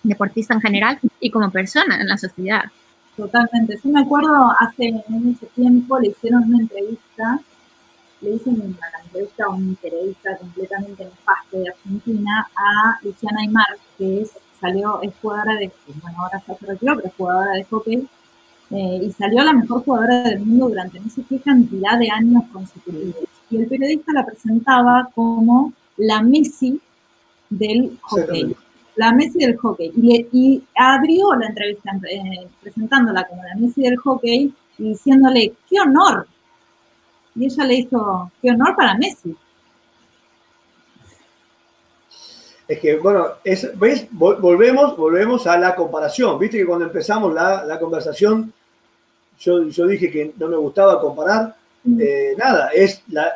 deportista 0.01 0.53
en 0.53 0.61
general 0.61 0.99
y 1.19 1.29
como 1.29 1.49
persona 1.49 1.99
en 2.01 2.07
la 2.07 2.17
sociedad. 2.17 2.65
Totalmente. 3.15 3.79
Yo 3.83 3.89
me 3.91 4.01
acuerdo 4.01 4.51
hace 4.59 4.91
mucho 5.07 5.45
tiempo 5.55 5.99
le 5.99 6.09
hicieron 6.09 6.43
una 6.45 6.59
entrevista, 6.59 7.39
le 8.23 8.35
hicieron 8.35 8.61
una 8.61 9.03
entrevista 9.03 9.45
a 9.45 9.49
un 9.49 9.75
periodista 9.75 10.37
completamente 10.37 11.03
nefasto 11.03 11.59
de 11.59 11.69
Argentina 11.69 12.47
a 12.55 12.99
Luciana 13.03 13.41
Aymar, 13.41 13.77
que 13.97 14.21
es, 14.21 14.31
salió, 14.59 15.01
es 15.01 15.13
jugadora 15.21 15.55
de, 15.55 15.71
bueno, 16.01 16.17
ahora 16.19 16.41
se 16.45 16.65
retiró, 16.65 16.95
pero 16.95 17.07
es 17.07 17.13
jugadora 17.15 17.51
de 17.51 17.63
hockey 17.65 18.07
eh, 18.71 19.01
y 19.03 19.11
salió 19.11 19.43
la 19.43 19.53
mejor 19.53 19.83
jugadora 19.83 20.23
del 20.23 20.39
mundo 20.39 20.69
durante 20.69 20.99
no 20.99 21.09
sé 21.09 21.21
qué 21.27 21.39
cantidad 21.39 21.99
de 21.99 22.09
años 22.09 22.43
consecutivos. 22.51 23.15
Y 23.51 23.57
el 23.57 23.67
periodista 23.67 24.13
la 24.13 24.25
presentaba 24.25 25.09
como 25.13 25.73
la 25.97 26.23
Messi 26.23 26.81
del 27.49 27.97
hockey. 28.01 28.55
La 28.95 29.11
Messi 29.11 29.39
del 29.39 29.57
hockey. 29.57 29.91
Y, 30.31 30.63
abrió 30.75 31.35
la 31.35 31.47
entrevista 31.47 31.91
eh, 32.09 32.47
presentándola 32.61 33.25
como 33.25 33.43
la 33.43 33.55
Messi 33.55 33.81
del 33.81 33.97
hockey 33.97 34.53
y 34.79 34.83
diciéndole, 34.83 35.53
¡qué 35.69 35.79
honor! 35.79 36.27
Y 37.35 37.45
ella 37.45 37.65
le 37.65 37.73
dijo, 37.75 38.31
¡qué 38.41 38.51
honor 38.51 38.75
para 38.75 38.97
Messi! 38.97 39.35
Es 42.67 42.79
que, 42.79 42.97
bueno, 42.97 43.27
¿ves? 43.75 44.07
Volvemos, 44.11 44.95
volvemos 44.95 45.45
a 45.47 45.57
la 45.57 45.75
comparación. 45.75 46.39
Viste 46.39 46.57
que 46.57 46.65
cuando 46.65 46.85
empezamos 46.85 47.33
la, 47.33 47.63
la 47.65 47.79
conversación 47.79 48.53
yo, 49.39 49.87
dije 49.87 50.09
que 50.09 50.33
no 50.37 50.47
me 50.47 50.57
gustaba 50.57 51.01
comparar. 51.01 51.55
Mm. 51.83 51.99
Eh, 52.01 52.35
nada, 52.37 52.69
es 52.69 53.03
la, 53.09 53.33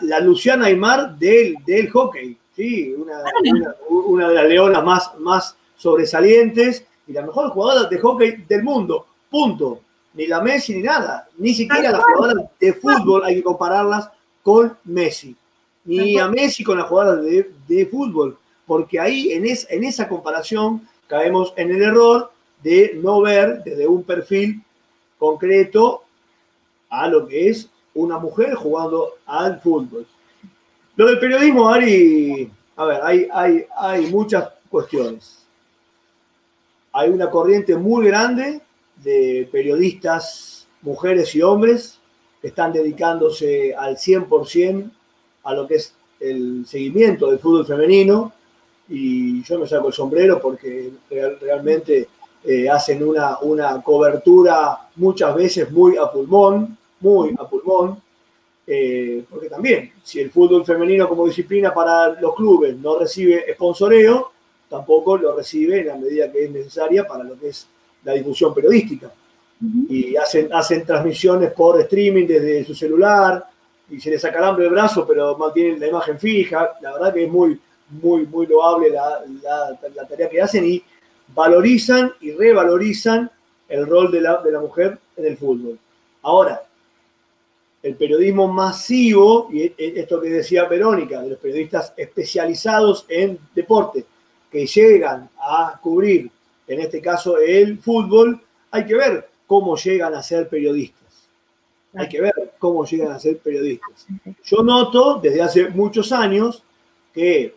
la, 0.00 0.20
Luciana 0.20 0.66
Aymar 0.66 1.16
del, 1.18 1.56
del 1.66 1.90
hockey, 1.90 2.36
¿sí? 2.54 2.94
Una, 2.94 3.22
una, 3.88 4.28
de 4.28 4.34
las 4.34 4.48
leonas 4.48 4.84
más, 4.84 5.10
más 5.18 5.56
sobresalientes 5.76 6.84
y 7.06 7.12
la 7.12 7.22
mejor 7.22 7.50
jugadora 7.50 7.88
de 7.88 7.98
hockey 7.98 8.44
del 8.48 8.62
mundo, 8.62 9.06
punto. 9.30 9.80
Ni 10.18 10.26
la 10.26 10.40
Messi 10.40 10.74
ni 10.74 10.82
nada, 10.82 11.28
ni 11.38 11.54
siquiera 11.54 11.92
las 11.92 12.02
jugadoras 12.02 12.50
de 12.58 12.72
fútbol 12.72 13.22
hay 13.24 13.36
que 13.36 13.44
compararlas 13.44 14.10
con 14.42 14.76
Messi, 14.82 15.36
ni 15.84 16.18
a 16.18 16.26
Messi 16.26 16.64
con 16.64 16.76
las 16.76 16.88
jugadoras 16.88 17.24
de, 17.24 17.52
de 17.68 17.86
fútbol, 17.86 18.36
porque 18.66 18.98
ahí 18.98 19.30
en, 19.32 19.46
es, 19.46 19.64
en 19.70 19.84
esa 19.84 20.08
comparación 20.08 20.88
caemos 21.06 21.54
en 21.56 21.70
el 21.70 21.82
error 21.82 22.32
de 22.64 22.98
no 23.00 23.20
ver 23.20 23.62
desde 23.62 23.86
un 23.86 24.02
perfil 24.02 24.60
concreto 25.20 26.02
a 26.90 27.06
lo 27.06 27.28
que 27.28 27.50
es 27.50 27.70
una 27.94 28.18
mujer 28.18 28.56
jugando 28.56 29.18
al 29.24 29.60
fútbol. 29.60 30.04
Lo 30.96 31.06
del 31.06 31.20
periodismo, 31.20 31.68
Ari, 31.68 32.50
a 32.74 32.84
ver, 32.84 33.00
hay, 33.04 33.28
hay, 33.32 33.66
hay 33.76 34.06
muchas 34.08 34.48
cuestiones. 34.68 35.46
Hay 36.92 37.08
una 37.08 37.30
corriente 37.30 37.76
muy 37.76 38.06
grande 38.08 38.60
de 39.02 39.48
periodistas, 39.50 40.66
mujeres 40.82 41.34
y 41.34 41.42
hombres, 41.42 41.98
que 42.40 42.48
están 42.48 42.72
dedicándose 42.72 43.74
al 43.74 43.96
100% 43.96 44.90
a 45.44 45.54
lo 45.54 45.66
que 45.66 45.76
es 45.76 45.94
el 46.20 46.64
seguimiento 46.66 47.30
del 47.30 47.38
fútbol 47.38 47.66
femenino. 47.66 48.32
Y 48.88 49.42
yo 49.42 49.58
me 49.58 49.66
saco 49.66 49.88
el 49.88 49.92
sombrero 49.92 50.40
porque 50.40 50.90
realmente 51.40 52.08
eh, 52.44 52.68
hacen 52.68 53.02
una, 53.02 53.38
una 53.40 53.82
cobertura 53.82 54.88
muchas 54.96 55.34
veces 55.34 55.70
muy 55.70 55.96
a 55.96 56.10
pulmón, 56.10 56.76
muy 57.00 57.34
a 57.38 57.48
pulmón, 57.48 58.00
eh, 58.66 59.24
porque 59.30 59.48
también, 59.48 59.92
si 60.02 60.20
el 60.20 60.30
fútbol 60.30 60.64
femenino 60.64 61.08
como 61.08 61.26
disciplina 61.26 61.72
para 61.72 62.20
los 62.20 62.34
clubes 62.34 62.76
no 62.76 62.98
recibe 62.98 63.44
sponsoreo, 63.54 64.32
tampoco 64.68 65.16
lo 65.16 65.34
recibe 65.34 65.80
en 65.80 65.86
la 65.86 65.96
medida 65.96 66.30
que 66.30 66.44
es 66.44 66.50
necesaria 66.50 67.06
para 67.06 67.24
lo 67.24 67.38
que 67.38 67.48
es 67.48 67.66
la 68.04 68.12
difusión 68.14 68.54
periodística. 68.54 69.10
Y 69.88 70.16
hacen, 70.16 70.48
hacen 70.52 70.84
transmisiones 70.84 71.52
por 71.52 71.80
streaming 71.80 72.26
desde 72.26 72.64
su 72.64 72.74
celular 72.74 73.44
y 73.90 73.98
se 74.00 74.10
les 74.10 74.20
saca 74.20 74.46
hambre 74.46 74.66
el 74.66 74.70
brazo, 74.70 75.06
pero 75.06 75.36
mantienen 75.36 75.80
la 75.80 75.88
imagen 75.88 76.18
fija. 76.18 76.74
La 76.80 76.92
verdad 76.92 77.12
que 77.12 77.24
es 77.24 77.30
muy, 77.30 77.58
muy, 77.90 78.26
muy 78.26 78.46
loable 78.46 78.90
la, 78.90 79.22
la, 79.42 79.78
la 79.94 80.06
tarea 80.06 80.28
que 80.28 80.40
hacen 80.40 80.64
y 80.64 80.82
valorizan 81.34 82.12
y 82.20 82.32
revalorizan 82.32 83.30
el 83.68 83.86
rol 83.86 84.10
de 84.10 84.20
la, 84.20 84.42
de 84.42 84.52
la 84.52 84.60
mujer 84.60 84.98
en 85.16 85.26
el 85.26 85.36
fútbol. 85.36 85.78
Ahora, 86.22 86.62
el 87.82 87.94
periodismo 87.96 88.48
masivo, 88.48 89.48
y 89.52 89.62
e, 89.62 89.74
e, 89.78 90.00
esto 90.00 90.20
que 90.20 90.28
decía 90.30 90.64
Verónica, 90.64 91.22
de 91.22 91.30
los 91.30 91.38
periodistas 91.38 91.92
especializados 91.96 93.06
en 93.08 93.38
deporte, 93.54 94.04
que 94.50 94.66
llegan 94.66 95.28
a 95.38 95.78
cubrir, 95.80 96.30
en 96.68 96.80
este 96.80 97.00
caso, 97.00 97.38
el 97.38 97.78
fútbol, 97.78 98.40
hay 98.70 98.84
que 98.84 98.94
ver 98.94 99.28
cómo 99.46 99.76
llegan 99.76 100.14
a 100.14 100.22
ser 100.22 100.48
periodistas. 100.48 101.28
Hay 101.94 102.08
que 102.08 102.20
ver 102.20 102.54
cómo 102.58 102.84
llegan 102.84 103.12
a 103.12 103.18
ser 103.18 103.38
periodistas. 103.38 104.06
Yo 104.44 104.62
noto 104.62 105.18
desde 105.22 105.42
hace 105.42 105.68
muchos 105.70 106.12
años 106.12 106.62
que 107.14 107.54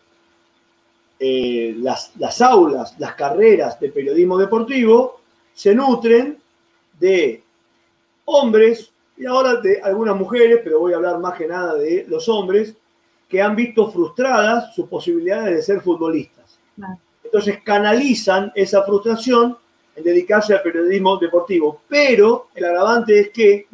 eh, 1.20 1.76
las, 1.78 2.14
las 2.18 2.42
aulas, 2.42 2.96
las 2.98 3.14
carreras 3.16 3.80
de 3.80 3.90
periodismo 3.90 4.38
deportivo 4.38 5.20
se 5.54 5.76
nutren 5.76 6.40
de 7.00 7.44
hombres 8.26 8.92
y 9.18 9.26
ahora 9.26 9.58
de 9.58 9.82
algunas 9.82 10.16
mujeres, 10.16 10.62
pero 10.64 10.80
voy 10.80 10.94
a 10.94 10.96
hablar 10.96 11.20
más 11.20 11.38
que 11.38 11.48
nada 11.48 11.76
de 11.76 12.06
los 12.08 12.28
hombres, 12.30 12.74
que 13.28 13.42
han 13.42 13.56
visto 13.56 13.92
frustradas 13.92 14.74
sus 14.74 14.88
posibilidades 14.88 15.56
de 15.56 15.62
ser 15.62 15.82
futbolistas. 15.82 16.60
Entonces 17.32 17.60
canalizan 17.64 18.52
esa 18.56 18.84
frustración 18.84 19.58
en 19.96 20.04
dedicarse 20.04 20.54
al 20.54 20.62
periodismo 20.62 21.16
deportivo. 21.16 21.82
Pero 21.88 22.50
el 22.54 22.66
agravante 22.66 23.18
es 23.18 23.30
que 23.30 23.68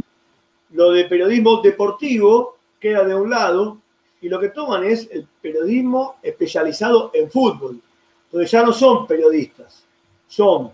lo 0.74 0.92
de 0.92 1.06
periodismo 1.06 1.60
deportivo 1.64 2.58
queda 2.80 3.04
de 3.04 3.16
un 3.16 3.32
lado 3.32 3.80
y 4.22 4.30
lo 4.30 4.40
que 4.40 4.50
toman 4.50 4.84
es 4.84 5.10
el 5.12 5.28
periodismo 5.42 6.18
especializado 6.22 7.10
en 7.16 7.32
fútbol. 7.32 7.82
Entonces 8.26 8.52
ya 8.52 8.62
no 8.62 8.74
son 8.74 9.08
periodistas, 9.08 9.84
son 10.28 10.70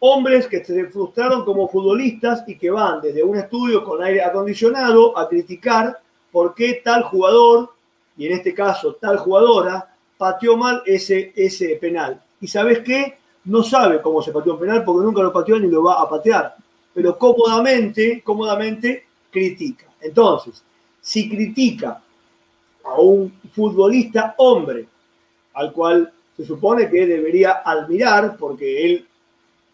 hombres 0.00 0.46
que 0.46 0.62
se 0.62 0.84
frustraron 0.88 1.44
como 1.46 1.68
futbolistas 1.68 2.44
y 2.46 2.58
que 2.58 2.70
van 2.70 3.00
desde 3.00 3.22
un 3.22 3.38
estudio 3.38 3.82
con 3.82 4.02
aire 4.02 4.22
acondicionado 4.22 5.16
a 5.16 5.26
criticar 5.26 5.98
por 6.30 6.54
qué 6.54 6.82
tal 6.84 7.04
jugador, 7.04 7.70
y 8.16 8.26
en 8.26 8.34
este 8.34 8.52
caso 8.52 8.96
tal 8.96 9.16
jugadora, 9.16 9.93
pateó 10.18 10.56
mal 10.56 10.82
ese, 10.86 11.32
ese 11.34 11.76
penal. 11.76 12.22
Y 12.40 12.48
sabes 12.48 12.80
qué? 12.80 13.18
No 13.44 13.62
sabe 13.62 14.00
cómo 14.00 14.22
se 14.22 14.32
pateó 14.32 14.54
un 14.54 14.60
penal 14.60 14.84
porque 14.84 15.04
nunca 15.04 15.22
lo 15.22 15.32
pateó 15.32 15.58
ni 15.58 15.68
lo 15.68 15.82
va 15.82 16.00
a 16.00 16.08
patear. 16.08 16.56
Pero 16.92 17.18
cómodamente, 17.18 18.22
cómodamente 18.22 19.06
critica. 19.30 19.86
Entonces, 20.00 20.62
si 21.00 21.28
critica 21.28 22.02
a 22.84 23.00
un 23.00 23.32
futbolista 23.52 24.34
hombre, 24.38 24.86
al 25.54 25.72
cual 25.72 26.12
se 26.36 26.44
supone 26.44 26.88
que 26.88 27.06
debería 27.06 27.62
admirar 27.64 28.36
porque 28.36 28.84
él, 28.84 29.06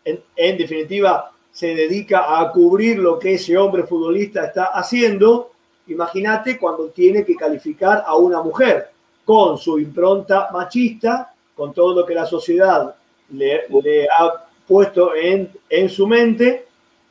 en, 0.05 0.59
definitiva, 0.59 1.33
se 1.53 1.75
dedica 1.75 2.39
a 2.39 2.51
cubrir 2.53 2.99
lo 2.99 3.19
que 3.19 3.35
ese 3.35 3.57
hombre 3.57 3.85
futbolista 3.85 4.47
está 4.47 4.67
haciendo. 4.67 5.53
Imagínate 5.87 6.59
cuando 6.59 6.89
tiene 6.91 7.25
que 7.25 7.35
calificar 7.35 8.05
a 8.07 8.17
una 8.17 8.43
mujer 8.43 8.91
con 9.31 9.59
su 9.59 9.79
impronta 9.79 10.49
machista, 10.53 11.33
con 11.55 11.73
todo 11.73 12.01
lo 12.01 12.05
que 12.05 12.15
la 12.15 12.27
sociedad 12.27 12.97
le, 13.29 14.09
ha 14.09 14.45
puesto 14.67 15.15
en, 15.15 15.49
en, 15.69 15.89
su 15.89 16.05
mente 16.09 16.67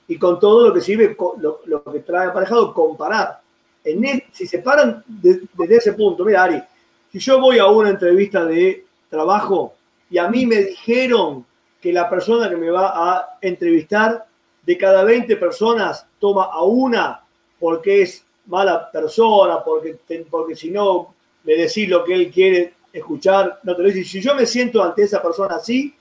y 0.06 0.18
con 0.18 0.38
todo 0.38 0.68
lo 0.68 0.74
que 0.74 0.82
sirve, 0.82 1.16
lo, 1.40 1.62
lo 1.64 1.82
que 1.82 2.00
trae 2.00 2.28
aparejado, 2.28 2.74
comparar. 2.74 3.40
En 3.86 4.22
si 4.34 4.46
se 4.46 4.60
paran 4.60 5.02
desde 5.08 5.78
ese 5.78 5.94
punto, 5.94 6.26
mira 6.26 6.44
Ari, 6.44 6.62
si 7.10 7.20
yo 7.20 7.40
voy 7.40 7.58
a 7.58 7.68
una 7.68 7.92
entrevista 7.92 8.44
de 8.44 8.86
trabajo 9.10 9.76
y 10.12 10.18
a 10.18 10.28
mí 10.28 10.46
me 10.46 10.58
dijeron 10.58 11.46
que 11.80 11.94
la 11.94 12.10
persona 12.10 12.50
que 12.50 12.58
me 12.58 12.70
va 12.70 13.14
a 13.14 13.38
entrevistar, 13.40 14.26
de 14.66 14.78
cada 14.78 15.06
20 15.06 15.38
personas, 15.38 16.06
toma 16.20 16.50
a 16.52 16.64
una 16.64 17.24
porque 17.62 18.02
es 18.02 18.26
mala 18.48 18.92
persona, 18.92 19.64
porque, 19.64 19.98
porque 20.30 20.58
si 20.58 20.70
no 20.70 21.14
le 21.44 21.58
decís 21.58 21.88
lo 21.88 22.04
que 22.04 22.14
él 22.14 22.32
quiere 22.32 22.74
escuchar, 22.92 23.60
no 23.64 23.76
te 23.76 23.82
lo 23.82 23.90
dice. 23.90 24.04
Si 24.04 24.22
yo 24.22 24.36
me 24.36 24.46
siento 24.46 24.84
ante 24.84 25.04
esa 25.04 25.22
persona 25.22 25.56
así, 25.56 25.94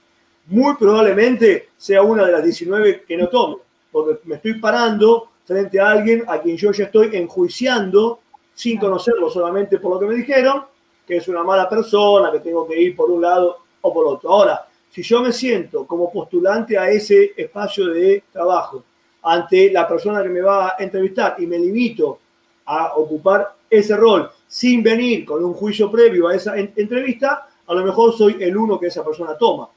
muy 0.47 0.75
probablemente 0.75 1.69
sea 1.77 2.01
una 2.01 2.25
de 2.25 2.31
las 2.31 2.43
19 2.43 3.03
que 3.07 3.17
no 3.17 3.27
tome, 3.27 3.57
porque 3.91 4.19
me 4.25 4.35
estoy 4.35 4.59
parando 4.59 5.29
frente 5.45 5.79
a 5.79 5.89
alguien 5.89 6.23
a 6.27 6.39
quien 6.39 6.57
yo 6.57 6.71
ya 6.71 6.85
estoy 6.85 7.15
enjuiciando 7.15 8.19
sin 8.53 8.77
conocerlo 8.77 9.29
solamente 9.29 9.79
por 9.79 9.93
lo 9.93 9.99
que 9.99 10.05
me 10.05 10.15
dijeron, 10.15 10.63
que 11.07 11.17
es 11.17 11.27
una 11.27 11.43
mala 11.43 11.67
persona, 11.67 12.31
que 12.31 12.39
tengo 12.39 12.67
que 12.67 12.79
ir 12.79 12.95
por 12.95 13.09
un 13.09 13.21
lado 13.21 13.57
o 13.81 13.93
por 13.93 14.05
otro. 14.05 14.29
Ahora, 14.29 14.67
si 14.91 15.01
yo 15.01 15.21
me 15.21 15.31
siento 15.31 15.85
como 15.85 16.11
postulante 16.11 16.77
a 16.77 16.89
ese 16.89 17.33
espacio 17.37 17.87
de 17.87 18.23
trabajo 18.31 18.83
ante 19.23 19.71
la 19.71 19.87
persona 19.87 20.21
que 20.23 20.29
me 20.29 20.41
va 20.41 20.69
a 20.69 20.75
entrevistar 20.79 21.35
y 21.39 21.47
me 21.47 21.57
limito 21.57 22.19
a 22.65 22.95
ocupar 22.95 23.55
ese 23.69 23.95
rol 23.95 24.29
sin 24.49 24.81
venir 24.81 25.25
con 25.25 25.45
un 25.45 25.53
juicio 25.53 25.91
previo 25.91 26.27
a 26.27 26.35
esa 26.35 26.57
entrevista, 26.57 27.47
a 27.67 27.73
lo 27.73 27.85
mejor 27.85 28.17
soy 28.17 28.37
el 28.39 28.57
uno 28.57 28.79
que 28.79 28.87
esa 28.87 29.05
persona 29.05 29.37
toma. 29.37 29.69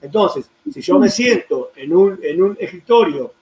Entonces, 0.00 0.48
si 0.72 0.80
yo 0.80 0.98
me 0.98 1.08
siento 1.08 1.72
en 1.74 1.94
un, 1.94 2.18
en 2.22 2.40
un 2.40 2.56
escritorio 2.58 3.32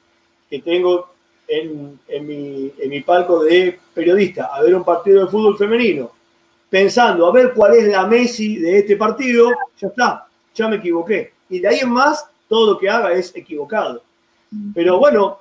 que 0.49 0.61
tengo 0.61 1.11
en, 1.47 1.99
mi, 2.27 2.73
en 2.79 2.91
mi 2.91 3.01
palco 3.03 3.45
de 3.45 3.79
periodista 3.93 4.47
a 4.47 4.63
ver 4.63 4.75
un 4.75 4.85
partido 4.85 5.25
de 5.25 5.31
fútbol 5.31 5.59
femenino, 5.59 6.11
pensando 6.71 7.27
a 7.27 7.33
ver 7.33 7.53
cuál 7.53 7.75
es 7.75 7.89
la 7.89 8.07
Messi 8.07 8.57
de 8.57 8.79
este 8.79 8.97
partido, 8.97 9.51
ya 9.79 9.89
está, 9.89 10.27
ya 10.55 10.69
me 10.69 10.77
equivoqué. 10.77 11.35
Y 11.51 11.59
de 11.59 11.69
ahí 11.69 11.79
en 11.81 11.91
más, 11.91 12.27
todo 12.49 12.73
lo 12.73 12.79
que 12.79 12.89
haga 12.89 13.13
es 13.13 13.37
equivocado. 13.37 14.03
Pero 14.75 14.99
bueno, 14.99 15.39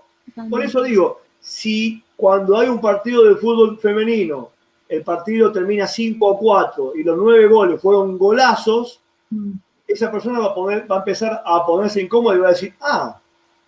por 0.50 0.64
eso 0.64 0.84
digo, 0.84 1.22
si 1.40 2.04
cuando 2.18 2.58
hay 2.58 2.68
un 2.68 2.82
partido 2.82 3.24
de 3.24 3.36
fútbol 3.36 3.80
femenino, 3.80 4.52
el 4.90 5.04
partido 5.04 5.52
termina 5.52 5.88
5 5.88 6.36
a 6.36 6.38
4 6.38 6.94
y 6.96 7.04
los 7.04 7.18
nueve 7.18 7.48
goles 7.48 7.82
fueron 7.82 8.18
golazos, 8.18 9.00
esa 9.88 10.12
persona 10.12 10.40
va 10.40 10.48
a, 10.48 10.56
poner, 10.56 10.92
va 10.92 10.98
a 10.98 11.00
empezar 11.00 11.42
a 11.46 11.66
ponerse 11.66 12.02
incómoda 12.02 12.36
y 12.36 12.40
va 12.40 12.48
a 12.48 12.52
decir, 12.52 12.74
ah, 12.82 13.20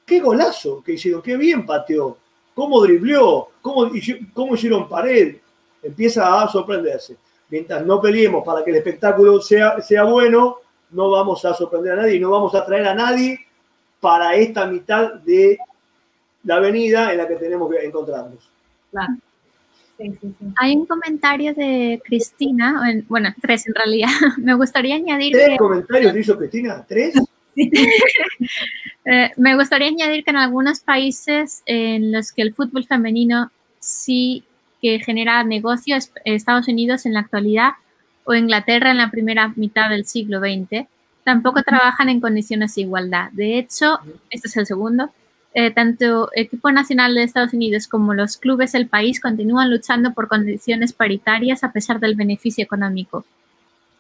qué 0.06 0.20
golazo 0.20 0.84
que 0.84 0.94
hicieron, 0.94 1.22
qué 1.22 1.38
bien 1.38 1.66
pateó 1.66 2.18
cómo 2.54 2.82
dribleó, 2.82 3.50
cómo, 3.62 3.90
cómo 4.34 4.56
hicieron 4.56 4.88
pared, 4.88 5.38
empieza 5.82 6.42
a 6.42 6.48
sorprenderse. 6.48 7.18
Mientras 7.50 7.86
no 7.86 8.00
peleemos 8.00 8.46
para 8.46 8.64
que 8.64 8.72
el 8.72 8.78
espectáculo 8.78 9.42
sea, 9.42 9.82
sea 9.82 10.04
bueno, 10.04 10.58
no 10.92 11.10
vamos 11.10 11.44
a 11.46 11.54
sorprender 11.54 11.94
a 11.94 12.02
nadie, 12.04 12.20
no 12.20 12.30
vamos 12.30 12.54
a 12.56 12.66
traer 12.66 12.88
a 12.88 12.96
nadie 12.96 13.40
para 14.00 14.36
esta 14.36 14.66
mitad 14.66 15.14
de 15.16 15.58
la 16.44 16.56
avenida 16.56 17.12
en 17.12 17.18
la 17.18 17.28
que 17.28 17.36
tenemos 17.36 17.70
que 17.70 17.86
encontrarnos. 17.86 18.50
Claro. 18.92 19.14
Hay 20.58 20.76
un 20.76 20.86
comentario 20.86 21.54
de 21.54 22.02
Cristina, 22.04 22.82
bueno, 23.08 23.34
tres 23.42 23.68
en 23.68 23.76
realidad. 23.76 24.10
Me 24.38 24.56
gustaría 24.56 24.96
añadir. 24.96 25.34
¿Tres 25.34 25.58
comentarios 25.58 26.16
hizo 26.16 26.38
Cristina? 26.38 26.86
¿Tres? 26.88 27.16
Eh, 29.04 29.32
me 29.36 29.56
gustaría 29.56 29.88
añadir 29.88 30.24
que 30.24 30.30
en 30.30 30.38
algunos 30.38 30.82
países 30.82 31.64
en 31.66 32.12
los 32.12 32.32
que 32.32 32.44
el 32.44 32.54
fútbol 32.54 32.86
femenino 32.86 33.52
sí 33.80 34.44
que 34.80 35.00
genera 35.00 35.44
negocios, 35.44 36.12
Estados 36.24 36.68
Unidos 36.68 37.08
en 37.08 37.14
la 37.14 37.22
actualidad 37.22 37.72
o 38.26 38.36
Inglaterra 38.36 38.92
en 38.92 38.98
la 38.98 39.10
primera 39.10 39.54
mitad 39.56 39.90
del 39.90 40.06
siglo 40.06 40.40
XX, 40.40 40.88
tampoco 41.24 41.64
trabajan 41.64 42.10
en 42.10 42.22
condiciones 42.22 42.76
de 42.76 42.82
igualdad. 42.82 43.32
De 43.32 43.58
hecho, 43.58 44.00
este 44.30 44.48
es 44.48 44.58
el 44.58 44.66
segundo, 44.66 45.12
eh, 45.54 45.72
tanto 45.72 46.30
equipo 46.34 46.72
nacional 46.72 47.14
de 47.14 47.24
Estados 47.24 47.54
Unidos 47.54 47.88
como 47.88 48.14
los 48.14 48.38
clubes 48.38 48.72
del 48.72 48.88
país 48.88 49.20
continúan 49.20 49.70
luchando 49.70 50.14
por 50.14 50.30
condiciones 50.30 50.94
paritarias 50.94 51.64
a 51.64 51.74
pesar 51.74 52.00
del 52.00 52.16
beneficio 52.16 52.64
económico. 52.64 53.26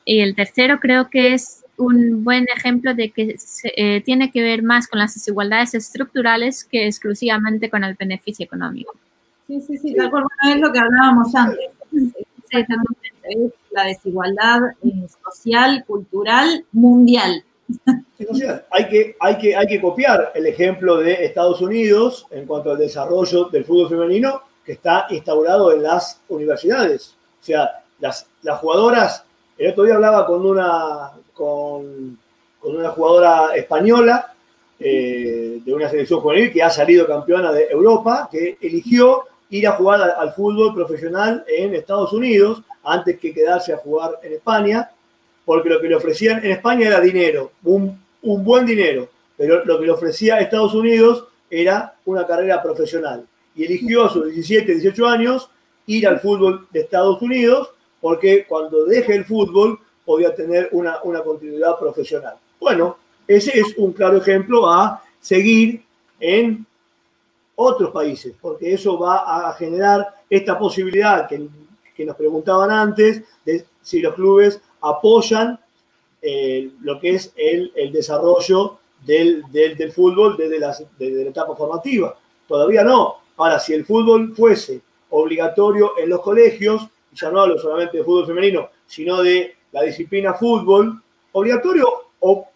Y 0.05 0.21
el 0.21 0.33
tercero 0.33 0.79
creo 0.79 1.09
que 1.09 1.33
es 1.33 1.63
un 1.77 2.23
buen 2.23 2.45
ejemplo 2.55 2.93
de 2.93 3.11
que 3.11 3.35
eh, 3.75 4.01
tiene 4.01 4.31
que 4.31 4.41
ver 4.41 4.63
más 4.63 4.87
con 4.87 4.99
las 4.99 5.13
desigualdades 5.13 5.73
estructurales 5.73 6.63
que 6.63 6.87
exclusivamente 6.87 7.69
con 7.69 7.83
el 7.83 7.95
beneficio 7.95 8.45
económico. 8.45 8.93
Sí, 9.47 9.59
sí, 9.61 9.77
sí, 9.77 9.93
de 9.93 10.05
acuerdo, 10.05 10.29
es 10.49 10.57
lo 10.57 10.71
que 10.71 10.79
hablábamos 10.79 11.35
antes. 11.35 11.69
Es 12.51 12.65
la 13.71 13.85
desigualdad 13.85 14.59
eh, 14.83 15.07
social, 15.23 15.83
cultural, 15.85 16.65
mundial. 16.71 17.43
Hay, 18.71 18.87
que, 19.67 19.81
copiar 19.81 20.31
el 20.35 20.45
ejemplo 20.45 20.97
de 20.97 21.25
Estados 21.25 21.61
Unidos 21.61 22.25
en 22.31 22.45
cuanto 22.45 22.71
al 22.71 22.77
desarrollo 22.77 23.45
del 23.45 23.65
fútbol 23.65 23.89
femenino 23.89 24.41
que 24.65 24.73
está 24.73 25.07
instaurado 25.09 25.71
en 25.71 25.83
las 25.83 26.21
universidades. 26.29 27.15
O 27.41 27.43
sea, 27.43 27.83
las, 27.99 28.27
las 28.43 28.59
jugadoras, 28.59 29.23
el 29.57 29.71
otro 29.71 29.83
día 29.83 29.95
hablaba 29.95 30.25
con 30.25 30.45
una, 30.45 31.11
con, 31.33 32.17
una 32.63 32.89
jugadora 32.89 33.55
española 33.55 34.33
eh, 34.79 35.61
de 35.63 35.73
una 35.73 35.89
selección 35.89 36.21
juvenil 36.21 36.51
que 36.51 36.63
ha 36.63 36.69
salido 36.69 37.07
campeona 37.07 37.51
de 37.51 37.67
Europa, 37.69 38.29
que 38.31 38.57
eligió 38.61 39.23
ir 39.49 39.67
a 39.67 39.73
jugar 39.73 40.15
al, 40.17 40.33
fútbol 40.33 40.73
profesional 40.73 41.43
en 41.47 41.75
Estados 41.75 42.13
Unidos 42.13 42.63
antes 42.83 43.19
que 43.19 43.33
quedarse 43.33 43.73
a 43.73 43.77
jugar 43.77 44.19
en 44.23 44.33
España, 44.33 44.89
porque 45.51 45.67
lo 45.67 45.81
que 45.81 45.89
le 45.89 45.95
ofrecían 45.95 46.45
en 46.45 46.51
España 46.51 46.87
era 46.87 47.01
dinero, 47.01 47.51
un, 47.63 47.99
buen 48.21 48.65
dinero, 48.65 49.09
pero 49.35 49.65
lo 49.65 49.77
que 49.77 49.85
le 49.85 49.91
ofrecía 49.91 50.35
a 50.35 50.39
Estados 50.39 50.73
Unidos 50.73 51.25
era 51.49 51.93
una 52.05 52.25
carrera 52.25 52.63
profesional. 52.63 53.27
Y 53.53 53.65
eligió 53.65 54.05
a 54.05 54.09
sus 54.09 54.27
17, 54.27 54.75
18 54.75 55.07
años 55.09 55.49
ir 55.87 56.07
al 56.07 56.21
fútbol 56.21 56.69
de 56.71 56.79
Estados 56.79 57.21
Unidos, 57.21 57.69
porque 57.99 58.45
cuando 58.47 58.85
deje 58.85 59.13
el 59.13 59.25
fútbol 59.25 59.77
podía 60.05 60.33
tener 60.33 60.69
una, 60.71 61.01
continuidad 61.21 61.77
profesional. 61.77 62.35
Bueno, 62.57 62.95
ese 63.27 63.59
es 63.59 63.75
un 63.75 63.91
claro 63.91 64.19
ejemplo 64.19 64.71
a 64.71 65.03
seguir 65.19 65.83
en 66.17 66.65
otros 67.55 67.91
países, 67.91 68.33
porque 68.39 68.73
eso 68.73 68.97
va 68.97 69.49
a 69.49 69.53
generar 69.55 70.15
esta 70.29 70.57
posibilidad 70.57 71.27
que 71.27 72.05
nos 72.05 72.15
preguntaban 72.15 72.71
antes 72.71 73.21
de 73.43 73.65
si 73.81 73.99
los 73.99 74.15
clubes 74.15 74.61
apoyan 74.81 75.59
eh, 76.21 76.69
lo 76.81 76.99
que 76.99 77.11
es 77.11 77.33
el, 77.35 77.71
el 77.75 77.91
desarrollo 77.91 78.79
del, 79.05 79.43
del, 79.51 79.75
del, 79.77 79.91
fútbol 79.91 80.37
desde, 80.37 80.59
las, 80.59 80.83
desde 80.97 81.23
la 81.23 81.29
etapa 81.29 81.55
formativa. 81.55 82.15
Todavía 82.47 82.83
no. 82.83 83.17
Ahora, 83.37 83.59
si 83.59 83.73
el 83.73 83.85
fútbol 83.85 84.35
fuese 84.35 84.81
obligatorio 85.09 85.97
en 85.97 86.09
los 86.09 86.21
colegios, 86.21 86.87
ya 87.13 87.29
no 87.31 87.41
hablo 87.41 87.57
solamente 87.57 87.97
de 87.97 88.03
fútbol 88.03 88.27
femenino, 88.27 88.69
sino 88.85 89.21
de 89.21 89.55
la 89.71 89.83
disciplina 89.83 90.33
fútbol 90.33 91.01
obligatorio 91.31 91.87
o, 92.19 92.47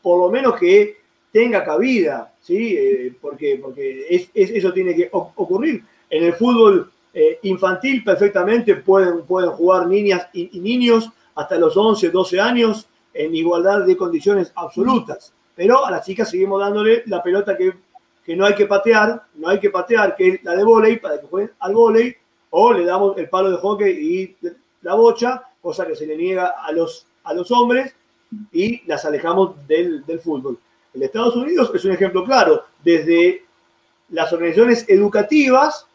por 0.00 0.18
lo 0.18 0.30
menos 0.30 0.58
que 0.58 0.98
tenga 1.32 1.64
cabida, 1.64 2.32
¿sí? 2.40 2.76
Eh, 2.76 3.14
porque 3.20 3.58
porque 3.62 4.06
es, 4.08 4.30
eso 4.32 4.72
tiene 4.72 4.94
que 4.94 5.08
ocurrir. 5.12 5.82
En 6.08 6.24
el 6.24 6.34
fútbol 6.34 6.90
eh, 7.12 7.38
infantil 7.42 8.04
perfectamente 8.04 8.76
pueden, 8.76 9.22
pueden 9.22 9.50
jugar 9.50 9.86
niñas 9.86 10.28
y, 10.32 10.58
niños 10.60 11.10
hasta 11.38 11.56
los 11.56 11.76
11, 11.76 12.10
12 12.10 12.40
años 12.40 12.88
en 13.14 13.32
igualdad 13.32 13.82
de 13.82 13.96
condiciones 13.96 14.50
absolutas. 14.56 15.32
Pero 15.54 15.86
a 15.86 15.90
las 15.90 16.04
chicas 16.04 16.28
seguimos 16.28 16.60
dándole 16.60 17.04
la 17.06 17.22
pelota 17.22 17.56
que, 17.56 17.74
que 18.24 18.34
no 18.34 18.44
hay 18.44 18.56
que 18.56 18.66
patear, 18.66 19.22
no 19.36 19.48
hay 19.48 19.60
que 19.60 19.70
patear, 19.70 20.16
que 20.16 20.28
es 20.28 20.44
la 20.44 20.56
de 20.56 20.64
volei, 20.64 20.98
para 20.98 21.20
que 21.20 21.28
jueguen 21.28 21.52
al 21.60 21.74
volei, 21.74 22.16
o 22.50 22.72
le 22.72 22.84
damos 22.84 23.16
el 23.18 23.28
palo 23.28 23.52
de 23.52 23.56
hockey 23.56 23.92
y 23.92 24.36
la 24.82 24.94
bocha, 24.94 25.44
cosa 25.62 25.86
que 25.86 25.94
se 25.94 26.08
le 26.08 26.16
niega 26.16 26.54
a 26.60 26.72
los, 26.72 27.06
a 27.22 27.32
los 27.34 27.52
hombres 27.52 27.94
y 28.50 28.84
las 28.88 29.04
alejamos 29.04 29.64
del, 29.68 30.04
del 30.04 30.18
fútbol. 30.18 30.58
En 30.92 31.04
Estados 31.04 31.36
Unidos 31.36 31.70
es 31.72 31.84
un 31.84 31.92
ejemplo 31.92 32.24
claro. 32.24 32.64
Desde 32.82 33.44
las 34.08 34.32
organizaciones 34.32 34.84
educativas 34.88 35.86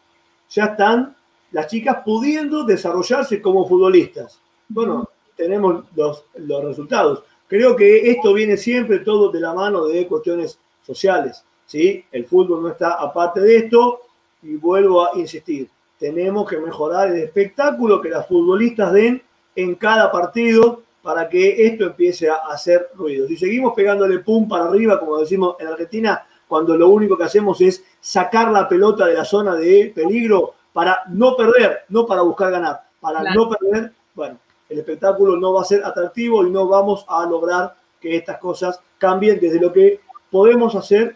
ya 0.49 0.65
están 0.68 1.18
las 1.52 1.68
chicas 1.68 1.98
pudiendo 2.06 2.64
desarrollarse 2.64 3.41
como 3.41 3.68
futbolistas. 3.68 4.40
Bueno, 4.70 5.10
tenemos 5.36 5.86
los, 5.96 6.26
los 6.36 6.64
resultados. 6.64 7.24
Creo 7.48 7.76
que 7.76 8.10
esto 8.10 8.34
viene 8.34 8.58
siempre 8.58 9.00
todo 9.00 9.32
de 9.32 9.40
la 9.40 9.54
mano 9.54 9.86
de 9.86 10.08
cuestiones 10.08 10.58
sociales. 10.86 11.44
¿sí? 11.66 12.04
El 12.12 12.26
fútbol 12.26 12.62
no 12.62 12.70
está 12.70 12.94
aparte 12.94 13.42
de 13.42 13.58
esto 13.58 14.02
y 14.42 14.56
vuelvo 14.56 15.04
a 15.04 15.12
insistir. 15.16 15.70
Tenemos 16.00 16.50
que 16.50 16.58
mejorar 16.58 17.10
el 17.10 17.24
espectáculo 17.24 18.02
que 18.02 18.10
las 18.10 18.28
futbolistas 18.28 18.92
den 18.94 19.22
en 19.56 19.76
cada 19.76 20.12
partido 20.12 20.82
para 21.02 21.28
que 21.30 21.66
esto 21.68 21.86
empiece 21.86 22.30
a 22.30 22.36
hacer 22.50 22.90
ruido. 22.96 23.28
Si 23.28 23.38
seguimos 23.38 23.74
pegándole 23.74 24.20
pum 24.20 24.48
para 24.48 24.66
arriba, 24.66 25.00
como 25.00 25.18
decimos 25.18 25.56
en 25.60 25.68
Argentina, 25.68 26.26
cuando 26.48 26.78
lo 26.78 26.90
único 26.90 27.18
que 27.18 27.24
hacemos 27.26 27.60
es 27.62 27.84
sacar 28.00 28.52
la 28.52 28.68
pelota 28.68 29.06
de 29.06 29.16
la 29.16 29.26
zona 29.26 29.56
de 29.56 29.92
peligro 29.94 30.54
para 30.72 31.04
no 31.10 31.36
perder, 31.36 31.82
no 31.90 32.06
para 32.06 32.22
buscar 32.22 32.52
ganar, 32.52 32.82
para 33.00 33.34
no 33.34 33.50
perder, 33.50 33.92
bueno, 34.16 34.40
el 34.74 34.80
espectáculo 34.80 35.38
no 35.38 35.54
va 35.54 35.62
a 35.62 35.66
ser 35.66 35.86
atractivo 35.86 36.45
y 36.45 36.50
no 36.50 36.68
vamos 36.68 37.06
a 37.08 37.26
lograr 37.26 37.76
que 38.02 38.18
estas 38.18 38.40
cosas 38.40 38.80
cambien 38.98 39.40
desde 39.40 39.60
lo 39.60 39.72
que 39.72 40.00
podemos 40.32 40.74
hacer 40.76 41.16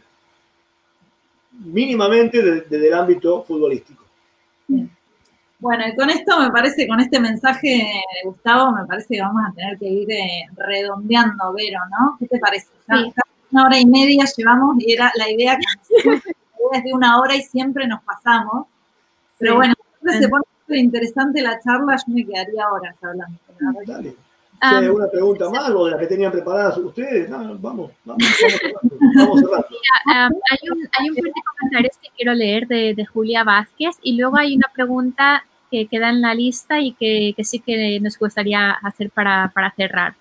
mínimamente 1.52 2.42
desde, 2.42 2.88
el 2.88 2.94
ámbito 2.94 3.44
futbolístico. 3.44 4.04
Bueno, 5.60 5.88
y 5.88 5.96
con 5.96 6.12
esto 6.12 6.40
me 6.40 6.52
parece, 6.52 6.88
con 6.88 7.00
este 7.00 7.20
mensaje, 7.20 8.04
Gustavo, 8.24 8.74
me 8.74 8.86
parece 8.86 9.16
que 9.16 9.22
vamos 9.22 9.42
a 9.50 9.54
tener 9.54 9.78
que 9.80 9.88
ir 9.88 10.12
eh, 10.12 10.46
redondeando, 10.56 11.52
Vero, 11.54 11.80
¿no? 11.90 12.16
¿Qué 12.20 12.28
te 12.28 12.38
parece? 12.38 12.68
Una 13.52 13.66
hora 13.66 13.80
y 13.80 13.86
media 13.88 14.26
llevamos 14.38 14.76
y 14.80 14.94
era 14.94 15.12
la 15.16 15.32
idea 15.32 15.58
que 15.58 16.14
es 16.74 16.84
de 16.84 16.94
una 16.94 17.20
hora 17.20 17.36
y 17.36 17.42
siempre 17.42 17.88
nos 17.88 18.04
pasamos. 18.04 18.68
Pero 19.40 19.56
bueno, 19.56 19.74
se 20.04 20.30
pone 20.30 20.44
interesante 20.76 21.42
la 21.42 21.60
charla, 21.60 21.96
yo 21.96 22.14
me 22.14 22.26
quedaría 22.26 22.70
horas 22.70 22.96
hablando. 23.02 23.40
Dale. 23.86 24.16
Si 24.60 24.68
hay 24.76 24.86
alguna 24.86 25.08
pregunta 25.08 25.50
más 25.52 25.70
o 25.70 25.86
de 25.86 25.92
las 25.92 26.00
que 26.00 26.08
tenían 26.08 26.32
preparadas 26.32 26.78
ustedes, 26.80 27.30
vamos, 27.30 27.62
vamos, 27.62 27.92
vamos, 28.04 28.24
vamos 29.16 29.40
cerrando. 29.40 29.68
hay, 30.50 30.70
un, 30.72 30.90
hay 30.98 31.10
un 31.10 31.16
par 31.16 31.26
de 31.26 31.42
comentarios 31.46 31.98
que 32.02 32.10
quiero 32.16 32.34
leer 32.34 32.68
de, 32.68 32.96
de, 32.96 33.06
Julia 33.06 33.44
Vázquez 33.44 33.98
y 34.02 34.18
luego 34.18 34.38
hay 34.38 34.56
una 34.56 34.68
pregunta 34.74 35.46
que 35.70 35.86
queda 35.86 36.10
en 36.10 36.22
la 36.22 36.34
lista 36.34 36.80
y 36.80 36.94
que, 36.94 37.34
que 37.38 37.44
sí 37.44 37.60
que 37.60 38.00
nos 38.00 38.18
gustaría 38.18 38.72
hacer 38.72 39.12
para, 39.12 39.52
para 39.54 39.72
cerrar. 39.72 40.16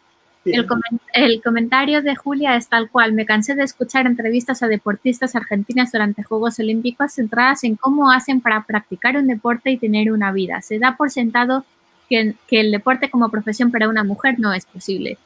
El, 0.44 0.66
el, 1.14 1.42
comentario 1.42 2.02
de 2.02 2.14
Julia 2.14 2.56
es 2.56 2.68
tal 2.68 2.88
cual. 2.88 3.12
Me 3.14 3.26
cansé 3.26 3.54
de 3.54 3.64
escuchar 3.64 4.06
entrevistas 4.06 4.62
a 4.62 4.68
deportistas 4.68 5.34
argentinas 5.34 5.90
durante 5.90 6.22
Juegos 6.22 6.58
Olímpicos 6.60 7.14
centradas 7.14 7.64
en 7.64 7.74
cómo 7.74 8.12
hacen 8.12 8.40
para 8.40 8.64
practicar 8.64 9.16
un 9.16 9.26
deporte 9.26 9.70
y 9.70 9.76
tener 9.76 10.12
una 10.12 10.30
vida. 10.30 10.60
Se 10.60 10.78
da 10.78 10.96
por 10.96 11.10
sentado 11.10 11.64
que, 12.08 12.34
que 12.48 12.60
el 12.60 12.70
deporte 12.70 13.10
como 13.10 13.30
profesión 13.30 13.70
para 13.70 13.88
una 13.88 14.04
mujer 14.04 14.38
no 14.38 14.52
es 14.52 14.66
posible. 14.66 15.18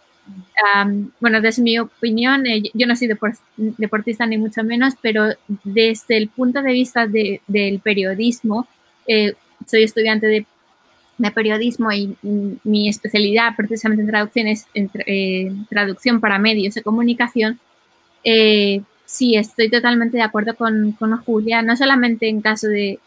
bueno, 1.21 1.41
desde 1.41 1.63
mi 1.63 1.79
opinión, 1.79 2.47
eh, 2.47 2.63
yo 2.75 2.87
no 2.87 2.95
soy 2.97 3.09
deportista 3.57 4.27
ni 4.27 4.39
mucho 4.39 4.63
menos, 4.63 4.95
pero 5.01 5.29
desde 5.65 6.17
el 6.17 6.29
punto 6.29 6.63
de 6.63 6.73
vista 6.73 7.07
de, 7.07 7.41
del 7.47 7.81
periodismo, 7.81 8.69
eh, 9.07 9.35
soy 9.67 9.83
estudiante 9.83 10.27
de 10.27 10.47
de 11.21 11.31
periodismo 11.31 11.93
y 11.93 12.17
mi 12.65 12.89
especialidad 12.89 13.55
precisamente 13.55 14.03
en 14.03 14.09
traducción 14.09 14.47
es 14.49 14.67
en, 14.73 14.91
eh, 15.07 15.53
traducción 15.69 16.19
para 16.19 16.39
medios 16.39 16.75
de 16.75 16.83
comunicación, 16.83 17.61
eh, 18.25 18.81
sí, 19.05 19.37
estoy 19.37 19.69
totalmente 19.69 20.17
de 20.17 20.23
acuerdo 20.23 20.55
con, 20.57 20.93
con, 20.93 21.15
Julia, 21.19 21.61
no 21.61 21.77
solamente 21.77 22.29
en 22.29 22.41
caso 22.41 22.69
de 22.69 22.99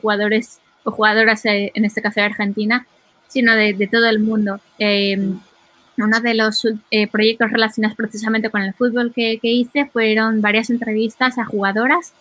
jugadores 0.00 0.60
o 0.88 0.92
jugadoras, 0.92 1.44
eh, 1.46 1.72
en 1.74 1.84
este 1.84 2.02
caso 2.02 2.20
de 2.20 2.26
Argentina, 2.26 2.86
sino 3.28 3.54
de, 3.54 3.74
de 3.74 3.86
todo 3.86 4.08
el 4.08 4.20
mundo. 4.20 4.60
uno 5.98 6.20
de 6.20 6.34
los 6.34 6.66
proyectos 7.10 7.50
relacionados 7.50 7.96
precisamente 7.96 8.50
con 8.50 8.62
el 8.62 8.72
fútbol 8.72 9.12
que, 9.12 9.38
que 9.42 9.48
hice 9.48 9.86
fueron 9.86 10.40
varias 10.40 10.70
entrevistas 10.70 11.38
a 11.38 11.44
jugadoras, 11.44 12.14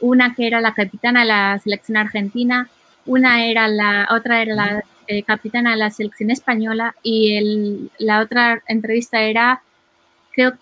una 0.00 0.34
que 0.34 0.46
era 0.46 0.60
la 0.60 0.72
capitana 0.72 1.20
de 1.20 1.26
la 1.26 1.58
selección 1.58 1.98
argentina, 1.98 2.68
una 3.06 3.44
era 3.44 3.68
la, 3.68 4.08
otra 4.10 4.42
era 4.42 4.54
la 4.54 4.84
eh, 5.12 5.24
capitana 5.24 5.72
de 5.72 5.76
la 5.76 5.90
selección 5.90 6.30
española 6.30 6.94
y 7.02 7.34
el, 7.34 7.90
la 7.98 8.20
otra 8.20 8.62
entrevista 8.68 9.20
era, 9.20 9.60
creo, 10.32 10.52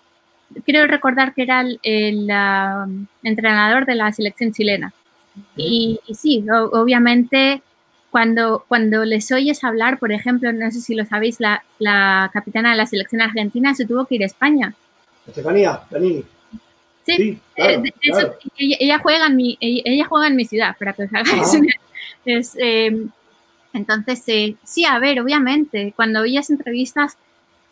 creo 0.65 0.87
recordar 0.87 1.35
que 1.35 1.43
era 1.43 1.61
el, 1.61 1.79
entrenador 3.21 3.85
de 3.85 3.93
la 3.93 4.11
selección 4.11 4.51
chilena. 4.51 4.91
Y, 5.55 5.99
sí, 6.13 6.45
obviamente 6.49 7.61
cuando, 8.11 8.65
cuando 8.67 9.05
les 9.05 9.31
oyes 9.31 9.63
hablar, 9.63 9.99
por 9.99 10.11
ejemplo, 10.11 10.51
no 10.51 10.71
sé 10.71 10.81
si 10.81 10.95
lo 10.95 11.05
sabéis, 11.05 11.39
la, 11.39 11.63
la 11.77 12.29
capitana 12.33 12.71
de 12.71 12.77
la 12.77 12.87
selección 12.87 13.21
argentina 13.21 13.75
se 13.75 13.85
tuvo 13.85 14.05
que 14.05 14.15
ir 14.15 14.23
a 14.23 14.25
España. 14.25 14.73
Estefanía, 15.27 15.81
Danini. 15.91 16.23
Sí, 17.05 17.39
eh, 17.55 17.83
ella, 18.57 18.99
juega 18.99 19.27
en 19.27 19.35
mi, 19.35 19.57
ella, 19.59 20.05
juega 20.05 20.27
en 20.27 20.35
mi 20.35 20.45
ciudad, 20.45 20.75
para 20.77 20.93
que 20.93 21.03
os 21.03 21.13
hagáis 21.13 21.55
ah. 21.55 21.59
Es, 22.25 22.55
em, 22.57 23.09
entonces, 23.73 24.23
eh, 24.27 24.55
sí, 24.63 24.85
a 24.85 24.99
ver, 24.99 25.19
obviamente, 25.19 25.93
cuando 25.95 26.21
oyes 26.21 26.49
entrevistas 26.49 27.17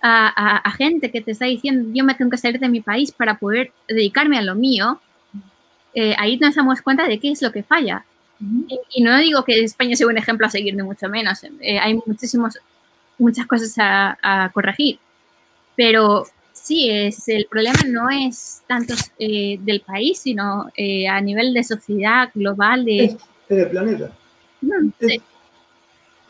a, 0.02 0.72
gente 0.78 1.12
que 1.12 1.22
te 1.22 1.32
está 1.32 1.46
diciendo, 1.46 1.90
yo 1.94 2.04
me 2.04 2.16
tengo 2.16 2.32
que 2.32 2.38
salir 2.38 2.60
de 2.60 2.70
mi 2.70 2.82
país 2.82 3.12
para 3.12 3.38
poder 3.40 3.72
dedicarme 3.88 4.38
a 4.38 4.42
lo 4.42 4.56
mío, 4.56 5.02
eh, 5.94 6.16
ahí 6.18 6.38
nos 6.38 6.56
damos 6.56 6.82
cuenta 6.82 7.08
de 7.08 7.20
qué 7.20 7.32
es 7.32 7.42
lo 7.42 7.52
que 7.52 7.64
falla. 7.64 8.06
y, 8.94 9.02
no 9.02 9.18
digo 9.18 9.44
que 9.44 9.64
España 9.64 9.96
sea 9.96 10.08
un 10.08 10.18
ejemplo 10.18 10.46
a 10.46 10.50
seguir, 10.50 10.76
ni 10.76 10.84
mucho 10.84 11.10
menos. 11.10 11.44
Eh, 11.62 11.80
hay 11.80 12.00
muchísimos, 12.06 12.60
muchas 13.18 13.48
cosas 13.48 13.74
a, 13.78 14.52
corregir. 14.54 15.00
Pero 15.76 16.26
sí, 16.54 16.90
es, 16.90 17.28
el 17.28 17.46
problema 17.46 17.80
no 17.88 18.10
es 18.10 18.64
tanto 18.68 18.94
del 19.18 19.82
país, 19.82 20.20
sino 20.20 20.68
a 21.10 21.22
nivel 21.22 21.54
de 21.54 21.64
sociedad 21.64 22.30
global. 22.34 22.86
De, 22.86 23.06
es, 23.06 23.18
del 23.50 23.70
planeta. 23.70 24.12
Es, 25.00 25.22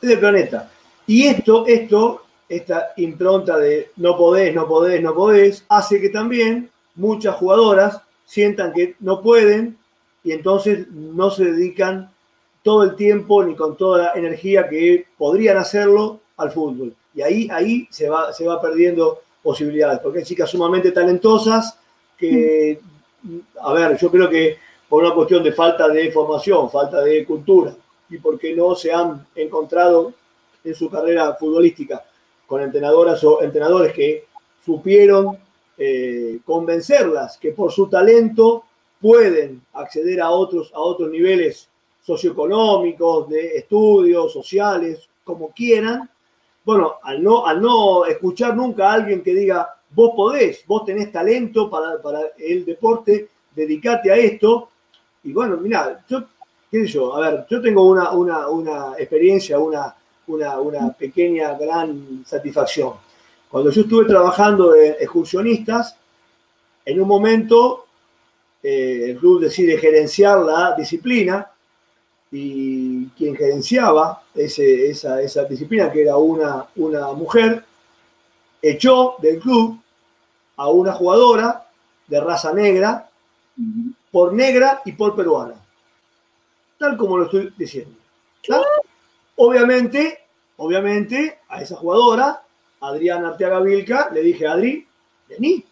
del 0.02 0.20
planeta. 0.20 0.70
Y 1.06 1.26
esto, 1.26 1.66
esto, 1.66 2.26
esta 2.50 2.90
impronta 2.98 3.58
de 3.58 3.92
no 3.96 4.18
podés, 4.18 4.54
no 4.54 4.68
podés, 4.68 5.02
no 5.02 5.16
podés, 5.16 5.66
hace 5.70 6.02
que 6.02 6.10
también 6.10 6.70
muchas 6.96 7.36
jugadoras 7.36 8.02
sientan 8.28 8.74
que 8.74 8.95
no 8.99 9.22
pueden 9.22 9.78
y 10.24 10.34
entonces 10.34 10.88
no 10.91 11.32
se 11.32 11.45
dedican 11.45 12.12
todo 12.62 12.84
el 12.84 12.95
tiempo 12.95 13.44
ni 13.44 13.56
con 13.56 13.78
toda 13.78 13.98
la 14.04 14.12
energía 14.14 14.68
que 14.68 15.08
podrían 15.18 15.58
hacerlo 15.58 16.20
al 16.36 16.52
fútbol. 16.52 16.94
Y 17.16 17.22
ahí, 17.22 17.48
ahí 17.49 17.88
se, 17.90 18.10
va, 18.10 18.34
se 18.34 18.45
va 18.45 18.62
perdiendo 18.62 19.22
posibilidades, 19.41 19.99
porque 19.99 20.20
hay 20.20 20.26
chicas 20.26 20.49
sumamente 20.49 20.91
talentosas 20.91 21.80
que, 22.18 22.80
a 23.62 23.74
ver, 23.74 23.98
yo 23.98 24.12
creo 24.12 24.30
que 24.30 24.58
por 24.90 25.04
una 25.04 25.14
cuestión 25.14 25.41
de 25.44 25.54
falta 25.54 25.88
de 25.88 26.12
formación, 26.12 26.70
falta 26.70 27.02
de 27.02 27.26
cultura, 27.26 27.74
y 28.10 28.18
por 28.18 28.38
qué 28.38 28.54
no 28.54 28.76
se 28.76 28.91
han 28.91 29.26
encontrado 29.36 30.14
en 30.64 30.76
su 30.76 30.90
carrera 30.90 31.34
futbolística 31.36 32.04
con 32.45 32.62
entrenadoras 32.62 33.24
o 33.24 33.41
entrenadores 33.41 33.94
que 33.94 34.26
supieron 34.66 35.38
eh, 35.78 36.40
convencerlas 36.45 37.38
que 37.38 37.52
por 37.52 37.72
su 37.72 37.88
talento 37.88 38.64
pueden 38.99 39.62
acceder 39.74 40.22
a 40.22 40.32
otros, 40.32 40.72
a 40.74 40.80
otros 40.80 41.10
niveles 41.10 41.70
socioeconómicos, 42.02 43.30
de 43.30 43.58
estudios, 43.58 44.32
sociales, 44.32 45.08
como 45.24 45.49
quieran. 45.52 46.10
Bueno, 46.66 46.95
al 47.04 47.24
no, 47.24 47.45
al 47.45 47.62
no 47.62 48.06
escuchar 48.06 48.56
nunca 48.56 48.90
a 48.90 48.94
alguien 48.94 49.22
que 49.22 49.34
diga, 49.34 49.70
vos 49.91 50.12
podés, 50.16 50.64
vos 50.66 50.86
tenés 50.86 51.12
talento 51.12 51.70
para, 51.70 52.02
para 52.02 52.22
el 52.38 52.66
deporte, 52.66 53.30
dedicate 53.56 54.12
a 54.12 54.16
esto. 54.16 54.70
Y 55.24 55.34
bueno, 55.34 55.58
mira, 55.58 56.04
yo 56.10 56.24
qué 56.70 56.86
yo, 56.86 57.16
a 57.16 57.20
ver, 57.20 57.45
yo 57.49 57.62
tengo 57.62 57.86
una, 57.86 58.12
una, 58.12 58.94
experiencia, 58.98 59.60
una, 59.60 59.95
una, 60.28 60.94
pequeña, 60.94 61.54
gran 61.58 62.24
satisfacción. 62.26 62.94
Cuando 63.49 63.72
yo 63.72 63.82
estuve 63.82 64.06
trabajando 64.06 64.76
en 64.76 64.95
excursionistas, 64.99 65.95
en 66.86 67.02
un 67.02 67.07
momento 67.07 67.86
eh, 68.61 69.11
el 69.11 69.18
club 69.18 69.41
decide 69.41 69.78
gerenciar 69.78 70.40
la 70.40 70.76
disciplina 70.76 71.49
y 72.32 73.06
quien 73.10 73.36
gerenciaba 73.36 74.24
esa, 74.36 75.22
esa, 75.22 75.44
disciplina, 75.45 75.91
que 75.91 76.02
era 76.02 76.18
una, 76.18 76.65
una 76.76 77.11
mujer, 77.14 77.64
echó 78.61 79.15
del 79.22 79.40
club 79.40 79.80
a 80.57 80.69
una 80.69 80.91
jugadora 80.91 81.68
de 82.07 82.19
raza 82.19 82.53
negra 82.53 83.10
por 84.11 84.34
negra 84.34 84.82
y 84.86 84.91
por 84.94 85.15
peruana. 85.15 85.56
Tal 86.78 86.98
como 86.98 87.18
lo 87.18 87.26
estoy 87.26 87.53
diciendo. 87.57 87.95
Obviamente, 89.36 90.19
obviamente, 90.57 91.40
a 91.49 91.61
esa 91.61 91.76
jugadora, 91.76 92.44
Adriana 92.82 93.30
Arteaga 93.30 93.60
Vilca, 93.60 94.10
le 94.14 94.22
dije, 94.22 94.48
Adri, 94.48 94.86
vení. 95.30 95.64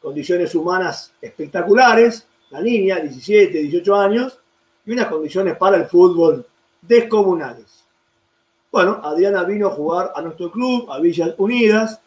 Condiciones 0.00 0.54
humanas 0.54 1.12
espectaculares, 1.20 2.26
la 2.50 2.60
niña, 2.60 2.98
17, 2.98 3.56
18 3.62 3.94
años, 3.94 4.38
y 4.84 4.92
unas 4.92 5.06
condiciones 5.06 5.56
para 5.56 5.76
el 5.76 5.86
fútbol 5.86 6.44
descomunales. 6.80 7.84
Bueno, 8.70 9.00
Adriana 9.02 9.44
vino 9.44 9.68
a 9.68 9.70
jugar 9.70 10.12
a 10.14 10.22
nuestro 10.22 10.50
club, 10.50 10.90
a 10.90 10.98
Villas 10.98 11.34
Unidas. 11.38 12.00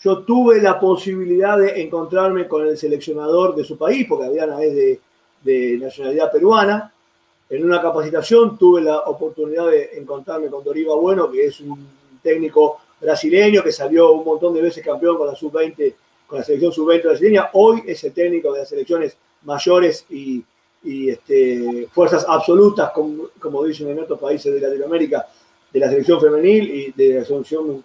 Yo 0.00 0.18
tuve 0.18 0.60
la 0.60 0.78
posibilidad 0.78 1.58
de 1.58 1.82
encontrarme 1.82 2.46
con 2.46 2.66
el 2.66 2.76
seleccionador 2.76 3.54
de 3.54 3.64
su 3.64 3.76
país, 3.76 4.06
porque 4.08 4.26
Adriana 4.26 4.62
es 4.62 4.74
de, 4.74 5.00
de 5.42 5.78
nacionalidad 5.78 6.30
peruana. 6.30 6.92
En 7.48 7.64
una 7.64 7.80
capacitación 7.80 8.56
tuve 8.56 8.82
la 8.82 9.00
oportunidad 9.00 9.68
de 9.68 9.90
encontrarme 9.94 10.48
con 10.48 10.62
Doriva 10.62 10.94
Bueno, 10.94 11.30
que 11.30 11.46
es 11.46 11.60
un 11.60 11.88
técnico 12.22 12.80
brasileño 13.04 13.62
que 13.62 13.70
salió 13.70 14.12
un 14.12 14.24
montón 14.24 14.54
de 14.54 14.62
veces 14.62 14.84
campeón 14.84 15.18
con 15.18 15.26
la 15.26 15.34
sub-20, 15.34 15.94
con 16.26 16.38
la 16.38 16.44
selección 16.44 16.72
sub-20 16.72 17.02
brasileña. 17.04 17.50
Hoy 17.52 17.82
es 17.86 18.02
el 18.04 18.12
técnico 18.12 18.52
de 18.52 18.60
las 18.60 18.68
selecciones 18.68 19.16
mayores 19.42 20.06
y, 20.10 20.42
este, 20.82 21.88
fuerzas 21.92 22.26
absolutas, 22.28 22.90
como, 22.92 23.28
como, 23.38 23.64
dicen 23.64 23.88
en 23.88 24.00
otros 24.00 24.18
países 24.18 24.52
de 24.52 24.60
Latinoamérica, 24.60 25.26
de 25.72 25.80
la 25.80 25.88
selección 25.88 26.20
femenil 26.20 26.70
y 26.70 26.92
de 26.92 27.18
la 27.18 27.24
selección 27.24 27.84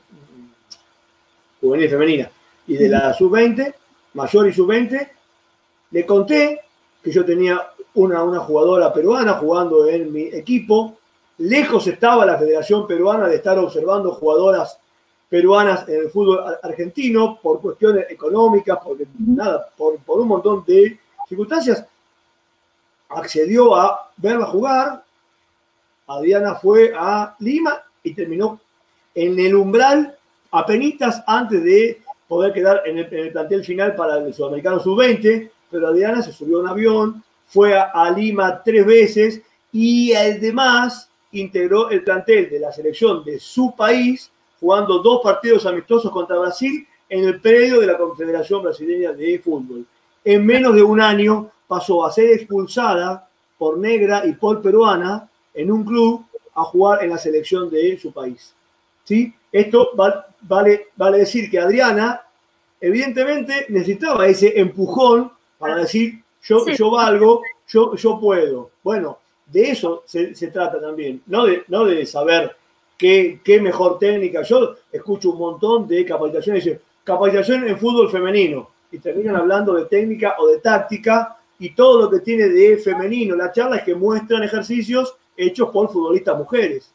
juvenil 1.62 1.90
femenina 1.90 2.32
y 2.68 2.78
de 2.78 2.90
la 2.90 3.14
sub-20, 3.14 3.74
mayor 4.14 4.48
y 4.48 4.54
sub-20. 4.54 5.10
Le 5.92 6.06
conté 6.06 6.62
que 7.04 7.12
yo 7.12 7.26
tenía 7.26 7.70
una, 7.96 8.24
una 8.24 8.40
jugadora 8.40 8.94
peruana 8.94 9.34
jugando 9.34 9.88
en 9.88 10.12
mi 10.12 10.24
equipo. 10.24 10.98
Lejos 11.40 11.88
estaba 11.88 12.26
la 12.26 12.38
Federación 12.38 12.86
Peruana 12.86 13.28
de 13.28 13.38
estar 13.38 13.58
observando 13.58 14.12
jugadoras 14.12 14.78
peruanas 15.30 15.88
en 15.88 16.02
el 16.02 16.10
fútbol 16.10 16.44
argentino 16.64 17.40
por 17.42 17.62
cuestiones 17.62 18.08
económicas, 18.10 18.80
porque, 18.84 19.06
nada, 19.18 19.70
por, 19.78 19.98
por 20.00 20.20
un 20.20 20.28
montón 20.28 20.64
de 20.66 21.00
circunstancias. 21.28 21.86
Accedió 23.10 23.76
a 23.76 24.12
verla 24.18 24.46
jugar. 24.48 25.04
Adriana 26.08 26.56
fue 26.56 26.92
a 26.96 27.36
Lima 27.40 27.84
y 28.04 28.14
terminó 28.14 28.60
en 29.14 29.40
el 29.40 29.56
umbral 29.56 30.18
apenas 30.52 31.24
antes 31.28 31.64
de 31.64 32.02
poder 32.28 32.54
quedar 32.54 32.84
en 32.86 33.00
el, 33.00 33.32
plantel 33.32 33.64
final 33.64 33.96
para 33.96 34.18
el 34.18 34.34
Sudamericano 34.34 34.80
Sub-20, 34.80 35.50
pero 35.70 35.88
Adriana 35.88 36.22
se 36.22 36.32
subió 36.32 36.58
a 36.58 36.62
un 36.62 36.68
avión, 36.68 37.24
fue 37.48 37.76
a, 37.76 38.12
Lima 38.12 38.62
tres 38.64 38.86
veces 38.86 39.42
y 39.72 40.14
además 40.14 41.10
integró 41.32 41.90
el 41.90 42.04
plantel 42.04 42.50
de 42.50 42.60
la 42.60 42.72
selección 42.72 43.24
de 43.24 43.40
su 43.40 43.76
país, 43.76 44.32
jugando 44.60 45.00
dos 45.00 45.22
partidos 45.24 45.66
amistosos 45.66 46.12
contra 46.12 46.38
Brasil 46.38 46.88
en 47.08 47.24
el 47.24 47.40
predio 47.40 47.80
de 47.80 47.88
la 47.88 47.98
Confederación 47.98 48.64
Brasileña 48.64 49.12
de 49.14 49.40
Fútbol. 49.40 49.86
En 50.24 50.46
menos 50.46 50.76
de 50.76 50.84
un 50.84 51.02
año 51.02 51.52
pasó 51.68 52.06
a 52.06 52.12
ser 52.12 52.30
expulsada 52.32 53.28
por 53.58 53.78
negra 53.78 54.24
y 54.26 54.34
por 54.34 54.62
peruana 54.62 55.30
en 55.54 55.72
un 55.72 55.84
club 55.84 56.26
a 56.56 56.64
jugar 56.64 57.04
en 57.04 57.10
la 57.10 57.18
selección 57.18 57.70
de 57.70 57.98
su 57.98 58.12
país. 58.12 58.54
¿Sí? 59.04 59.34
Esto 59.52 59.92
vale, 59.96 60.88
vale 60.96 61.18
decir 61.20 61.50
que 61.50 61.60
Adriana, 61.60 62.22
evidentemente, 62.80 63.66
necesitaba 63.70 64.28
ese 64.28 64.60
empujón 64.60 65.32
para 65.58 65.78
decir, 65.78 66.22
yo, 66.44 66.66
yo 66.68 66.92
valgo, 66.92 67.42
yo, 67.68 67.96
yo 67.96 68.20
puedo. 68.20 68.72
Bueno, 68.84 69.18
de 69.46 69.72
eso 69.72 70.04
se, 70.06 70.34
trata 70.52 70.80
también, 70.80 71.24
no 71.26 71.46
de, 71.46 71.64
no 71.68 71.86
de 71.86 72.06
saber 72.06 72.56
qué, 73.00 73.40
qué, 73.44 73.60
mejor 73.60 73.98
técnica. 73.98 74.44
Yo 74.44 74.76
escucho 74.92 75.32
un 75.32 75.40
montón 75.40 75.88
de 75.88 76.06
capacitaciones, 76.06 76.78
capacitación 77.04 77.68
en 77.68 77.80
fútbol 77.80 78.12
femenino, 78.12 78.70
y 78.92 79.00
terminan 79.00 79.38
hablando 79.38 79.74
de 79.74 79.86
técnica 79.86 80.36
o 80.38 80.48
de 80.48 80.60
táctica 80.60 81.38
y 81.58 81.72
todo 81.74 82.02
lo 82.02 82.10
que 82.10 82.20
tiene 82.20 82.50
de 82.50 82.78
femenino. 82.78 83.36
La 83.36 83.52
charla 83.52 83.78
es 83.78 83.84
que 83.84 83.96
muestran 83.96 84.44
ejercicios 84.44 85.16
hechos 85.36 85.70
por 85.70 85.92
futbolistas 85.92 86.38
mujeres. 86.38 86.92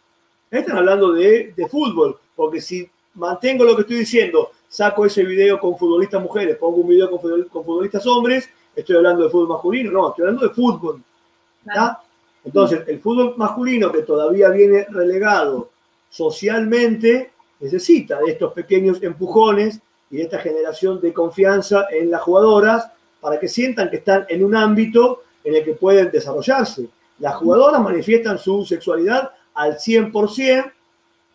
Están 0.51 0.77
hablando 0.77 1.13
de, 1.13 1.53
de 1.57 1.69
fútbol, 1.69 2.19
porque 2.37 2.61
si 2.61 2.89
mantengo 3.15 3.65
lo 3.65 3.75
que 3.75 3.83
estoy 3.83 3.99
diciendo, 3.99 4.51
saco 4.69 5.07
ese 5.07 5.25
video 5.25 5.59
con 5.59 5.79
futbolistas 5.79 6.23
mujeres, 6.23 6.57
pongo 6.57 6.79
un 6.79 6.89
video 6.89 7.11
con, 7.11 7.21
futbolistas 7.21 8.07
hombres, 8.07 8.49
estoy 8.75 8.97
hablando 8.97 9.23
de 9.23 9.31
fútbol 9.31 9.49
masculino, 9.49 9.91
no, 9.91 10.09
estoy 10.11 10.23
hablando 10.27 10.47
de 10.47 10.55
fútbol. 10.55 11.03
Entonces, 12.45 12.83
el 12.87 13.01
fútbol 13.01 13.35
masculino 13.37 13.91
que 13.91 14.03
todavía 14.03 14.51
viene 14.51 14.85
relegado 14.91 15.71
socialmente, 16.15 17.33
necesita 17.59 18.21
de 18.21 18.31
estos 18.31 18.53
pequeños 18.53 19.03
empujones 19.03 19.81
y 20.13 20.19
de 20.19 20.23
esta 20.23 20.39
generación 20.39 21.01
de 21.01 21.13
confianza 21.13 21.87
en 21.91 22.09
las 22.09 22.23
jugadoras 22.23 22.89
para 23.21 23.41
que 23.41 23.49
sientan 23.49 23.91
que 23.91 23.97
están 23.97 24.25
en 24.29 24.45
un 24.45 24.55
ámbito 24.55 25.23
en 25.43 25.57
el 25.57 25.65
que 25.65 25.75
pueden 25.75 26.13
desarrollarse. 26.13 26.87
Las 27.19 27.35
jugadoras 27.35 27.83
manifiestan 27.83 28.39
su 28.39 28.65
sexualidad 28.65 29.33
al 29.55 29.77
100% 29.77 30.73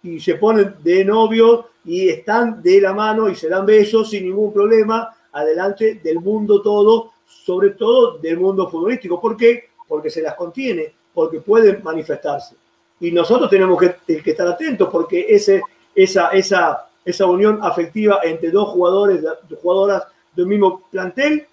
y 0.04 0.22
se 0.22 0.36
ponen 0.36 0.76
de 0.82 1.04
novio 1.04 1.72
y 1.84 2.08
están 2.08 2.64
de 2.64 2.80
la 2.80 2.94
mano 2.94 3.28
y 3.28 3.36
se 3.36 3.50
dan 3.50 3.66
besos 3.66 4.10
sin 4.10 4.24
ningún 4.24 4.54
problema 4.54 5.14
adelante 5.34 6.00
del 6.02 6.22
mundo 6.22 6.62
todo, 6.62 7.12
sobre 7.28 7.72
todo 7.72 8.18
del 8.18 8.40
mundo 8.40 8.70
futbolístico. 8.70 9.20
¿Por 9.20 9.36
qué? 9.36 9.72
Porque 9.90 10.10
se 10.10 10.22
las 10.22 10.36
contiene, 10.36 10.94
porque 11.14 11.42
pueden 11.42 11.84
manifestarse. 11.84 12.56
Y 13.00 13.12
nosotros 13.12 13.50
tenemos 13.50 13.80
que, 13.80 13.96
estar 14.26 14.48
atentos 14.48 14.90
porque 14.92 15.26
esa, 15.30 17.28
unión 17.28 17.60
afectiva 17.62 18.20
entre 18.24 18.52
dos 18.52 18.70
jugadores, 18.70 19.24
jugadoras 19.62 20.04
del 20.36 20.48
mismo 20.48 20.84
plantel, 20.92 21.48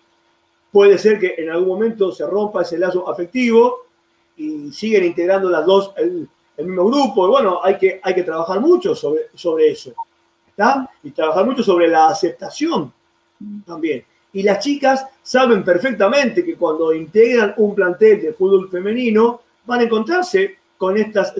puede 0.73 0.98
ser 0.98 1.18
que 1.18 1.35
en 1.39 1.51
algún 1.51 1.68
momento 1.68 2.12
se 2.12 2.27
rompa 2.27 2.62
ese 2.62 2.78
lazo 2.78 3.09
afectivo 3.09 3.86
y 4.36 4.70
siguen 4.73 5.05
integrando 5.05 5.48
las 5.48 5.64
dos 5.64 5.93
el, 5.97 6.28
el 6.56 6.66
mismo 6.66 6.86
grupo. 6.86 7.28
bueno, 7.28 7.60
hay 7.62 7.78
que, 7.78 8.01
hay 8.02 8.14
que 8.14 8.23
trabajar 8.23 8.60
mucho 8.60 8.94
sobre, 8.94 9.28
sobre 9.35 9.70
eso. 9.70 9.93
¿Está? 10.48 10.90
Y 11.02 11.10
trabajar 11.10 11.44
mucho 11.44 11.62
sobre 11.62 11.89
la 11.89 12.09
aceptación 12.09 12.93
también. 13.66 14.05
Y 14.32 14.43
las 14.43 14.62
chicas 14.62 15.06
saben 15.23 15.64
perfectamente 15.64 16.44
que 16.44 16.56
cuando 16.56 16.93
integran 16.93 17.55
un 17.59 17.74
plantel 17.74 18.23
de 18.23 18.32
fútbol 18.32 18.68
femenino, 18.70 19.40
van 19.64 19.81
a 19.81 19.85
encontrarse 19.85 20.56
con 20.78 20.96
estas 20.96 21.34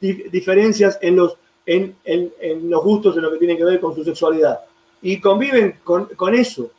diferencias 0.00 0.98
en 1.00 1.16
los, 1.16 1.36
en, 1.66 1.96
en, 2.04 2.70
los 2.70 2.82
gustos 2.82 3.16
en 3.16 3.22
lo 3.22 3.32
que 3.32 3.38
tiene 3.38 3.56
que 3.56 3.64
ver 3.64 3.80
con 3.80 3.94
su 3.94 4.04
sexualidad. 4.04 4.60
Y 5.02 5.20
conviven 5.20 5.80
con, 5.84 6.06
con 6.16 6.34
eso. 6.34 6.70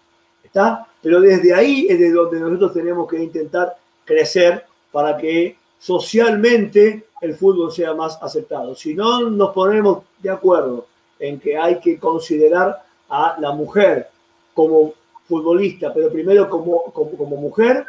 ¿Está? 0.43 0.88
Pero 1.01 1.19
desde 1.19 1.53
ahí 1.53 1.88
es 1.89 1.99
de 1.99 2.11
donde 2.11 2.39
nosotros 2.39 2.73
tenemos 2.73 3.07
que 3.07 3.22
intentar 3.22 3.76
crecer 4.03 4.65
para 4.91 5.17
que 5.17 5.57
socialmente 5.80 7.05
el 7.22 7.35
fútbol 7.35 7.72
sea 7.72 7.93
más 7.93 8.17
aceptado. 8.22 8.76
Si 8.76 8.93
no 8.93 9.30
nos 9.30 9.51
ponemos 9.53 10.03
de 10.19 10.30
acuerdo 10.30 10.88
en 11.19 11.39
que 11.39 11.57
hay 11.57 11.80
que 11.80 11.99
considerar 11.99 12.84
a 13.09 13.35
la 13.39 13.51
mujer 13.51 14.09
como 14.53 14.93
futbolista, 15.27 15.93
pero 15.93 16.11
primero 16.11 16.49
como, 16.49 16.84
como, 16.91 17.38
mujer, 17.38 17.85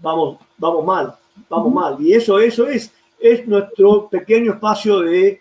vamos, 0.00 0.38
vamos 0.58 0.84
mal, 0.84 1.14
vamos 1.48 1.72
mal. 1.72 1.96
Y 2.00 2.12
eso, 2.12 2.38
eso 2.38 2.66
es, 2.66 2.92
es 3.18 3.46
nuestro 3.46 4.08
pequeño 4.08 4.54
espacio 4.54 5.00
de, 5.00 5.40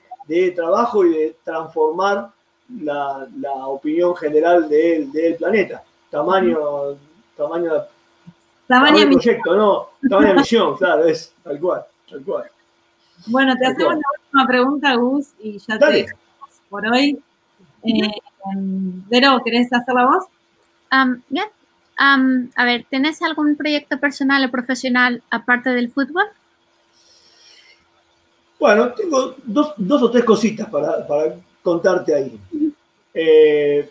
trabajo 0.56 1.06
y 1.06 1.10
de 1.10 1.36
transformar 1.44 2.32
la, 2.82 3.28
opinión 3.68 4.16
general 4.16 4.68
del, 4.70 5.36
planeta. 5.38 5.84
Tamaño, 6.10 6.58
tamaño, 7.36 7.72
tamaño, 8.68 9.00
de 9.00 9.08
proyecto, 9.08 9.56
no, 9.56 9.90
tamaño 10.10 10.30
de 10.30 10.36
misión, 10.36 10.76
claro, 10.78 11.06
es 11.06 11.34
tal 11.44 11.60
cual, 11.60 11.86
tal 12.10 12.24
cual. 12.24 12.46
Bueno, 13.28 13.56
te 13.58 13.66
hacemos 13.66 13.96
la 13.96 14.02
última 14.20 14.48
pregunta, 14.48 14.96
Gus, 14.96 15.28
y 15.40 15.58
ya 15.60 15.78
te 15.78 15.86
dejamos 15.86 16.50
por 16.70 16.88
hoy. 16.88 17.20
Eh, 17.84 18.12
Vero, 19.10 19.42
¿querés 19.44 19.72
hacer 19.74 19.94
la 19.94 20.06
voz? 20.06 20.26
bien. 21.30 21.46
a 22.56 22.66
ver, 22.66 22.86
¿tienes 22.90 23.22
algún 23.22 23.56
proyecto 23.56 24.00
personal 24.00 24.46
o 24.46 24.52
profesional 24.52 25.22
aparte 25.30 25.72
del 25.72 25.92
fútbol? 25.92 26.26
Bueno, 28.66 28.94
tengo 28.94 29.36
dos, 29.44 29.74
dos 29.78 30.02
o 30.02 30.10
tres 30.10 30.24
cositas 30.24 30.68
para, 30.70 31.06
contarte 31.62 32.16
ahí. 32.16 32.36
Eh, 33.14 33.88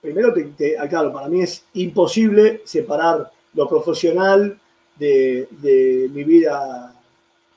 primero, 0.00 0.32
te, 0.32 0.78
ah, 0.78 0.88
claro, 0.88 1.12
para 1.12 1.28
mí 1.28 1.42
es 1.42 1.62
imposible 1.74 2.62
separar 2.64 3.30
lo 3.52 3.68
profesional 3.68 4.58
de, 4.96 5.48
de 5.50 6.08
mi 6.14 6.24
vida 6.24 6.94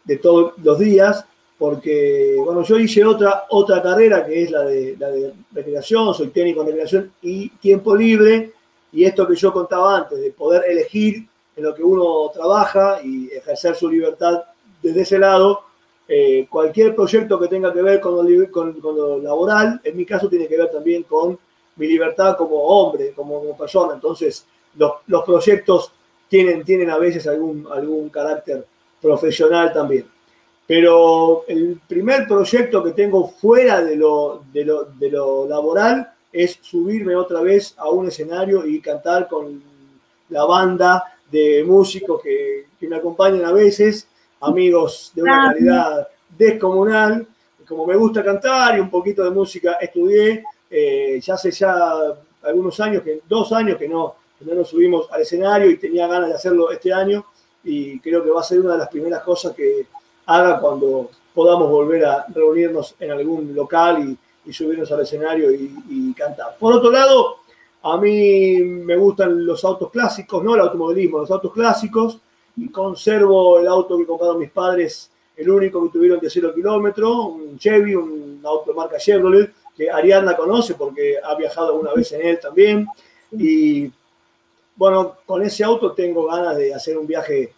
de 0.03 0.17
todos 0.17 0.55
los 0.61 0.77
días, 0.79 1.25
porque, 1.57 2.35
bueno, 2.43 2.61
yo 2.63 2.77
hice 2.77 3.05
otra, 3.05 3.45
otra 3.49 3.81
carrera 3.81 4.25
que 4.25 4.43
es 4.43 4.51
la 4.51 4.63
de, 4.63 4.97
la 4.99 5.11
de 5.11 5.33
recreación, 5.53 6.13
soy 6.13 6.27
técnico 6.27 6.59
en 6.59 6.67
recreación 6.67 7.13
y 7.21 7.47
tiempo 7.51 7.95
libre, 7.95 8.51
y 8.91 9.05
esto 9.05 9.25
que 9.25 9.35
yo 9.37 9.53
contaba 9.53 9.95
antes, 9.95 10.19
de 10.19 10.31
poder 10.31 10.69
elegir 10.69 11.25
en 11.55 11.63
lo 11.63 11.73
que 11.73 11.83
uno 11.83 12.29
trabaja 12.33 12.99
y 13.01 13.29
ejercer 13.31 13.75
su 13.77 13.89
libertad 13.89 14.43
desde 14.81 15.03
ese 15.03 15.19
lado, 15.19 15.71
eh, 16.07 16.47
cualquier 16.49 16.95
proyecto 16.95 17.39
que 17.39 17.47
tenga 17.47 17.73
que 17.73 17.81
ver 17.81 17.99
con 17.99 18.15
lo, 18.15 19.19
laboral, 19.19 19.79
en 19.83 19.95
mi 19.97 20.05
caso 20.05 20.27
tiene 20.27 20.47
que 20.47 20.57
ver 20.57 20.69
también 20.69 21.03
con 21.03 21.37
mi 21.77 21.87
libertad 21.87 22.35
como 22.37 22.57
hombre, 22.57 23.13
como, 23.13 23.55
persona. 23.57 23.93
Entonces, 23.93 24.45
los, 24.75 25.23
proyectos 25.25 25.91
tienen, 26.27 26.63
tienen 26.63 26.89
a 26.89 26.97
veces 26.97 27.25
algún, 27.27 27.67
algún 27.71 28.09
carácter 28.09 28.65
profesional 29.01 29.71
también. 29.71 30.05
Pero 30.67 31.45
el 31.47 31.79
primer 31.87 32.27
proyecto 32.27 32.83
que 32.83 32.91
tengo 32.91 33.29
fuera 33.29 33.81
de 33.81 33.95
lo, 33.95 34.43
de 34.51 34.65
lo, 34.65 34.85
de 34.85 35.09
lo 35.09 35.47
laboral 35.47 36.13
es 36.31 36.57
subirme 36.61 37.15
otra 37.15 37.41
vez 37.41 37.75
a 37.77 37.89
un 37.89 38.07
escenario 38.07 38.65
y 38.65 38.81
cantar 38.81 39.27
con 39.27 39.61
la 40.29 40.45
banda 40.45 41.03
de 41.29 41.63
músicos 41.65 42.21
que, 42.21 42.65
que 42.79 42.87
me 42.87 42.95
acompañan 42.95 43.45
a 43.45 43.51
veces, 43.51 44.07
amigos 44.43 45.11
de 45.15 45.23
una 45.23 45.53
calidad 45.53 46.07
descomunal. 46.37 47.27
como 47.67 47.85
me 47.85 47.95
gusta 47.95 48.23
cantar 48.23 48.77
y 48.77 48.81
un 48.81 48.89
poquito 48.89 49.23
de 49.23 49.29
música 49.29 49.73
estudié, 49.79 50.43
eh, 50.69 51.19
ya 51.21 51.35
hace 51.35 51.51
ya 51.51 51.73
algunos 52.43 52.79
años, 52.79 53.03
que, 53.03 53.21
dos 53.27 53.51
años 53.53 53.77
que 53.77 53.87
no, 53.87 54.15
que 54.37 54.45
no 54.45 54.55
nos 54.55 54.69
subimos 54.69 55.09
al 55.11 55.21
escenario 55.21 55.69
y 55.69 55.77
tenía 55.77 56.07
ganas 56.07 56.29
de 56.29 56.35
hacerlo 56.35 56.71
este 56.71 56.91
año 56.91 57.25
y 57.63 57.99
creo 57.99 58.23
que 58.23 58.29
va 58.29 58.41
a 58.41 58.43
ser 58.43 58.59
una 58.59 58.73
de 58.73 58.79
las 58.79 58.89
primeras 58.89 59.23
cosas 59.23 59.55
que 59.55 59.87
haga 60.25 60.59
cuando 60.59 61.09
podamos 61.33 61.69
volver 61.69 62.05
a 62.05 62.25
reunirnos 62.29 62.95
en 62.99 63.11
algún 63.11 63.55
local 63.55 64.09
y, 64.09 64.17
subirnos 64.51 64.91
al 64.91 65.01
escenario 65.01 65.51
y, 65.51 66.13
cantar. 66.13 66.57
Por 66.59 66.73
otro 66.73 66.91
lado, 66.91 67.37
a 67.81 67.95
mí 67.97 68.57
me 68.59 68.97
gustan 68.97 69.45
los 69.45 69.63
autos 69.63 69.89
clásicos, 69.89 70.43
no 70.43 70.55
el 70.55 70.61
automovilismo, 70.61 71.19
los 71.19 71.31
autos 71.31 71.53
clásicos, 71.53 72.19
y 72.55 72.69
conservo 72.69 73.59
el 73.59 73.67
auto 73.67 73.97
que 73.97 74.05
compraron 74.05 74.39
mis 74.39 74.51
padres, 74.51 75.09
el 75.35 75.49
único 75.49 75.83
que 75.83 75.89
tuvieron 75.89 76.19
de 76.19 76.29
cero 76.29 76.51
kilómetro, 76.53 77.27
un 77.27 77.57
Chevy, 77.57 77.95
un 77.95 78.41
auto 78.43 78.73
marca 78.73 78.97
Chevrolet, 78.97 79.51
que 79.75 79.89
Ariadna 79.89 80.35
conoce 80.35 80.75
porque 80.75 81.15
ha 81.23 81.35
viajado 81.35 81.69
alguna 81.69 81.93
vez 81.93 82.11
en 82.11 82.27
él 82.27 82.39
también. 82.39 82.87
Y 83.31 83.91
bueno, 84.75 85.17
con 85.25 85.41
ese 85.41 85.63
auto 85.63 85.93
tengo 85.93 86.25
ganas 86.27 86.57
de 86.57 86.73
hacer 86.73 86.97
un 86.97 87.07
viaje, 87.07 87.53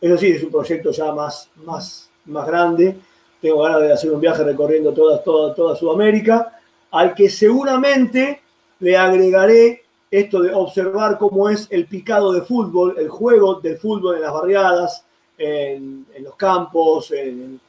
eso 0.00 0.16
sí, 0.16 0.28
es 0.28 0.42
un 0.42 0.50
proyecto 0.50 0.90
ya 0.90 1.12
más, 1.12 1.50
más, 1.56 2.08
más 2.26 2.46
grande, 2.46 2.96
tengo 3.40 3.62
ganas 3.62 3.82
de 3.82 3.92
hacer 3.92 4.10
un 4.10 4.20
viaje 4.20 4.42
recorriendo 4.42 4.92
toda, 4.92 5.22
toda, 5.22 5.54
toda 5.54 5.76
Sudamérica, 5.76 6.58
al 6.90 7.14
que 7.14 7.28
seguramente 7.28 8.40
le 8.80 8.96
agregaré 8.96 9.84
esto 10.10 10.40
de 10.40 10.52
observar 10.52 11.18
cómo 11.18 11.48
es 11.48 11.66
el 11.70 11.86
picado 11.86 12.32
de 12.32 12.42
fútbol, 12.42 12.96
el 12.98 13.08
juego 13.08 13.60
del 13.60 13.76
fútbol 13.76 14.16
en 14.16 14.22
las 14.22 14.32
barriadas, 14.32 15.04
en, 15.36 16.06
los 16.20 16.34
campos, 16.36 17.12
en, 17.12 17.60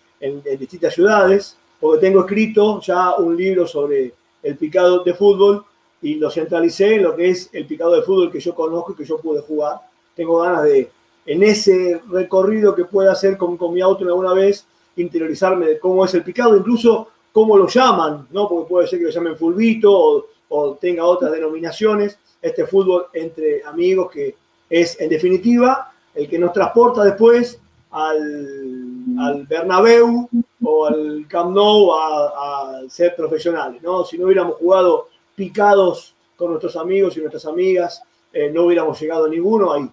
distintas 0.57 0.93
ciudades, 0.93 1.57
porque 1.79 2.01
tengo 2.01 2.21
escrito 2.21 2.81
ya 2.81 3.15
un 3.15 3.37
libro 3.37 3.67
sobre 3.67 4.13
el 4.43 4.57
picado 4.57 5.03
de 5.03 5.13
fútbol 5.13 5.63
y 6.01 6.15
lo 6.15 6.29
centralicé 6.29 6.95
en 6.95 7.03
lo 7.03 7.15
que 7.15 7.29
es 7.29 7.49
el 7.53 7.65
picado 7.65 7.91
de 7.95 8.01
fútbol 8.01 8.31
que 8.31 8.39
yo 8.39 8.55
conozco 8.55 8.93
y 8.93 8.95
que 8.95 9.05
yo 9.05 9.17
pude 9.19 9.41
jugar. 9.41 9.81
Tengo 10.15 10.39
ganas 10.39 10.63
de, 10.63 10.89
en 11.25 11.43
ese 11.43 12.01
recorrido 12.09 12.75
que 12.75 12.85
pueda 12.85 13.11
hacer 13.11 13.37
con, 13.37 13.57
con 13.57 13.73
mi 13.73 13.81
auto 13.81 14.05
alguna 14.05 14.33
vez, 14.33 14.65
interiorizarme 14.95 15.65
de 15.67 15.79
cómo 15.79 16.03
es 16.03 16.13
el 16.13 16.23
picado, 16.23 16.57
incluso 16.57 17.09
cómo 17.31 17.57
lo 17.57 17.67
llaman, 17.67 18.27
¿no? 18.31 18.49
Porque 18.49 18.69
puede 18.69 18.87
ser 18.87 18.99
que 18.99 19.05
lo 19.05 19.11
llamen 19.11 19.37
fulbito 19.37 19.91
o, 19.91 20.25
o 20.49 20.73
tenga 20.75 21.05
otras 21.05 21.31
denominaciones. 21.31 22.17
Este 22.41 22.65
fútbol 22.65 23.07
entre 23.13 23.63
amigos 23.63 24.11
que 24.11 24.35
es, 24.69 24.99
en 24.99 25.09
definitiva, 25.09 25.91
el 26.15 26.27
que 26.29 26.39
nos 26.39 26.53
transporta 26.53 27.03
después 27.03 27.59
al, 27.91 29.03
al 29.19 29.45
Bernabéu 29.47 30.29
o 30.63 30.85
al 30.85 31.25
Camp 31.27 31.55
Nou 31.55 31.93
a, 31.93 32.81
ser 32.89 33.15
profesionales, 33.15 33.81
¿no? 33.81 34.03
Si 34.03 34.17
no 34.17 34.25
hubiéramos 34.25 34.55
jugado 34.55 35.09
picados 35.35 36.15
con 36.35 36.51
nuestros 36.51 36.75
amigos 36.75 37.15
y 37.15 37.19
nuestras 37.19 37.45
amigas, 37.45 38.01
eh, 38.33 38.49
no 38.53 38.65
hubiéramos 38.65 38.99
llegado 38.99 39.25
a 39.25 39.29
ninguno 39.29 39.73
ahí. 39.73 39.89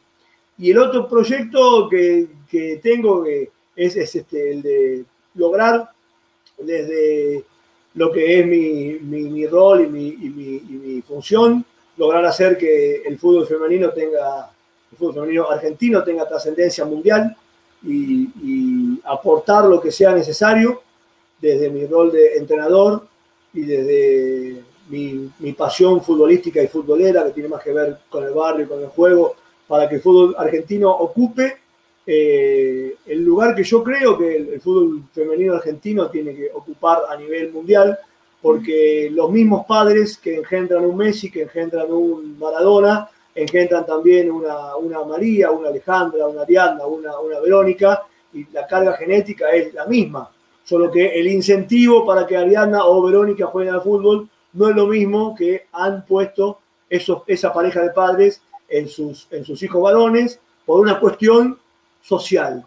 Y 0.58 0.70
el 0.70 0.78
otro 0.78 1.08
proyecto 1.08 1.88
que, 1.88 2.28
que 2.48 2.80
tengo 2.82 3.24
que 3.24 3.50
es, 3.76 3.96
este, 3.96 4.52
el 4.52 4.62
de 4.62 5.04
lograr 5.34 5.90
desde 6.58 7.44
lo 7.94 8.10
que 8.10 8.40
es 8.40 8.46
mi, 8.46 8.98
mi, 9.00 9.46
rol 9.46 9.82
y 9.82 9.86
mi, 9.88 10.08
y 10.08 10.28
mi, 10.30 11.02
función, 11.02 11.64
lograr 11.96 12.24
hacer 12.24 12.56
que 12.58 13.02
el 13.02 13.18
fútbol 13.18 13.46
femenino 13.46 13.90
tenga, 13.90 14.50
el 14.90 14.98
fútbol 14.98 15.14
femenino 15.14 15.50
argentino 15.50 16.02
tenga 16.02 16.28
trascendencia 16.28 16.84
mundial 16.84 17.36
y, 17.82 19.00
aportar 19.04 19.66
lo 19.66 19.80
que 19.80 19.92
sea 19.92 20.12
necesario 20.12 20.82
desde 21.40 21.70
mi 21.70 21.86
rol 21.86 22.10
de 22.10 22.36
entrenador 22.38 23.06
y 23.52 23.60
desde 23.60 24.64
mi, 24.88 25.52
pasión 25.52 26.02
futbolística 26.02 26.60
y 26.60 26.66
futbolera, 26.66 27.24
que 27.24 27.30
tiene 27.30 27.48
más 27.48 27.62
que 27.62 27.72
ver 27.72 27.98
con 28.08 28.24
el 28.24 28.32
barrio 28.32 28.68
con 28.68 28.80
el 28.80 28.88
juego, 28.88 29.36
para 29.68 29.88
que 29.88 29.96
el 29.96 30.00
fútbol 30.00 30.34
argentino 30.38 30.90
ocupe 30.90 31.58
eh, 32.06 32.96
el 33.06 33.24
lugar 33.24 33.54
que 33.54 33.64
yo 33.64 33.82
creo 33.82 34.16
que 34.16 34.36
el, 34.36 34.60
fútbol 34.60 35.02
femenino 35.12 35.54
argentino 35.54 36.08
tiene 36.08 36.34
que 36.34 36.50
ocupar 36.52 37.02
a 37.08 37.16
nivel 37.16 37.52
mundial, 37.52 37.98
porque 38.40 39.08
los 39.12 39.30
mismos 39.30 39.66
padres 39.66 40.18
que 40.18 40.36
engendran 40.36 40.84
un 40.84 40.96
Messi, 40.96 41.30
que 41.30 41.42
engendran 41.42 41.90
un 41.90 42.38
Maradona, 42.38 43.08
engendran 43.34 43.84
también 43.84 44.30
una, 44.30 44.76
una 44.76 45.04
María, 45.04 45.50
una 45.50 45.68
Alejandra, 45.68 46.26
una 46.26 46.44
Diana, 46.44 46.86
una, 46.86 47.18
una 47.18 47.40
Verónica, 47.40 48.02
y 48.32 48.46
la 48.52 48.66
carga 48.66 48.94
genética 48.94 49.50
es 49.50 49.72
la 49.74 49.86
misma. 49.86 50.30
Solo 50.64 50.90
que 50.90 51.06
el 51.18 51.28
incentivo 51.28 52.04
para 52.04 52.26
que 52.26 52.36
Ariana 52.36 52.86
o 52.86 53.02
Verónica 53.02 53.46
jueguen 53.46 53.74
al 53.74 53.82
fútbol 53.82 54.28
no 54.52 54.68
es 54.68 54.74
lo 54.74 54.86
mismo 54.86 55.34
que 55.34 55.66
han 55.72 56.04
puesto 56.04 56.58
esos, 56.88 57.22
esa 57.26 57.52
pareja 57.52 57.82
de 57.82 57.90
padres 57.90 58.42
en 58.68 58.88
sus, 58.88 59.28
en 59.30 59.44
sus 59.44 59.62
hijos 59.62 59.82
varones 59.82 60.40
por 60.64 60.80
una 60.80 60.98
cuestión 60.98 61.58
social. 62.02 62.66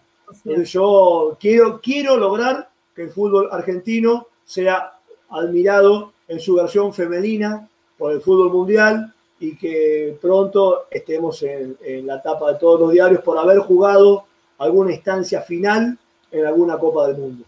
yo 0.66 1.38
quiero, 1.40 1.82
quiero 1.82 2.18
lograr 2.18 2.70
que 2.96 3.04
el 3.04 3.12
fútbol 3.12 3.50
argentino 3.52 4.28
sea 4.46 4.99
admirado 5.30 6.14
en 6.28 6.40
su 6.40 6.56
versión 6.56 6.94
femenina 6.94 7.68
por 7.98 8.12
el 8.14 8.22
fútbol 8.22 8.52
mundial 8.52 9.14
y 9.40 9.56
que 9.56 10.18
pronto 10.22 10.88
estemos 10.92 11.44
en, 11.44 11.78
la 12.06 12.22
tapa 12.22 12.54
de 12.54 12.60
todos 12.60 12.80
los 12.80 12.92
diarios 12.92 13.22
por 13.22 13.38
haber 13.38 13.60
jugado 13.60 14.26
alguna 14.58 14.94
instancia 14.94 15.42
final 15.42 15.98
en 16.32 16.46
alguna 16.46 16.78
Copa 16.78 17.08
del 17.08 17.18
Mundo. 17.18 17.46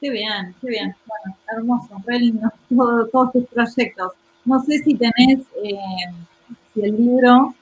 Qué 0.00 0.10
bien, 0.10 0.54
qué 0.60 0.68
bien. 0.68 0.94
Bueno, 1.06 1.36
hermoso, 1.52 1.96
re 2.06 2.20
todos 3.12 3.32
tus 3.32 3.46
proyectos. 3.46 4.12
No 4.44 4.60
sé 4.62 4.78
si 4.78 4.94
tenés, 4.94 5.40
eh, 5.62 5.78
si 6.74 6.82
el 6.82 6.96
libro 6.96 7.54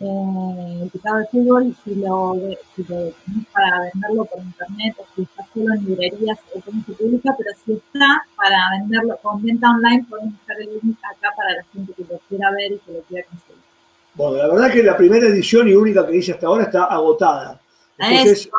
eh, 0.00 0.78
el 0.82 0.90
picado 0.90 1.18
de 1.18 1.26
fútbol, 1.26 1.76
si 1.84 1.94
lo, 1.96 2.34
si 2.74 2.84
lo 2.84 3.12
para 3.52 3.90
venderlo 3.92 4.24
por 4.24 4.42
internet 4.42 4.96
o 4.98 5.04
si 5.14 5.22
está 5.22 5.46
solo 5.52 5.74
en 5.74 5.84
librerías 5.84 6.38
o 6.54 6.60
cómo 6.62 6.82
se 6.86 6.92
publica, 6.92 7.34
pero 7.36 7.50
si 7.62 7.72
está 7.74 8.24
para 8.34 8.58
venderlo 8.78 9.18
con 9.22 9.42
venta 9.42 9.68
online, 9.70 10.06
podemos 10.08 10.32
dejar 10.40 10.62
el 10.62 10.80
link 10.82 10.96
acá 11.04 11.34
para 11.36 11.56
la 11.56 11.64
gente 11.70 11.92
que 11.92 12.04
lo 12.10 12.18
quiera 12.28 12.50
ver 12.52 12.72
y 12.72 12.78
que 12.78 12.92
lo 12.92 13.00
quiera 13.00 13.26
conseguir. 13.28 13.62
Bueno, 14.14 14.36
la 14.38 14.48
verdad 14.48 14.72
que 14.72 14.82
la 14.82 14.96
primera 14.96 15.26
edición 15.26 15.68
y 15.68 15.74
única 15.74 16.06
que 16.06 16.16
hice 16.16 16.32
hasta 16.32 16.46
ahora 16.46 16.64
está 16.64 16.84
agotada. 16.84 17.60
Entonces, 17.98 18.50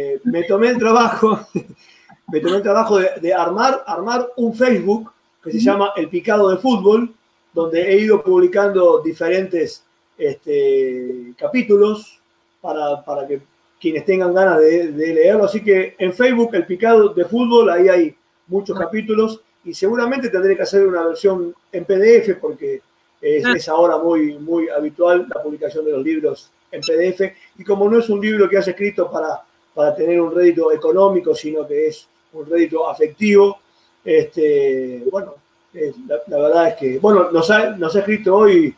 eh, 0.00 0.20
me 0.24 0.42
tomé 0.42 0.70
el 0.70 0.78
trabajo, 0.78 1.46
me 2.26 2.40
tomé 2.40 2.56
el 2.56 2.62
trabajo 2.62 2.98
de, 2.98 3.10
de, 3.22 3.32
armar, 3.32 3.84
armar 3.86 4.30
un 4.36 4.52
Facebook 4.52 5.12
que 5.44 5.52
se 5.52 5.60
llama 5.60 5.92
El 5.96 6.08
Picado 6.08 6.50
de 6.50 6.56
Fútbol, 6.56 7.14
donde 7.54 7.88
he 7.88 8.00
ido 8.00 8.20
publicando 8.20 9.00
diferentes 9.00 9.84
este, 10.18 11.32
capítulos 11.38 12.20
para, 12.60 13.04
para, 13.04 13.26
que 13.26 13.40
quienes 13.80 14.04
tengan 14.04 14.34
ganas 14.34 14.60
de, 14.60 14.92
leerlo. 14.92 15.44
Así 15.44 15.62
que 15.62 15.94
en 15.98 16.12
Facebook, 16.12 16.50
El 16.54 16.66
Picado 16.66 17.10
de 17.10 17.24
Fútbol, 17.24 17.70
ahí 17.70 17.88
hay 17.88 18.16
muchos 18.48 18.76
ah. 18.76 18.84
capítulos 18.84 19.40
y 19.64 19.72
seguramente 19.72 20.28
tendré 20.28 20.56
que 20.56 20.62
hacer 20.62 20.86
una 20.86 21.06
versión 21.06 21.54
en 21.70 21.84
PDF 21.84 22.36
porque 22.40 22.82
es, 23.20 23.44
ah. 23.44 23.52
es, 23.56 23.68
ahora 23.68 23.98
muy, 23.98 24.36
muy 24.38 24.68
habitual 24.68 25.26
la 25.32 25.42
publicación 25.42 25.84
de 25.84 25.92
los 25.92 26.02
libros 26.02 26.50
en 26.72 26.80
PDF. 26.80 27.32
Y 27.58 27.64
como 27.64 27.88
no 27.88 27.98
es 27.98 28.08
un 28.08 28.20
libro 28.20 28.48
que 28.48 28.58
has 28.58 28.68
escrito 28.68 29.10
para, 29.10 29.42
para 29.74 29.94
tener 29.94 30.20
un 30.20 30.34
rédito 30.34 30.72
económico, 30.72 31.34
sino 31.34 31.66
que 31.66 31.86
es 31.86 32.08
un 32.32 32.46
rédito 32.46 32.88
afectivo, 32.88 33.58
este, 34.04 35.04
bueno, 35.10 35.34
la, 35.72 36.38
verdad 36.38 36.68
es 36.68 36.74
que, 36.76 36.98
bueno, 36.98 37.30
nos 37.30 37.50
ha, 37.50 37.70
nos 37.76 37.94
ha 37.94 37.98
escrito 38.00 38.36
hoy 38.36 38.74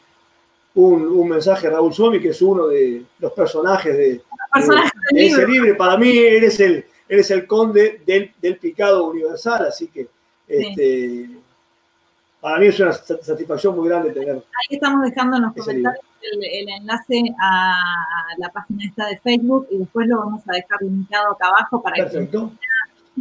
un, 0.75 1.29
mensaje 1.29 1.67
a 1.67 1.71
Raúl 1.71 1.93
Suomi, 1.93 2.21
que 2.21 2.29
es 2.29 2.43
uno 2.43 2.69
de 2.69 3.05
los 3.19 3.33
personajes 3.33 3.97
de, 3.97 4.23
ese 5.15 5.47
libro. 5.47 5.77
Para 5.77 5.97
mí 5.97 6.17
eres 6.17 6.61
el, 6.61 6.85
eres 7.09 7.31
el 7.31 7.47
conde 7.47 8.03
del, 8.07 8.57
picado 8.59 9.09
universal, 9.09 9.67
así 9.67 9.89
que 9.89 10.09
este, 10.47 11.31
para 12.41 12.59
mí 12.59 12.67
es 12.67 12.81
una 12.81 12.93
satisfacción 12.93 13.77
muy 13.77 13.89
grande 13.89 14.13
tener. 14.13 14.37
Ahí 14.37 14.77
estamos 14.77 15.05
dejando 15.05 15.37
en 15.37 15.43
los 15.43 15.55
comentarios 15.55 16.05
el, 16.23 16.69
enlace 16.69 17.23
a 17.41 17.75
la 18.39 18.49
página 18.51 18.85
esta 18.85 19.07
de 19.07 19.19
Facebook 19.19 19.69
y 19.71 19.79
después 19.79 20.07
lo 20.07 20.19
vamos 20.19 20.43
a 20.49 20.53
dejar 20.53 20.83
limitado 20.83 21.33
acá 21.33 21.49
abajo 21.49 21.83
para 21.83 21.97
que 21.97 22.21
puedan 22.27 22.59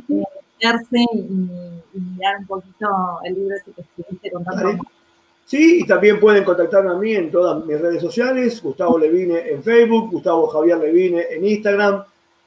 eh, 0.10 0.24
meterse 0.60 1.06
y, 1.14 2.00
mirar 2.00 2.38
un 2.40 2.48
poquito 2.48 2.88
el 3.24 3.34
libro 3.34 3.56
ese 3.56 3.72
que 3.72 3.82
escribiste 3.82 4.32
con 4.32 4.44
tanto 4.44 4.78
Sí, 5.50 5.80
y 5.82 5.88
también 5.88 6.20
pueden 6.20 6.44
contactarme 6.44 6.92
a 6.92 6.94
mí 6.94 7.16
en 7.16 7.32
todas 7.32 7.66
mis 7.66 7.82
redes 7.82 8.00
sociales, 8.04 8.62
Gustavo 8.62 9.00
Levine 9.00 9.50
en 9.50 9.64
Facebook, 9.64 10.12
Gustavo 10.12 10.46
Javier 10.46 10.78
Levine 10.78 11.26
en 11.28 11.44
Instagram, 11.44 12.04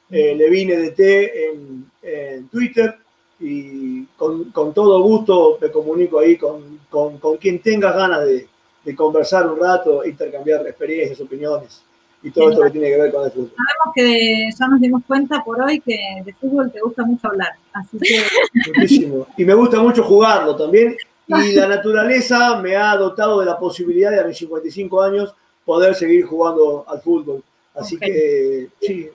eh, 0.09 0.33
Levine 0.33 0.77
DT 0.77 0.99
en, 1.01 1.91
en 2.01 2.47
Twitter, 2.47 2.95
y 3.41 4.05
con, 4.15 4.73
todo 4.73 5.03
gusto 5.03 5.57
me 5.61 5.69
comunico 5.69 6.19
ahí 6.19 6.37
con, 6.37 6.79
quien 7.41 7.59
tenga 7.59 7.91
ganas 7.91 8.21
de, 8.25 8.47
conversar 8.95 9.51
un 9.51 9.59
rato, 9.59 10.05
intercambiar 10.05 10.65
experiencias, 10.65 11.19
opiniones. 11.19 11.83
y 12.21 12.31
todo 12.31 12.51
esto 12.51 12.63
que 12.63 12.69
tiene 12.69 12.87
que 12.87 13.01
ver 13.01 13.11
con 13.11 13.25
el 13.25 13.31
fútbol. 13.31 13.51
Sabemos 13.51 13.93
que 13.93 14.49
ya 14.57 14.67
nos 14.69 14.79
dimos 14.79 15.01
cuenta 15.05 15.43
por 15.43 15.61
hoy 15.61 15.81
que 15.81 15.99
de 16.23 16.33
fútbol 16.35 16.71
te 16.71 16.79
gusta 16.79 17.03
mucho 17.03 17.27
hablar, 17.27 17.51
así 17.73 17.97
que... 17.99 18.23
Muchísimo. 18.79 19.27
Y 19.37 19.43
me 19.43 19.55
gusta 19.55 19.81
mucho 19.81 20.03
jugarlo 20.03 20.55
también. 20.55 20.95
Y 21.27 21.53
la 21.53 21.67
naturaleza 21.67 22.57
me 22.61 22.75
ha 22.75 22.95
dotado 22.97 23.39
de 23.39 23.45
la 23.45 23.57
posibilidad 23.57 24.11
de 24.11 24.19
a 24.19 24.25
mis 24.25 24.37
55 24.37 25.01
años 25.01 25.33
poder 25.65 25.95
seguir 25.95 26.25
jugando 26.25 26.85
al 26.87 27.01
fútbol. 27.01 27.43
Así 27.75 27.95
Okay. 27.95 28.11
que 28.11 28.69
sí, 28.81 29.09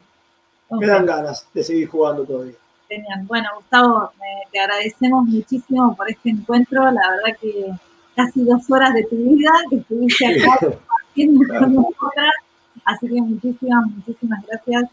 me 0.70 0.86
dan 0.86 1.06
ganas 1.06 1.47
de 1.52 1.62
seguir 1.62 1.89
jugando 1.89 2.24
todavía. 2.24 2.55
Genial. 2.89 3.24
Bueno, 3.26 3.48
Gustavo, 3.56 4.12
eh, 4.16 4.48
te 4.51 4.59
agradecemos 4.60 5.26
muchísimo 5.26 5.94
por 5.94 6.10
este 6.10 6.30
encuentro. 6.30 6.82
La 6.90 7.10
verdad 7.10 7.39
que 7.40 7.70
casi 8.16 8.43
dos 8.44 8.68
horas 8.70 8.94
de 8.94 9.05
tu 9.05 9.16
vida 9.16 9.51
que 9.70 9.76
estuviste 9.76 10.26
acá 10.26 10.59
compartiendo 10.60 11.40
con 11.47 11.74
nosotras. 11.74 12.32
Así 12.85 13.06
que 13.06 13.20
muchísimas, 13.20 13.86
muchísimas 13.90 14.47
gracias 14.47 14.85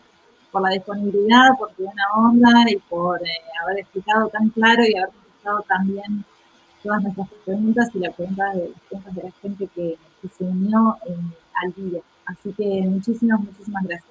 por 0.51 0.61
la 0.61 0.69
disponibilidad, 0.69 1.49
por 1.57 1.71
tu 1.71 1.83
buena 1.85 2.03
onda 2.17 2.69
y 2.69 2.75
por 2.77 3.21
eh, 3.21 3.31
haber 3.63 3.79
explicado 3.79 4.27
tan 4.29 4.49
claro 4.49 4.83
y 4.85 4.95
haber 4.95 5.11
tan 5.67 5.87
bien 5.87 6.25
todas 6.85 7.01
nuestras 7.01 7.27
preguntas 7.43 7.89
y 7.95 7.99
las 7.99 8.15
preguntas 8.15 8.55
de, 8.55 8.61
de 8.61 9.23
la 9.23 9.31
gente 9.41 9.67
que, 9.73 9.97
que 10.21 10.27
se 10.37 10.43
unió 10.43 10.97
eh, 11.07 11.15
al 11.63 11.73
día. 11.73 12.01
Así 12.27 12.53
que 12.53 12.63
muchísimas, 12.83 13.39
muchísimas 13.39 13.83
gracias. 13.83 14.09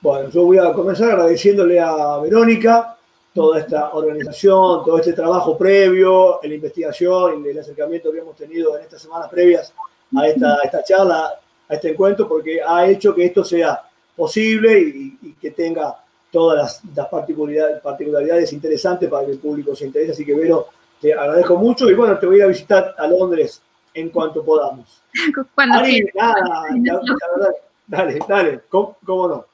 Bueno, 0.00 0.28
yo 0.28 0.44
voy 0.44 0.58
a 0.58 0.72
comenzar 0.72 1.10
agradeciéndole 1.12 1.80
a 1.80 2.18
Verónica 2.18 2.96
toda 3.34 3.60
esta 3.60 3.90
organización, 3.94 4.84
todo 4.84 4.98
este 4.98 5.14
trabajo 5.14 5.56
previo, 5.56 6.38
la 6.42 6.54
investigación 6.54 7.44
y 7.44 7.48
el 7.48 7.58
acercamiento 7.58 8.12
que 8.12 8.18
hemos 8.18 8.36
tenido 8.36 8.76
en 8.76 8.82
estas 8.82 9.00
semanas 9.00 9.28
previas 9.30 9.72
a 10.14 10.26
esta, 10.26 10.54
a 10.54 10.60
esta 10.64 10.84
charla, 10.84 11.32
a 11.68 11.74
este 11.74 11.92
encuentro, 11.92 12.28
porque 12.28 12.60
ha 12.60 12.86
hecho 12.86 13.14
que 13.14 13.24
esto 13.24 13.42
sea 13.42 13.80
posible 14.14 14.78
y, 14.78 15.18
y 15.22 15.32
que 15.40 15.52
tenga 15.52 15.96
todas 16.30 16.58
las, 16.58 16.96
las 16.96 17.08
particularidades, 17.08 17.80
particularidades 17.80 18.52
interesantes 18.52 19.08
para 19.08 19.24
que 19.24 19.32
el 19.32 19.38
público 19.38 19.74
se 19.74 19.86
interese. 19.86 20.12
Así 20.12 20.24
que, 20.24 20.34
Vero, 20.34 20.66
te 21.02 21.12
agradezco 21.12 21.56
mucho 21.56 21.90
y 21.90 21.94
bueno, 21.94 22.18
te 22.18 22.24
voy 22.26 22.36
a 22.36 22.38
ir 22.38 22.44
a 22.44 22.46
visitar 22.48 22.94
a 22.96 23.06
Londres 23.06 23.60
en 23.92 24.08
cuanto 24.08 24.42
podamos. 24.42 25.02
Cuando 25.54 25.78
Ari, 25.78 26.06
nada, 26.14 26.34
la, 26.40 26.94
la 26.94 27.28
verdad, 27.36 27.54
dale, 27.86 28.18
dale, 28.26 28.60
¿cómo, 28.70 28.96
cómo 29.04 29.28
no? 29.28 29.46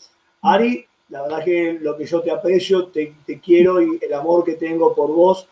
Ari, 0.43 0.87
la 1.09 1.23
verdad 1.23 1.43
que 1.45 1.79
lo 1.81 1.97
que 1.97 2.05
yo 2.05 2.21
te 2.21 2.31
aprecio, 2.31 2.87
te, 2.89 3.15
te 3.27 3.41
quiero 3.41 3.81
y 3.83 3.99
el 4.01 4.13
amor 4.15 4.45
que 4.45 4.55
tengo 4.55 4.95
por 4.95 5.09
vos, 5.11 5.49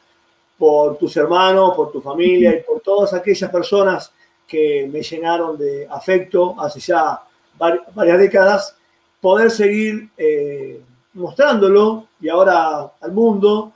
por 0.58 0.96
tus 0.98 1.16
hermanos, 1.16 1.74
por 1.74 1.90
tu 1.90 2.00
familia 2.00 2.54
y 2.56 2.62
por 2.62 2.80
todas 2.80 3.12
aquellas 3.14 3.50
personas 3.50 4.12
que 4.46 4.88
me 4.92 5.02
llenaron 5.02 5.58
de 5.58 5.86
afecto 5.90 6.54
hace 6.60 6.78
ya 6.80 7.20
vari- 7.58 7.82
varias 7.94 8.18
décadas, 8.18 8.76
poder 9.20 9.50
seguir 9.50 10.08
eh, 10.16 10.80
mostrándolo 11.16 12.06
y 12.20 12.28
ahora 12.28 12.92
al 13.00 13.12
mundo 13.12 13.72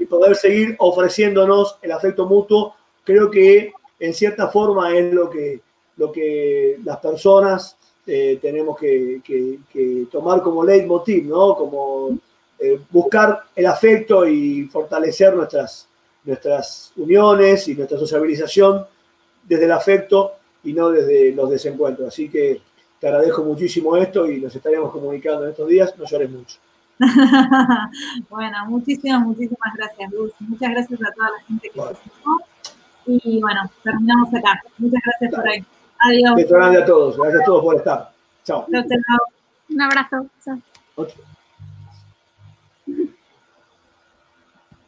y, 0.00 0.02
y 0.02 0.06
poder 0.06 0.36
seguir 0.36 0.76
ofreciéndonos 0.78 1.78
el 1.82 1.92
afecto 1.92 2.26
mutuo, 2.26 2.74
creo 3.04 3.30
que 3.30 3.72
en 4.00 4.14
cierta 4.14 4.48
forma 4.48 4.94
es 4.94 5.12
lo 5.12 5.30
que, 5.30 5.60
lo 5.96 6.12
que 6.12 6.78
las 6.84 6.98
personas 6.98 7.76
eh, 8.06 8.38
tenemos 8.40 8.76
que, 8.78 9.20
que- 9.24 9.58
que 9.72 10.06
tomar 10.10 10.42
como 10.42 10.62
leitmotiv, 10.64 11.24
¿no? 11.26 11.54
Como 11.56 12.18
eh, 12.58 12.78
buscar 12.90 13.40
el 13.56 13.66
afecto 13.66 14.26
y 14.26 14.64
fortalecer 14.64 15.34
nuestras, 15.34 15.88
nuestras 16.24 16.92
uniones 16.96 17.66
y 17.68 17.74
nuestra 17.74 17.98
sociabilización 17.98 18.86
desde 19.42 19.64
el 19.64 19.72
afecto 19.72 20.32
y 20.64 20.72
no 20.72 20.90
desde 20.90 21.32
los 21.32 21.50
desencuentros. 21.50 22.08
Así 22.08 22.28
que 22.28 22.60
te 23.04 23.08
agradezco 23.08 23.44
muchísimo 23.44 23.94
esto 23.98 24.24
y 24.30 24.40
nos 24.40 24.56
estaremos 24.56 24.90
comunicando 24.90 25.44
en 25.44 25.50
estos 25.50 25.68
días. 25.68 25.94
No 25.98 26.06
llores 26.06 26.30
mucho. 26.30 26.56
bueno, 28.30 28.64
muchísimas, 28.66 29.20
muchísimas 29.20 29.74
gracias, 29.76 30.10
Luz. 30.10 30.32
Muchas 30.40 30.70
gracias 30.70 31.02
a 31.02 31.12
toda 31.12 31.30
la 31.32 31.44
gente 31.46 31.68
que 31.68 31.78
Bueno. 31.78 31.98
se 32.02 32.10
sumó. 32.22 32.40
Y 33.04 33.40
bueno, 33.42 33.70
terminamos 33.82 34.32
acá. 34.32 34.58
Muchas 34.78 35.02
gracias 35.04 35.34
por 35.34 35.46
ahí. 35.46 35.62
Adiós. 35.98 36.34
Beso 36.34 36.54
grande 36.54 36.82
a 36.82 36.86
todos. 36.86 37.18
Gracias 37.18 37.42
a 37.42 37.44
todos 37.44 37.62
por 37.62 37.76
estar. 37.76 38.12
Chao. 38.42 38.66
Chao, 38.72 38.82
chao. 38.88 39.18
Un 39.68 39.82
abrazo. 39.82 40.26
Chao. 40.42 41.06